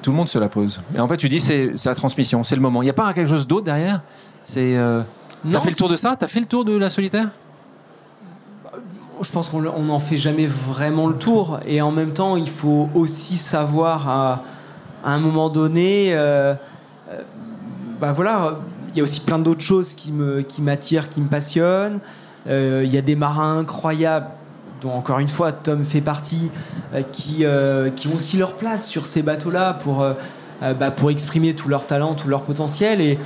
Tout 0.02 0.10
le 0.10 0.18
monde 0.18 0.28
se 0.28 0.40
la 0.40 0.50
pose. 0.50 0.82
Et 0.96 1.00
en 1.00 1.08
fait, 1.08 1.18
tu 1.18 1.30
dis 1.30 1.40
c'est 1.40 1.74
c'est 1.76 1.88
la 1.88 1.94
transmission, 1.94 2.44
c'est 2.44 2.56
le 2.56 2.64
moment. 2.64 2.82
Il 2.82 2.86
n'y 2.86 2.90
a 2.90 2.94
pas 2.94 3.14
quelque 3.14 3.30
chose 3.30 3.46
d'autre 3.46 3.66
derrière? 3.66 4.02
C'est. 4.44 4.76
euh, 4.76 5.04
T'as 5.44 5.50
Non, 5.50 5.62
fait 5.62 5.70
le 5.70 5.76
tour 5.76 5.88
de 5.88 5.96
ça? 5.96 6.16
T'as 6.18 6.28
fait 6.28 6.40
le 6.40 6.48
tour 6.48 6.66
de 6.66 6.76
la 6.76 6.90
solitaire? 6.90 7.30
Je 9.22 9.32
pense 9.32 9.50
qu'on 9.50 9.64
on 9.68 9.84
n'en 9.84 10.00
fait 10.00 10.18
jamais 10.18 10.48
vraiment 10.48 11.06
le 11.06 11.16
tour. 11.16 11.60
Et 11.68 11.80
en 11.80 11.92
même 11.92 12.12
temps, 12.14 12.38
il 12.38 12.50
faut 12.50 12.90
aussi 12.96 13.38
savoir 13.38 14.10
à, 14.10 14.42
à 15.04 15.12
un 15.14 15.20
moment 15.20 15.50
donné. 15.50 16.16
euh, 16.16 16.56
bah 18.02 18.12
voilà, 18.12 18.60
il 18.90 18.98
y 18.98 19.00
a 19.00 19.04
aussi 19.04 19.20
plein 19.22 19.40
d'autres 19.40 19.62
choses 19.62 19.94
qui 19.94 20.12
me 20.12 20.42
qui 20.42 20.62
m'attirent, 20.62 21.08
qui 21.10 21.22
me 21.22 21.28
passionnent. 21.30 22.00
Euh, 22.50 22.82
Il 22.84 22.92
y 22.94 22.98
a 22.98 23.02
des 23.02 23.16
marins 23.16 23.60
incroyables, 23.60 24.28
dont 24.82 24.92
encore 24.92 25.20
une 25.20 25.28
fois 25.30 25.52
Tom 25.52 25.86
fait 25.86 26.02
partie, 26.02 26.50
euh, 26.94 27.02
qui, 27.12 27.46
euh, 27.46 27.90
qui 27.92 28.08
ont 28.08 28.16
aussi 28.16 28.38
leur 28.38 28.54
place 28.56 28.88
sur 28.88 29.06
ces 29.06 29.22
bateaux-là 29.22 29.76
pour, 29.76 30.04
bah, 30.62 30.92
pour 30.92 31.12
exprimer 31.12 31.54
tout 31.56 31.70
leur 31.70 31.86
talent, 31.86 32.14
tout 32.16 32.28
leur 32.28 32.42
potentiel. 32.42 33.00
Et, 33.02 33.20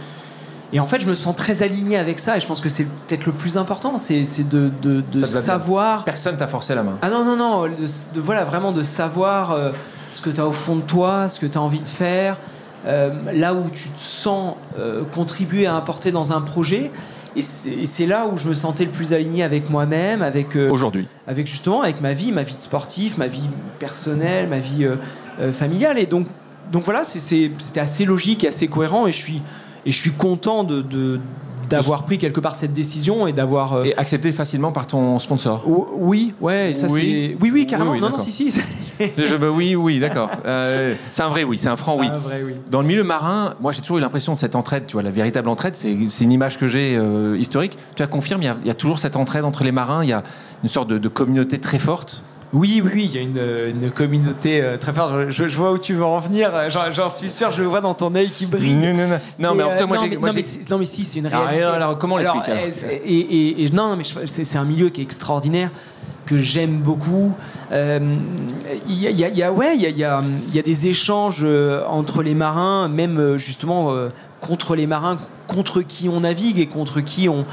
et 0.74 0.80
en 0.82 0.86
fait, 0.86 1.00
je 1.00 1.08
me 1.08 1.14
sens 1.14 1.36
très 1.36 1.64
aligné 1.64 1.98
avec 1.98 2.20
ça. 2.20 2.36
Et 2.36 2.40
je 2.42 2.48
pense 2.48 2.60
que 2.60 2.68
c'est 2.70 2.84
peut-être 2.86 3.26
le 3.26 3.32
plus 3.32 3.58
important, 3.58 3.98
c'est 3.98 4.24
de, 4.50 4.70
de, 4.82 5.00
de 5.00 5.02
bien. 5.20 5.26
savoir 5.26 6.04
Personne 6.04 6.36
t'a 6.36 6.48
forcé 6.48 6.76
la 6.76 6.84
main. 6.84 6.98
ah 7.02 7.10
non, 7.10 7.24
non, 7.24 7.38
non, 7.38 7.64
de, 7.64 7.70
de- 8.16 8.22
voilà, 8.22 8.44
vraiment 8.44 8.72
de 8.74 8.84
savoir 8.84 9.52
euh, 9.52 9.72
ce 10.12 10.22
que 10.22 10.30
tu 10.30 10.42
as 10.42 10.48
au 10.48 10.52
fond 10.54 10.76
de 10.76 10.82
toi, 10.82 11.30
ce 11.30 11.40
que 11.40 11.46
tu 11.46 11.58
as 11.58 11.62
envie 11.62 11.82
de 11.82 11.88
faire, 11.88 12.38
euh, 12.86 13.12
là 13.34 13.54
où 13.54 13.70
tu 13.74 13.90
te 13.90 14.02
sens 14.02 14.56
euh, 14.80 15.04
contribuer 15.06 15.66
à 15.66 15.76
apporter 15.78 16.12
dans 16.12 16.34
un 16.34 16.42
projet. 16.42 16.92
Et 17.38 17.42
c'est 17.42 18.06
là 18.06 18.28
où 18.28 18.38
je 18.38 18.48
me 18.48 18.54
sentais 18.54 18.86
le 18.86 18.92
plus 18.92 19.12
aligné 19.12 19.44
avec 19.44 19.70
moi-même, 19.70 20.22
avec, 20.22 20.56
euh, 20.56 20.70
Aujourd'hui. 20.70 21.06
avec 21.28 21.48
justement 21.48 21.82
avec 21.82 22.00
ma 22.00 22.14
vie, 22.14 22.32
ma 22.32 22.44
vie 22.44 22.56
de 22.56 22.62
sportif, 22.62 23.18
ma 23.18 23.28
vie 23.28 23.50
personnelle, 23.78 24.48
ma 24.48 24.60
vie 24.60 24.86
euh, 24.86 25.52
familiale. 25.52 26.00
Et 26.00 26.06
donc, 26.06 26.28
donc 26.72 26.84
voilà, 26.86 27.04
c'était 27.04 27.80
assez 27.82 28.06
logique 28.06 28.46
et 28.46 28.48
assez 28.48 28.70
cohérent. 28.70 29.06
Et 29.06 29.12
je 29.12 29.18
suis, 29.18 29.42
et 29.86 29.92
je 29.92 29.98
suis 30.00 30.12
content 30.14 30.64
de, 30.64 30.82
de- 30.82 31.20
d'avoir 31.70 32.04
pris 32.06 32.18
quelque 32.18 32.40
part 32.40 32.56
cette 32.56 32.74
décision 32.74 33.28
et 33.28 33.34
d'avoir. 33.34 33.74
euh, 33.74 33.84
Et 33.86 33.98
accepté 33.98 34.32
facilement 34.32 34.72
par 34.72 34.88
ton 34.88 35.20
sponsor. 35.20 35.64
Oh, 35.68 35.88
Oui, 35.98 36.34
ouais, 36.42 36.74
ça 36.74 36.88
Oui. 36.90 37.02
c'est. 37.38 37.38
Oui, 37.44 37.52
oui, 37.54 37.66
carrément. 37.66 37.92
Oui, 37.92 37.98
oui, 37.98 38.02
non, 38.04 38.10
non, 38.12 38.18
si, 38.18 38.32
si. 38.32 38.52
Je, 39.00 39.36
bah 39.36 39.50
oui, 39.54 39.76
oui, 39.76 40.00
d'accord. 40.00 40.30
Euh, 40.46 40.94
c'est 41.12 41.24
un 41.24 41.30
vrai 41.30 41.44
oui, 41.44 41.58
c'est 41.58 41.70
un 41.70 41.76
franc 41.76 41.98
oui. 42.00 42.08
Un 42.08 42.18
vrai 42.18 42.42
oui. 42.46 42.54
Dans 42.70 42.82
le 42.82 42.88
milieu 42.88 43.04
marin, 43.04 43.56
moi 43.62 43.72
j'ai 43.72 43.82
toujours 43.82 43.98
eu 43.98 44.02
l'impression 44.02 44.34
de 44.34 44.38
cette 44.38 44.56
entraide, 44.56 44.86
tu 44.86 44.94
vois, 44.94 45.02
la 45.02 45.12
véritable 45.12 45.50
entraide, 45.50 45.76
c'est 45.76 45.92
une 46.24 46.32
image 46.32 46.58
que 46.58 46.68
j'ai 46.68 46.96
euh, 46.96 47.36
historique. 47.38 47.78
Tu 47.96 48.04
la 48.04 48.08
confirmes, 48.08 48.42
il 48.44 48.46
y, 48.46 48.50
a, 48.50 48.56
il 48.62 48.68
y 48.68 48.72
a 48.72 48.76
toujours 48.76 49.00
cette 49.00 49.16
entraide 49.16 49.44
entre 49.44 49.64
les 49.64 49.72
marins, 49.72 50.04
il 50.04 50.10
y 50.10 50.14
a 50.14 50.24
une 50.64 50.70
sorte 50.70 50.88
de, 50.90 50.98
de 50.98 51.08
communauté 51.08 51.58
très 51.60 51.80
forte. 51.80 52.24
Oui, 52.54 52.82
oui, 52.86 53.10
il 53.12 53.16
y 53.16 53.18
a 53.18 53.22
une, 53.22 53.82
une 53.84 53.92
communauté 53.92 54.62
euh, 54.62 54.78
très 54.78 54.94
forte. 54.94 55.14
Je, 55.30 55.48
je 55.48 55.58
vois 55.58 55.72
où 55.74 55.78
tu 55.78 55.94
veux 55.94 56.06
en 56.06 56.20
venir. 56.20 56.52
J'en 56.70 57.10
suis 57.10 57.30
sûr, 57.30 57.52
je 57.52 57.62
le 57.62 57.68
vois 57.68 57.82
dans 57.82 57.94
ton 57.94 58.14
œil 58.16 58.30
qui 58.30 58.46
brille. 58.46 58.76
Non, 58.76 58.94
non, 58.94 59.08
non. 59.08 59.20
Non, 59.40 59.56
mais 59.56 59.64
en 59.64 59.70
euh, 59.72 59.78
fait, 59.78 59.86
moi 59.86 59.98
non, 59.98 60.04
j'ai. 60.04 60.16
non, 60.16 60.28
non, 60.70 60.78
mais 60.78 60.86
si, 60.86 61.04
c'est 61.04 61.20
une 61.20 61.28
réalité. 61.28 61.64
alors, 61.64 61.98
comment 61.98 62.16
on 62.16 62.20
Alors, 62.20 62.36
l'explique, 62.36 62.58
alors? 62.58 62.70
c'est- 62.74 63.02
et, 63.06 63.20
et- 63.20 63.64
et- 63.66 63.70
non, 63.72 63.90
non, 63.90 63.98
mais 63.98 64.04
c'est 64.28 64.58
un 64.58 64.64
milieu 64.64 64.90
qui 64.90 65.02
est 65.02 65.04
extraordinaire 65.04 65.70
que 66.26 66.38
j'aime 66.38 66.78
beaucoup. 66.80 67.34
Euh, 67.72 68.00
Il 68.88 68.96
y, 69.04 69.08
a- 69.08 69.12
y 69.12 69.24
a- 69.26 69.30
il 69.30 69.38
y 69.38 69.44
a, 69.44 69.52
ouais, 69.52 69.76
il 69.76 69.82
y 69.82 69.86
a, 69.86 69.90
il 69.90 69.98
y 69.98 70.04
a- 70.04 70.24
il 70.48 70.56
y 70.56 70.60
a 70.60 70.62
des 70.64 70.88
échanges 70.88 71.42
euh, 71.44 71.84
entre 71.88 72.24
les 72.24 72.36
marins, 72.36 72.88
même 72.88 73.38
justement 73.38 73.94
contre 74.40 74.76
les 74.76 74.88
marins, 74.88 75.18
contre 75.48 75.82
qui 75.82 76.08
on 76.10 76.22
navigue 76.22 76.60
et 76.60 76.68
contre 76.68 77.02
qui 77.02 77.28
on, 77.30 77.46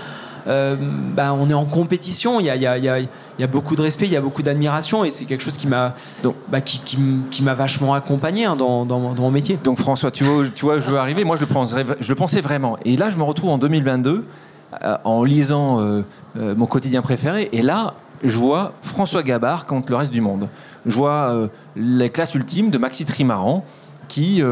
euh, 0.46 0.74
bah, 0.78 1.34
on 1.38 1.48
est 1.50 1.54
en 1.54 1.64
compétition. 1.64 2.40
Il 2.40 2.46
y 2.46 2.50
a, 2.50 2.56
il 2.56 2.62
y 2.62 2.66
a- 2.66 2.78
il 2.78 2.84
y 2.84 2.88
a- 2.88 2.98
il 3.00 3.08
y 3.38 3.44
a 3.44 3.46
beaucoup 3.46 3.76
de 3.76 3.82
respect, 3.82 4.06
il 4.06 4.12
y 4.12 4.16
a 4.16 4.20
beaucoup 4.20 4.42
d'admiration, 4.42 5.04
et 5.04 5.10
c'est 5.10 5.24
quelque 5.24 5.42
chose 5.42 5.56
qui 5.56 5.66
m'a, 5.66 5.94
bah, 6.50 6.60
qui, 6.60 6.80
qui 6.80 6.96
m- 6.96 7.22
qui 7.30 7.42
m'a 7.42 7.54
vachement 7.54 7.94
accompagné 7.94 8.44
hein, 8.44 8.56
dans, 8.56 8.84
dans 8.84 8.98
mon- 9.00 9.14
dans 9.14 9.22
mon 9.22 9.30
métier. 9.30 9.58
Donc 9.62 9.78
François, 9.78 10.10
tu 10.10 10.24
vois, 10.24 10.44
tu 10.54 10.64
vois, 10.64 10.78
je 10.78 10.90
veux 10.90 10.98
arriver? 10.98 11.24
Moi, 11.24 11.36
je 11.36 11.40
le, 11.42 11.46
pensais, 11.46 11.84
je 12.00 12.08
le 12.08 12.14
pensais 12.14 12.40
vraiment. 12.40 12.76
Et 12.84 12.96
là, 12.96 13.08
je 13.10 13.16
me 13.16 13.22
retrouve 13.22 13.50
en 13.50 13.58
2022 13.58 14.24
euh, 14.82 14.96
en 15.04 15.22
lisant 15.24 15.80
euh, 15.80 16.02
mon 16.34 16.66
quotidien 16.66 17.02
préféré. 17.02 17.48
Et 17.52 17.62
là, 17.62 17.94
je 18.24 18.36
vois 18.36 18.72
François 18.82 19.22
Gabard 19.22 19.66
contre 19.66 19.90
le 19.90 19.96
reste 19.96 20.12
du 20.12 20.20
monde. 20.20 20.48
Je 20.86 20.94
vois 20.96 21.34
les 21.76 22.08
classes 22.10 22.34
ultimes 22.34 22.70
de 22.70 22.78
Maxi 22.78 23.04
Trimaran 23.04 23.64
qui 24.08 24.42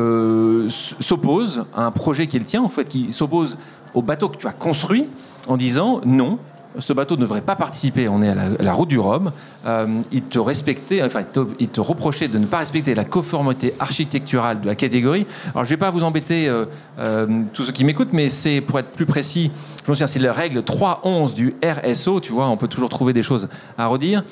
s'oppose 0.69 1.65
à 1.75 1.85
un 1.85 1.91
projet 1.91 2.27
qui 2.27 2.37
est 2.37 2.41
le 2.41 2.47
tien, 2.47 2.63
en 2.63 2.69
fait, 2.69 2.85
qui 2.87 3.13
s'oppose 3.13 3.59
au 3.95 4.03
bateau 4.03 4.29
que 4.29 4.37
tu 4.37 4.47
as 4.47 4.53
construit 4.53 5.09
en 5.49 5.57
disant 5.57 6.01
non. 6.05 6.39
Ce 6.79 6.93
bateau 6.93 7.17
ne 7.17 7.23
devrait 7.23 7.41
pas 7.41 7.57
participer. 7.57 8.09
On 8.09 8.23
est 8.23 8.29
à 8.29 8.37
la, 8.61 8.73
route 8.73 8.89
du 8.89 8.99
Rhum. 9.01 9.33
Euh, 9.67 10.01
il 10.13 10.23
te 10.23 10.39
respectait, 10.39 11.03
enfin, 11.03 11.23
il 11.23 11.27
te, 11.27 11.41
il 11.59 11.81
reprochait 11.81 12.29
de 12.29 12.39
ne 12.39 12.47
pas 12.47 12.59
respecter 12.59 12.95
la 12.95 13.05
conformité 13.05 13.75
architecturale 13.81 14.61
de 14.61 14.67
la 14.69 14.77
catégorie. 14.77 15.27
Alors, 15.53 15.65
je 15.65 15.71
vais 15.71 15.77
pas 15.77 15.91
vous 15.91 16.05
embêter 16.05 16.49
euh, 16.49 16.67
euh, 17.01 17.43
tous 17.53 17.65
ceux 17.65 17.73
qui 17.73 17.83
m'écoutent, 17.83 18.13
mais 18.13 18.29
c'est 18.29 18.61
pour 18.61 18.79
être 18.79 18.93
plus 18.93 19.05
précis. 19.05 19.51
Je 19.85 19.91
me 19.91 19.97
souviens, 19.97 20.07
c'est 20.07 20.21
la 20.21 20.33
règle 20.33 20.61
3.11 20.61 21.35
du 21.35 21.57
RSO. 21.65 22.21
Tu 22.21 22.33
vois, 22.33 22.47
on 22.49 22.57
peut 22.57 22.69
toujours 22.69 22.89
trouver 22.89 23.13
des 23.13 23.25
choses 23.25 23.49
à 23.77 23.89
redire. 23.89 24.23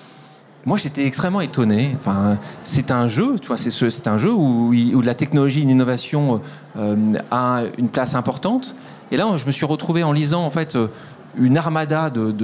Moi, 0.65 0.77
j'étais 0.77 1.07
extrêmement 1.07 1.41
étonné. 1.41 1.97
Enfin, 1.97 2.39
c'est 2.63 2.93
un 2.93 3.09
jeu, 3.09 3.37
tu 3.41 3.49
vois, 3.49 3.57
c'est 3.57 3.71
ce- 3.73 3.91
c'est 3.91 4.07
un 4.07 4.19
jeu 4.19 4.33
où, 4.33 4.73
la 5.03 5.15
technologie, 5.15 5.63
l'innovation 5.65 6.41
euh, 6.77 6.95
a 7.33 7.63
une 7.79 7.89
place 7.89 8.15
importante. 8.15 8.77
Et 9.11 9.17
là, 9.17 9.37
je 9.37 9.47
me 9.47 9.51
suis 9.51 9.67
retrouvé 9.67 10.03
en 10.03 10.13
lisant 10.13 10.45
en 10.45 10.51
fait 10.51 10.77
euh, 10.77 10.89
une 11.37 11.57
armada 11.57 12.11
de, 12.11 12.35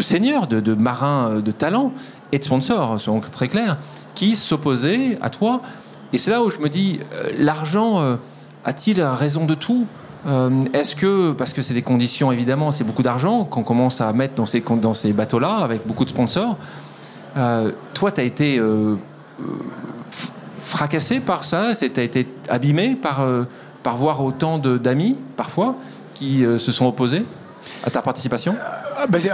seigneurs, 0.00 0.46
de, 0.46 0.74
marins 0.74 1.30
euh, 1.30 1.40
de 1.40 1.50
talent 1.50 1.92
et 2.32 2.38
de 2.38 2.44
sponsors, 2.44 3.00
soyons 3.00 3.20
très 3.20 3.48
clairs, 3.48 3.76
qui 4.14 4.34
s'opposaient 4.34 5.18
à 5.20 5.30
toi. 5.30 5.62
Et 6.12 6.18
c'est 6.18 6.30
là 6.30 6.42
où 6.42 6.50
je 6.50 6.58
me 6.58 6.68
dis, 6.68 7.00
euh, 7.14 7.30
l'argent 7.38 8.18
a-t-il 8.64 9.02
raison 9.02 9.44
de 9.44 9.54
tout? 9.54 9.86
Est-ce 10.74 10.94
que, 10.94 11.32
parce 11.32 11.54
que 11.54 11.62
c'est 11.62 11.72
des 11.72 11.82
conditions 11.82 12.32
évidemment, 12.32 12.70
c'est 12.70 12.84
beaucoup 12.84 13.04
d'argent 13.04 13.44
qu'on 13.44 13.62
commence 13.62 14.02
à 14.02 14.12
mettre 14.12 14.34
dans 14.34 14.94
ces, 14.94 15.12
bateaux-là 15.12 15.58
avec 15.58 15.86
beaucoup 15.86 16.04
de 16.04 16.10
sponsors, 16.10 16.58
toi, 17.94 18.12
tu 18.12 18.20
as 18.20 18.24
été 18.24 18.60
fracassé 20.58 21.20
par 21.20 21.44
ça 21.44 21.72
Tu 21.74 21.88
as 21.98 22.02
été 22.02 22.26
abîmé 22.48 22.94
par, 22.94 23.26
par 23.88 23.96
voir 23.96 24.22
autant 24.22 24.58
d'amis, 24.58 25.16
parfois, 25.34 25.74
qui 26.12 26.44
euh, 26.44 26.58
se 26.58 26.72
sont 26.72 26.84
opposés 26.84 27.22
à 27.84 27.88
ta 27.90 28.02
participation? 28.02 28.54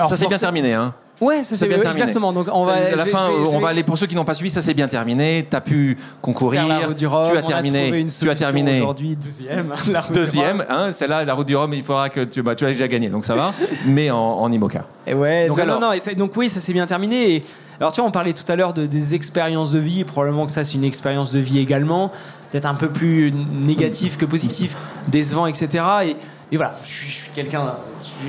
Ça, 0.07 0.15
c'est 0.17 0.29
bien 0.29 0.39
terminé. 0.39 0.75
Hein. 0.75 0.95
Ouais, 1.21 1.43
ça 1.43 1.57
C'est 1.57 1.67
bien 1.67 1.81
terminé. 1.81 2.03
exactement. 2.03 2.33
Donc 2.33 2.47
on 2.53 2.61
va 2.61 2.75
à 2.93 2.95
la 2.95 3.05
fin, 3.07 3.31
vais- 3.31 3.49
on 3.53 3.59
va 3.59 3.69
aller 3.71 3.83
pour 3.83 3.99
ceux 3.99 4.07
qui 4.07 4.15
n'ont 4.15 4.25
pas 4.25 4.35
suivi. 4.35 4.51
Ça 4.51 4.61
c'est 4.61 4.75
bien 4.75 4.87
terminé. 4.87 5.45
Tu 5.51 5.57
as 5.57 5.61
pu 5.61 5.97
concourir. 6.23 6.67
Faire 6.67 6.81
la 6.81 6.87
route 6.87 6.97
du 6.97 7.07
Rhum, 7.09 7.31
tu 7.33 7.37
as 7.39 7.43
terminé. 7.43 8.07
tu 8.21 8.31
as 8.31 8.35
terminé. 8.37 8.81
Aujourd'hui, 8.81 9.17
deuxième. 9.17 9.73
La 9.93 10.01
route 10.01 10.13
du 10.13 10.19
Deuxième, 10.21 10.61
Rhum. 10.61 10.67
hein, 10.71 10.93
celle-là, 10.93 11.25
la 11.25 11.35
route 11.35 11.47
du 11.49 11.57
Rhum, 11.57 11.73
il 11.75 11.83
faudra 11.83 12.09
que 12.11 12.21
tu, 12.21 12.43
bah, 12.43 12.55
tu 12.55 12.63
l'as 12.65 12.73
déjà 12.73 12.87
gagné, 12.87 13.09
donc 13.09 13.25
ça 13.25 13.35
va. 13.35 13.53
mais 13.87 14.11
en, 14.13 14.19
en 14.19 14.53
IMOCA. 14.53 14.85
Et 15.07 15.15
ouais, 15.15 15.49
Donc 15.49 15.59
non, 15.59 15.63
alors- 15.65 15.81
non, 15.81 15.87
non, 15.89 15.93
et 15.93 16.15
donc 16.15 16.33
oui, 16.37 16.49
ça 16.49 16.61
s'est 16.61 16.73
bien 16.73 16.87
terminé. 16.87 17.37
Et, 17.37 17.43
alors 17.81 17.93
tu 17.93 18.01
vois, 18.01 18.09
on 18.09 18.13
parlait 18.13 18.33
tout 18.33 18.51
à 18.51 18.57
l'heure 18.57 18.73
de, 18.73 18.87
des 18.87 19.15
expériences 19.15 19.73
de 19.73 19.79
vie, 19.79 20.05
probablement 20.05 20.47
que 20.47 20.53
ça 20.53 20.65
c'est 20.65 20.75
une 20.75 20.85
expérience 20.85 21.33
de 21.33 21.41
vie 21.41 21.59
également, 21.59 22.11
peut-être 22.51 22.67
un 22.67 22.75
peu 22.75 22.89
plus 22.89 23.33
négatif 23.33 24.17
que 24.17 24.25
positif, 24.25 24.77
décevant, 25.09 25.47
etc. 25.47 25.85
Et, 26.07 26.17
voilà, 26.57 26.79
je 26.85 26.89
suis, 26.89 27.31
quelqu'un, 27.35 27.75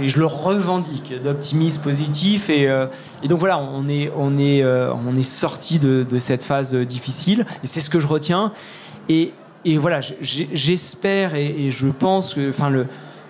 je, 0.02 0.08
je 0.08 0.18
le 0.18 0.26
revendique, 0.26 1.14
d'optimiste, 1.22 1.84
positif. 1.84 2.50
Et, 2.50 2.68
euh, 2.68 2.88
et 3.22 3.28
donc 3.28 3.38
voilà, 3.38 3.60
on 3.60 3.88
est, 3.88 4.12
on 4.18 4.36
est, 4.40 4.64
euh, 4.64 4.96
est 5.16 5.24
sorti 5.24 5.78
de, 5.78 6.08
cette 6.18 6.44
phase 6.44 6.74
euh, 6.74 6.86
difficile, 6.86 7.46
et 7.64 7.68
c'est 7.68 7.82
ce 7.82 7.92
que 7.92 8.00
je 8.00 8.08
retiens. 8.08 8.52
Et, 9.10 9.34
voilà, 9.78 10.00
j'espère 10.22 11.36
et, 11.36 11.70
je 11.70 11.88
pense 11.88 12.36
que, 12.36 12.50
enfin 12.50 12.72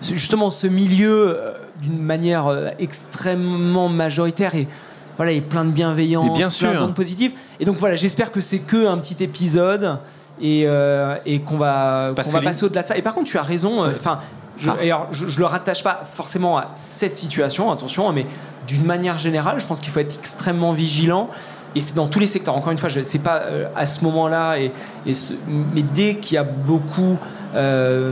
justement 0.02 0.50
ce 0.50 0.66
milieu 0.66 1.38
d'une 1.82 1.98
manière 1.98 2.72
extrêmement 2.78 3.88
majoritaire 3.88 4.54
et 4.54 4.68
voilà 5.16 5.32
a 5.32 5.42
plein 5.42 5.64
de 5.64 5.70
bienveillance 5.70 6.36
bien 6.36 6.48
plein 6.48 6.50
sûr. 6.50 6.80
d'ondes 6.80 6.94
positives 6.94 7.32
et 7.60 7.64
donc 7.64 7.76
voilà 7.76 7.96
j'espère 7.96 8.32
que 8.32 8.40
c'est 8.40 8.58
que 8.60 8.86
un 8.86 8.98
petit 8.98 9.22
épisode 9.22 9.98
et, 10.40 10.64
euh, 10.66 11.16
et 11.24 11.40
qu'on 11.40 11.56
va, 11.56 12.08
qu'on 12.08 12.14
passer 12.44 12.64
au-delà 12.64 12.82
de 12.82 12.86
ça 12.86 12.96
et 12.96 13.02
par 13.02 13.14
contre 13.14 13.28
tu 13.30 13.38
as 13.38 13.42
raison 13.42 13.84
euh, 13.84 13.92
enfin 13.96 14.18
je, 14.58 14.70
Ah. 14.70 14.76
et 14.82 14.90
alors, 14.90 15.08
je, 15.10 15.28
je 15.28 15.38
le 15.38 15.44
rattache 15.46 15.82
pas 15.82 16.00
forcément 16.04 16.56
à 16.58 16.70
cette 16.74 17.14
situation 17.16 17.70
attention 17.70 18.10
mais 18.12 18.26
d'une 18.66 18.84
manière 18.84 19.18
générale 19.18 19.60
je 19.60 19.66
pense 19.66 19.80
qu'il 19.80 19.90
faut 19.92 20.00
être 20.00 20.16
extrêmement 20.18 20.72
vigilant 20.72 21.28
et 21.74 21.80
c'est 21.80 21.94
dans 21.94 22.06
tous 22.06 22.20
les 22.20 22.26
secteurs. 22.26 22.56
Encore 22.56 22.72
une 22.72 22.78
fois, 22.78 22.88
sais 23.02 23.18
pas 23.18 23.42
euh, 23.42 23.66
à 23.76 23.84
ce 23.84 24.02
moment-là, 24.04 24.56
et, 24.58 24.72
et 25.04 25.12
ce- 25.12 25.34
mais 25.46 25.82
dès 25.82 26.14
qu'il 26.16 26.36
y 26.36 26.38
a 26.38 26.42
beaucoup 26.42 27.18
euh, 27.54 28.10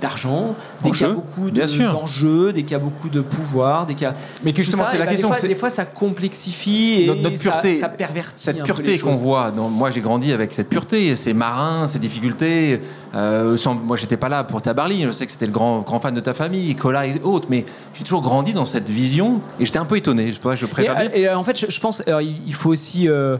d'argent, 0.00 0.56
dès 0.82 0.90
qu'il 0.90 1.06
y 1.06 1.10
a 1.10 1.12
beaucoup 1.12 1.50
de- 1.50 1.92
d'enjeux, 1.92 2.52
dès 2.52 2.62
qu'il 2.62 2.72
y 2.72 2.74
a 2.74 2.78
beaucoup 2.80 3.08
de 3.08 3.20
pouvoir, 3.20 3.86
dès 3.86 3.94
qu'il 3.94 4.02
y 4.02 4.10
a 4.10 4.14
Mais 4.42 4.52
que 4.52 4.62
justement, 4.62 4.84
c'est 4.84 4.98
la 4.98 5.04
bah, 5.04 5.10
question. 5.12 5.28
Des 5.30 5.34
fois, 5.36 5.48
des 5.48 5.54
fois, 5.54 5.70
ça 5.70 5.84
complexifie 5.84 7.02
et 7.02 7.06
Notre- 7.06 7.22
notre 7.22 7.38
pureté, 7.40 7.74
ça, 7.74 7.80
ça 7.82 7.88
pervertit. 7.88 8.32
cette 8.42 8.64
pureté 8.64 8.98
qu'on 8.98 9.12
voit, 9.12 9.50
dans- 9.52 9.68
moi 9.68 9.90
j'ai 9.90 10.00
grandi 10.00 10.32
avec 10.32 10.52
cette 10.52 10.68
pureté, 10.68 11.14
ces 11.16 11.32
marins, 11.34 11.86
ces 11.86 11.98
difficultés. 11.98 12.80
euh, 13.14 13.56
sans, 13.58 13.74
moi 13.74 13.96
j'étais 13.96 14.16
pas 14.16 14.28
là 14.30 14.42
pour 14.42 14.62
Tabarly, 14.62 15.02
je 15.02 15.10
sais 15.10 15.26
que 15.26 15.32
c'était 15.32 15.46
le 15.46 15.52
grand, 15.52 15.80
grand 15.82 16.00
fan 16.00 16.14
de 16.14 16.20
ta 16.20 16.32
famille, 16.34 16.74
Cola 16.74 17.06
et 17.06 17.20
autres, 17.22 17.46
mais 17.50 17.64
j'ai 17.94 18.04
toujours 18.04 18.22
grandi 18.22 18.54
dans 18.54 18.64
cette 18.64 18.88
vision 18.88 19.40
et 19.60 19.66
j'étais 19.66 19.78
un 19.78 19.84
peu 19.84 19.96
étonné. 19.98 20.32
Je, 20.32 20.38
préfère 20.66 20.96
dire. 20.96 21.10
et, 21.14 21.28
euh, 21.28 21.36
en 21.38 21.42
fait, 21.44 21.58
je, 21.58 21.66
je 21.70 21.80
pense 21.80 22.02
alors, 22.06 22.22
il 22.22 22.54
faut 22.54 22.70
aussi 22.70 23.08
euh, 23.08 23.36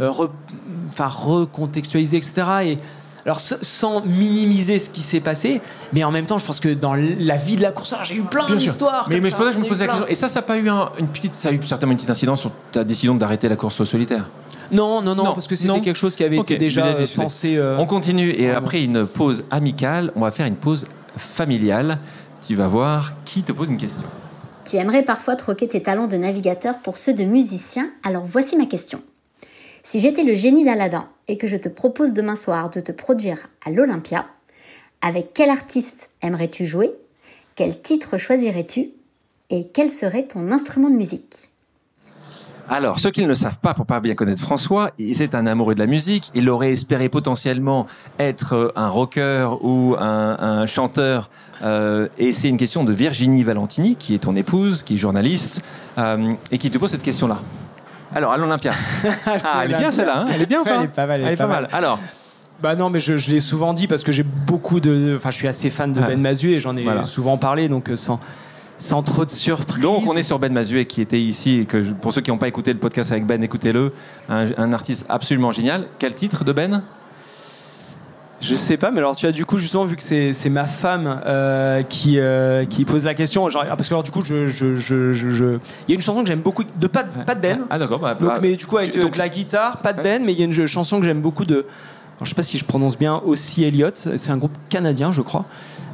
euh, 0.00 0.08
re- 0.10 0.28
recontextualiser, 0.98 2.16
etc. 2.16 2.42
Et 2.64 2.78
alors, 3.24 3.38
sans 3.40 4.02
minimiser 4.04 4.78
ce 4.78 4.90
qui 4.90 5.02
s'est 5.02 5.20
passé, 5.20 5.60
mais 5.92 6.02
en 6.04 6.10
même 6.10 6.26
temps, 6.26 6.38
je 6.38 6.46
pense 6.46 6.58
que 6.60 6.70
dans 6.70 6.94
la 6.94 7.36
vie 7.36 7.56
de 7.56 7.62
la 7.62 7.70
course, 7.72 7.94
j'ai 8.02 8.16
eu 8.16 8.22
plein 8.22 8.46
d'histoires. 8.56 9.06
Mais, 9.08 9.20
mais 9.20 9.30
c'est 9.30 9.36
pour 9.36 9.44
ça 9.44 9.50
que 9.52 9.56
je 9.58 9.62
me 9.62 9.68
posais 9.68 9.86
la 9.86 9.92
question. 9.92 10.08
Et 10.08 10.14
ça, 10.14 10.28
ça 10.28 10.40
n'a 10.40 10.46
pas 10.46 10.56
eu 10.58 10.68
un- 10.68 10.90
une 10.98 11.06
petite, 11.08 11.34
ça 11.34 11.50
a 11.50 11.52
eu 11.52 11.60
certainement 11.62 11.92
une 11.92 11.96
petite 11.98 12.10
incidence 12.10 12.40
sur 12.40 12.50
ta 12.72 12.82
décision 12.84 13.14
d'arrêter 13.14 13.48
la 13.48 13.56
course 13.56 13.80
au 13.80 13.84
solitaire. 13.84 14.28
Non, 14.72 15.02
non, 15.02 15.14
non, 15.14 15.24
Non, 15.24 15.34
parce 15.34 15.46
que 15.46 15.54
c'était 15.54 15.80
quelque 15.80 15.96
chose 15.96 16.16
qui 16.16 16.24
avait 16.24 16.38
Ok, 16.38 16.50
été 16.50 16.58
déjà 16.58 16.86
euh, 16.86 17.06
pensé. 17.14 17.56
euh, 17.56 17.76
On 17.78 17.86
continue 17.86 18.30
et 18.30 18.50
après 18.50 18.82
une 18.82 19.06
pause 19.06 19.44
amicale, 19.50 20.10
on 20.16 20.20
va 20.20 20.30
faire 20.30 20.46
une 20.46 20.56
pause 20.56 20.86
familiale. 21.16 21.98
Tu 22.46 22.54
vas 22.56 22.68
voir 22.68 23.12
qui 23.24 23.42
te 23.42 23.52
pose 23.52 23.68
une 23.68 23.76
question. 23.76 24.02
Tu 24.64 24.76
aimerais 24.76 25.02
parfois 25.02 25.36
troquer 25.36 25.68
tes 25.68 25.82
talents 25.82 26.06
de 26.06 26.16
navigateur 26.16 26.78
pour 26.82 26.96
ceux 26.96 27.12
de 27.14 27.24
musicien, 27.24 27.90
alors 28.02 28.24
voici 28.24 28.56
ma 28.56 28.66
question. 28.66 29.00
Si 29.82 30.00
j'étais 30.00 30.22
le 30.24 30.34
génie 30.34 30.64
d'Aladin 30.64 31.06
et 31.28 31.36
que 31.36 31.46
je 31.46 31.56
te 31.56 31.68
propose 31.68 32.12
demain 32.12 32.36
soir 32.36 32.70
de 32.70 32.80
te 32.80 32.92
produire 32.92 33.48
à 33.64 33.70
l'Olympia, 33.70 34.26
avec 35.00 35.32
quel 35.34 35.50
artiste 35.50 36.10
aimerais-tu 36.22 36.66
jouer? 36.66 36.92
Quel 37.56 37.80
titre 37.80 38.16
choisirais-tu? 38.16 38.90
Et 39.50 39.66
quel 39.72 39.90
serait 39.90 40.26
ton 40.26 40.50
instrument 40.52 40.88
de 40.88 40.94
musique? 40.94 41.50
Alors, 42.68 43.00
ceux 43.00 43.10
qui 43.10 43.20
ne 43.22 43.26
le 43.26 43.34
savent 43.34 43.58
pas, 43.58 43.74
pour 43.74 43.84
pas 43.84 43.98
bien 44.00 44.14
connaître 44.14 44.40
François, 44.40 44.92
il- 44.96 45.16
c'est 45.16 45.34
un 45.34 45.46
amoureux 45.46 45.74
de 45.74 45.80
la 45.80 45.88
musique. 45.88 46.30
Il 46.34 46.48
aurait 46.48 46.72
espéré 46.72 47.08
potentiellement 47.08 47.86
être 48.20 48.52
euh, 48.54 48.72
un 48.76 48.88
rocker 48.88 49.58
ou 49.62 49.96
un, 49.98 50.38
un 50.38 50.66
chanteur. 50.66 51.28
Euh, 51.62 52.08
et 52.18 52.32
c'est 52.32 52.48
une 52.48 52.56
question 52.56 52.84
de 52.84 52.92
Virginie 52.92 53.42
Valentini, 53.42 53.96
qui 53.96 54.14
est 54.14 54.20
ton 54.20 54.36
épouse, 54.36 54.84
qui 54.84 54.94
est 54.94 54.96
journaliste, 54.96 55.60
euh, 55.98 56.32
et 56.52 56.56
qui 56.58 56.70
te 56.70 56.78
pose 56.78 56.92
cette 56.92 57.02
question-là. 57.02 57.40
Alors, 58.14 58.32
à 58.32 58.36
l'Olympia. 58.36 58.72
Ah, 59.26 59.62
elle 59.64 59.72
est 59.72 59.78
bien 59.78 59.92
celle-là, 59.92 60.20
hein 60.22 60.26
Elle 60.34 60.42
est 60.42 60.46
bien 60.46 60.60
ou 60.60 60.64
pas 60.64 60.76
Elle 60.78 60.84
est 60.84 60.88
pas 60.88 61.06
mal, 61.06 61.20
elle 61.22 61.32
est 61.32 61.36
pas 61.36 61.46
pas 61.46 61.52
mal. 61.52 61.68
Alors, 61.72 61.98
Bah 62.60 62.74
non, 62.76 62.90
mais 62.90 63.00
je, 63.00 63.16
je 63.16 63.30
l'ai 63.30 63.40
souvent 63.40 63.72
dit 63.74 63.86
parce 63.86 64.02
que 64.04 64.12
j'ai 64.12 64.22
beaucoup 64.22 64.80
de. 64.80 65.14
Enfin, 65.16 65.30
je 65.30 65.36
suis 65.36 65.48
assez 65.48 65.70
fan 65.70 65.92
de 65.92 66.00
Ah. 66.02 66.06
Ben 66.08 66.20
Mazu 66.20 66.50
et 66.52 66.60
j'en 66.60 66.76
ai 66.76 66.82
Voilà. 66.84 67.04
souvent 67.04 67.36
parlé, 67.38 67.68
donc 67.68 67.90
euh, 67.90 67.96
sans, 67.96 68.20
Sans 68.78 69.02
trop 69.02 69.24
de 69.24 69.30
surprise. 69.30 69.82
Donc 69.82 70.06
on 70.08 70.16
est 70.16 70.22
sur 70.22 70.38
Ben 70.38 70.52
Mazuet 70.52 70.86
qui 70.86 71.00
était 71.00 71.20
ici 71.20 71.60
et 71.60 71.64
que 71.66 71.78
pour 71.92 72.12
ceux 72.12 72.20
qui 72.20 72.30
n'ont 72.30 72.38
pas 72.38 72.48
écouté 72.48 72.72
le 72.72 72.78
podcast 72.78 73.12
avec 73.12 73.26
Ben, 73.26 73.42
écoutez-le. 73.42 73.92
Un, 74.28 74.46
un 74.56 74.72
artiste 74.72 75.06
absolument 75.08 75.52
génial. 75.52 75.86
Quel 75.98 76.14
titre 76.14 76.44
de 76.44 76.52
Ben? 76.52 76.82
Je 78.42 78.54
sais 78.56 78.76
pas, 78.76 78.90
mais 78.90 78.98
alors 78.98 79.14
tu 79.14 79.26
as 79.26 79.32
du 79.32 79.44
coup 79.46 79.58
justement 79.58 79.84
vu 79.84 79.96
que 79.96 80.02
c'est 80.02 80.32
c'est 80.32 80.50
ma 80.50 80.66
femme 80.66 81.20
euh, 81.26 81.80
qui 81.82 82.18
euh, 82.18 82.64
qui 82.64 82.84
pose 82.84 83.04
la 83.04 83.14
question, 83.14 83.48
genre, 83.50 83.64
parce 83.64 83.88
que 83.88 83.94
alors 83.94 84.02
du 84.02 84.10
coup 84.10 84.24
je 84.24 84.46
je 84.46 84.74
je 84.76 85.12
je- 85.12 85.30
je- 85.30 85.44
il 85.86 85.90
y 85.90 85.92
a 85.92 85.94
une 85.94 86.02
chanson 86.02 86.22
que 86.22 86.26
j'aime 86.28 86.40
beaucoup 86.40 86.64
de 86.64 86.86
pas 86.88 87.04
pas 87.04 87.34
de 87.36 87.40
Ben, 87.40 87.60
Ah 87.70 87.78
d'accord. 87.78 88.00
bah, 88.00 88.14
donc, 88.14 88.28
bah, 88.28 88.38
mais 88.42 88.56
du 88.56 88.66
coup 88.66 88.78
avec 88.78 88.92
tu- 88.92 89.00
donc- 89.00 89.12
de 89.14 89.18
la 89.18 89.28
guitare, 89.28 89.78
pas 89.78 89.92
de. 89.92 90.02
Ben, 90.02 90.24
mais 90.24 90.32
il 90.32 90.38
y 90.38 90.42
a 90.42 90.46
une 90.46 90.66
chanson 90.66 90.98
que 90.98 91.04
j'aime 91.04 91.20
beaucoup 91.20 91.44
de, 91.44 91.54
alors, 91.54 91.66
je 92.24 92.28
sais 92.30 92.34
pas 92.34 92.42
si 92.42 92.58
je 92.58 92.64
prononce 92.64 92.98
bien, 92.98 93.22
aussi 93.24 93.62
Elliott, 93.64 94.08
c'est 94.16 94.30
un 94.32 94.36
groupe 94.36 94.56
canadien 94.68 95.12
je 95.12 95.22
crois, 95.22 95.44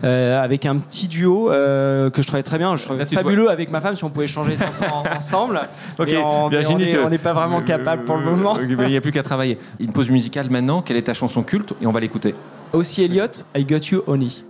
euh, 0.05 0.43
avec 0.43 0.67
un 0.67 0.77
petit 0.77 1.09
duo 1.09 1.51
euh, 1.51 2.11
que 2.11 2.23
je 2.23 2.27
trouvais 2.27 2.43
très 2.43 2.59
bien, 2.59 2.77
je 2.77 2.85
trouvais 2.85 3.01
Là, 3.01 3.07
fabuleux 3.07 3.51
avec 3.51 3.71
ma 3.71 3.81
femme 3.81 3.97
si 3.97 4.05
on 4.05 4.11
pouvait 4.11 4.27
changer 4.29 4.53
les 4.53 4.57
chansons 4.65 4.85
en- 4.93 5.17
ensemble. 5.17 5.61
Ok, 5.99 6.09
on, 6.23 6.49
Virginie, 6.49 6.89
n'est 7.11 7.19
pas 7.19 7.33
vraiment 7.33 7.63
capable 7.63 8.05
pour 8.05 8.17
le 8.17 8.25
moment. 8.25 8.57
Euh, 8.59 8.67
mais 8.79 8.85
Il 8.85 8.91
n'y 8.91 8.97
a 8.97 9.01
plus 9.01 9.13
qu'à 9.13 9.23
travailler. 9.23 9.59
Une 9.81 9.93
pause 9.93 10.11
musicale 10.11 10.51
maintenant. 10.51 10.83
Quelle 10.83 10.97
est 10.97 11.03
ta 11.03 11.15
chanson 11.15 11.43
culte 11.43 11.75
Et 11.83 11.87
on 11.87 11.93
va 11.93 12.01
l'écouter. 12.01 12.35
Aussi 12.73 13.03
Elliott, 13.05 13.45
I 13.57 13.65
Got 13.65 13.87
You 13.91 14.03
Honey. 14.07 14.45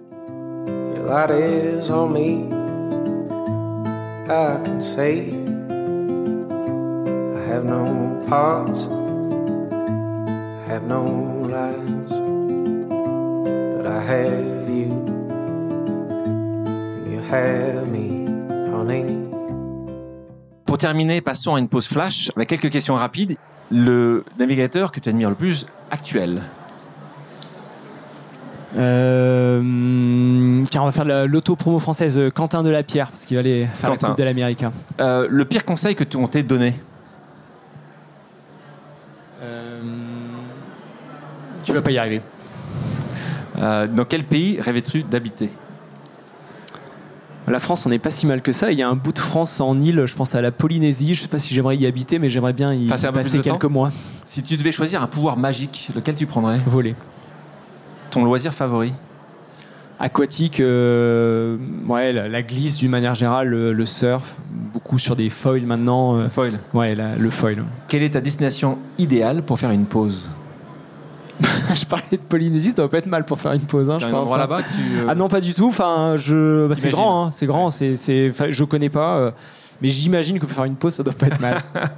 Your 0.96 1.06
light 1.08 1.30
is 1.30 1.90
on 1.90 2.08
me. 2.08 2.48
I 4.30 4.58
can 4.64 4.80
say 4.80 5.30
I 7.34 7.50
have 7.50 7.64
no 7.64 8.20
parts, 8.28 8.88
I 8.90 10.70
have 10.70 10.82
no 10.86 11.46
lies, 11.48 12.12
but 13.78 13.86
I 13.86 14.00
have 14.00 14.68
you 14.68 14.92
have 17.30 17.86
me, 17.90 18.26
honey. 18.74 19.04
Pour 20.66 20.78
terminer, 20.78 21.20
passons 21.20 21.54
à 21.54 21.58
une 21.58 21.68
pause 21.68 21.86
flash 21.86 22.30
avec 22.36 22.48
quelques 22.48 22.70
questions 22.70 22.94
rapides. 22.94 23.36
Le 23.70 24.24
navigateur 24.38 24.92
que 24.92 25.00
tu 25.00 25.08
admires 25.08 25.30
le 25.30 25.34
plus 25.36 25.66
actuel 25.90 26.42
Euh, 28.76 30.62
tiens, 30.64 30.82
on 30.82 30.84
va 30.84 30.92
faire 30.92 31.06
la- 31.06 31.26
l'auto-promo 31.26 31.78
française 31.78 32.18
euh, 32.18 32.30
Quentin 32.30 32.62
de 32.62 32.68
la 32.68 32.82
Pierre, 32.82 33.08
parce 33.08 33.24
qu'il 33.24 33.36
va 33.36 33.40
aller 33.40 33.66
faire 33.66 33.90
Quentin. 33.90 34.08
la 34.08 34.10
Coupe 34.10 34.18
de 34.18 34.24
l'Amérique. 34.24 34.62
hein. 34.62 34.72
Euh, 35.00 35.26
Le 35.30 35.44
pire 35.46 35.64
conseil 35.64 35.94
que 35.94 36.04
on 36.16 36.28
t'ait 36.28 36.42
donné 36.42 36.74
Euh, 39.42 39.80
tu 41.64 41.72
vas 41.72 41.80
pas 41.80 41.90
y 41.92 41.98
arriver. 41.98 42.20
Euh, 43.58 43.86
Dans 43.86 44.04
quel 44.04 44.24
pays 44.24 44.60
rêvais-tu 44.60 45.02
d'habiter? 45.02 45.48
La 47.50 47.60
France, 47.60 47.86
on 47.86 47.88
n'est 47.90 47.98
pas 47.98 48.10
si 48.10 48.26
mal 48.26 48.42
que 48.42 48.52
ça. 48.52 48.70
Il 48.72 48.78
y 48.78 48.82
a 48.82 48.88
un 48.88 48.94
bout 48.94 49.12
de 49.12 49.18
France 49.18 49.60
en 49.60 49.80
île, 49.80 50.04
je 50.06 50.14
pense 50.14 50.34
à 50.34 50.40
la 50.40 50.50
Polynésie. 50.50 51.14
Je 51.14 51.22
sais 51.22 51.28
pas 51.28 51.38
si 51.38 51.54
j'aimerais 51.54 51.76
y 51.76 51.86
habiter, 51.86 52.18
mais 52.18 52.28
j'aimerais 52.30 52.52
bien 52.52 52.72
y 52.74 52.86
Passer 52.86 53.40
quelques 53.42 53.64
mois. 53.64 53.90
Si 54.26 54.42
tu 54.42 54.56
devais 54.56 54.72
choisir 54.72 55.02
un 55.02 55.06
pouvoir 55.06 55.36
magique, 55.36 55.90
lequel 55.94 56.14
tu 56.14 56.26
prendrais? 56.26 56.60
Voler. 56.66 56.94
Ton 58.10 58.24
loisir 58.24 58.52
favori? 58.54 58.92
Aquatique, 60.00 60.60
euh, 60.60 61.56
ouais, 61.88 62.12
la, 62.12 62.28
la 62.28 62.42
glisse 62.42 62.76
d'une 62.78 62.90
manière 62.92 63.16
générale, 63.16 63.48
le, 63.48 63.72
le 63.72 63.84
surf, 63.86 64.36
beaucoup 64.72 64.96
sur 64.96 65.16
des 65.16 65.28
foils 65.28 65.66
maintenant. 65.66 66.16
euh, 66.16 66.28
Foil. 66.28 66.60
ouais, 66.72 66.94
la- 66.94 67.16
le 67.16 67.30
foil. 67.30 67.64
Quelle 67.88 68.04
est 68.04 68.10
ta 68.10 68.20
destination 68.20 68.78
idéale 68.98 69.42
pour 69.42 69.58
faire 69.58 69.72
une 69.72 69.86
pause? 69.86 70.30
je 71.74 71.84
parlais 71.84 72.04
de 72.12 72.16
Polynésie, 72.16 72.70
ça 72.70 72.76
doit 72.78 72.90
pas 72.90 72.98
être 72.98 73.06
mal 73.06 73.24
pour 73.24 73.40
faire 73.40 73.52
une 73.52 73.60
pause, 73.62 73.90
hein, 73.90 73.98
je 73.98 74.06
un 74.06 74.10
pense. 74.10 74.20
endroit 74.22 74.36
hein. 74.36 74.40
là-bas 74.40 74.58
tu, 74.62 74.98
euh, 75.00 75.06
Ah 75.08 75.14
non, 75.14 75.28
pas 75.28 75.40
du 75.40 75.54
tout. 75.54 75.68
Enfin, 75.68 76.14
je, 76.16 76.66
bah, 76.66 76.74
c'est 76.74 76.90
grand, 76.90 77.26
hein, 77.26 77.30
c'est 77.30 77.46
grand. 77.46 77.70
C'est, 77.70 77.96
c'est, 77.96 78.28
enfin, 78.30 78.46
je 78.48 78.64
connais 78.64 78.88
pas, 78.88 79.16
euh, 79.18 79.30
mais 79.82 79.88
j'imagine 79.88 80.38
que 80.40 80.46
pour 80.46 80.54
faire 80.54 80.64
une 80.64 80.74
pause, 80.76 80.94
ça 80.94 81.02
doit 81.02 81.12
pas 81.14 81.26
être 81.26 81.40
mal. 81.40 81.58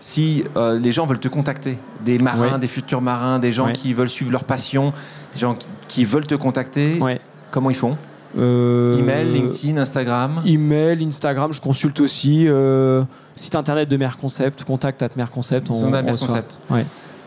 Si 0.00 0.44
euh, 0.56 0.78
les 0.78 0.92
gens 0.92 1.06
veulent 1.06 1.20
te 1.20 1.28
contacter, 1.28 1.78
des 2.04 2.18
marins, 2.18 2.52
Ouais. 2.54 2.58
des 2.58 2.66
futurs 2.66 3.00
marins, 3.00 3.38
des 3.38 3.52
gens 3.52 3.66
Ouais. 3.66 3.72
qui 3.72 3.92
veulent 3.94 4.08
suivre 4.08 4.32
leur 4.32 4.44
passion, 4.44 4.92
des 5.32 5.38
gens 5.38 5.56
qui, 5.88 6.04
veulent 6.04 6.26
te 6.26 6.34
contacter, 6.34 6.98
ouais. 7.00 7.20
comment 7.50 7.70
ils 7.70 7.76
font? 7.76 7.96
Euh, 8.36 8.98
Email, 8.98 9.30
LinkedIn, 9.32 9.76
Instagram? 9.76 10.42
Email, 10.46 11.04
Instagram, 11.06 11.52
je 11.52 11.60
consulte 11.60 12.00
aussi. 12.00 12.46
euh, 12.48 13.02
site 13.36 13.54
internet 13.54 13.88
de 13.88 13.96
Mère 13.96 14.16
Concept, 14.18 14.64
contact 14.64 15.02
at 15.02 15.10
Mère 15.16 15.30
Concept. 15.30 15.70
on- 15.70 15.74
on 15.84 15.90
Mère 15.90 16.04
reçoit. 16.04 16.28
Concept. 16.28 16.58
Ouais. 16.70 16.84